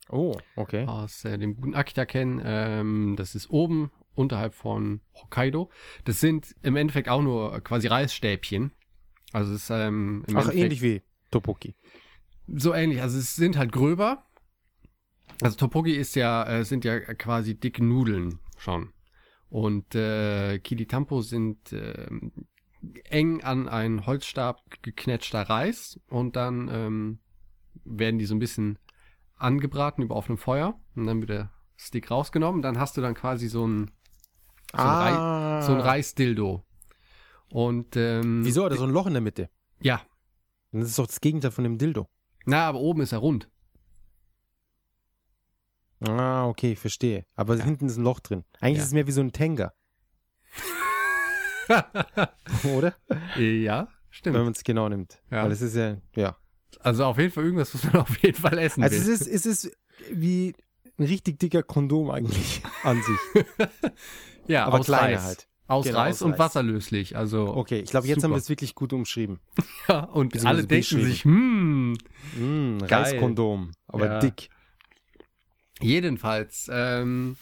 Oh, 0.10 0.36
okay. 0.56 0.86
Aus 0.86 1.24
äh, 1.26 1.38
dem 1.38 1.56
guten 1.56 1.76
Akita 1.76 2.06
kennen. 2.06 2.42
Ähm, 2.44 3.16
das 3.18 3.36
ist 3.36 3.50
oben 3.50 3.92
unterhalb 4.16 4.54
von 4.54 5.02
Hokkaido. 5.16 5.70
Das 6.04 6.20
sind 6.20 6.56
im 6.62 6.76
Endeffekt 6.76 7.10
auch 7.10 7.22
nur 7.22 7.60
quasi 7.62 7.88
Reisstäbchen. 7.88 8.72
Also 9.32 9.54
es 9.54 9.64
ist 9.64 9.70
ähm, 9.72 10.24
im 10.28 10.36
Ach, 10.38 10.42
Endeffekt 10.42 10.64
ähnlich 10.64 10.82
wie 10.82 11.02
Topoki. 11.32 11.76
so 12.48 12.74
ähnlich. 12.74 13.02
Also 13.02 13.18
es 13.18 13.36
sind 13.36 13.58
halt 13.58 13.72
gröber. 13.72 14.26
Also 15.42 15.56
Topogi 15.58 15.94
ist 15.96 16.16
ja, 16.16 16.46
äh, 16.48 16.64
sind 16.66 16.86
ja 16.86 17.00
quasi 17.00 17.56
dicke 17.60 17.84
Nudeln 17.84 18.40
schon. 18.58 18.94
Und 19.50 19.96
äh, 19.96 20.60
Kiritampo 20.60 21.22
sind 21.22 21.74
ähm, 21.74 22.32
eng 23.06 23.42
an 23.44 23.68
einen 23.70 24.06
Holzstab 24.06 24.62
geknetschter 24.82 25.42
Reis 25.44 26.00
und 26.08 26.36
dann 26.36 26.68
ähm, 26.72 27.20
werden 27.86 28.20
die 28.20 28.26
so 28.26 28.36
ein 28.36 28.40
bisschen 28.40 28.80
angebraten 29.36 30.04
über 30.04 30.16
offenem 30.16 30.38
Feuer 30.38 30.80
und 30.96 31.06
dann 31.06 31.20
wird 31.22 31.30
der 31.30 31.52
Stick 31.76 32.12
rausgenommen. 32.12 32.62
Dann 32.62 32.80
hast 32.80 32.96
du 32.98 33.02
dann 33.02 33.14
quasi 33.14 33.48
so 33.48 33.66
ein, 33.68 33.92
so 34.76 34.84
ein, 34.84 35.16
ah. 35.18 35.62
So 35.62 35.74
ein 35.74 35.80
Reisdildo. 35.80 36.66
Und 37.50 37.96
ähm, 37.96 38.42
Wieso? 38.44 38.66
Hat 38.66 38.72
er 38.72 38.78
so 38.78 38.84
ein 38.86 38.90
Loch 38.90 39.06
in 39.08 39.14
der 39.14 39.22
Mitte? 39.22 39.50
Ja. 39.80 40.02
Das 40.72 40.90
ist 40.90 40.98
doch 41.00 41.08
das 41.08 41.22
Gegenteil 41.22 41.52
von 41.52 41.64
dem 41.64 41.78
Dildo. 41.78 42.08
Na, 42.46 42.68
aber 42.68 42.80
oben 42.80 43.02
ist 43.02 43.12
er 43.12 43.20
rund. 43.20 43.50
Ah, 46.02 46.48
okay, 46.48 46.76
verstehe. 46.76 47.26
Aber 47.36 47.56
Ja. 47.56 47.64
hinten 47.64 47.86
ist 47.88 47.98
ein 47.98 48.04
Loch 48.04 48.20
drin. 48.20 48.44
Eigentlich 48.60 48.78
Ja. 48.78 48.82
ist 48.84 48.88
es 48.88 48.94
mehr 48.94 49.08
wie 49.08 49.12
so 49.12 49.22
ein 49.22 49.32
Tenga, 49.32 49.72
oder? 52.76 52.94
ja, 53.38 53.88
stimmt. 54.10 54.36
Wenn 54.36 54.44
man 54.44 54.54
es 54.54 54.64
genau 54.64 54.90
nimmt. 54.90 55.22
Ja. 55.32 55.44
Weil 55.44 55.52
es 55.52 55.62
ist 55.62 55.76
ja, 55.76 55.98
ja. 56.16 56.38
Also 56.80 57.06
auf 57.06 57.18
jeden 57.18 57.32
Fall 57.32 57.44
irgendwas, 57.46 57.74
was 57.74 57.84
man 57.86 57.96
auf 58.02 58.18
jeden 58.24 58.38
Fall 58.40 58.58
essen 58.58 58.84
Also 58.84 58.96
es 58.96 59.06
will. 59.08 59.14
ist, 59.14 59.28
es 59.28 59.46
ist 59.46 59.78
wie 60.12 60.54
ein 60.98 61.06
richtig 61.06 61.40
dicker 61.40 61.64
Kondom 61.64 62.10
eigentlich 62.12 62.62
an 62.84 63.02
sich. 63.02 63.46
ja, 64.48 64.66
aber 64.66 64.80
aus 64.80 64.86
kleiner 64.86 65.18
Reis. 65.18 65.24
halt. 65.24 65.48
Aus 65.66 65.86
Genau, 65.86 66.00
Reis 66.00 66.16
aus 66.16 66.22
und 66.24 66.32
Reis. 66.32 66.40
wasserlöslich. 66.40 67.16
Also 67.16 67.48
Okay, 67.56 67.80
ich 67.80 67.90
glaube, 67.90 68.06
jetzt 68.08 68.22
haben 68.24 68.32
wir 68.32 68.38
es 68.38 68.50
wirklich 68.50 68.76
gut 68.76 68.92
umschrieben. 68.92 69.40
ja, 69.88 70.04
und 70.04 70.46
alle 70.46 70.66
denken 70.68 71.02
sich, 71.04 71.24
hm. 71.24 71.94
Mm. 72.38 72.78
Reiskondom, 72.82 73.72
aber 73.88 74.06
Ja. 74.06 74.20
dick. 74.20 74.50
Jedenfalls, 75.82 76.70
ähm, 76.72 77.38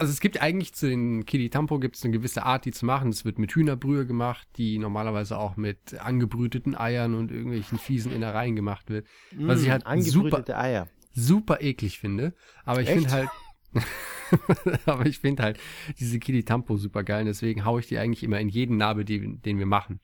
also 0.00 0.10
es 0.10 0.20
gibt 0.20 0.40
eigentlich 0.40 0.72
zu 0.72 0.88
den 0.88 1.26
Kiritampo 1.26 1.78
gibt 1.78 1.96
es 1.96 2.04
eine 2.04 2.12
gewisse 2.12 2.44
Art, 2.44 2.64
die 2.64 2.72
zu 2.72 2.86
machen. 2.86 3.10
Es 3.10 3.24
wird 3.26 3.38
mit 3.38 3.52
Hühnerbrühe 3.54 4.06
gemacht, 4.06 4.48
die 4.56 4.78
normalerweise 4.78 5.38
auch 5.38 5.56
mit 5.56 5.98
angebrüteten 6.00 6.74
Eiern 6.74 7.14
und 7.14 7.30
irgendwelchen 7.30 7.78
fiesen 7.78 8.10
Innereien 8.10 8.56
gemacht 8.56 8.88
wird. 8.88 9.06
Was 9.36 9.62
ich 9.62 9.70
halt 9.70 9.84
Mm, 9.84 9.88
angebrütete 9.88 10.56
Eier. 10.56 10.88
super 11.12 11.60
eklig 11.60 11.98
finde. 11.98 12.34
Aber 12.64 12.80
ich 12.80 12.88
finde 12.88 13.10
halt, 13.10 13.28
aber 14.86 15.06
ich 15.06 15.18
finde 15.18 15.42
halt 15.42 15.60
diese 15.98 16.18
Kiritampo 16.18 16.76
super 16.76 17.02
geil. 17.04 17.20
Und 17.20 17.26
deswegen 17.26 17.64
haue 17.64 17.80
ich 17.80 17.86
die 17.88 17.98
eigentlich 17.98 18.22
immer 18.22 18.40
in 18.40 18.48
jeden 18.48 18.76
Nabel, 18.78 19.04
die, 19.04 19.36
den 19.38 19.58
wir 19.58 19.66
machen. 19.66 20.00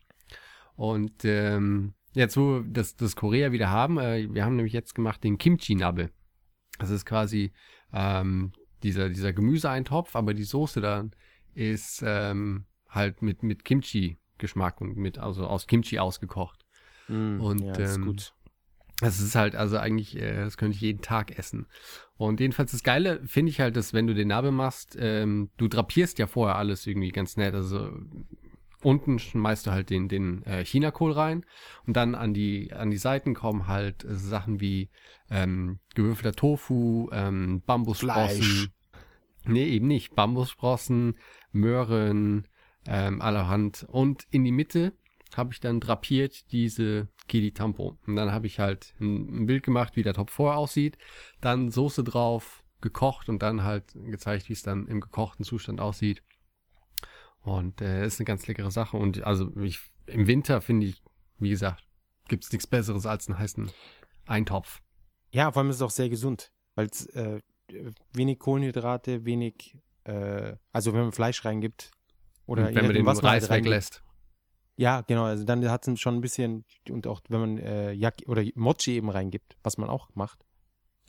Und 0.75 1.25
ähm, 1.25 1.95
jetzt, 2.13 2.37
wo 2.37 2.57
wir 2.57 2.65
das, 2.69 2.97
das 2.97 3.17
Korea 3.17 3.53
wieder 3.53 3.71
haben, 3.71 3.99
äh, 3.99 4.29
wir 4.31 4.45
haben 4.45 4.57
nämlich 4.57 4.75
jetzt 4.75 4.95
gemacht 4.95 5.25
den 5.25 5.39
Kimchi-Nabe. 5.39 6.11
Das 6.79 6.91
ist 6.91 7.07
quasi 7.07 7.53
ähm, 7.95 8.53
dieser, 8.87 9.09
dieser 9.09 9.33
Gemüseeintopf, 9.33 10.15
aber 10.15 10.33
die 10.33 10.45
Soße 10.45 10.81
dann 10.81 11.11
ist 11.55 12.03
ähm, 12.07 12.67
halt 12.89 13.23
mit, 13.23 13.43
mit 13.43 13.65
Kimchi-Geschmack 13.65 14.81
und 14.81 14.97
mit, 14.97 15.19
also 15.19 15.47
aus 15.47 15.67
Kimchi 15.67 15.99
ausgekocht. 15.99 16.65
Mm, 17.09 17.41
Und, 17.41 17.63
ja, 17.63 17.73
das 17.73 17.91
ist 17.91 17.97
ähm, 17.97 18.05
gut. 18.05 18.33
Das 19.01 19.21
ist 19.21 19.35
halt, 19.35 19.57
also 19.57 19.77
eigentlich, 19.77 20.17
äh, 20.17 20.37
das 20.37 20.57
könnte 20.57 20.77
ich 20.77 20.81
jeden 20.81 21.03
Tag 21.03 21.39
essen. 21.39 21.67
Und 22.17 22.41
jedenfalls 22.41 22.71
das 22.71 22.83
Geile 22.83 23.21
finde 23.27 23.51
ich 23.51 23.61
halt, 23.61 23.77
dass 23.77 23.93
wenn 23.93 24.07
du 24.07 24.15
den 24.15 24.29
Nabe 24.29 24.53
machst, 24.53 24.97
ähm, 24.99 25.51
du 25.59 25.69
drapierst 25.69 26.19
ja 26.19 26.27
vorher 26.27 26.57
alles 26.57 26.87
irgendwie 26.87 27.11
ganz 27.11 27.37
nett. 27.37 27.55
Also 27.55 27.91
unten 28.83 29.19
schmeißt 29.19 29.67
du 29.67 29.71
halt 29.73 29.91
den, 29.91 30.09
den 30.09 30.43
äh, 30.45 30.65
Chinakohl 30.65 31.13
rein 31.13 31.45
und 31.87 31.97
dann 31.97 32.15
an 32.15 32.33
die, 32.33 32.73
an 32.73 32.91
die 32.91 32.97
Seiten 32.97 33.35
kommen 33.35 33.67
halt 33.67 34.05
äh, 34.05 34.15
Sachen 34.15 34.61
wie 34.61 34.91
ähm, 35.31 35.81
gewürfelter 35.95 36.33
Tofu, 36.33 37.11
ähm, 37.13 37.63
Bambussprossen. 37.67 38.73
Nee, 39.47 39.67
eben 39.67 39.87
nicht. 39.87 40.15
Bambussprossen, 40.15 41.17
Möhren, 41.53 42.47
ähm, 42.87 43.21
allerhand. 43.21 43.87
Und 43.89 44.27
in 44.31 44.45
die 44.45 44.53
Mitte 44.53 44.93
habe 45.37 45.53
ich 45.53 45.61
dann 45.61 45.81
drapiert 45.81 46.51
diese 46.53 47.09
Kili 47.29 47.53
Tampo. 47.53 47.99
Und 48.07 48.17
dann 48.17 48.33
habe 48.33 48.47
ich 48.47 48.59
halt 48.59 48.95
ein, 49.01 49.47
Bild 49.47 49.63
gemacht, 49.63 49.97
wie 49.97 50.03
der 50.03 50.15
Top 50.15 50.31
vorher 50.31 50.59
aussieht, 50.59 50.99
dann 51.41 51.71
Soße 51.71 52.05
drauf, 52.05 52.65
gekocht 52.81 53.29
und 53.29 53.43
dann 53.43 53.65
halt 53.65 53.93
gezeigt, 53.95 54.49
wie 54.49 54.53
es 54.53 54.63
dann 54.63 54.87
im 54.87 55.01
gekochten 55.01 55.45
Zustand 55.45 55.81
aussieht. 55.81 56.23
Und 57.41 57.81
äh, 57.81 58.05
ist 58.05 58.21
eine 58.21 58.27
ganz 58.27 58.47
leckere 58.47 58.71
Sache. 58.71 58.97
Und 58.97 59.25
also 59.25 59.55
ich, 59.57 59.81
im 60.07 60.27
Winter 60.27 60.61
finde 60.61 60.87
ich, 60.87 61.03
wie 61.39 61.51
gesagt, 61.51 61.85
gibt's 62.29 62.51
nichts 62.53 62.67
Besseres 62.67 63.07
als 63.07 63.29
einen 63.29 63.39
heißen 63.39 63.71
Eintopf. 64.27 64.83
Ja, 65.31 65.53
vor 65.53 65.61
allem 65.63 65.71
ist 65.71 65.77
es 65.77 65.83
auch 65.83 65.91
sehr 65.91 66.09
gesund, 66.09 66.53
weil 66.75 66.87
es 66.87 67.07
äh, 67.07 67.41
wenig 68.13 68.39
Kohlenhydrate, 68.39 69.25
wenig, 69.25 69.77
äh, 70.05 70.57
also 70.73 70.93
wenn 70.93 71.01
man 71.03 71.13
Fleisch 71.13 71.45
reingibt 71.45 71.91
oder 72.47 72.67
wenn 72.75 72.87
man 72.87 72.95
den 72.95 73.07
was 73.07 73.23
halt 73.23 73.43
Reis 73.43 73.51
weglässt. 73.51 74.03
Ja, 74.77 75.01
genau, 75.01 75.25
also 75.25 75.45
dann 75.45 75.69
hat 75.71 75.89
es 75.89 76.01
schon 76.01 76.17
ein 76.17 76.21
bisschen, 76.21 76.65
und 76.91 77.07
auch 77.07 77.23
wenn 77.29 77.41
man 77.41 77.59
äh, 77.59 77.93
Yaki 77.93 78.27
oder 78.27 78.45
Mochi 78.55 78.93
eben 78.97 79.09
reingibt, 79.09 79.57
was 79.63 79.79
man 79.79 79.89
auch 79.89 80.11
macht, 80.15 80.45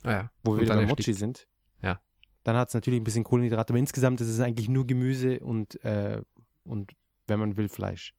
Ah 0.04 0.10
ja. 0.12 0.30
wo 0.42 0.52
wir 0.54 0.62
wieder 0.62 0.74
dann 0.74 0.84
bei 0.84 0.90
Mochi 0.90 1.12
sind, 1.12 1.46
Ja. 1.82 2.00
dann 2.44 2.56
hat 2.56 2.68
es 2.68 2.74
natürlich 2.74 3.00
ein 3.00 3.04
bisschen 3.04 3.24
Kohlenhydrate, 3.24 3.72
aber 3.72 3.78
insgesamt 3.78 4.20
ist 4.22 4.28
es 4.28 4.40
eigentlich 4.40 4.68
nur 4.70 4.86
Gemüse 4.86 5.40
und, 5.40 5.82
äh, 5.84 6.22
und 6.64 6.92
wenn 7.26 7.38
man 7.40 7.56
will, 7.58 7.68
Fleisch. 7.68 8.14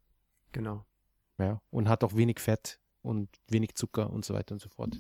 Genau. 0.52 0.86
Ja, 1.40 1.62
und 1.72 1.90
hat 1.90 2.04
auch 2.04 2.16
wenig 2.16 2.40
Fett 2.40 2.80
und 3.02 3.30
wenig 3.50 3.74
Zucker 3.76 4.10
und 4.12 4.26
so 4.26 4.34
weiter 4.36 4.54
und 4.54 4.60
so 4.60 4.70
fort. 4.70 4.98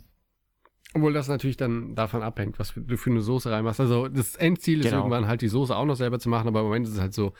Obwohl 0.95 1.13
das 1.13 1.27
natürlich 1.27 1.57
dann 1.57 1.93
davon 1.95 2.23
abhängt, 2.23 2.57
was 2.57 2.73
du 2.75 2.97
für 2.97 3.11
eine 3.11 3.21
Soße 3.21 3.51
reinmachst. 3.51 3.79
Also 3.79 4.07
das 4.07 4.35
Endziel 4.35 4.79
ist 4.79 4.85
Genau. 4.87 4.97
irgendwann 4.99 5.27
halt 5.27 5.41
die 5.41 5.47
Soße 5.47 5.75
auch 5.75 5.85
noch 5.85 5.95
selber 5.95 6.19
zu 6.19 6.29
machen, 6.29 6.47
aber 6.47 6.61
im 6.61 6.65
Moment 6.65 6.87
ist 6.87 6.93
es 6.93 6.99
halt 6.99 7.13
so, 7.13 7.33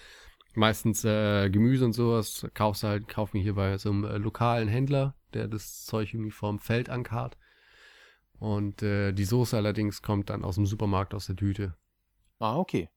meistens 0.53 1.03
äh, 1.03 1.49
Gemüse 1.49 1.85
und 1.85 1.93
sowas 1.93 2.45
kaufst 2.53 2.83
du 2.83 2.87
halt, 2.87 3.07
kaufen 3.07 3.35
wir 3.35 3.41
hier 3.41 3.55
bei 3.55 3.77
so 3.77 3.89
einem 3.89 4.03
äh, 4.03 4.17
lokalen 4.17 4.67
Händler, 4.67 5.15
der 5.33 5.47
das 5.47 5.85
Zeug 5.85 6.13
irgendwie 6.13 6.31
vom 6.31 6.59
Feld 6.59 6.89
ankarrt. 6.89 7.37
Und 8.39 8.83
äh, 8.83 9.11
die 9.13 9.25
Soße 9.25 9.57
allerdings 9.57 10.01
kommt 10.01 10.29
dann 10.29 10.43
aus 10.43 10.55
dem 10.55 10.65
Supermarkt 10.65 11.13
aus 11.13 11.25
der 11.25 11.35
Tüte. 11.35 11.75
Ah, 12.39 12.55
okay. 12.57 12.89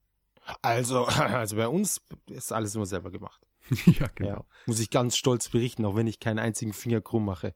Also, 0.61 1.05
also 1.07 1.57
bei 1.57 1.69
uns 1.69 2.01
ist 2.29 2.53
alles 2.53 2.75
immer 2.75 2.87
selber 2.87 3.11
gemacht. 3.11 3.41
ja, 3.87 4.09
Ja. 4.21 4.45
Muss 4.67 4.81
ich 4.81 4.91
ganz 4.91 5.17
stolz 5.17 5.49
berichten, 5.49 5.85
auch 5.85 5.97
wenn 5.97 6.07
ich 6.07 6.21
keinen 6.21 6.39
einzigen 6.39 6.73
Finger 6.73 7.01
krumm 7.01 7.25
mache, 7.25 7.55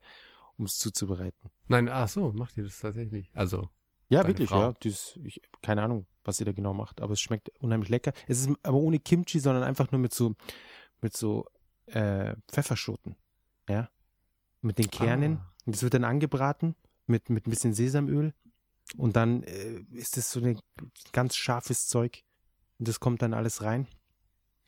um 0.59 0.64
es 0.64 0.78
zuzubereiten. 0.78 1.50
Nein, 1.68 1.88
ach 1.88 2.09
so, 2.09 2.32
macht 2.32 2.57
ihr 2.57 2.64
das 2.64 2.78
tatsächlich? 2.80 3.30
Also, 3.34 3.68
Ja, 4.09 4.26
wirklich, 4.26 4.48
Frau. 4.48 4.61
ja. 4.61 4.74
Das, 4.80 5.18
ich, 5.24 5.40
keine 5.62 5.82
Ahnung, 5.82 6.07
was 6.24 6.38
sie 6.38 6.44
da 6.44 6.52
genau 6.52 6.74
macht, 6.74 7.00
aber 7.00 7.12
es 7.12 7.20
schmeckt 7.20 7.50
unheimlich 7.61 7.88
lecker. 7.90 8.12
Es 8.26 8.40
ist 8.40 8.50
aber 8.62 8.76
ohne 8.78 8.98
Kimchi, 8.98 9.40
sondern 9.40 9.62
einfach 9.64 9.90
nur 9.92 10.00
mit 10.00 10.14
so, 10.14 10.34
mit 11.00 11.16
so 11.16 11.46
äh, 11.86 12.34
Pfefferschoten. 12.48 13.16
Ja. 13.68 13.88
Mit 14.62 14.78
den 14.78 14.90
Kernen. 14.90 15.36
Ah. 15.38 15.52
Und 15.66 15.74
das 15.74 15.82
wird 15.82 15.94
dann 15.94 16.04
angebraten 16.04 16.74
mit, 17.07 17.30
mit 17.30 17.46
ein 17.46 17.50
bisschen 17.50 17.74
Sesamöl. 17.74 18.32
Und 18.96 19.16
dann 19.16 19.42
äh, 19.42 19.80
ist 19.92 20.16
das 20.16 20.30
so 20.30 20.40
ein 20.40 20.61
ganz 21.12 21.34
scharfes 21.36 21.88
Zeug. 21.88 22.22
Und 22.78 22.88
das 22.88 23.00
kommt 23.00 23.22
dann 23.22 23.34
alles 23.34 23.62
rein. 23.62 23.86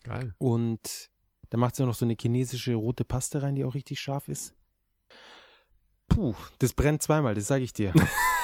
geil. 0.03 0.35
Und 0.39 1.11
da 1.51 1.59
macht 1.59 1.77
sie 1.77 1.83
auch 1.83 1.87
noch 1.87 1.95
so 1.95 2.05
eine 2.05 2.17
chinesische 2.21 2.75
rote 2.75 3.05
Paste 3.05 3.43
rein, 3.43 3.55
die 3.55 3.65
auch 3.65 3.75
richtig 3.75 4.01
scharf 4.01 4.29
ist. 4.29 4.55
Puh, 6.09 6.35
das 6.59 6.73
brennt 6.73 7.03
zweimal, 7.03 7.35
das 7.35 7.47
sage 7.47 7.65
ich 7.65 7.73
dir. 7.73 7.93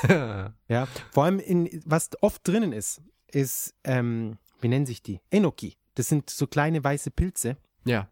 ja, 0.69 0.89
vor 1.13 1.25
allem 1.25 1.39
in, 1.39 1.83
was 1.85 2.11
oft 2.21 2.47
drinnen 2.47 2.73
ist, 2.73 3.03
ist, 3.29 3.75
ähm, 3.85 4.39
wie 4.61 4.69
nennen 4.69 4.87
sich 4.87 5.03
die? 5.03 5.21
Enoki. 5.31 5.77
Das 5.95 6.09
sind 6.09 6.31
so 6.31 6.47
kleine 6.47 6.83
weiße 6.83 7.11
Pilze, 7.11 7.57
ja, 7.85 8.09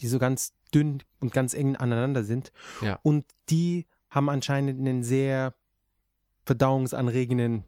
die 0.00 0.08
so 0.08 0.18
ganz 0.18 0.54
dünn 0.74 1.02
und 1.20 1.32
ganz 1.32 1.54
eng 1.54 1.76
aneinander 1.76 2.24
sind. 2.24 2.52
Ja. 2.82 2.98
Und 3.02 3.24
die 3.48 3.86
haben 4.10 4.28
anscheinend 4.28 4.80
einen 4.80 5.02
sehr 5.02 5.54
verdauungsanregenden 6.44 7.64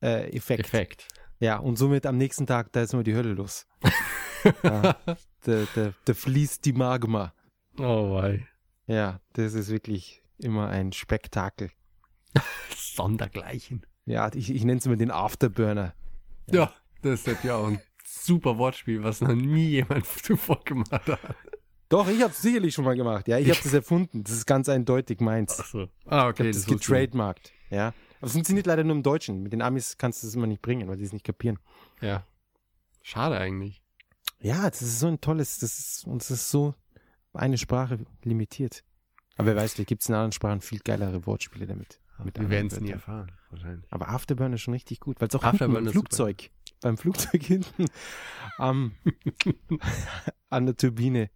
äh, 0.00 0.30
Effekt. 0.36 0.60
Effekt. 0.60 1.08
Ja, 1.40 1.58
und 1.58 1.76
somit 1.76 2.06
am 2.06 2.18
nächsten 2.18 2.46
Tag, 2.46 2.72
da 2.72 2.82
ist 2.82 2.94
immer 2.94 3.02
die 3.02 3.14
Hölle 3.14 3.32
los. 3.32 3.66
ja, 4.62 4.96
da, 5.44 5.66
da, 5.74 5.92
da 6.04 6.14
fließt 6.14 6.64
die 6.64 6.72
Magma. 6.72 7.34
Oh, 7.78 8.14
wei. 8.14 8.46
Ja, 8.86 9.20
das 9.32 9.54
ist 9.54 9.70
wirklich 9.70 10.21
immer 10.44 10.68
ein 10.68 10.92
Spektakel. 10.92 11.70
Sondergleichen. 12.76 13.86
Ja, 14.06 14.30
ich, 14.34 14.50
ich 14.50 14.64
nenne 14.64 14.78
es 14.78 14.86
immer 14.86 14.96
den 14.96 15.10
Afterburner. 15.10 15.94
Ja, 16.50 16.72
das 17.02 17.26
ist 17.26 17.44
ja 17.44 17.56
auch 17.56 17.68
ein 17.68 17.80
super 18.04 18.58
Wortspiel, 18.58 19.02
was 19.02 19.20
noch 19.20 19.34
nie 19.34 19.68
jemand 19.68 20.06
zuvor 20.22 20.62
gemacht 20.64 20.90
hat. 21.06 21.20
Doch, 21.88 22.08
ich 22.08 22.22
habe 22.22 22.32
es 22.32 22.40
sicherlich 22.42 22.74
schon 22.74 22.84
mal 22.84 22.96
gemacht. 22.96 23.28
Ja, 23.28 23.38
ich 23.38 23.50
habe 23.50 23.60
das 23.62 23.72
erfunden. 23.74 24.24
Das 24.24 24.32
ist 24.32 24.46
ganz 24.46 24.68
eindeutig 24.68 25.20
meins. 25.20 25.60
Achso. 25.60 25.88
Ah, 26.06 26.22
Ich 26.28 26.30
okay. 26.30 26.42
habe 26.44 26.50
das 26.50 26.62
ich. 26.62 26.66
getrademarkt. 26.66 27.52
Ja, 27.70 27.88
aber 28.18 28.26
es 28.26 28.32
funktioniert 28.32 28.66
leider 28.66 28.82
nur 28.84 28.96
im 28.96 29.02
Deutschen. 29.02 29.42
Mit 29.42 29.52
den 29.52 29.62
Amis 29.62 29.96
kannst 29.98 30.22
du 30.22 30.26
es 30.26 30.34
immer 30.34 30.46
nicht 30.46 30.62
bringen, 30.62 30.88
weil 30.88 30.96
die 30.96 31.04
es 31.04 31.12
nicht 31.12 31.24
kapieren. 31.24 31.58
Ja. 32.00 32.26
Schade 33.02 33.36
eigentlich. 33.38 33.82
Ja, 34.40 34.68
das 34.68 34.82
ist 34.82 35.00
so 35.00 35.06
ein 35.06 35.20
tolles, 35.20 35.58
das 35.58 35.78
ist, 35.78 36.06
uns 36.06 36.30
ist 36.30 36.50
so 36.50 36.74
eine 37.34 37.58
Sprache 37.58 37.98
limitiert. 38.24 38.84
Aber 39.36 39.48
wer 39.48 39.56
weiß, 39.56 39.74
vielleicht 39.74 39.88
gibt 39.88 40.02
es 40.02 40.08
in 40.08 40.14
anderen 40.14 40.32
Sprachen 40.32 40.60
viel 40.60 40.80
geilere 40.80 41.26
Wortspiele 41.26 41.66
damit. 41.66 42.00
mit 42.22 42.38
Wir 42.38 42.50
werden 42.50 42.66
es 42.68 42.80
nie 42.80 42.90
erfahren, 42.90 43.32
wahrscheinlich. 43.50 43.90
Aber 43.92 44.08
Afterburn 44.08 44.52
ist 44.52 44.60
schon 44.60 44.74
richtig 44.74 45.00
gut, 45.00 45.20
weil 45.20 45.28
es 45.28 45.34
auch 45.34 45.44
Afterburn 45.44 45.76
hinten 45.76 45.86
im 45.86 45.86
ist 45.88 45.94
super. 45.94 46.08
Flugzeug, 46.08 46.50
beim 46.80 46.98
Flugzeug 46.98 47.42
hinten 47.42 47.86
am, 48.58 48.92
an 50.50 50.66
der 50.66 50.76
Turbine 50.76 51.30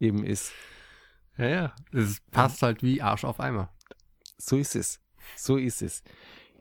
eben 0.00 0.24
ist. 0.24 0.52
Ja, 1.38 1.48
ja. 1.48 1.76
Es 1.92 2.20
passt 2.30 2.62
halt 2.62 2.82
wie 2.82 3.02
Arsch 3.02 3.24
auf 3.24 3.40
Eimer. 3.40 3.72
So 4.38 4.56
ist 4.56 4.74
es. 4.74 5.00
So 5.36 5.56
ist 5.56 5.82
es. 5.82 6.02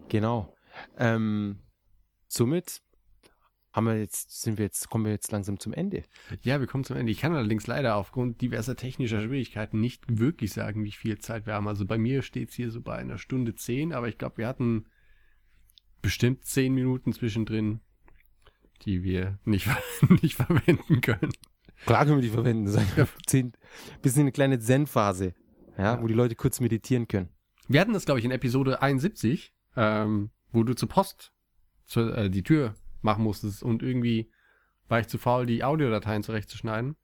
Genau. 0.10 0.56
Ähm, 0.98 1.62
somit 2.28 2.82
haben 3.76 3.88
wir 3.88 4.00
jetzt, 4.00 4.42
sind 4.42 4.58
wir 4.58 4.64
jetzt, 4.66 4.90
kommen 4.90 5.04
wir 5.06 5.12
jetzt 5.12 5.32
langsam 5.34 5.60
zum 5.60 5.74
Ende. 5.74 6.04
Ja, 6.44 6.60
wir 6.62 6.68
kommen 6.68 6.86
zum 6.86 6.96
Ende. 6.96 7.12
Ich 7.12 7.20
kann 7.20 7.34
allerdings 7.36 7.68
leider 7.68 7.96
aufgrund 7.98 8.40
diverser 8.42 8.76
technischer 8.78 9.22
Schwierigkeiten 9.22 9.82
nicht 9.82 10.04
wirklich 10.08 10.54
sagen, 10.54 10.84
wie 10.86 10.94
viel 10.94 11.20
Zeit 11.20 11.46
wir 11.46 11.54
haben. 11.56 11.68
Also 11.68 11.86
bei 11.86 11.98
mir 11.98 12.22
steht 12.22 12.50
es 12.50 12.56
hier 12.56 12.72
so 12.72 12.80
bei 12.82 12.96
einer 12.96 13.18
Stunde 13.18 13.54
zehn, 13.56 13.92
aber 13.92 14.08
ich 14.08 14.18
glaube, 14.18 14.38
wir 14.38 14.48
hatten 14.48 14.86
bestimmt 16.02 16.46
zehn 16.46 16.74
Minuten 16.74 17.12
zwischendrin, 17.12 17.82
die 18.84 19.04
wir 19.04 19.40
nicht, 19.44 19.68
nicht 20.22 20.36
verwenden 20.36 21.02
können. 21.02 21.32
Klar 21.86 22.06
können 22.06 22.18
wir 22.18 22.22
die 22.22 22.30
verwenden. 22.30 22.68
Sagen 22.70 22.88
wir 22.96 23.08
zehn, 23.26 23.52
bisschen 24.02 24.22
eine 24.22 24.32
kleine 24.32 24.60
Zen-Phase, 24.60 25.34
ja, 25.78 25.96
Ja. 25.96 26.02
wo 26.02 26.08
die 26.08 26.14
Leute 26.14 26.36
kurz 26.36 26.62
meditieren 26.62 27.08
können. 27.08 27.30
Wir 27.68 27.82
hatten 27.82 27.94
das, 27.94 28.06
glaube 28.06 28.20
ich, 28.20 28.26
in 28.26 28.32
Episode 28.32 28.82
71, 28.82 29.54
ähm, 29.76 30.30
wo 30.52 30.64
du 30.64 30.74
zur 30.76 30.88
Post 30.88 31.34
zur, 31.86 32.18
äh, 32.18 32.30
die 32.30 32.44
Tür 32.44 32.76
machen 33.06 33.24
musstest 33.24 33.64
und 33.64 33.82
irgendwie 33.82 34.30
war 34.90 35.00
ich 35.00 35.08
zu 35.08 35.18
faul, 35.18 35.46
die 35.46 35.64
Audiodateien 35.64 36.24
zurechtzuschneiden. 36.24 36.96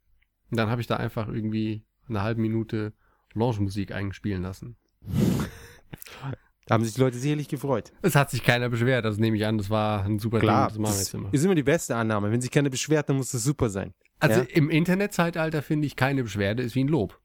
Und 0.52 0.58
dann 0.58 0.70
habe 0.70 0.82
ich 0.82 0.88
da 0.88 0.97
einfach 0.97 1.30
irgendwie 1.30 1.84
eine 2.10 2.22
halbe 2.22 2.41
Minute 2.41 2.93
Lounge-Musik 3.34 3.93
eingespielen 3.93 4.41
lassen. 4.43 4.76
Da 6.66 6.76
haben 6.76 6.84
sich 6.84 6.93
die 6.93 7.02
Leute 7.02 7.18
sicherlich 7.18 7.47
gefreut. 7.47 7.91
Es 8.02 8.16
hat 8.16 8.30
sich 8.30 8.43
keiner 8.43 8.70
beschwert, 8.70 9.06
das 9.06 9.18
nehme 9.18 9.38
ich 9.38 9.45
an, 9.45 9.58
das 9.58 9.70
war 9.70 10.04
ein 10.04 10.20
super 10.20 10.39
Klar, 10.39 10.68
Ding, 10.68 10.76
das 10.76 10.80
machen 10.80 10.91
wir 10.91 10.99
das 10.99 10.99
jetzt 10.99 11.14
immer. 11.14 11.34
ist 11.34 11.45
immer 11.45 11.56
die 11.56 11.64
beste 11.64 11.95
Annahme. 11.95 12.32
Wenn 12.32 12.41
sich 12.41 12.52
keiner 12.52 12.70
beschwert, 12.70 13.10
dann 13.10 13.18
muss 13.18 13.32
das 13.32 13.43
super 13.43 13.70
sein. 13.70 13.93
Also 14.20 14.41
ja. 14.41 14.47
im 14.49 14.70
Internetzeitalter 14.70 15.62
finde 15.62 15.88
ich, 15.88 15.95
keine 15.95 16.24
Beschwerde 16.24 16.62
ist 16.62 16.76
wie 16.76 16.84
ein 16.84 16.89
Lob. 16.89 17.20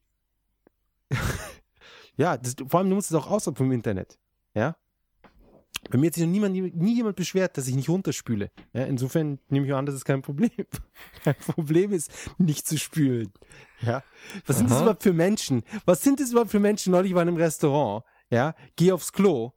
Ja, 2.17 2.37
das, 2.37 2.57
vor 2.67 2.81
allem, 2.81 2.89
du 2.89 2.97
musst 2.97 3.11
es 3.11 3.15
auch 3.15 3.31
außerhalb 3.31 3.59
vom 3.59 3.71
Internet. 3.73 4.19
Ja. 4.55 4.77
Bei 5.91 5.99
mir 5.99 6.07
hat 6.09 6.15
sich 6.15 6.25
noch 6.25 6.31
niemand, 6.31 6.55
nie 6.55 6.95
jemand 6.95 7.17
beschwert, 7.17 7.57
dass 7.57 7.69
ich 7.69 7.75
nicht 7.75 7.89
runterspüle. 7.89 8.51
Ja, 8.73 8.85
insofern 8.85 9.39
nehme 9.49 9.67
ich 9.67 9.75
an, 9.75 9.87
das 9.87 9.95
ist 9.95 10.05
kein 10.05 10.23
Problem. 10.23 10.51
Kein 11.25 11.35
Problem 11.35 11.93
ist, 11.93 12.11
nicht 12.39 12.67
zu 12.67 12.79
spülen. 12.79 13.33
Ja. 13.81 14.03
Was 14.47 14.59
sind 14.59 14.71
das 14.71 14.77
Aha. 14.77 14.85
überhaupt 14.85 15.03
für 15.03 15.13
Menschen? 15.13 15.63
Was 15.85 16.03
sind 16.03 16.21
das 16.21 16.31
überhaupt 16.31 16.51
für 16.51 16.61
Menschen? 16.61 16.93
Neulich 16.93 17.15
war 17.15 17.23
in 17.23 17.29
einem 17.29 17.37
Restaurant. 17.37 18.05
Ja. 18.31 18.55
Geh 18.77 18.93
aufs 18.93 19.13
Klo. 19.13 19.53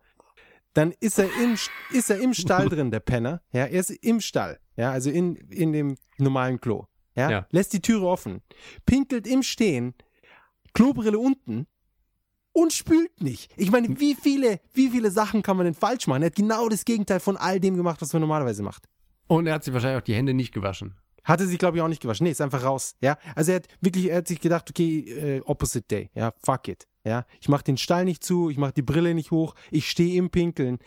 Dann 0.74 0.94
ist 1.00 1.20
er 1.20 1.26
im, 1.26 1.56
ist 1.92 2.10
er 2.10 2.20
im 2.20 2.34
Stall 2.34 2.70
drin, 2.70 2.92
der 2.92 3.00
Penner. 3.00 3.42
Ja. 3.52 3.66
Er 3.66 3.80
ist 3.80 3.92
im 3.92 4.20
Stall. 4.22 4.60
Ja. 4.76 4.92
Also 4.92 5.10
in, 5.10 5.36
in 5.36 5.74
dem 5.74 5.98
normalen 6.18 6.60
Klo. 6.60 6.86
Ja. 7.16 7.30
Ja. 7.30 7.48
Lässt 7.52 7.74
die 7.74 7.82
Türe 7.82 8.08
offen. 8.08 8.42
Pinkelt 8.86 9.28
im 9.28 9.44
Stehen. 9.44 9.94
Klobrille 10.74 11.20
unten 11.20 11.68
und 12.60 12.74
spült 12.74 13.22
nicht. 13.22 13.51
Ich 13.55 13.72
meine, 13.72 13.99
wie 13.99 14.16
viele, 14.16 14.60
wie 14.74 14.89
viele 14.89 15.12
Sachen 15.12 15.41
kann 15.43 15.55
man 15.55 15.66
denn 15.66 15.74
falsch 15.76 16.07
machen? 16.07 16.24
Er 16.24 16.28
hat 16.28 16.36
genau 16.36 16.68
das 16.68 16.84
Gegenteil 16.84 17.20
von 17.20 17.38
all 17.38 17.60
dem 17.60 17.78
gemacht, 17.78 18.01
was 18.01 18.12
man 18.12 18.22
normalerweise 18.22 18.64
macht. 18.64 18.84
Und 19.28 19.47
er 19.47 19.53
hat 19.53 19.64
sich 19.64 19.74
wahrscheinlich 19.74 20.01
auch 20.01 20.05
die 20.05 20.16
Hände 20.16 20.34
nicht 20.34 20.53
gewaschen. 20.53 20.95
Hatte 21.24 21.45
sich, 21.47 21.57
glaube 21.60 21.78
ich, 21.78 21.84
auch 21.84 21.88
nicht 21.88 22.01
gewaschen. 22.01 22.26
Nee, 22.26 22.32
ist 22.32 22.41
einfach 22.41 22.64
raus. 22.64 22.95
Ja, 23.01 23.18
also 23.36 23.51
er 23.51 23.57
hat 23.57 23.68
wirklich, 23.82 24.10
er 24.10 24.18
hat 24.18 24.28
sich 24.28 24.41
gedacht, 24.41 24.70
okay, 24.70 24.99
äh, 24.99 25.41
opposite 25.41 25.88
day. 25.88 26.10
Ja, 26.16 26.34
fuck 26.43 26.68
it. 26.68 26.88
Ja, 27.05 27.26
ich 27.39 27.47
mach 27.47 27.62
den 27.62 27.78
Stall 27.78 28.03
nicht 28.05 28.24
zu, 28.24 28.49
ich 28.49 28.57
mach 28.57 28.72
die 28.72 28.82
Brille 28.82 29.14
nicht 29.14 29.32
hoch, 29.32 29.55
ich 29.72 29.89
stehe 29.89 30.18
im 30.18 30.30
Pinkeln. 30.30 30.80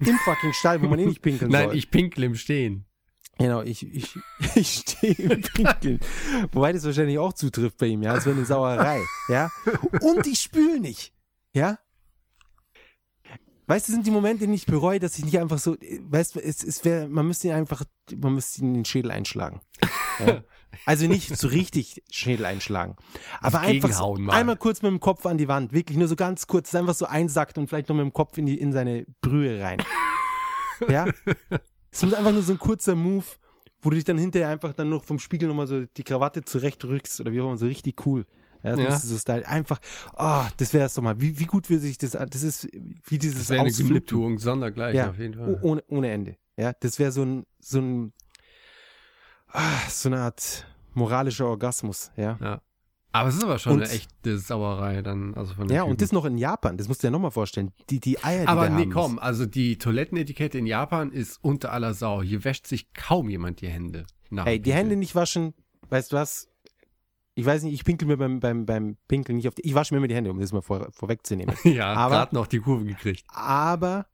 Im 0.00 0.18
fucking 0.18 0.52
Stall, 0.52 0.82
wo 0.82 0.88
man 0.88 0.98
eh 0.98 1.06
nicht 1.06 1.22
pinkeln 1.22 1.50
Nein, 1.52 1.68
soll. 1.68 1.76
ich 1.76 1.90
pinkel 1.90 2.24
im 2.24 2.34
Stehen. 2.34 2.84
Genau, 3.38 3.62
ich, 3.62 3.86
ich, 3.94 4.18
ich 4.54 4.84
stehe 4.86 5.14
im 5.14 5.42
Pinkeln. 5.42 6.00
Wobei 6.52 6.72
das 6.72 6.84
wahrscheinlich 6.84 7.18
auch 7.18 7.32
zutrifft 7.32 7.78
bei 7.78 7.86
ihm, 7.86 8.02
ja. 8.02 8.16
Es 8.16 8.26
wäre 8.26 8.36
eine 8.36 8.46
Sauerei, 8.46 9.02
ja. 9.28 9.50
Und 10.00 10.26
ich 10.26 10.40
spüle 10.40 10.80
nicht, 10.80 11.12
ja. 11.52 11.78
Weißt 13.68 13.88
du, 13.88 13.92
das 13.92 13.96
sind 13.96 14.06
die 14.06 14.12
Momente, 14.12 14.46
die 14.46 14.54
ich 14.54 14.66
bereue, 14.66 15.00
dass 15.00 15.18
ich 15.18 15.24
nicht 15.24 15.40
einfach 15.40 15.58
so, 15.58 15.76
weißt 15.76 16.36
du, 16.36 16.40
es, 16.40 16.62
es 16.62 16.84
wäre, 16.84 17.08
man 17.08 17.26
müsste 17.26 17.48
ihn 17.48 17.54
einfach, 17.54 17.82
man 18.16 18.34
müsste 18.34 18.60
ihn 18.60 18.68
in 18.68 18.74
den 18.74 18.84
Schädel 18.84 19.10
einschlagen. 19.10 19.60
Ja? 20.24 20.44
Also 20.84 21.06
nicht 21.06 21.36
so 21.36 21.48
richtig 21.48 22.02
Schädel 22.10 22.44
einschlagen. 22.44 22.96
Aber 23.40 23.60
einfach 23.60 23.92
so, 23.92 24.14
einmal 24.28 24.56
kurz 24.56 24.82
mit 24.82 24.90
dem 24.90 25.00
Kopf 25.00 25.26
an 25.26 25.38
die 25.38 25.48
Wand, 25.48 25.72
wirklich 25.72 25.98
nur 25.98 26.06
so 26.06 26.16
ganz 26.16 26.46
kurz, 26.46 26.74
einfach 26.74 26.94
so 26.94 27.06
einsackt 27.06 27.58
und 27.58 27.66
vielleicht 27.66 27.88
noch 27.88 27.96
mit 27.96 28.04
dem 28.04 28.12
Kopf 28.12 28.38
in, 28.38 28.46
die, 28.46 28.58
in 28.60 28.72
seine 28.72 29.04
Brühe 29.20 29.60
rein. 29.60 29.82
Ja? 30.88 31.06
Es 31.96 32.02
muss 32.02 32.12
einfach 32.14 32.32
nur 32.32 32.42
so 32.42 32.52
ein 32.52 32.58
kurzer 32.58 32.94
Move, 32.94 33.24
wo 33.80 33.88
du 33.90 33.96
dich 33.96 34.04
dann 34.04 34.18
hinterher 34.18 34.48
einfach 34.50 34.74
dann 34.74 34.90
noch 34.90 35.02
vom 35.04 35.18
Spiegel 35.18 35.48
nochmal 35.48 35.66
so 35.66 35.86
die 35.86 36.04
Krawatte 36.04 36.42
zurechtrückst 36.44 37.20
oder 37.20 37.32
wie 37.32 37.40
auch 37.40 37.46
immer, 37.46 37.56
so 37.56 37.66
richtig 37.66 38.04
cool. 38.06 38.26
Ja, 38.62 38.72
das 38.72 38.80
Ja. 38.80 38.88
ist 38.96 39.02
so 39.02 39.16
Style. 39.18 39.46
Einfach, 39.48 39.78
oh, 40.18 40.42
das 40.58 40.74
wäre 40.74 40.86
es 40.86 40.94
doch 40.94 41.02
mal. 41.02 41.18
Wie, 41.20 41.38
wie 41.38 41.46
gut 41.46 41.70
würde 41.70 41.80
sich 41.80 41.96
das, 41.96 42.10
das 42.12 42.42
ist 42.42 42.68
wie 43.04 43.18
dieses 43.18 43.38
Das 43.38 43.48
wäre 43.50 43.60
eine. 43.62 43.70
Genugtuung, 43.72 44.38
sondergleichen 44.38 44.96
Ja, 44.98 45.10
auf 45.10 45.18
jeden 45.18 45.34
Fall. 45.34 45.58
ohne, 45.62 45.82
ohne 45.88 46.10
Ende. 46.10 46.36
Ja, 46.58 46.72
das 46.74 46.98
wäre 46.98 47.12
so 47.12 47.22
ein, 47.22 47.46
so 47.60 47.78
ein, 47.80 48.12
ah, 49.48 49.78
so 49.88 50.08
eine 50.08 50.20
Art 50.20 50.66
moralischer 50.94 51.46
Orgasmus, 51.46 52.10
ja. 52.16 52.38
Ja. 52.42 52.60
Aber 53.20 53.28
es 53.28 53.36
ist 53.36 53.44
aber 53.44 53.58
schon 53.58 53.74
Und- 53.74 53.82
eine 53.82 53.90
echte 53.90 54.38
Sauerei 54.38 55.02
dann. 55.02 55.34
Also 55.34 55.54
von 55.54 55.68
Ja, 55.68 55.82
und 55.82 55.90
Typen. 55.90 56.00
das 56.00 56.12
noch 56.12 56.24
in 56.24 56.38
Japan, 56.38 56.76
das 56.76 56.88
musst 56.88 57.02
du 57.02 57.06
dir 57.08 57.10
nochmal 57.10 57.30
vorstellen. 57.30 57.72
Die, 57.90 58.00
die 58.00 58.22
Eier, 58.24 58.42
die 58.42 58.48
Aber 58.48 58.68
nee, 58.68 58.82
haben. 58.82 58.90
komm, 58.92 59.18
also 59.18 59.46
die 59.46 59.78
Toilettenetikette 59.78 60.58
in 60.58 60.66
Japan 60.66 61.12
ist 61.12 61.38
unter 61.42 61.72
aller 61.72 61.94
Sau. 61.94 62.22
Hier 62.22 62.44
wäscht 62.44 62.66
sich 62.66 62.92
kaum 62.94 63.28
jemand 63.28 63.60
die 63.60 63.68
Hände. 63.68 64.06
Ey, 64.44 64.60
die. 64.60 64.72
Hände 64.72 64.96
nicht 64.96 65.14
waschen, 65.14 65.54
weißt 65.90 66.12
du 66.12 66.16
was? 66.16 66.48
Ich 67.38 67.44
weiß 67.44 67.62
nicht, 67.64 67.74
ich 67.74 67.84
pinkel 67.84 68.08
mir 68.08 68.16
beim, 68.16 68.40
beim, 68.40 68.64
beim 68.64 68.96
Pinkeln 69.08 69.36
nicht 69.36 69.46
auf 69.46 69.54
die, 69.54 69.62
ich 69.66 69.74
wasche 69.74 69.92
mir 69.92 69.98
immer 69.98 70.08
die 70.08 70.14
Hände, 70.14 70.30
um 70.30 70.40
das 70.40 70.52
mal 70.52 70.62
vor, 70.62 70.88
vorwegzunehmen. 70.92 71.54
Ja, 71.64 71.92
Aber- 71.92 72.14
gerade 72.16 72.34
noch 72.34 72.46
die 72.46 72.60
Kurve 72.60 72.84
gekriegt. 72.86 73.24
aber, 73.28 74.06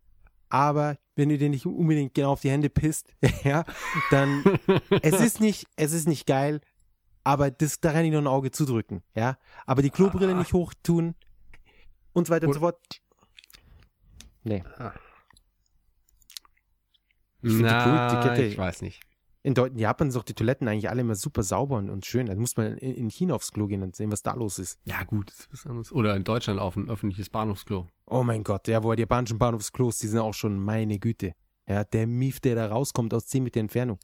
aber, 0.48 0.98
wenn 1.14 1.28
du 1.28 1.38
dir 1.38 1.48
nicht 1.48 1.64
unbedingt 1.64 2.14
genau 2.14 2.32
auf 2.32 2.40
die 2.40 2.50
Hände 2.50 2.68
pisst, 2.68 3.14
ja, 3.44 3.64
dann, 4.10 4.42
es 5.02 5.20
ist 5.20 5.40
nicht, 5.40 5.66
es 5.76 5.92
ist 5.92 6.08
nicht 6.08 6.26
geil, 6.26 6.60
aber 7.24 7.50
das, 7.50 7.80
da 7.80 7.92
kann 7.92 8.04
ich 8.04 8.12
noch 8.12 8.18
ein 8.20 8.26
Auge 8.26 8.50
zudrücken, 8.50 9.02
ja. 9.14 9.36
Aber 9.66 9.82
die 9.82 9.90
Klobrille 9.90 10.34
Ah. 10.34 10.38
nicht 10.38 10.52
hochtun 10.52 11.14
und 12.12 12.26
so 12.26 12.32
weiter 12.32 12.44
und 12.46 12.50
Und- 12.50 12.54
so 12.54 12.60
fort. 12.60 12.78
Nee. 14.44 14.64
Ich 17.42 17.50
find 17.50 17.60
die 17.60 17.62
Na, 17.64 18.08
Klo-Etikette- 18.08 18.42
ich 18.46 18.58
weiß 18.58 18.82
nicht. 18.82 19.00
In, 19.44 19.54
in 19.56 19.78
Japan 19.78 20.10
sind 20.10 20.20
doch 20.20 20.24
die 20.24 20.34
Toiletten 20.34 20.68
eigentlich 20.68 20.88
alle 20.88 21.00
immer 21.00 21.16
super 21.16 21.42
sauber 21.42 21.76
und, 21.76 21.90
und 21.90 22.06
schön. 22.06 22.26
Da 22.26 22.34
muss 22.36 22.56
man 22.56 22.76
in, 22.78 22.94
in 22.94 23.08
China 23.10 23.34
aufs 23.34 23.50
Klo 23.50 23.66
gehen 23.66 23.82
und 23.82 23.96
sehen, 23.96 24.12
was 24.12 24.22
da 24.22 24.34
los 24.34 24.60
ist. 24.60 24.78
Ja, 24.84 25.02
gut, 25.02 25.30
das 25.30 25.40
ist 25.40 25.52
was 25.52 25.66
anderes. 25.66 25.90
Oder 25.92 26.14
in 26.14 26.22
Deutschland 26.22 26.60
auf 26.60 26.76
ein 26.76 26.88
öffentliches 26.88 27.28
Bahnhofsklo. 27.28 27.88
Oh 28.06 28.22
mein 28.22 28.44
Gott, 28.44 28.68
ja, 28.68 28.84
wo 28.84 28.94
die 28.94 29.00
japanischen 29.00 29.38
Bahnhofsklos, 29.38 29.98
die 29.98 30.06
sind 30.06 30.20
auch 30.20 30.34
schon 30.34 30.58
meine 30.60 31.00
Güte. 31.00 31.34
Ja, 31.68 31.82
der 31.82 32.06
Mief, 32.06 32.38
der 32.38 32.54
da 32.54 32.66
rauskommt 32.68 33.12
aus 33.14 33.26
10 33.26 33.42
Meter 33.42 33.58
Entfernung. 33.58 33.98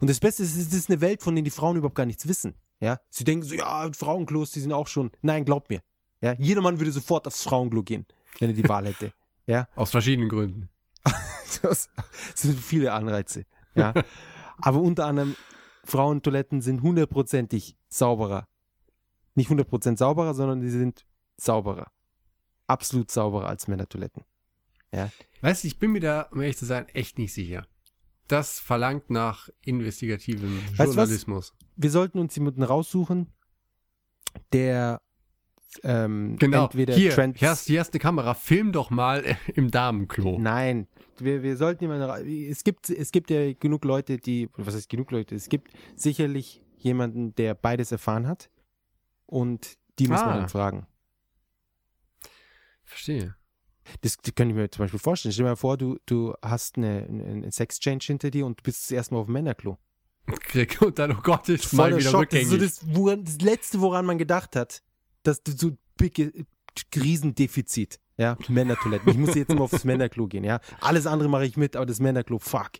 Und 0.00 0.10
das 0.10 0.20
Beste 0.20 0.42
ist, 0.42 0.56
es 0.56 0.72
ist 0.72 0.90
eine 0.90 1.00
Welt, 1.00 1.22
von 1.22 1.34
der 1.34 1.44
die 1.44 1.50
Frauen 1.50 1.76
überhaupt 1.76 1.94
gar 1.94 2.06
nichts 2.06 2.26
wissen. 2.28 2.54
Ja, 2.80 2.98
sie 3.10 3.24
denken 3.24 3.46
so, 3.46 3.54
ja, 3.54 3.90
Frauenklos, 3.92 4.50
die 4.50 4.60
sind 4.60 4.72
auch 4.72 4.88
schon. 4.88 5.10
Nein, 5.22 5.44
glaubt 5.44 5.70
mir. 5.70 5.80
Ja, 6.20 6.34
jeder 6.38 6.60
Mann 6.60 6.78
würde 6.80 6.92
sofort 6.92 7.26
aufs 7.26 7.42
Frauenklo 7.42 7.82
gehen, 7.82 8.06
wenn 8.38 8.50
er 8.50 8.56
die 8.56 8.68
Wahl 8.68 8.86
hätte. 8.86 9.12
Ja, 9.46 9.68
Aus 9.76 9.90
verschiedenen 9.90 10.30
Gründen. 10.30 10.70
das 11.60 11.90
sind 12.34 12.58
viele 12.58 12.94
Anreize. 12.94 13.44
Ja, 13.74 13.92
aber 14.56 14.80
unter 14.80 15.04
anderem 15.04 15.36
Frauentoiletten 15.84 16.62
sind 16.62 16.80
hundertprozentig 16.80 17.76
sauberer. 17.90 18.48
Nicht 19.34 19.50
hundertprozentig 19.50 19.98
sauberer, 19.98 20.32
sondern 20.32 20.62
die 20.62 20.70
sind 20.70 21.04
sauberer. 21.36 21.88
Absolut 22.68 23.10
sauberer 23.10 23.48
als 23.48 23.68
Männertoiletten. 23.68 24.24
Weißt 25.42 25.64
du, 25.64 25.68
ich 25.68 25.78
bin 25.78 25.92
mir 25.92 26.00
da, 26.00 26.22
um 26.30 26.40
ehrlich 26.40 26.56
zu 26.56 26.64
sein, 26.64 26.88
echt 26.88 27.18
nicht 27.18 27.34
sicher. 27.34 27.66
Das 28.28 28.58
verlangt 28.60 29.10
nach 29.10 29.48
investigativem 29.62 30.58
Weißt 30.76 30.78
du 30.78 30.78
was? 30.80 30.94
Journalismus. 30.94 31.54
wir 31.76 31.90
sollten 31.90 32.18
uns 32.18 32.34
jemanden 32.36 32.62
raussuchen, 32.62 33.32
der 34.52 35.00
ähm, 35.82 36.36
Genau. 36.38 36.64
entweder 36.64 36.94
hier, 36.94 37.10
Trends. 37.10 37.38
hier, 37.40 37.50
hast, 37.50 37.66
hier 37.66 37.80
hast 37.80 37.92
eine 37.92 38.00
Kamera. 38.00 38.34
Film 38.34 38.72
doch 38.72 38.90
mal 38.90 39.24
im 39.54 39.70
Damenklo. 39.70 40.38
Nein, 40.38 40.86
wir, 41.18 41.42
wir 41.42 41.56
sollten 41.56 41.84
jemanden. 41.84 42.26
Es 42.50 42.64
gibt, 42.64 42.88
es 42.90 43.10
gibt 43.12 43.28
ja 43.30 43.52
genug 43.54 43.84
Leute, 43.84 44.18
die. 44.18 44.48
Was 44.56 44.74
heißt 44.74 44.88
genug 44.88 45.10
Leute? 45.10 45.34
Es 45.34 45.48
gibt 45.48 45.72
sicherlich 45.96 46.62
jemanden, 46.78 47.34
der 47.34 47.54
beides 47.54 47.92
erfahren 47.92 48.26
hat. 48.26 48.50
Und 49.26 49.76
die 49.98 50.06
muss 50.08 50.20
man 50.20 50.30
Ah. 50.30 50.36
dann 50.38 50.48
fragen. 50.48 50.86
Verstehe. 52.84 53.34
Das 54.00 54.18
könnte 54.18 54.44
ich 54.44 54.54
mir 54.54 54.70
zum 54.70 54.84
Beispiel 54.84 55.00
vorstellen. 55.00 55.32
Stell 55.32 55.44
dir 55.44 55.50
mal 55.50 55.56
vor, 55.56 55.76
du, 55.76 55.98
du 56.06 56.34
hast 56.42 56.76
eine, 56.76 57.06
eine, 57.08 57.50
Sex-Change 57.50 58.04
hinter 58.06 58.30
dir 58.30 58.46
und 58.46 58.60
du 58.60 58.62
bist 58.62 58.88
zuerst 58.88 59.12
mal 59.12 59.18
auf 59.18 59.26
dem 59.26 59.34
Männerklo. 59.34 59.78
Krieg 60.26 60.80
und 60.82 60.98
dann, 60.98 61.12
oh 61.12 61.20
Gott, 61.22 61.48
ist 61.48 61.72
mal 61.72 61.96
wieder 61.96 62.10
Schock. 62.10 62.30
Das 62.30 62.40
ist 62.40 62.46
rückgängig. 62.48 62.48
so 62.48 62.56
das, 62.56 62.96
woran, 62.96 63.24
das 63.24 63.40
Letzte, 63.40 63.80
woran 63.80 64.06
man 64.06 64.18
gedacht 64.18 64.56
hat, 64.56 64.82
dass 65.22 65.42
du 65.42 65.52
so 65.52 65.76
big, 65.96 66.46
Riesendefizit. 66.94 68.00
Ja, 68.16 68.36
Männertoiletten. 68.46 69.10
Ich 69.10 69.18
muss 69.18 69.34
jetzt 69.34 69.50
immer 69.50 69.62
aufs 69.62 69.82
Männerklo 69.84 70.28
gehen, 70.28 70.44
ja. 70.44 70.60
Alles 70.80 71.06
andere 71.06 71.28
mache 71.28 71.46
ich 71.46 71.56
mit, 71.56 71.74
aber 71.74 71.86
das 71.86 71.98
Männerklo, 71.98 72.38
fuck. 72.38 72.70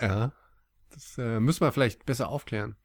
ja. 0.00 0.32
Das 0.90 1.16
äh, 1.18 1.40
müssen 1.40 1.60
wir 1.60 1.72
vielleicht 1.72 2.04
besser 2.04 2.28
aufklären. 2.28 2.76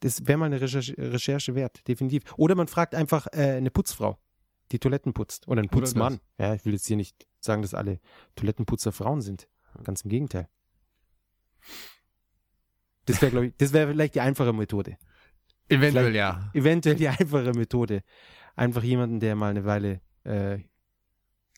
Das 0.00 0.26
wäre 0.26 0.38
mal 0.38 0.46
eine 0.46 0.60
Recherche, 0.60 0.94
Recherche 0.96 1.54
wert, 1.54 1.86
definitiv. 1.86 2.22
Oder 2.36 2.54
man 2.54 2.68
fragt 2.68 2.94
einfach 2.94 3.26
äh, 3.32 3.56
eine 3.56 3.70
Putzfrau, 3.70 4.18
die 4.72 4.78
Toiletten 4.78 5.12
putzt. 5.12 5.48
Oder 5.48 5.60
Oder 5.62 5.68
Putzmann. 5.70 6.20
Ja, 6.38 6.54
ich 6.54 6.64
will 6.64 6.72
jetzt 6.72 6.86
hier 6.86 6.96
nicht 6.96 7.26
sagen, 7.40 7.62
dass 7.62 7.74
alle 7.74 8.00
Toilettenputzer 8.36 8.92
Frauen 8.92 9.20
sind. 9.22 9.48
Ganz 9.84 10.02
im 10.02 10.10
Gegenteil. 10.10 10.48
Das 13.06 13.20
wäre, 13.22 13.30
glaube 13.30 13.46
ich, 13.46 13.56
das 13.56 13.72
wäre 13.72 13.90
vielleicht 13.90 14.14
die 14.14 14.20
einfache 14.20 14.52
Methode. 14.52 14.98
Eventuell 15.68 16.12
Vielleicht- 16.12 16.16
ja. 16.16 16.50
Eventuell 16.54 16.96
die 16.96 17.08
einfache 17.08 17.52
Methode. 17.52 18.02
Einfach 18.56 18.82
jemanden, 18.82 19.20
der 19.20 19.34
mal 19.36 19.50
eine 19.50 19.64
Weile, 19.64 20.00
äh, 20.24 20.58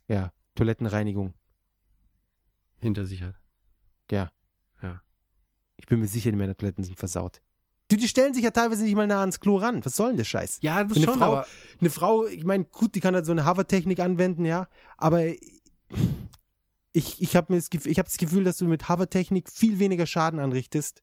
ja, 0.08 0.32
Toilettenreinigung, 0.54 1.34
Hinter 2.80 3.04
sich 3.06 3.22
hat. 3.22 3.36
ja. 4.10 4.30
Ja. 4.82 5.02
Ich 5.76 5.86
bin 5.86 6.00
mir 6.00 6.06
sicher, 6.08 6.30
die 6.30 6.36
Männertoiletten 6.36 6.84
sind 6.84 6.98
versaut. 6.98 7.40
Du, 7.90 7.96
die 7.96 8.08
stellen 8.08 8.32
sich 8.34 8.44
ja 8.44 8.50
teilweise 8.52 8.84
nicht 8.84 8.94
mal 8.94 9.06
nah 9.06 9.20
ans 9.20 9.40
Klo 9.40 9.56
ran. 9.56 9.84
Was 9.84 9.96
soll 9.96 10.08
denn 10.10 10.16
der 10.16 10.24
Scheiß? 10.24 10.58
Ja, 10.62 10.84
das 10.84 10.96
Eine 10.96 11.06
schon, 11.06 11.18
Frau- 11.18 11.24
aber 11.38 11.46
Eine 11.80 11.90
Frau, 11.90 12.26
ich 12.26 12.44
meine, 12.44 12.64
gut, 12.64 12.94
die 12.94 13.00
kann 13.00 13.14
halt 13.14 13.26
so 13.26 13.32
eine 13.32 13.46
Hover-Technik 13.46 13.98
anwenden, 14.00 14.44
ja, 14.44 14.68
aber 14.96 15.24
ich, 16.92 17.20
ich 17.22 17.36
habe 17.36 17.54
das, 17.54 17.70
Gef- 17.70 17.86
ich 17.86 17.98
hab 17.98 18.06
das 18.06 18.16
Gefühl, 18.16 18.44
dass 18.44 18.56
du 18.58 18.66
mit 18.66 18.88
Hover-Technik 18.88 19.50
viel 19.50 19.78
weniger 19.78 20.06
Schaden 20.06 20.38
anrichtest, 20.40 21.02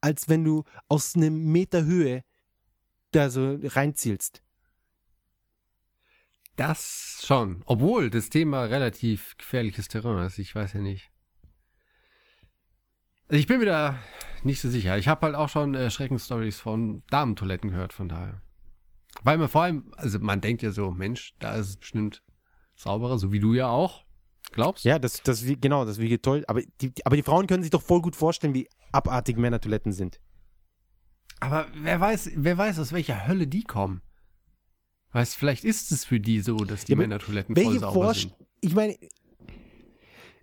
als 0.00 0.28
wenn 0.28 0.42
du 0.44 0.64
aus 0.88 1.14
einem 1.16 1.44
Meter 1.52 1.84
Höhe 1.84 2.24
da 3.12 3.28
so 3.30 3.58
reinzielst. 3.62 4.42
das 6.56 7.22
schon. 7.26 7.62
Obwohl 7.66 8.10
das 8.10 8.28
Thema 8.30 8.64
relativ 8.64 9.36
gefährliches 9.38 9.88
Terrain 9.88 10.24
ist. 10.26 10.38
Ich 10.38 10.54
weiß 10.54 10.74
ja 10.74 10.80
nicht. 10.80 11.10
Also 13.28 13.38
ich 13.40 13.46
bin 13.46 13.60
da 13.64 13.98
nicht 14.44 14.60
so 14.60 14.68
sicher. 14.70 14.96
Ich 14.98 15.08
habe 15.08 15.26
halt 15.26 15.34
auch 15.34 15.48
schon 15.48 15.74
äh, 15.74 15.90
Schreckensstories 15.90 16.58
von 16.60 17.02
Damentoiletten 17.10 17.70
gehört, 17.70 17.92
von 17.92 18.08
daher. 18.08 18.40
Weil 19.22 19.38
man 19.38 19.48
vor 19.48 19.62
allem, 19.62 19.92
also 19.96 20.18
man 20.18 20.40
denkt 20.40 20.62
ja 20.62 20.70
so, 20.70 20.90
Mensch, 20.90 21.34
da 21.38 21.54
ist 21.56 21.68
es 21.68 21.76
bestimmt 21.76 22.22
sauberer, 22.74 23.18
so 23.18 23.32
wie 23.32 23.40
du 23.40 23.54
ja 23.54 23.68
auch. 23.68 24.04
Glaubst? 24.52 24.84
Ja, 24.84 24.98
das, 24.98 25.22
das, 25.22 25.46
wie- 25.46 25.58
genau, 25.60 25.84
das 25.84 25.98
wie 25.98 26.18
toll. 26.18 26.44
Aber 26.48 26.62
die, 26.80 26.92
aber 27.04 27.16
die 27.16 27.22
Frauen 27.22 27.46
können 27.46 27.62
sich 27.62 27.70
doch 27.70 27.82
voll 27.82 28.02
gut 28.02 28.16
vorstellen, 28.16 28.54
wie 28.54 28.68
abartig 28.90 29.36
Männertoiletten 29.36 29.92
sind. 29.92 30.20
Aber 31.40 31.66
wer 31.74 32.00
weiß, 32.00 32.30
wer 32.36 32.56
weiß, 32.56 32.78
aus 32.78 32.92
welcher 32.92 33.26
Hölle 33.26 33.46
die 33.46 33.64
kommen. 33.64 34.02
Weißt, 35.12 35.36
vielleicht 35.36 35.64
ist 35.64 35.92
es 35.92 36.04
für 36.04 36.20
die 36.20 36.40
so, 36.40 36.56
dass 36.56 36.84
die 36.84 36.92
Ja, 36.92 36.98
Männertoiletten 36.98 37.54
voll 37.56 37.78
sauber 37.78 37.92
Vorst 37.92 38.20
sind. 38.20 38.34
Ich 38.60 38.74
meine, 38.74 38.96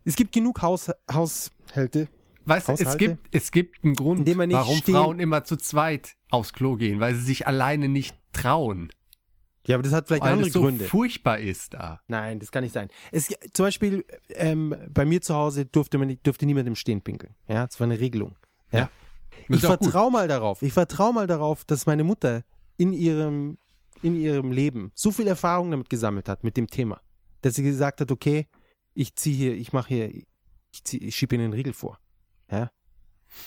es 0.04 0.16
gibt 0.16 0.32
genug 0.32 0.62
Haus, 0.62 0.92
Haushalte, 1.12 2.08
Weißt 2.50 2.68
du, 2.68 2.72
es 2.74 2.98
gibt, 2.98 3.18
es 3.36 3.52
gibt 3.52 3.84
einen 3.84 3.96
Grund, 3.96 4.28
warum 4.28 4.78
stehen- 4.78 4.96
Frauen 4.96 5.20
immer 5.20 5.44
zu 5.44 5.56
zweit 5.58 6.16
aufs 6.30 6.54
Klo 6.54 6.76
gehen, 6.76 7.00
weil 7.00 7.16
sie 7.16 7.22
sich 7.22 7.48
alleine 7.48 7.88
nicht 7.90 8.16
trauen. 8.34 8.90
Ja, 9.68 9.76
aber 9.76 9.84
das 9.84 9.94
hat 9.94 10.08
vielleicht 10.08 10.24
weil 10.24 10.32
andere 10.34 10.48
es 10.48 10.54
so 10.54 10.62
Gründe. 10.62 10.86
furchtbar 10.86 11.38
ist 11.40 11.74
da. 11.76 12.02
Nein, 12.08 12.40
das 12.40 12.52
kann 12.52 12.64
nicht 12.64 12.74
sein. 12.74 12.90
Es, 13.12 13.28
zum 13.54 13.66
Beispiel 13.66 14.04
ähm, 14.30 14.76
bei 14.90 15.06
mir 15.06 15.22
zu 15.22 15.36
Hause 15.36 15.66
durfte 15.66 15.98
man 16.00 16.18
durfte 16.24 16.46
niemand 16.48 16.68
im 16.68 16.76
Stehen 16.76 17.02
pinkeln. 17.02 17.36
Ja, 17.48 17.68
das 17.68 17.80
war 17.80 17.86
eine 17.86 18.00
Regelung. 18.00 18.36
Ja. 18.72 18.90
Das 19.48 19.58
Ich 19.60 19.66
vertraue 19.66 20.12
mal 20.12 20.28
darauf. 20.28 20.62
Ich 20.64 20.74
vertraue 20.74 21.14
mal 21.14 21.28
darauf, 21.28 21.66
dass 21.66 21.86
meine 21.86 22.04
Mutter 22.04 22.44
in 22.78 22.94
ihrem 22.94 23.58
in 24.02 24.16
ihrem 24.16 24.52
Leben 24.52 24.92
so 24.96 25.12
viel 25.12 25.28
Erfahrung 25.28 25.70
damit 25.72 25.90
gesammelt 25.90 26.30
hat 26.30 26.44
mit 26.44 26.56
dem 26.58 26.68
Thema, 26.68 27.02
dass 27.42 27.56
sie 27.56 27.64
gesagt 27.64 28.00
hat, 28.02 28.12
okay, 28.12 28.48
ich 28.94 29.16
ziehe 29.16 29.36
hier, 29.36 29.54
ich 29.56 29.74
mache 29.74 29.90
hier, 29.90 30.10
Ich, 30.72 30.84
zieh- 30.84 31.00
ich 31.04 31.16
schiebe 31.16 31.36
ihnen 31.36 31.46
einen 31.46 31.54
Riegel 31.54 31.74
vor. 31.74 32.00
Ja. 32.52 32.72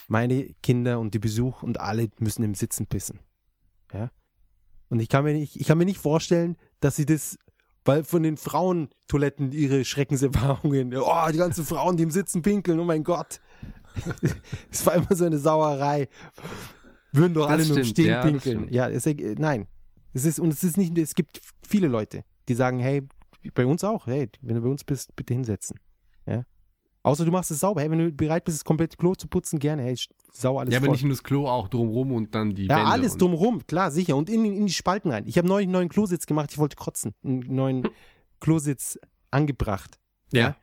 Meine 0.08 0.54
Kinder 0.62 1.00
und 1.00 1.14
die 1.14 1.18
Besuch 1.18 1.62
und 1.62 1.80
alle 1.80 2.08
müssen 2.18 2.42
im 2.44 2.54
Sitzen 2.54 2.86
pissen. 2.86 3.20
Ja. 3.92 4.10
Und 4.88 5.00
ich 5.00 5.08
kann 5.08 5.24
mir 5.24 5.32
nicht, 5.32 5.56
ich 5.56 5.66
kann 5.66 5.78
mir 5.78 5.84
nicht 5.84 5.98
vorstellen, 5.98 6.56
dass 6.80 6.96
sie 6.96 7.06
das, 7.06 7.38
weil 7.84 8.04
von 8.04 8.22
den 8.22 8.36
Frauentoiletten 8.36 9.52
ihre 9.52 9.84
Schreckenserfahrungen, 9.84 10.94
oh, 10.96 11.28
die 11.32 11.38
ganzen 11.38 11.64
Frauen, 11.64 11.96
die 11.96 12.02
im 12.02 12.10
Sitzen 12.10 12.42
pinkeln, 12.42 12.78
oh 12.78 12.84
mein 12.84 13.04
Gott. 13.04 13.40
Es 14.70 14.86
war 14.86 14.94
immer 14.94 15.14
so 15.14 15.26
eine 15.26 15.38
Sauerei. 15.38 16.08
Würden 17.12 17.34
doch 17.34 17.42
Das 17.42 17.52
alle 17.52 17.66
nur 17.66 17.76
im 17.78 17.84
stimmt, 17.84 17.88
Stehen 17.88 18.08
ja, 18.08 18.22
pinkeln. 18.22 18.68
Ja, 18.72 18.88
es, 18.88 19.04
äh, 19.06 19.34
nein. 19.38 19.66
Es 20.14 20.24
ist, 20.24 20.38
und 20.38 20.50
es 20.52 20.64
ist 20.64 20.76
nicht, 20.76 20.96
es 20.96 21.14
gibt 21.14 21.40
viele 21.66 21.88
Leute, 21.88 22.24
die 22.48 22.54
sagen, 22.54 22.78
hey, 22.78 23.06
bei 23.54 23.66
uns 23.66 23.84
auch, 23.84 24.06
hey, 24.06 24.30
wenn 24.40 24.56
du 24.56 24.62
bei 24.62 24.68
uns 24.68 24.84
bist, 24.84 25.14
bitte 25.16 25.34
hinsetzen. 25.34 25.78
Ja. 27.04 27.10
Außer 27.10 27.24
du 27.24 27.30
machst 27.32 27.50
es 27.50 27.60
sauber. 27.60 27.80
Hey, 27.80 27.90
wenn 27.90 27.98
du 27.98 28.12
bereit 28.12 28.44
bist, 28.44 28.58
das 28.58 28.64
komplette 28.64 28.96
Klo 28.96 29.14
zu 29.14 29.26
putzen, 29.28 29.58
gerne. 29.58 29.82
Hey, 29.82 29.96
sau 30.32 30.58
alles 30.58 30.72
Ja, 30.72 30.78
aber 30.78 30.86
voll. 30.86 30.92
nicht 30.94 31.02
nur 31.04 31.12
das 31.12 31.22
Klo, 31.22 31.48
auch 31.48 31.68
drumrum 31.68 32.12
und 32.12 32.34
dann 32.34 32.54
die 32.54 32.66
Ja, 32.66 32.76
Wände. 32.76 32.90
alles 32.90 33.12
und, 33.14 33.22
drumherum, 33.22 33.66
klar, 33.66 33.90
sicher. 33.90 34.16
Und 34.16 34.30
in, 34.30 34.44
in 34.44 34.66
die 34.66 34.72
Spalten 34.72 35.10
rein. 35.10 35.24
Ich 35.26 35.36
habe 35.38 35.48
neulich 35.48 35.66
einen 35.66 35.72
neuen 35.72 35.88
Klositz 35.88 36.26
gemacht, 36.26 36.50
ich 36.52 36.58
wollte 36.58 36.76
kotzen. 36.76 37.14
Einen 37.24 37.40
neuen 37.54 37.88
Klositz 38.40 38.98
angebracht. 39.30 39.98
Ja. 40.32 40.56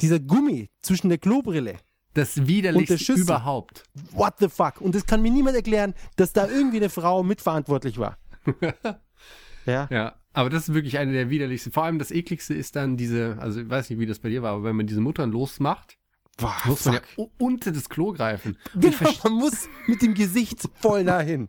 Dieser 0.00 0.20
Gummi 0.20 0.70
zwischen 0.82 1.08
der 1.08 1.18
Klobrille. 1.18 1.76
Das 2.14 2.46
widerlichste 2.46 3.12
überhaupt. 3.14 3.82
What 4.12 4.34
the 4.38 4.48
fuck? 4.48 4.80
Und 4.80 4.94
das 4.94 5.04
kann 5.04 5.20
mir 5.20 5.30
niemand 5.30 5.56
erklären, 5.56 5.92
dass 6.16 6.32
da 6.32 6.46
irgendwie 6.48 6.78
eine 6.78 6.88
Frau 6.88 7.22
mitverantwortlich 7.22 7.98
war. 7.98 8.16
ja. 9.66 9.88
Ja, 9.90 10.14
aber 10.36 10.50
das 10.50 10.68
ist 10.68 10.74
wirklich 10.74 10.98
eine 10.98 11.12
der 11.12 11.30
widerlichsten. 11.30 11.72
Vor 11.72 11.84
allem 11.84 11.98
das 11.98 12.10
ekligste 12.10 12.52
ist 12.52 12.76
dann 12.76 12.98
diese, 12.98 13.38
also 13.40 13.62
ich 13.62 13.70
weiß 13.70 13.88
nicht, 13.88 13.98
wie 13.98 14.04
das 14.04 14.18
bei 14.18 14.28
dir 14.28 14.42
war, 14.42 14.52
aber 14.52 14.64
wenn 14.64 14.76
man 14.76 14.86
diese 14.86 15.00
Muttern 15.00 15.32
losmacht, 15.32 15.96
Boah, 16.36 16.54
muss 16.66 16.84
man 16.84 16.96
ja 16.96 17.00
fuck. 17.14 17.30
unter 17.38 17.72
das 17.72 17.88
Klo 17.88 18.12
greifen. 18.12 18.58
Genau, 18.74 19.10
man 19.24 19.32
muss 19.32 19.66
mit 19.86 20.02
dem 20.02 20.12
Gesicht 20.12 20.68
voll 20.74 21.04
dahin. 21.04 21.48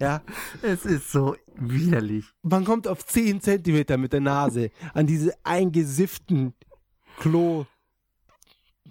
Ja. 0.00 0.22
Es 0.62 0.86
ist 0.86 1.12
so 1.12 1.36
widerlich. 1.56 2.24
Man 2.42 2.64
kommt 2.64 2.88
auf 2.88 3.04
10 3.04 3.42
Zentimeter 3.42 3.98
mit 3.98 4.14
der 4.14 4.20
Nase 4.20 4.70
an 4.94 5.06
diese 5.06 5.34
eingesifften 5.44 6.54
Klo. 7.18 7.66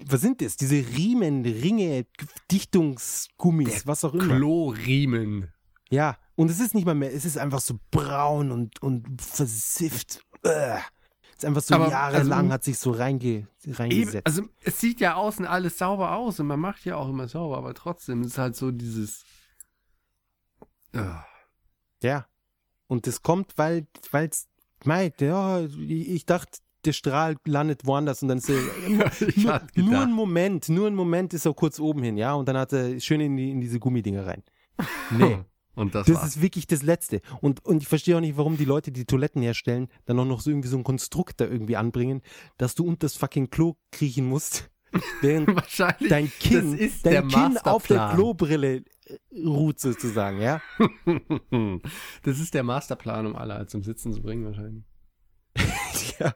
Was 0.05 0.21
sind 0.21 0.41
das? 0.41 0.55
Diese 0.55 0.75
Riemen, 0.75 1.43
Ringe, 1.43 2.05
Dichtungsgummis, 2.51 3.87
was 3.87 4.05
auch 4.05 4.13
immer. 4.13 4.35
Kloriemen. 4.37 5.51
Ja, 5.89 6.19
und 6.41 6.49
es 6.51 6.59
ist 6.59 6.73
nicht 6.75 6.85
mal 6.85 6.95
mehr, 6.95 7.13
es 7.13 7.23
ist 7.25 7.37
einfach 7.37 7.59
so 7.61 7.79
braun 7.91 8.51
und, 8.51 8.81
und 8.81 9.21
versifft. 9.21 10.21
Ugh. 10.45 10.79
Es 11.31 11.37
ist 11.37 11.45
einfach 11.45 11.61
so 11.61 11.75
Aber, 11.75 11.89
jahrelang 11.89 12.39
also- 12.45 12.51
hat 12.53 12.63
sich 12.63 12.77
so 12.77 12.91
reinge, 12.91 13.47
Eben, 13.63 13.73
reingesetzt. 13.73 14.25
also 14.27 14.43
es 14.63 14.79
sieht 14.79 14.99
ja 14.99 15.15
außen 15.15 15.45
alles 15.45 15.77
sauber 15.77 16.15
aus 16.15 16.39
und 16.39 16.47
man 16.47 16.59
macht 16.59 16.83
ja 16.85 16.95
auch 16.97 17.09
immer 17.09 17.27
sauber, 17.27 17.57
aber 17.57 17.73
trotzdem 17.73 18.21
ist 18.23 18.37
halt 18.37 18.55
so 18.55 18.71
dieses. 18.71 19.23
Ah. 20.93 21.23
Ja. 22.03 22.25
Und 22.87 23.07
das 23.07 23.21
kommt, 23.21 23.57
weil 23.57 23.87
es 24.31 24.47
meint, 24.83 25.21
ja, 25.21 25.61
ich 25.61 26.25
dachte, 26.25 26.59
der 26.83 26.93
Strahl 26.93 27.37
landet 27.45 27.85
woanders 27.85 28.21
und 28.23 28.27
dann 28.27 28.39
ist 28.39 28.49
er, 28.49 28.57
Ich 29.27 29.37
nur, 29.37 29.53
nur 29.53 29.69
gedacht. 29.91 30.07
ein 30.07 30.13
Moment, 30.13 30.69
nur 30.69 30.87
ein 30.87 30.95
Moment 30.95 31.33
ist 31.33 31.45
er 31.45 31.53
kurz 31.53 31.79
oben 31.79 32.03
hin, 32.03 32.17
ja, 32.17 32.33
und 32.33 32.47
dann 32.47 32.57
hat 32.57 32.73
er 32.73 32.99
schön 32.99 33.21
in, 33.21 33.37
die, 33.37 33.51
in 33.51 33.61
diese 33.61 33.79
Gummidinger 33.79 34.25
rein. 34.25 34.43
Nee, 35.11 35.39
Und 35.75 35.95
das, 35.95 36.07
das 36.07 36.15
war's. 36.17 36.27
ist 36.35 36.41
wirklich 36.41 36.67
das 36.67 36.83
Letzte. 36.83 37.21
Und, 37.39 37.65
und 37.65 37.81
ich 37.81 37.87
verstehe 37.87 38.17
auch 38.17 38.21
nicht, 38.21 38.37
warum 38.37 38.57
die 38.57 38.65
Leute, 38.65 38.91
die 38.91 39.05
Toiletten 39.05 39.41
herstellen, 39.41 39.87
dann 40.05 40.19
auch 40.19 40.25
noch 40.25 40.41
so 40.41 40.49
irgendwie 40.49 40.67
so 40.67 40.77
ein 40.77 40.83
Konstrukt 40.83 41.39
da 41.39 41.45
irgendwie 41.45 41.77
anbringen, 41.77 42.21
dass 42.57 42.75
du 42.75 42.85
unter 42.85 43.05
das 43.05 43.15
fucking 43.15 43.49
Klo 43.49 43.75
kriechen 43.91 44.27
musst, 44.27 44.69
während 45.21 45.55
wahrscheinlich. 45.55 46.09
dein 46.09 46.31
Kinn, 46.39 46.71
das 46.71 46.79
ist 46.79 47.05
dein 47.05 47.13
der 47.13 47.21
Kinn 47.27 47.57
auf 47.59 47.87
der. 47.87 48.11
Klobrille 48.13 48.83
äh, 49.05 49.17
ruht 49.45 49.79
sozusagen, 49.79 50.41
ja. 50.41 50.61
das 52.23 52.39
ist 52.39 52.53
der 52.53 52.63
Masterplan, 52.63 53.25
um 53.25 53.35
alle 53.35 53.53
halt 53.53 53.69
zum 53.69 53.83
Sitzen 53.83 54.13
zu 54.13 54.21
bringen, 54.21 54.45
wahrscheinlich. 54.45 54.83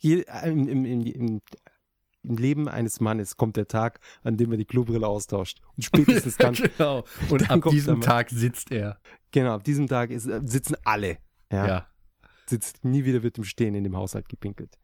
Ja, 0.00 0.40
im, 0.44 0.68
im, 0.68 0.84
im, 0.84 1.40
im, 2.22 2.36
Leben 2.36 2.68
eines 2.68 3.00
Mannes 3.00 3.36
kommt 3.36 3.56
der 3.56 3.68
Tag, 3.68 4.00
an 4.22 4.36
dem 4.36 4.52
er 4.52 4.58
die 4.58 4.64
Klobrille 4.64 5.06
austauscht. 5.06 5.60
Und 5.76 5.84
spätestens 5.84 6.36
dann, 6.36 6.54
genau. 6.54 7.04
Und 7.30 7.42
dann 7.42 7.62
ab 7.62 7.70
diesem. 7.70 8.00
Tag 8.00 8.30
sitzt 8.30 8.70
er. 8.70 9.00
genau, 9.30 9.54
ab 9.54 9.64
diesem 9.64 9.86
Tag 9.86 10.10
ist, 10.10 10.24
sitzen 10.24 10.76
alle. 10.84 11.18
Ja, 11.50 11.66
Ja. 11.66 11.86
Sitzt, 12.46 12.84
nie 12.84 13.04
wieder 13.04 13.22
wird 13.22 13.38
im 13.38 13.44
Stehen 13.44 13.74
in 13.74 13.84
dem 13.84 13.96
Haushalt 13.96 14.28
gepinkelt. 14.28 14.76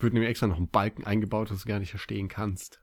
Wird 0.00 0.12
nämlich 0.12 0.30
extra 0.30 0.46
noch 0.46 0.58
ein 0.58 0.68
Balken 0.68 1.04
eingebaut, 1.04 1.50
dass 1.50 1.62
du 1.62 1.68
gar 1.68 1.80
nicht 1.80 1.90
verstehen 1.90 2.28
kannst. 2.28 2.80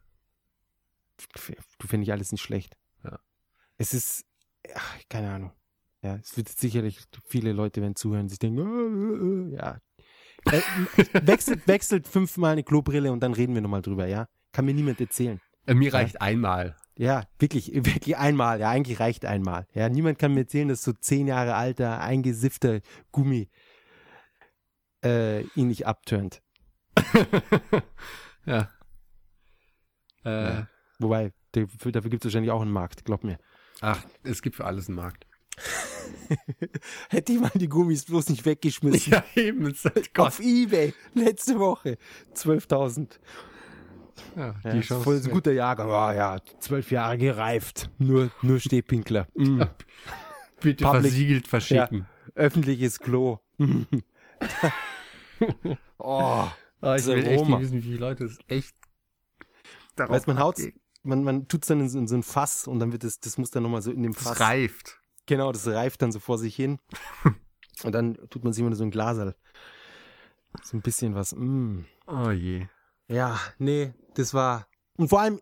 Du 1.80 1.88
finde 1.88 2.04
ich 2.04 2.12
alles 2.12 2.32
nicht 2.32 2.42
schlecht. 2.42 2.78
Ja. 3.04 3.20
Es 3.78 3.94
ist, 3.94 4.26
ach, 4.74 5.00
keine 5.10 5.32
Ahnung. 5.32 5.52
Ja, 6.02 6.18
es 6.18 6.38
wird 6.38 6.50
sicherlich 6.50 7.00
viele 7.26 7.54
Leute, 7.54 7.82
wenn 7.82 7.96
zuhören, 7.96 8.30
sich 8.30 8.38
denken, 8.38 8.60
äh, 8.60 8.66
äh, 8.66 9.56
äh, 9.56 9.58
ja. 9.58 9.82
Äh, 10.52 10.62
wechselt, 11.28 11.68
wechselt 11.68 12.08
fünfmal 12.08 12.54
eine 12.54 12.64
Klobrille 12.64 13.12
und 13.12 13.22
dann 13.22 13.34
reden 13.34 13.56
wir 13.56 13.62
nochmal 13.62 13.82
drüber, 13.82 14.08
ja. 14.08 14.28
Kann 14.52 14.66
mir 14.66 14.74
niemand 14.74 15.00
erzählen. 15.02 15.40
Äh, 15.66 15.74
mir 15.74 15.94
reicht 15.94 16.22
einmal. 16.22 16.76
Ja, 16.98 17.24
wirklich, 17.40 17.74
wirklich 17.74 18.16
einmal. 18.18 18.60
Ja, 18.60 18.70
eigentlich 18.70 19.00
reicht 19.00 19.26
einmal. 19.26 19.68
Ja, 19.74 19.90
niemand 19.90 20.18
kann 20.20 20.34
mir 20.34 20.42
erzählen, 20.42 20.68
dass 20.70 20.84
so 20.84 20.94
zehn 20.94 21.28
Jahre 21.28 21.56
alter, 21.56 22.00
eingesiffter 22.00 22.80
Gummi 23.12 23.50
äh, 25.04 25.42
ihn 25.56 25.68
nicht 25.68 25.88
abturnt. 25.88 26.42
ja. 28.46 28.70
Äh, 30.24 30.30
Ja. 30.30 30.68
Wobei, 31.00 31.34
dafür, 31.52 31.92
dafür 31.92 32.10
gibt 32.10 32.24
es 32.24 32.30
wahrscheinlich 32.30 32.52
auch 32.52 32.62
einen 32.62 32.72
Markt, 32.72 33.04
glaub 33.04 33.24
mir. 33.26 33.38
Ach, 33.82 34.02
es 34.24 34.42
gibt 34.42 34.56
für 34.56 34.64
alles 34.66 34.88
einen 34.88 34.96
Markt. 34.96 35.28
Hätte 37.10 37.34
ich 37.34 37.40
mal 37.40 37.52
die 37.56 37.68
Gummis 37.70 38.06
bloß 38.06 38.30
nicht 38.30 38.46
weggeschmissen. 38.46 39.14
Ja, 39.14 39.24
eben. 39.36 39.68
Es. 39.68 39.84
Auf 40.18 40.40
Ebay, 40.40 40.94
letzte 41.14 41.60
Woche. 41.60 41.98
12.000. 42.36 43.20
Ja, 44.36 44.56
Ja, 44.64 44.72
die 44.72 44.80
ist 44.80 44.88
Chance 44.88 45.04
voll 45.04 45.22
ein 45.24 45.30
guter 45.32 45.52
Jahrgang. 45.52 45.88
Oh, 45.90 46.12
ja, 46.18 46.38
zwölf 46.60 46.90
Jahre 46.92 47.18
gereift. 47.18 47.90
Nur, 47.98 48.32
nur 48.42 48.60
Stehpinkler. 48.60 49.28
Mm. 49.36 49.62
Bitte 50.62 50.86
Public- 50.86 51.02
versiegelt 51.02 51.48
verschicken. 51.48 52.08
Öffentliches 52.34 53.00
Klo. 53.00 53.40
oh. 55.98 56.08
Ah, 56.08 56.52
Das 56.82 57.08
Aroma. 57.10 57.60
wissen, 57.60 57.74
wie 57.78 57.82
viele 57.82 57.98
Leute 57.98 58.26
es 58.26 58.38
echt 58.48 58.74
darauf 59.96 60.16
Weißt 60.16 60.28
man 60.28 60.40
haut, 60.40 60.58
man, 61.04 61.24
man 61.24 61.48
tut's 61.48 61.68
dann 61.68 61.80
in 61.82 61.90
so, 61.90 62.00
in 62.00 62.08
so 62.08 62.16
ein 62.16 62.24
Fass 62.24 62.68
und 62.68 62.80
dann 62.80 62.92
wird 62.92 63.04
das, 63.04 63.20
das 63.20 63.38
muss 63.38 63.50
dann 63.52 63.64
nochmal 63.64 63.82
so 63.82 63.92
in 63.92 64.04
dem 64.04 64.14
Das 64.14 64.24
Fass. 64.24 64.40
reift. 64.40 65.00
Genau, 65.26 65.52
das 65.52 65.68
reift 65.68 66.02
dann 66.02 66.12
so 66.12 66.20
vor 66.20 66.38
sich 66.38 66.56
hin. 66.56 66.80
und 67.84 67.92
dann 67.92 68.16
tut 68.30 68.44
man 68.44 68.54
sich 68.54 68.64
immer 68.64 68.76
so 68.76 68.84
ein 68.84 68.92
Glaserl. 68.92 69.36
So 70.64 70.78
ein 70.78 70.82
bisschen 70.82 71.16
was. 71.16 71.36
Mm. 71.36 71.82
Oh 72.08 72.32
je. 72.32 72.68
Ja, 73.08 73.40
nee, 73.58 73.94
das 74.16 74.34
war. 74.34 74.68
Und 74.98 75.10
vor 75.10 75.22
allem, 75.22 75.40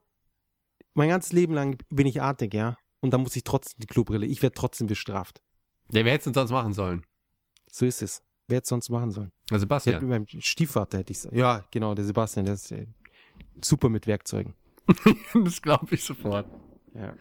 mein 0.94 1.10
ganzes 1.10 1.34
Leben 1.34 1.54
lang 1.54 1.78
bin 1.90 2.08
ich 2.08 2.22
artig, 2.22 2.54
ja. 2.54 2.78
Und 3.02 3.12
dann 3.12 3.22
muss 3.22 3.36
ich 3.36 3.44
trotzdem 3.44 3.82
die 3.82 3.88
Klobrille. 3.88 4.26
Ich 4.26 4.42
werde 4.42 4.56
trotzdem 4.56 4.88
bestraft. 4.88 5.42
Ja, 5.92 6.06
wer 6.06 6.14
hätte 6.14 6.22
es 6.22 6.24
denn 6.26 6.34
sonst 6.34 6.52
machen 6.52 6.74
sollen? 6.74 7.06
So 7.70 7.86
ist 7.86 8.02
es. 8.02 8.24
Wer 8.48 8.58
hätte 8.58 8.64
es 8.64 8.70
sonst 8.70 8.90
machen 8.90 9.12
sollen? 9.12 9.32
Hätte 9.50 9.62
Sebastian. 9.62 10.02
mit 10.02 10.10
meinem 10.10 10.42
Stiefvater 10.42 11.00
hätte 11.00 11.12
ich 11.12 11.24
Ja, 11.32 11.66
genau, 11.72 11.96
der 11.96 12.06
Sebastian, 12.06 12.46
der 12.46 12.56
ist 12.56 12.72
äh, 12.72 12.88
super 13.62 13.90
mit 13.90 14.08
Werkzeugen. 14.08 14.54
das 15.34 15.62
glaube 15.62 15.96
ich 15.96 16.04
sofort. 16.04 16.48
Ja. 16.94 17.16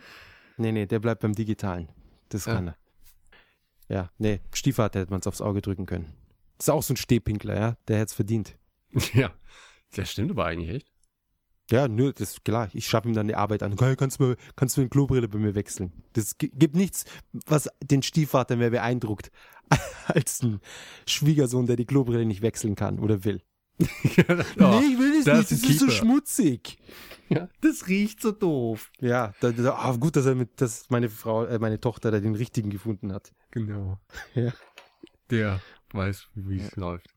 Nee, 0.57 0.73
nee, 0.73 0.87
der 0.87 0.99
bleibt 0.99 1.23
beim 1.23 1.35
Digitalen. 1.35 1.89
Das 2.33 2.47
Ja. 2.47 2.55
kann 2.55 2.69
er. 2.69 2.77
Ja, 3.89 4.11
nee, 4.19 4.41
Stiefvater 4.55 5.01
hätte 5.01 5.11
man 5.11 5.21
es 5.21 5.27
aufs 5.27 5.41
Auge 5.41 5.61
drücken 5.61 5.87
können. 5.87 6.07
Das 6.59 6.67
ist 6.67 6.71
auch 6.71 6.83
so 6.83 6.95
ein 6.95 6.97
Stehpinkler, 6.97 7.55
ja. 7.59 7.77
Der 7.89 7.97
hätte 7.99 8.07
es 8.07 8.15
verdient. 8.15 8.57
Ja. 9.15 9.33
Das 9.95 10.11
stimmt 10.11 10.31
aber 10.31 10.47
eigentlich 10.47 10.71
echt. 10.77 10.93
Ja, 11.71 11.87
nö, 11.89 12.13
das 12.13 12.33
ist 12.33 12.45
klar. 12.45 12.69
Ich 12.73 12.87
schaffe 12.87 13.09
ihm 13.09 13.15
dann 13.15 13.29
die 13.29 13.35
Arbeit 13.35 13.63
an. 13.63 13.73
Okay, 13.75 13.95
kannst 13.97 14.19
du 14.21 14.25
mal, 14.25 14.37
kannst 14.57 14.77
du 14.77 14.81
eine 14.81 14.89
Klobrille 14.91 15.29
bei 15.29 15.39
mir 15.39 15.55
wechseln? 15.55 15.93
Das 16.15 16.37
gi- 16.39 16.51
gibt 16.55 16.75
nichts, 16.77 17.05
was 17.47 17.69
den 17.83 18.03
Stiefvater 18.03 18.57
mehr 18.57 18.71
beeindruckt, 18.71 19.31
als 20.07 20.43
ein 20.43 20.61
Schwiegersohn, 21.07 21.67
der 21.67 21.77
die 21.77 21.85
Klobrille 21.87 22.25
nicht 22.25 22.41
wechseln 22.43 22.75
kann 22.75 22.99
oder 22.99 23.25
will. 23.25 23.43
oh, 23.81 23.85
nee, 23.85 24.93
ich 24.93 24.99
will 24.99 25.25
das, 25.25 25.25
das 25.25 25.51
nicht, 25.51 25.65
das 25.65 25.71
ist 25.71 25.81
so 25.81 25.91
schmutzig. 25.91 26.79
ja, 27.29 27.49
das 27.61 27.89
riecht 27.89 28.21
so 28.21 28.33
doof. 28.33 28.91
Ja, 29.01 29.33
da, 29.41 29.51
da, 29.51 29.75
ah, 29.75 29.97
gut, 29.97 30.17
dass 30.17 30.27
er 30.27 30.35
mit, 30.35 30.61
dass 30.61 30.89
meine 30.91 31.09
Frau, 31.09 31.45
äh, 31.45 31.59
meine 31.59 31.81
Tochter 31.81 32.11
da 32.11 32.21
den 32.21 32.35
richtigen 32.35 32.71
gefunden 32.71 33.13
hat. 33.13 33.33
Genau. 33.51 33.99
Ja. 34.35 34.53
Der 35.31 35.61
weiß, 35.93 36.29
wie 36.35 36.61
es 36.61 36.77
läuft. 36.77 37.09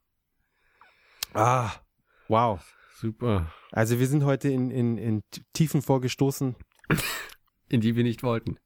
Ah, 1.33 1.71
wow. 2.29 2.61
Super. 2.95 3.51
Also 3.71 3.99
wir 3.99 4.07
sind 4.07 4.23
heute 4.23 4.47
in, 4.49 4.71
in, 4.71 4.97
in 4.97 5.21
Tiefen 5.53 5.81
vorgestoßen. 5.81 6.55
In 7.67 7.81
die 7.81 7.95
wir 7.95 8.03
nicht 8.03 8.21
wollten. 8.21 8.57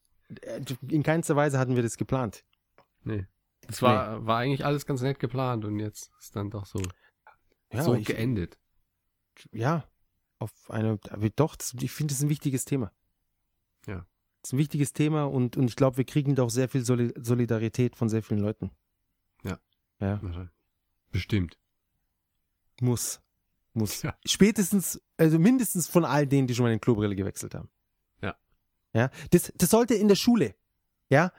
Äh, 0.42 0.62
In 0.90 1.04
keinster 1.04 1.36
Weise 1.38 1.58
hatten 1.58 1.76
wir 1.78 1.84
das 1.84 1.98
geplant. 1.98 2.44
Nee. 3.04 3.26
Das 3.66 3.82
war, 3.82 4.26
war 4.26 4.40
eigentlich 4.40 4.66
alles 4.66 4.86
ganz 4.86 5.02
nett 5.02 5.20
geplant 5.20 5.64
und 5.64 5.80
jetzt 5.80 6.12
ist 6.20 6.36
dann 6.36 6.50
doch 6.50 6.66
so, 6.66 6.82
Ja, 7.72 7.84
so 7.84 7.94
ich, 7.94 8.06
geendet. 8.06 8.58
ja. 9.52 9.86
auf 10.40 10.52
eine, 10.70 11.00
aber 11.10 11.30
doch, 11.30 11.56
ich 11.82 11.92
finde, 11.92 12.12
das 12.12 12.20
ist 12.20 12.24
ein 12.24 12.30
wichtiges 12.30 12.66
Thema. 12.66 12.92
Ja. 13.86 14.06
Das 14.42 14.50
ist 14.50 14.54
ein 14.54 14.58
wichtiges 14.58 14.94
Thema 14.94 15.26
und, 15.26 15.58
und 15.58 15.68
ich 15.68 15.76
glaube, 15.76 15.98
wir 15.98 16.06
kriegen 16.06 16.36
da 16.36 16.44
auch 16.44 16.50
sehr 16.50 16.70
viel 16.70 16.84
Soli 16.84 17.14
Solidarität 17.18 17.96
von 17.96 18.10
sehr 18.10 18.24
vielen 18.24 18.40
Leuten. 18.40 18.72
Ja. 19.44 19.60
Ja, 20.00 20.22
Bestimmt. 21.12 21.58
muss. 22.80 23.22
Muss. 23.74 24.02
Ja. 24.02 24.18
Spätestens, 24.26 25.02
also 25.18 25.38
mindestens 25.40 25.88
von 25.88 26.06
all 26.06 26.26
denen, 26.26 26.48
die 26.48 26.56
schon 26.56 26.64
mal 26.64 26.70
eine 26.70 26.80
Klobrille 26.80 27.16
gewechselt 27.16 27.54
haben. 27.54 27.70
Ja. 28.22 28.36
Ja, 28.94 29.12
das, 29.32 29.52
das 29.56 29.70
sollte 29.70 29.94
in 29.96 30.08
der 30.08 30.16
Schule, 30.16 30.56
ja, 31.10 31.32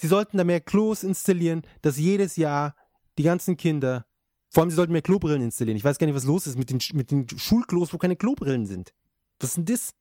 sie 0.00 0.08
sollten 0.08 0.36
da 0.36 0.44
mehr 0.44 0.60
Klos 0.60 1.02
installieren, 1.02 1.62
dass 1.82 1.96
jedes 1.96 2.36
Jahr 2.36 2.74
die 3.18 3.22
ganzen 3.22 3.56
Kinder, 3.56 4.06
vor 4.50 4.62
allem 4.62 4.70
sie 4.70 4.76
sollten 4.76 4.92
mehr 4.92 5.02
Klobrillen 5.02 5.42
installieren. 5.42 5.76
Ich 5.76 5.84
weiß 5.84 5.98
gar 5.98 6.06
nicht, 6.06 6.16
was 6.16 6.24
los 6.24 6.46
ist 6.46 6.58
mit 6.58 6.70
den, 6.70 6.80
mit 6.94 7.10
den 7.10 7.26
Schulklos, 7.28 7.92
wo 7.92 7.98
keine 7.98 8.16
Klobrillen 8.16 8.66
sind. 8.66 8.94
Was 9.40 9.50
ist 9.50 9.56
denn 9.56 9.64
das? 9.66 9.94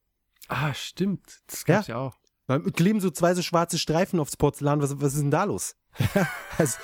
Ah, 0.47 0.73
stimmt. 0.73 1.41
Das 1.47 1.65
gab's 1.65 1.87
ja, 1.87 1.97
auch. 1.97 2.15
Da 2.47 2.59
kleben 2.59 3.01
so 3.01 3.09
zwei 3.11 3.33
so 3.33 3.41
schwarze 3.41 3.77
Streifen 3.77 4.19
aufs 4.19 4.37
Porzellan. 4.37 4.81
Was, 4.81 5.01
was 5.01 5.15
ist 5.15 5.21
denn 5.21 5.31
da 5.31 5.43
los? 5.43 5.75
also, 6.57 6.77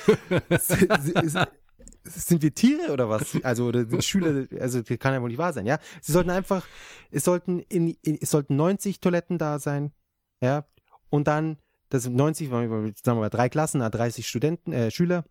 sind 2.03 2.41
wir 2.41 2.53
Tiere 2.53 2.91
oder 2.91 3.07
was? 3.07 3.37
Also 3.43 3.67
oder 3.67 3.85
die 3.85 4.01
Schüler, 4.01 4.47
also 4.59 4.81
das 4.81 4.99
kann 4.99 5.13
ja 5.13 5.21
wohl 5.21 5.29
nicht 5.29 5.37
wahr 5.37 5.53
sein, 5.53 5.65
ja? 5.65 5.79
Sie 6.01 6.11
sollten 6.11 6.31
einfach, 6.31 6.65
es 7.11 7.23
sollten 7.23 7.59
in, 7.69 7.95
in 8.01 8.17
es 8.19 8.31
sollten 8.31 8.57
90 8.57 8.99
Toiletten 8.99 9.37
da 9.37 9.59
sein, 9.59 9.93
ja? 10.41 10.65
Und 11.09 11.27
dann 11.27 11.57
das 11.93 12.03
sind 12.03 12.15
90, 12.15 12.49
sagen 12.49 12.71
wir 12.71 13.13
mal 13.13 13.29
drei 13.29 13.49
Klassen, 13.49 13.83
ah, 13.83 13.89
30 13.91 14.27
Studenten, 14.27 14.73
äh, 14.73 14.89
Schüler. 14.89 15.25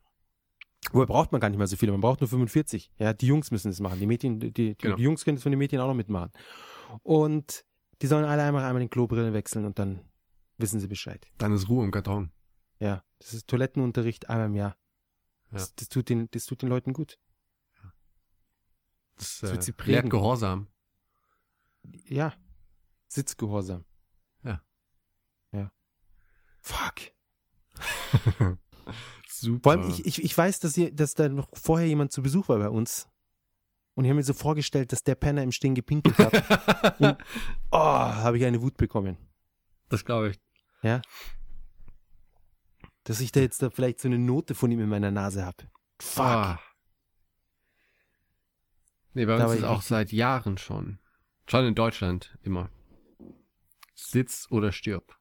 Woher 0.90 1.06
braucht 1.06 1.30
man 1.32 1.40
gar 1.40 1.48
nicht 1.48 1.59
mehr 1.59 1.66
so 1.68 1.76
viele? 1.76 1.92
Man 1.92 2.00
braucht 2.00 2.20
nur 2.20 2.28
45. 2.28 2.90
Ja, 2.98 3.12
die 3.12 3.26
Jungs 3.26 3.50
müssen 3.50 3.68
das 3.70 3.80
machen. 3.80 4.00
Die 4.00 4.06
Mädchen, 4.06 4.40
die, 4.40 4.50
die, 4.52 4.76
Genau. 4.76 4.96
die 4.96 5.02
Jungs 5.04 5.24
können 5.24 5.36
das 5.36 5.42
von 5.42 5.52
den 5.52 5.59
Mädchen 5.59 5.80
auch 5.80 5.86
noch 5.86 5.94
mitmachen. 5.94 6.32
Und 7.02 7.64
die 8.02 8.06
sollen 8.09 8.24
alle 8.24 8.42
einmal 8.42 8.64
einmal 8.64 8.80
den 8.80 8.90
Klobrillen 8.90 9.32
wechseln 9.32 9.64
und 9.64 9.78
dann 9.78 10.00
wissen 10.59 10.80
sie 10.80 10.88
Bescheid. 10.88 11.26
Dann 11.38 11.52
ist 11.52 11.68
Ruhe 11.68 11.84
im 11.84 11.92
Karton. 11.92 12.32
Ja, 12.80 13.04
das 13.20 13.32
ist 13.32 13.48
Toilettenunterricht 13.48 14.28
einmal 14.28 14.46
im 14.46 14.54
Jahr. 14.56 14.76
Ja. 15.52 15.59
Das, 15.59 15.74
das, 15.76 15.88
tut 15.88 16.09
den, 16.09 16.28
das 16.32 16.46
tut 16.46 16.62
den 16.62 16.68
Leuten 16.68 16.92
gut. 16.92 17.18
Das, 19.16 19.38
Das 19.40 19.50
äh, 19.50 19.52
wird 19.52 19.62
sie 19.62 19.70
lehrt 19.70 19.78
prägen. 19.78 20.10
Gehorsam. 20.10 20.66
Ja. 22.09 22.34
Sitzgehorsam. 23.09 23.84
Ja. 24.42 24.62
Ja. 25.52 25.70
Fuck. 26.60 27.12
Super. 29.28 29.60
Vor 29.62 29.72
allem, 29.72 29.90
ich, 29.90 30.06
ich, 30.06 30.22
ich 30.22 30.36
weiß, 30.36 30.60
dass, 30.60 30.76
ihr, 30.76 30.92
dass 30.92 31.14
da 31.14 31.28
noch 31.28 31.48
vorher 31.52 31.86
jemand 31.88 32.12
zu 32.12 32.22
Besuch 32.22 32.48
war 32.48 32.59
bei 32.59 32.68
uns. 32.68 33.09
Und 33.94 34.04
ich 34.04 34.09
habe 34.09 34.16
mir 34.16 34.22
so 34.22 34.32
vorgestellt, 34.32 34.92
dass 34.92 35.02
der 35.02 35.14
Penner 35.14 35.42
im 35.42 35.52
Stehen 35.52 35.74
gepinkelt 35.74 36.16
hat. 36.18 36.98
und, 37.00 37.16
oh, 37.70 37.78
habe 37.78 38.38
ich 38.38 38.44
eine 38.44 38.62
Wut 38.62 38.76
bekommen. 38.76 39.16
das 39.88 40.04
glaube 40.04 40.30
ich. 40.30 40.40
Dass 43.04 43.20
ich 43.20 43.32
da 43.32 43.40
jetzt 43.40 43.62
da 43.62 43.70
vielleicht 43.70 44.00
so 44.00 44.09
eine 44.09 44.18
Note 44.18 44.54
von 44.54 44.70
ihm 44.70 44.80
in 44.80 44.88
meiner 44.88 45.10
Nase 45.10 45.44
habe. 45.44 45.64
Fuck. 46.00 46.24
Ah. 46.24 46.60
Nee, 49.14 49.26
bei 49.26 49.36
Da 49.36 49.44
uns 49.44 49.54
ist 49.54 49.59
ich 49.60 49.64
auch 49.66 49.82
seit 49.82 50.12
Jahren 50.12 50.56
schon. 50.56 50.98
Schon 51.46 51.66
in 51.66 51.74
Deutschland 51.74 52.38
immer. 52.42 52.70
Sitz 53.94 54.46
oder 54.50 54.72
stirb. 54.72 55.18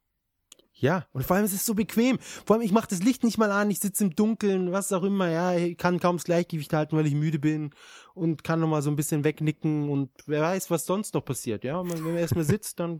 Ja, 0.82 1.06
und 1.14 1.24
vor 1.24 1.36
allem 1.36 1.46
es 1.46 1.54
ist 1.54 1.66
so 1.68 1.76
bequem. 1.76 2.18
Vor 2.20 2.56
allem, 2.56 2.66
ich 2.66 2.72
mache 2.72 2.88
das 2.90 3.04
Licht 3.04 3.24
nicht 3.24 3.38
mal 3.38 3.52
an, 3.52 3.70
ich 3.70 3.80
sitze 3.80 4.04
im 4.04 4.16
Dunkeln, 4.16 4.72
was 4.72 4.92
auch 4.92 5.04
immer, 5.04 5.30
ja, 5.30 5.56
ich 5.56 5.78
kann 5.78 6.00
kaum 6.00 6.18
das 6.18 6.24
Gleichgewicht 6.24 6.74
halten, 6.74 6.98
weil 6.98 7.06
ich 7.06 7.14
müde 7.14 7.38
bin 7.38 7.70
und 8.16 8.44
kann 8.44 8.60
nochmal 8.60 8.82
so 8.82 8.90
ein 8.90 8.96
bisschen 8.96 9.24
wegnicken 9.24 9.90
und 9.90 10.10
wer 10.26 10.42
weiß, 10.42 10.72
was 10.72 10.88
sonst 10.88 11.14
noch 11.14 11.24
passiert, 11.24 11.64
ja. 11.64 11.88
Wenn 11.88 12.02
man 12.02 12.18
erstmal 12.18 12.46
sitzt, 12.46 12.80
dann 12.80 12.98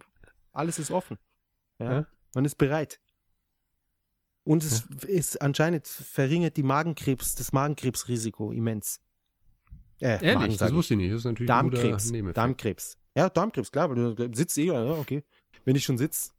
alles 0.54 0.78
ist 0.78 0.92
offen. 0.92 1.18
Ja, 1.80 1.92
Ja. 1.92 2.08
man 2.36 2.46
ist 2.46 2.56
bereit. 2.60 3.00
Und 4.44 4.64
es 4.64 4.86
ist 5.08 5.42
anscheinend 5.42 5.88
verringert 5.88 6.58
die 6.58 6.64
Magenkrebs, 6.64 7.34
das 7.34 7.52
Magenkrebsrisiko 7.52 8.52
immens. 8.52 9.00
Äh, 10.00 10.14
Magen, 10.14 10.26
Ehrlich, 10.26 10.58
sag 10.58 10.68
das 10.68 10.76
wusste 10.76 10.94
ich 10.94 11.00
nicht. 11.00 11.12
Das 11.14 11.20
ist 11.20 11.26
natürlich 11.26 11.52
ein 11.52 11.72
Darmkrebs. 11.72 12.12
Darmkrebs. 12.34 12.98
Ja, 13.16 13.30
Darmkrebs, 13.30 13.72
klar, 13.72 13.90
weil 13.90 14.16
du 14.16 14.36
sitzt 14.36 14.58
eh, 14.60 14.66
ja, 14.66 14.84
okay. 14.94 15.24
Wenn 15.66 15.76
ich 15.76 15.84
schon 15.84 15.98
sitz, 15.98 16.34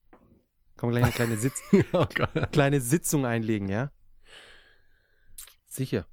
man 0.91 0.93
gleich 0.93 1.05
eine 1.05 1.13
kleine 1.13 1.37
Sitz, 1.37 1.63
oh 1.93 2.07
kleine 2.53 2.81
Sitzung 2.81 3.27
einlegen, 3.27 3.69
ja? 3.69 3.91
Sicher. 5.67 6.07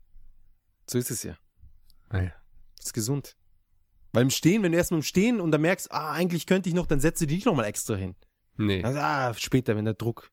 So 0.90 0.98
ist 0.98 1.12
es 1.12 1.24
ja. 1.24 1.38
Naja. 2.12 2.32
Ist 2.80 2.94
gesund. 2.94 3.36
Weil 4.12 4.24
im 4.24 4.30
Stehen, 4.30 4.64
wenn 4.64 4.72
du 4.72 4.78
erstmal 4.78 5.00
im 5.00 5.04
Stehen 5.04 5.40
und 5.40 5.52
dann 5.52 5.62
merkst, 5.62 5.91
ah, 5.91 6.14
eigentlich 6.14 6.46
könnte 6.46 6.70
ich 6.70 6.76
noch, 6.76 6.88
dann 6.88 7.00
setzt 7.00 7.22
du 7.22 7.28
dich 7.28 7.46
nochmal 7.46 7.66
extra 7.66 7.96
hin. 7.96 8.16
Nee. 8.58 8.84
Also, 8.84 9.00
ah, 9.00 9.34
später, 9.36 9.76
wenn 9.76 9.86
der 9.86 9.94
Druck, 9.94 10.32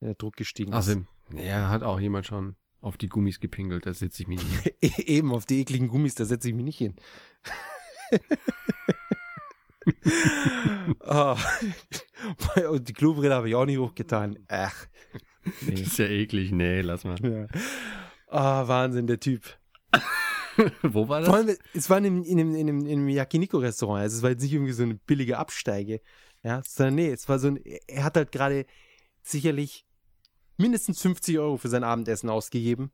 wenn 0.00 0.08
der 0.08 0.14
Druck 0.14 0.36
gestiegen 0.36 0.72
ist. 0.72 0.76
Also, 0.76 1.04
ja, 1.34 1.68
hat 1.68 1.82
auch 1.82 1.98
jemand 1.98 2.26
schon 2.26 2.56
auf 2.80 2.96
die 2.96 3.08
Gummis 3.08 3.40
gepinkelt. 3.40 3.86
Da 3.86 3.94
sitze 3.94 4.22
ich 4.22 4.28
mich 4.28 4.42
nicht. 4.42 4.62
hin. 4.62 4.74
Eben, 5.06 5.32
auf 5.32 5.46
die 5.46 5.60
ekligen 5.60 5.88
Gummis, 5.88 6.14
da 6.14 6.24
setze 6.24 6.48
ich 6.48 6.54
mich 6.54 6.64
nicht 6.64 6.78
hin. 6.78 6.96
Ah. 11.00 11.36
Und 12.70 12.88
die 12.88 12.92
Klobrille 12.92 13.34
habe 13.34 13.48
ich 13.48 13.54
auch 13.54 13.64
nicht 13.66 13.78
hochgetan. 13.78 14.38
Ach. 14.48 14.86
Das 15.44 15.52
Nee. 15.66 15.80
ist 15.82 15.98
ja 15.98 16.06
eklig. 16.06 16.52
Nee, 16.52 16.80
lass 16.80 17.04
mal. 17.04 17.16
Ja. 17.22 17.46
Ah, 18.28 18.66
Wahnsinn, 18.68 19.06
der 19.06 19.20
Typ. 19.20 19.42
Wo 20.82 21.08
war 21.08 21.22
Vor 21.24 21.36
das? 21.36 21.48
allem, 21.48 21.56
es 21.74 21.90
war 21.90 21.98
in 21.98 22.06
einem, 22.06 22.22
in 22.22 22.40
einem, 22.40 22.54
in 22.54 22.68
einem, 22.68 22.80
in 22.86 22.98
einem 23.00 23.08
Yakiniku-Restaurant. 23.08 24.00
Also 24.02 24.16
es 24.18 24.22
war 24.22 24.30
jetzt 24.30 24.42
nicht 24.42 24.52
irgendwie 24.52 24.72
so 24.72 24.82
eine 24.84 24.94
billige 24.94 25.38
Absteige. 25.38 26.00
Ja, 26.42 26.62
sondern 26.66 26.94
nee, 26.96 27.10
es 27.10 27.28
war 27.28 27.38
so 27.38 27.48
ein, 27.48 27.60
er 27.86 28.04
hat 28.04 28.16
halt 28.16 28.30
gerade 28.32 28.66
sicherlich 29.22 29.86
mindestens 30.56 31.00
50 31.02 31.38
Euro 31.38 31.56
für 31.56 31.68
sein 31.68 31.84
Abendessen 31.84 32.28
ausgegeben. 32.30 32.90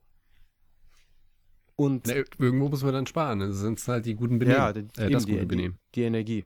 Und 1.76 2.06
Na, 2.06 2.14
irgendwo 2.38 2.68
muss 2.68 2.82
man 2.82 2.92
dann 2.92 3.06
sparen. 3.06 3.40
Das 3.40 3.56
sind 3.58 3.86
halt 3.88 4.06
die 4.06 4.14
guten 4.14 4.38
Benehmen. 4.38 4.58
ja, 4.58 4.70
äh, 4.70 5.10
das 5.10 5.24
die, 5.24 5.32
gute 5.32 5.40
die, 5.40 5.46
Benehmen. 5.46 5.78
die 5.94 6.02
Energie. 6.02 6.44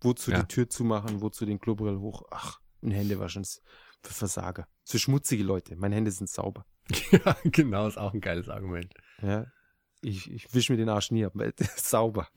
Wozu 0.00 0.30
Ja. 0.30 0.40
die 0.42 0.48
Tür 0.48 0.68
zumachen, 0.68 1.20
wozu 1.20 1.46
den 1.46 1.58
Klobrill 1.58 1.98
hoch. 1.98 2.22
Ach, 2.30 2.60
und 2.82 2.90
Hände 2.90 3.18
waschen. 3.18 3.42
Das 3.42 3.56
ist 3.56 3.62
Für 4.02 4.14
Versager. 4.14 4.68
Für 4.84 4.98
schmutzige 4.98 5.42
Leute. 5.42 5.76
Meine 5.76 5.96
Hände 5.96 6.10
sind 6.10 6.28
sauber. 6.30 6.66
ja, 7.10 7.36
genau, 7.44 7.88
ist 7.88 7.98
auch 7.98 8.12
ein 8.14 8.20
geiles 8.20 8.48
Argument. 8.48 8.92
Ja. 9.22 9.46
Ich, 10.02 10.30
ich 10.30 10.52
wische 10.54 10.72
mir 10.72 10.76
den 10.76 10.88
Arsch 10.88 11.10
nie 11.10 11.24
ab, 11.24 11.32
weil 11.34 11.52
der 11.52 11.66
ist 11.66 11.88
sauber. 11.88 12.28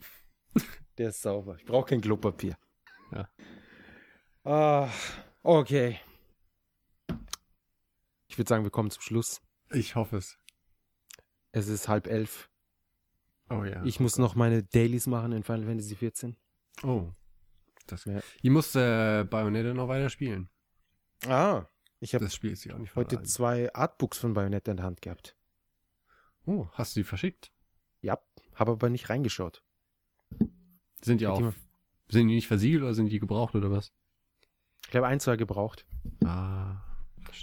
Der 0.98 1.10
ist 1.10 1.22
sauber. 1.22 1.56
Ich 1.58 1.66
brauche 1.66 1.86
kein 1.90 2.02
Klopapier. 2.02 2.58
Ja. 3.12 3.30
Ah, 4.44 4.90
okay. 5.44 6.00
Ich 8.28 8.38
würde 8.38 8.50
sagen, 8.50 8.64
wir 8.64 8.72
kommen 8.72 8.90
zum 8.90 9.02
Schluss. 9.02 9.42
Ich 9.72 9.96
hoffe 9.96 10.18
es. 10.18 10.38
Es 11.52 11.68
ist 11.68 11.88
halb 11.88 12.08
elf. 12.08 12.50
Oh 13.50 13.64
ja. 13.64 13.84
Ich 13.84 14.00
muss 14.00 14.18
noch 14.18 14.36
meine 14.36 14.64
Dailies 14.64 15.08
machen 15.08 15.32
in 15.32 15.44
Final 15.44 15.66
Fantasy 15.66 15.96
14. 15.96 16.36
oh. 16.84 17.12
Das, 17.92 18.06
Ja. 18.06 18.20
Ich 18.42 18.50
muss 18.50 18.76
äh, 18.76 19.24
Bayonetta 19.24 19.74
noch 19.74 19.88
weiter 19.88 20.10
spielen. 20.10 20.50
Ah, 21.28 21.66
ich 22.00 22.14
habe 22.16 22.26
Das 22.26 22.34
Spiel 22.36 22.52
ist 22.52 22.64
ja 22.66 22.76
auch 22.76 22.80
nicht 22.80 22.96
heute 22.96 23.22
zwei 23.24 23.74
Artbooks 23.74 24.18
von 24.18 24.34
Bayonetta 24.34 24.72
in 24.72 24.78
der 24.78 24.86
Hand 24.86 25.02
gehabt. 25.02 25.36
Oh, 26.46 26.68
hast 26.74 26.96
du 26.96 27.02
die 27.02 27.04
verschickt? 27.04 27.52
Ja, 28.02 28.18
habe 28.56 28.72
aber 28.72 28.90
nicht 28.90 29.10
reingeschaut. 29.10 29.64
Sind 31.02 31.22
die 31.22 31.28
Hat 31.28 31.34
auch. 31.34 31.38
jemand- 31.40 31.56
Sind 32.10 32.28
die 32.28 32.36
nicht 32.36 32.48
versiegelt 32.48 32.84
oder 32.84 32.94
sind 32.94 33.10
die 33.10 33.20
gebraucht 33.20 33.56
oder 33.56 33.70
was? 33.72 33.92
Ich 34.90 34.96
habe 34.96 35.06
ein, 35.08 35.20
zwei 35.20 35.36
gebraucht. 35.36 35.86
Ah. 36.26 36.82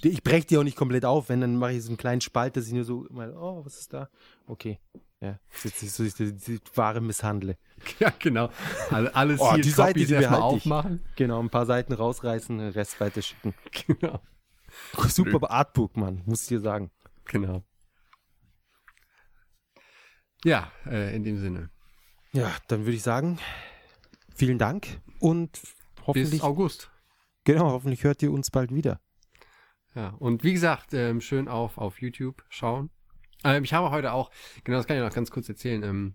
Die- 0.02 0.08
Ich 0.08 0.22
breche 0.24 0.46
die 0.46 0.58
auch 0.58 0.64
nicht 0.64 0.76
komplett 0.76 1.04
auf, 1.04 1.28
wenn 1.28 1.40
dann 1.40 1.56
mache 1.56 1.72
ich 1.74 1.82
so 1.82 1.90
einen 1.90 1.96
kleinen 1.96 2.20
Spalt, 2.20 2.56
dass 2.56 2.66
ich 2.66 2.72
nur 2.72 2.84
so 2.84 3.06
mal, 3.10 3.32
oh, 3.36 3.64
was 3.64 3.78
ist 3.78 3.92
da? 3.92 4.08
Okay. 4.46 4.80
Ja, 5.20 5.38
das 5.50 5.64
ist 5.64 5.82
jetzt 5.82 5.94
so, 5.96 6.04
ich 6.04 6.14
die, 6.14 6.32
die 6.34 6.60
Ware 6.74 7.00
misshandle. 7.00 7.56
Ja, 7.98 8.10
genau. 8.18 8.50
Alle, 8.90 9.14
alle 9.14 9.36
Oh, 9.38 9.50
Sealed 9.50 9.64
die 9.64 9.70
Seite, 9.70 9.98
die 10.00 10.06
behalte 10.06 10.28
ich. 10.56 10.62
aufmachen. 10.62 11.04
Genau, 11.16 11.40
ein 11.42 11.50
paar 11.50 11.66
Seiten 11.66 11.92
rausreißen, 11.92 12.58
den 12.58 12.70
Rest 12.70 13.00
weiterschicken. 13.00 13.54
Genau. 13.86 14.20
Super 15.08 15.50
Artbook, 15.50 15.96
Mann, 15.96 16.22
muss 16.26 16.42
ich 16.42 16.48
dir 16.48 16.60
sagen. 16.60 16.90
Genau. 17.26 17.62
Ja, 20.44 20.70
äh, 20.86 21.14
in 21.16 21.24
dem 21.24 21.38
Sinne. 21.38 21.70
Ja, 22.32 22.54
dann 22.68 22.80
würde 22.84 22.96
ich 22.96 23.02
sagen, 23.02 23.38
vielen 24.34 24.58
Dank 24.58 24.86
und 25.20 25.60
hoffentlich, 26.06 26.30
Bis 26.32 26.40
August. 26.42 26.90
genau, 27.44 27.70
hoffentlich 27.70 28.04
hört 28.04 28.22
ihr 28.22 28.30
uns 28.32 28.50
bald 28.50 28.74
wieder. 28.74 29.00
Ja, 29.94 30.10
und 30.18 30.44
wie 30.44 30.52
gesagt, 30.52 30.92
ähm, 30.92 31.20
schön 31.22 31.48
auf, 31.48 31.78
auf 31.78 32.00
YouTube 32.02 32.44
schauen. 32.50 32.90
Ähm, 33.46 33.64
ich 33.64 33.72
habe 33.72 33.90
heute 33.90 34.12
auch, 34.12 34.30
genau, 34.64 34.78
das 34.78 34.86
kann 34.86 34.96
ich 34.96 35.02
noch 35.02 35.14
ganz 35.14 35.30
kurz 35.30 35.48
erzählen. 35.48 35.82
Ähm, 35.82 36.14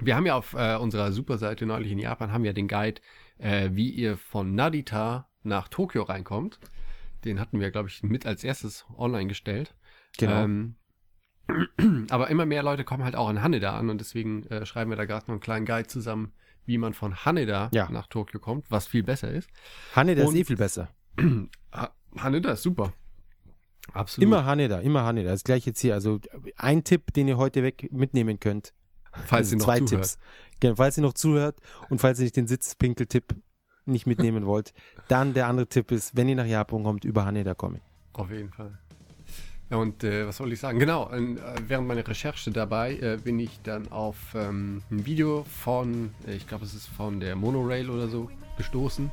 wir 0.00 0.16
haben 0.16 0.26
ja 0.26 0.34
auf 0.36 0.54
äh, 0.54 0.76
unserer 0.76 1.12
Superseite 1.12 1.64
neulich 1.66 1.90
in 1.92 1.98
Japan, 1.98 2.32
haben 2.32 2.44
ja 2.44 2.52
den 2.52 2.68
Guide, 2.68 3.00
äh, 3.38 3.70
wie 3.72 3.90
ihr 3.90 4.16
von 4.16 4.54
Narita 4.54 5.28
nach 5.42 5.68
Tokio 5.68 6.02
reinkommt. 6.02 6.58
Den 7.24 7.40
hatten 7.40 7.60
wir, 7.60 7.70
glaube 7.70 7.88
ich, 7.88 8.02
mit 8.02 8.26
als 8.26 8.44
erstes 8.44 8.84
online 8.96 9.26
gestellt. 9.28 9.74
Genau. 10.18 10.42
Ähm, 10.44 10.76
aber 12.10 12.28
immer 12.28 12.44
mehr 12.46 12.62
Leute 12.62 12.84
kommen 12.84 13.04
halt 13.04 13.14
auch 13.16 13.30
in 13.30 13.42
Haneda 13.42 13.78
an 13.78 13.88
und 13.90 13.98
deswegen 14.00 14.44
äh, 14.46 14.66
schreiben 14.66 14.90
wir 14.90 14.96
da 14.96 15.04
gerade 15.04 15.26
noch 15.26 15.34
einen 15.34 15.40
kleinen 15.40 15.64
Guide 15.66 15.86
zusammen, 15.86 16.32
wie 16.64 16.78
man 16.78 16.92
von 16.94 17.24
Haneda 17.24 17.70
Ja. 17.72 17.88
nach 17.90 18.08
Tokio 18.08 18.40
kommt, 18.40 18.70
was 18.70 18.86
viel 18.88 19.04
besser 19.04 19.30
ist. 19.30 19.48
Haneda 19.94 20.22
ist 20.22 20.28
Und- 20.30 20.36
eh 20.36 20.44
viel 20.44 20.56
besser. 20.56 20.88
Ha- 21.72 21.94
Haneda 22.18 22.52
ist 22.52 22.62
super. 22.62 22.92
Absolut. 23.92 24.26
Immer 24.26 24.44
Haneda, 24.44 24.78
immer 24.80 25.04
Haneda. 25.04 25.30
Das 25.30 25.44
gleiche 25.44 25.70
jetzt 25.70 25.80
hier. 25.80 25.94
Also 25.94 26.20
ein 26.56 26.84
Tipp, 26.84 27.12
den 27.14 27.28
ihr 27.28 27.36
heute 27.36 27.62
weg 27.62 27.88
mitnehmen 27.92 28.40
könnt. 28.40 28.72
falls 29.26 29.50
ihr 29.52 29.58
noch 29.58 29.64
zwei 29.64 29.80
zuhört. 29.80 30.04
Tipps. 30.04 30.18
Genau, 30.60 30.74
falls 30.76 30.96
ihr 30.98 31.02
noch 31.02 31.14
zuhört 31.14 31.58
und 31.88 32.00
falls 32.00 32.18
ihr 32.18 32.24
nicht 32.24 32.36
den 32.36 32.46
Sitzpinkel-Tipp 32.46 33.34
nicht 33.86 34.06
mitnehmen 34.06 34.46
wollt, 34.46 34.72
dann 35.08 35.32
der 35.34 35.46
andere 35.46 35.68
Tipp 35.68 35.92
ist, 35.92 36.16
wenn 36.16 36.28
ihr 36.28 36.36
nach 36.36 36.46
Japan 36.46 36.82
kommt, 36.82 37.04
über 37.04 37.24
Haneda 37.24 37.54
kommen. 37.54 37.80
Auf 38.14 38.30
jeden 38.30 38.50
Fall. 38.50 38.78
Ja, 39.70 39.78
und 39.78 40.04
äh, 40.04 40.26
was 40.26 40.36
soll 40.36 40.52
ich 40.52 40.60
sagen? 40.60 40.78
Genau, 40.78 41.10
äh, 41.10 41.36
während 41.66 41.88
meiner 41.88 42.06
Recherche 42.06 42.50
dabei 42.52 42.96
äh, 42.98 43.18
bin 43.22 43.38
ich 43.40 43.60
dann 43.62 43.90
auf 43.90 44.16
ähm, 44.34 44.82
ein 44.90 45.04
Video 45.06 45.44
von, 45.44 46.10
äh, 46.26 46.34
ich 46.34 46.46
glaube, 46.46 46.64
es 46.64 46.74
ist 46.74 46.86
von 46.86 47.18
der 47.18 47.34
Monorail 47.34 47.90
oder 47.90 48.06
so, 48.08 48.30
gestoßen. 48.56 49.10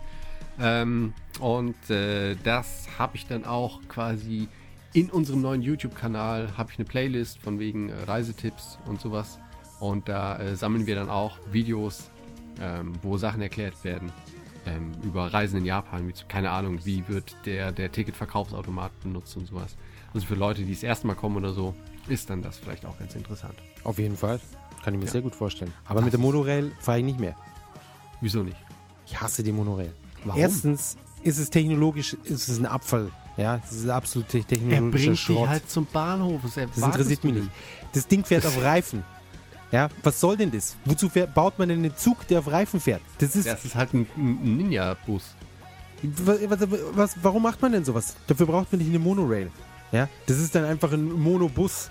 Ähm, 0.59 1.13
und 1.39 1.89
äh, 1.89 2.35
das 2.43 2.87
habe 2.99 3.15
ich 3.15 3.25
dann 3.25 3.45
auch 3.45 3.81
quasi 3.87 4.47
in 4.93 5.09
unserem 5.09 5.41
neuen 5.41 5.61
YouTube-Kanal, 5.61 6.55
habe 6.57 6.71
ich 6.71 6.77
eine 6.79 6.85
Playlist 6.85 7.39
von 7.39 7.59
wegen 7.59 7.89
äh, 7.89 7.93
Reisetipps 8.03 8.77
und 8.85 9.01
sowas. 9.01 9.39
Und 9.79 10.07
da 10.07 10.37
äh, 10.39 10.55
sammeln 10.55 10.85
wir 10.85 10.95
dann 10.95 11.09
auch 11.09 11.37
Videos, 11.51 12.09
ähm, 12.61 12.93
wo 13.01 13.17
Sachen 13.17 13.41
erklärt 13.41 13.83
werden 13.83 14.11
ähm, 14.65 14.91
über 15.03 15.33
Reisen 15.33 15.57
in 15.59 15.65
Japan. 15.65 16.07
Wie, 16.07 16.13
keine 16.27 16.51
Ahnung, 16.51 16.79
wie 16.85 17.07
wird 17.07 17.35
der, 17.45 17.71
der 17.71 17.91
Ticketverkaufsautomat 17.91 18.91
benutzt 19.01 19.35
und 19.35 19.47
sowas. 19.47 19.75
Also 20.13 20.27
für 20.27 20.35
Leute, 20.35 20.61
die 20.63 20.71
das 20.73 20.83
erste 20.83 21.07
Mal 21.07 21.15
kommen 21.15 21.37
oder 21.37 21.53
so, 21.53 21.73
ist 22.07 22.29
dann 22.29 22.41
das 22.41 22.57
vielleicht 22.59 22.85
auch 22.85 22.97
ganz 22.99 23.15
interessant. 23.15 23.55
Auf 23.83 23.97
jeden 23.97 24.15
Fall. 24.15 24.39
Kann 24.83 24.93
ich 24.93 24.99
mir 24.99 25.05
Ja. 25.07 25.11
sehr 25.11 25.21
gut 25.21 25.33
vorstellen. 25.35 25.73
Aber 25.85 26.01
mit 26.01 26.13
der 26.13 26.19
Monorail 26.19 26.71
fahre 26.79 26.99
ich 26.99 27.05
nicht 27.05 27.19
mehr. 27.19 27.35
Wieso 28.21 28.43
nicht? 28.43 28.57
Ich 29.07 29.19
hasse 29.19 29.41
die 29.41 29.51
Monorail. 29.51 29.93
Warum? 30.23 30.39
Erstens 30.39 30.97
ist 31.23 31.39
es 31.39 31.49
technologisch, 31.49 32.13
ist 32.23 32.47
es 32.47 32.59
ein 32.59 32.65
Abfall. 32.65 33.09
Ja, 33.38 33.60
es 33.64 33.72
ist 33.72 33.89
absolut 33.89 34.30
te- 34.30 34.43
technologischer 34.43 35.15
Schrott. 35.15 35.49
halt 35.49 35.69
zum 35.69 35.85
Bahnhof. 35.85 36.41
Das, 36.43 36.53
das 36.53 36.77
interessiert 36.77 37.23
mich 37.23 37.34
nicht. 37.35 37.49
Das 37.93 38.07
Ding 38.07 38.23
fährt 38.23 38.45
auf 38.45 38.61
Reifen. 38.61 39.03
Ja, 39.72 39.89
was 40.03 40.19
soll 40.19 40.38
denn 40.38 40.51
das? 40.51 40.76
Wozu 40.85 41.10
fährt, 41.10 41.34
baut 41.34 41.57
man 41.57 41.68
denn 41.69 41.80
einen 41.80 41.97
Zug, 41.97 42.27
der 42.27 42.39
auf 42.39 42.51
Reifen 42.51 42.80
fährt? 42.80 43.01
Das 43.18 43.35
ist, 43.35 43.47
Das 43.47 43.65
ist 43.65 43.73
halt 43.73 43.93
ein, 43.95 44.05
ein 44.15 44.57
Ninja-Bus. 44.57 45.23
was, 46.03 46.38
was, 46.47 46.69
was, 46.93 47.15
warum 47.23 47.41
macht 47.41 47.60
man 47.61 47.72
denn 47.72 47.84
sowas? 47.84 48.15
Dafür 48.27 48.45
braucht 48.45 48.72
man 48.72 48.77
nicht 48.80 48.89
eine 48.89 48.99
Monorail. 48.99 49.49
Ja, 49.91 50.07
das 50.27 50.38
ist 50.38 50.53
dann 50.53 50.65
einfach 50.65 50.91
ein 50.93 51.11
Monobus. 51.11 51.89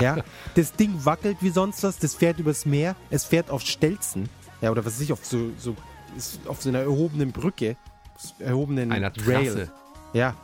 ja, 0.00 0.18
das 0.54 0.72
Ding 0.72 0.92
wackelt 1.04 1.36
wie 1.40 1.50
sonst 1.50 1.82
was, 1.82 1.98
das 1.98 2.14
fährt 2.14 2.38
übers 2.38 2.64
Meer, 2.66 2.94
es 3.10 3.24
fährt 3.24 3.50
auf 3.50 3.62
Stelzen. 3.62 4.28
Ja, 4.60 4.70
oder 4.70 4.84
was 4.84 4.94
weiß 4.94 5.00
ich, 5.02 5.12
auf 5.12 5.24
so, 5.24 5.50
so, 5.58 5.76
auf 6.46 6.62
so 6.62 6.68
einer 6.68 6.80
erhobenen 6.80 7.32
Brücke, 7.32 7.76
erhobenen 8.38 8.92
Einer 8.92 9.12
Rail. 9.26 9.70
Ja, 10.12 10.34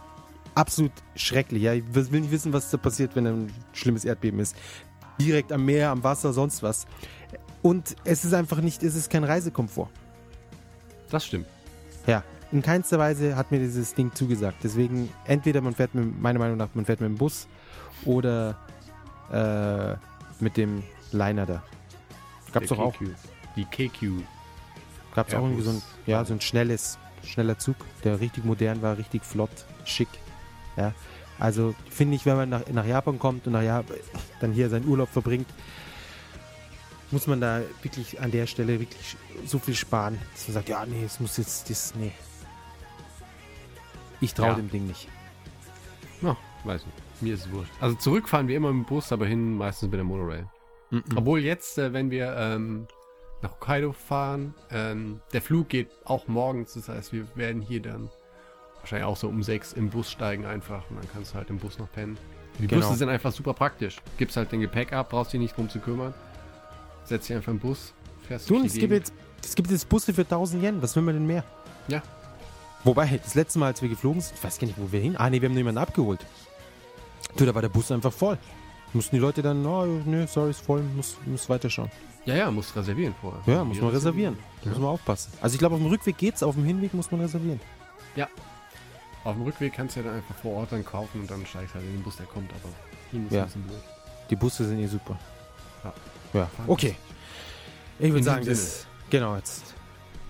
absolut 0.55 0.93
schrecklich. 1.15 1.63
Ja, 1.63 1.75
ich 1.75 1.85
will 1.93 2.21
nicht 2.21 2.31
wissen, 2.31 2.53
was 2.53 2.71
da 2.71 2.77
passiert, 2.77 3.15
wenn 3.17 3.27
ein 3.27 3.53
schlimmes 3.73 4.05
Erdbeben 4.05 4.41
ist. 4.41 4.57
Direkt 5.21 5.53
am 5.53 5.65
Meer, 5.65 5.91
am 5.91 6.03
Wasser, 6.05 6.33
sonst 6.33 6.63
was. 6.63 6.87
Und 7.63 7.97
es 8.05 8.25
ist 8.25 8.35
einfach 8.35 8.61
nicht, 8.61 8.83
es 8.83 8.95
ist 8.95 9.11
kein 9.11 9.25
Reisekomfort. 9.25 9.91
Das 11.11 11.27
stimmt. 11.27 11.47
Ja, 12.07 12.23
in 12.53 12.63
keinster 12.63 12.99
Weise 12.99 13.37
hat 13.37 13.51
mir 13.51 13.59
dieses 13.59 13.95
Ding 13.95 14.15
zugesagt. 14.15 14.59
Deswegen, 14.63 15.11
entweder 15.25 15.61
man 15.61 15.75
fährt 15.75 15.95
mit, 15.95 16.21
meiner 16.21 16.39
Meinung 16.39 16.57
nach, 16.57 16.69
man 16.75 16.85
fährt 16.85 17.01
mit 17.01 17.11
dem 17.11 17.17
Bus 17.17 17.47
oder 18.05 18.57
äh, 19.33 19.97
mit 20.43 20.57
dem 20.57 20.83
Liner 21.13 21.47
da. 21.47 21.63
Gab's 22.53 22.69
doch 22.69 22.79
auch. 22.79 22.95
Die 23.57 23.65
KQ. 23.65 24.23
Gab's 25.15 25.35
auch 25.35 25.43
irgendwie 25.43 25.63
so 25.63 25.71
ein, 25.71 25.77
Airbus. 25.77 26.07
ja, 26.07 26.25
so 26.25 26.35
ein 26.35 26.41
schnelles, 26.41 26.99
schneller 27.25 27.59
Zug, 27.59 27.77
der 28.05 28.21
richtig 28.21 28.45
modern 28.45 28.83
war, 28.83 28.99
richtig 28.99 29.25
flott, 29.25 29.51
schick. 29.85 30.09
Ja, 30.77 30.93
also 31.39 31.75
finde 31.91 32.17
ich, 32.17 32.27
wenn 32.27 32.37
man 32.37 32.49
nach, 32.49 32.67
nach 32.69 32.87
Japan 32.87 33.19
kommt 33.19 33.47
und 33.47 33.53
nach 33.55 33.63
Japan, 33.63 33.97
dann 34.41 34.53
hier 34.53 34.69
seinen 34.71 34.87
Urlaub 34.87 35.09
verbringt, 35.09 35.49
muss 37.11 37.27
man 37.27 37.41
da 37.41 37.63
wirklich 37.83 38.21
an 38.21 38.31
der 38.31 38.47
Stelle 38.47 38.81
wirklich 38.81 39.17
so 39.47 39.59
viel 39.59 39.75
sparen, 39.75 40.19
dass 40.35 40.49
man 40.49 40.55
sagt, 40.55 40.69
ja, 40.69 40.85
nee, 40.87 41.05
es 41.05 41.21
muss 41.21 41.37
jetzt, 41.39 41.71
das, 41.71 41.95
nee. 41.95 42.13
Ich 44.21 44.35
traue 44.35 44.49
Ja. 44.49 44.55
dem 44.55 44.71
Ding 44.71 44.87
nicht. 44.87 45.09
Ja, 46.23 46.37
weiß 46.65 46.85
nicht. 46.85 47.23
Mir 47.23 47.35
ist 47.35 47.47
es 47.47 47.53
wurscht. 47.53 47.71
Also 47.81 47.97
zurückfahren 47.97 48.49
wir 48.49 48.57
immer 48.57 48.73
mit 48.73 48.87
dem 48.87 48.89
Bus, 48.89 49.11
aber 49.13 49.27
hin 49.27 49.57
meistens 49.57 49.91
mit 49.91 49.97
der 49.99 50.05
Monorail. 50.05 50.47
Obwohl 51.15 51.41
jetzt, 51.41 51.79
äh, 51.79 51.93
wenn 51.93 52.11
wir 52.11 52.35
ähm, 52.37 52.87
nach 53.43 53.53
Hokkaido 53.53 53.93
fahren, 53.93 54.55
ähm, 54.71 55.21
der 55.33 55.43
Flug 55.43 55.69
geht 55.69 55.89
auch 56.05 56.27
morgens. 56.29 56.75
Das 56.75 56.89
heißt, 56.89 57.13
wir 57.13 57.27
werden 57.37 57.63
hier 57.63 57.81
dann 57.81 58.09
wahrscheinlich 58.81 59.07
auch 59.07 59.17
so 59.17 59.29
um 59.29 59.43
sechs 59.43 59.73
im 59.73 59.91
Bus 59.91 60.11
steigen 60.11 60.45
einfach 60.47 60.89
und 60.91 60.97
dann 60.97 61.09
kannst 61.13 61.33
du 61.33 61.37
halt 61.37 61.51
im 61.51 61.59
Bus 61.59 61.79
noch 61.79 61.91
pennen. 61.93 62.17
Die 62.59 62.67
Genau. 62.67 62.85
Busse 62.87 62.99
sind 62.99 63.09
einfach 63.09 63.33
super 63.33 63.55
praktisch. 63.55 63.99
Gibst 64.17 64.37
halt 64.37 64.51
den 64.51 64.61
Gepäck 64.61 64.93
ab, 64.93 65.11
brauchst 65.11 65.33
dich 65.33 65.41
nicht 65.41 65.57
drum 65.57 65.69
zu 65.69 65.79
kümmern. 65.79 66.13
Setz 67.05 67.27
dich 67.29 67.37
einfach 67.37 67.53
im 67.53 67.59
Bus, 67.61 67.93
fährst 68.27 68.51
Du, 68.51 68.57
und 68.57 68.67
es 68.67 68.75
gibt 68.75 68.93
jetzt, 68.93 69.13
es 69.43 69.55
gibt 69.55 69.71
jetzt 69.71 69.89
Busse 69.89 70.13
für 70.13 70.23
1000 70.23 70.63
Yen, 70.63 70.83
was 70.83 70.95
will 70.97 71.03
man 71.03 71.15
denn 71.15 71.27
mehr? 71.27 71.45
Ja. 71.87 72.03
Wobei, 72.85 73.21
das 73.23 73.35
letzte 73.35 73.59
Mal, 73.59 73.67
als 73.67 73.83
wir 73.83 73.89
geflogen 73.89 74.21
sind, 74.21 74.37
ich 74.37 74.45
weiß 74.45 74.59
gar 74.59 74.67
nicht, 74.67 74.79
wo 74.79 74.91
wir 74.91 75.01
hin. 75.01 75.17
Ah, 75.17 75.31
nee, 75.31 75.41
wir 75.41 75.49
haben 75.49 75.57
jemanden 75.57 75.79
abgeholt. 75.79 76.25
Du, 77.37 77.45
da 77.47 77.55
war 77.55 77.63
der 77.63 77.69
Bus 77.69 77.91
einfach 77.93 78.13
voll. 78.13 78.39
Mussten 78.93 79.17
die 79.17 79.21
Leute 79.21 79.43
dann, 79.43 79.65
oh, 79.67 79.85
nee, 80.05 80.27
sorry, 80.27 80.51
ist 80.51 80.61
voll, 80.61 80.83
muss, 80.97 81.17
muss 81.27 81.49
weiterschauen. 81.49 81.91
Ja, 82.29 82.35
ja, 82.35 82.51
musst 82.51 82.77
reservieren 82.77 83.15
vorher. 83.23 83.41
Ja, 83.47 83.65
muss 83.65 83.81
man 83.81 83.89
reservieren. 83.91 84.37
Da 84.63 84.69
muss 84.69 84.79
man 84.79 84.89
aufpassen. 84.91 85.33
Also 85.41 85.55
ich 85.55 85.59
glaube, 85.59 85.77
auf 85.77 85.81
dem 85.81 85.89
Rückweg 85.91 86.19
geht's, 86.19 86.43
auf 86.43 86.55
dem 86.57 86.65
Hinweg 86.65 86.93
muss 86.93 87.11
man 87.11 87.23
reservieren. 87.23 87.59
Auf 89.25 89.35
dem 89.35 89.43
Rückweg 89.43 89.73
kannst 89.73 89.97
du 89.97 90.01
ja 90.01 90.07
dann 90.07 90.17
einfach 90.17 90.35
vor 90.37 90.53
Ort 90.55 90.73
dann 90.73 90.85
kaufen 90.85 91.23
und 91.23 91.31
dann 91.31 91.45
steigst 91.47 91.75
halt 91.75 91.85
in 91.85 91.93
den 91.95 92.03
Bus, 92.03 92.17
der 92.17 92.27
kommt, 92.27 92.51
aber 92.53 92.73
hin 93.11 93.27
ist 93.27 93.33
Ja. 93.33 93.41
ein 93.41 93.47
bisschen 93.47 93.63
blöd. 93.63 93.81
Die 94.31 94.37
Busse 94.37 94.67
sind 94.67 94.79
eh 94.79 94.87
super. 94.87 95.19
Ja. 95.85 95.93
Ja, 96.35 96.51
okay. 96.67 96.95
Ich 97.99 98.11
würde 98.13 98.23
sagen, 98.25 98.45
dem 98.45 98.51
das, 98.51 98.87
genau, 99.11 99.35
jetzt 99.37 99.75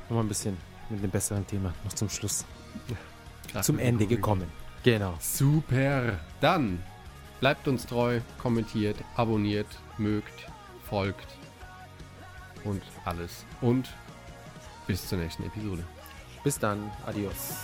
nochmal 0.09 0.25
ein 0.25 0.29
bisschen 0.29 0.57
mit 0.89 1.01
einem 1.03 1.11
besseren 1.11 1.47
Thema 1.47 1.75
noch 1.85 1.93
zum 1.95 2.09
Schluss. 2.09 2.45
Krass, 3.51 3.67
Zum 3.67 3.79
Ende 3.79 4.05
dem 4.05 4.09
gekommen. 4.09 4.49
Genau. 4.85 5.15
Super. 5.21 6.19
Dann 6.41 6.81
bleibt 7.41 7.67
uns 7.69 7.87
treu, 7.87 8.21
kommentiert, 8.41 8.97
abonniert, 9.17 9.67
mögt, 9.99 10.47
folgt 10.89 11.38
und 12.69 12.83
alles. 13.05 13.45
Und 13.61 13.89
bis 14.87 15.09
zur 15.09 15.19
nächsten 15.19 15.45
Episode. 15.45 15.85
Bis 16.45 16.59
dann. 16.59 16.91
Adios. 17.07 17.55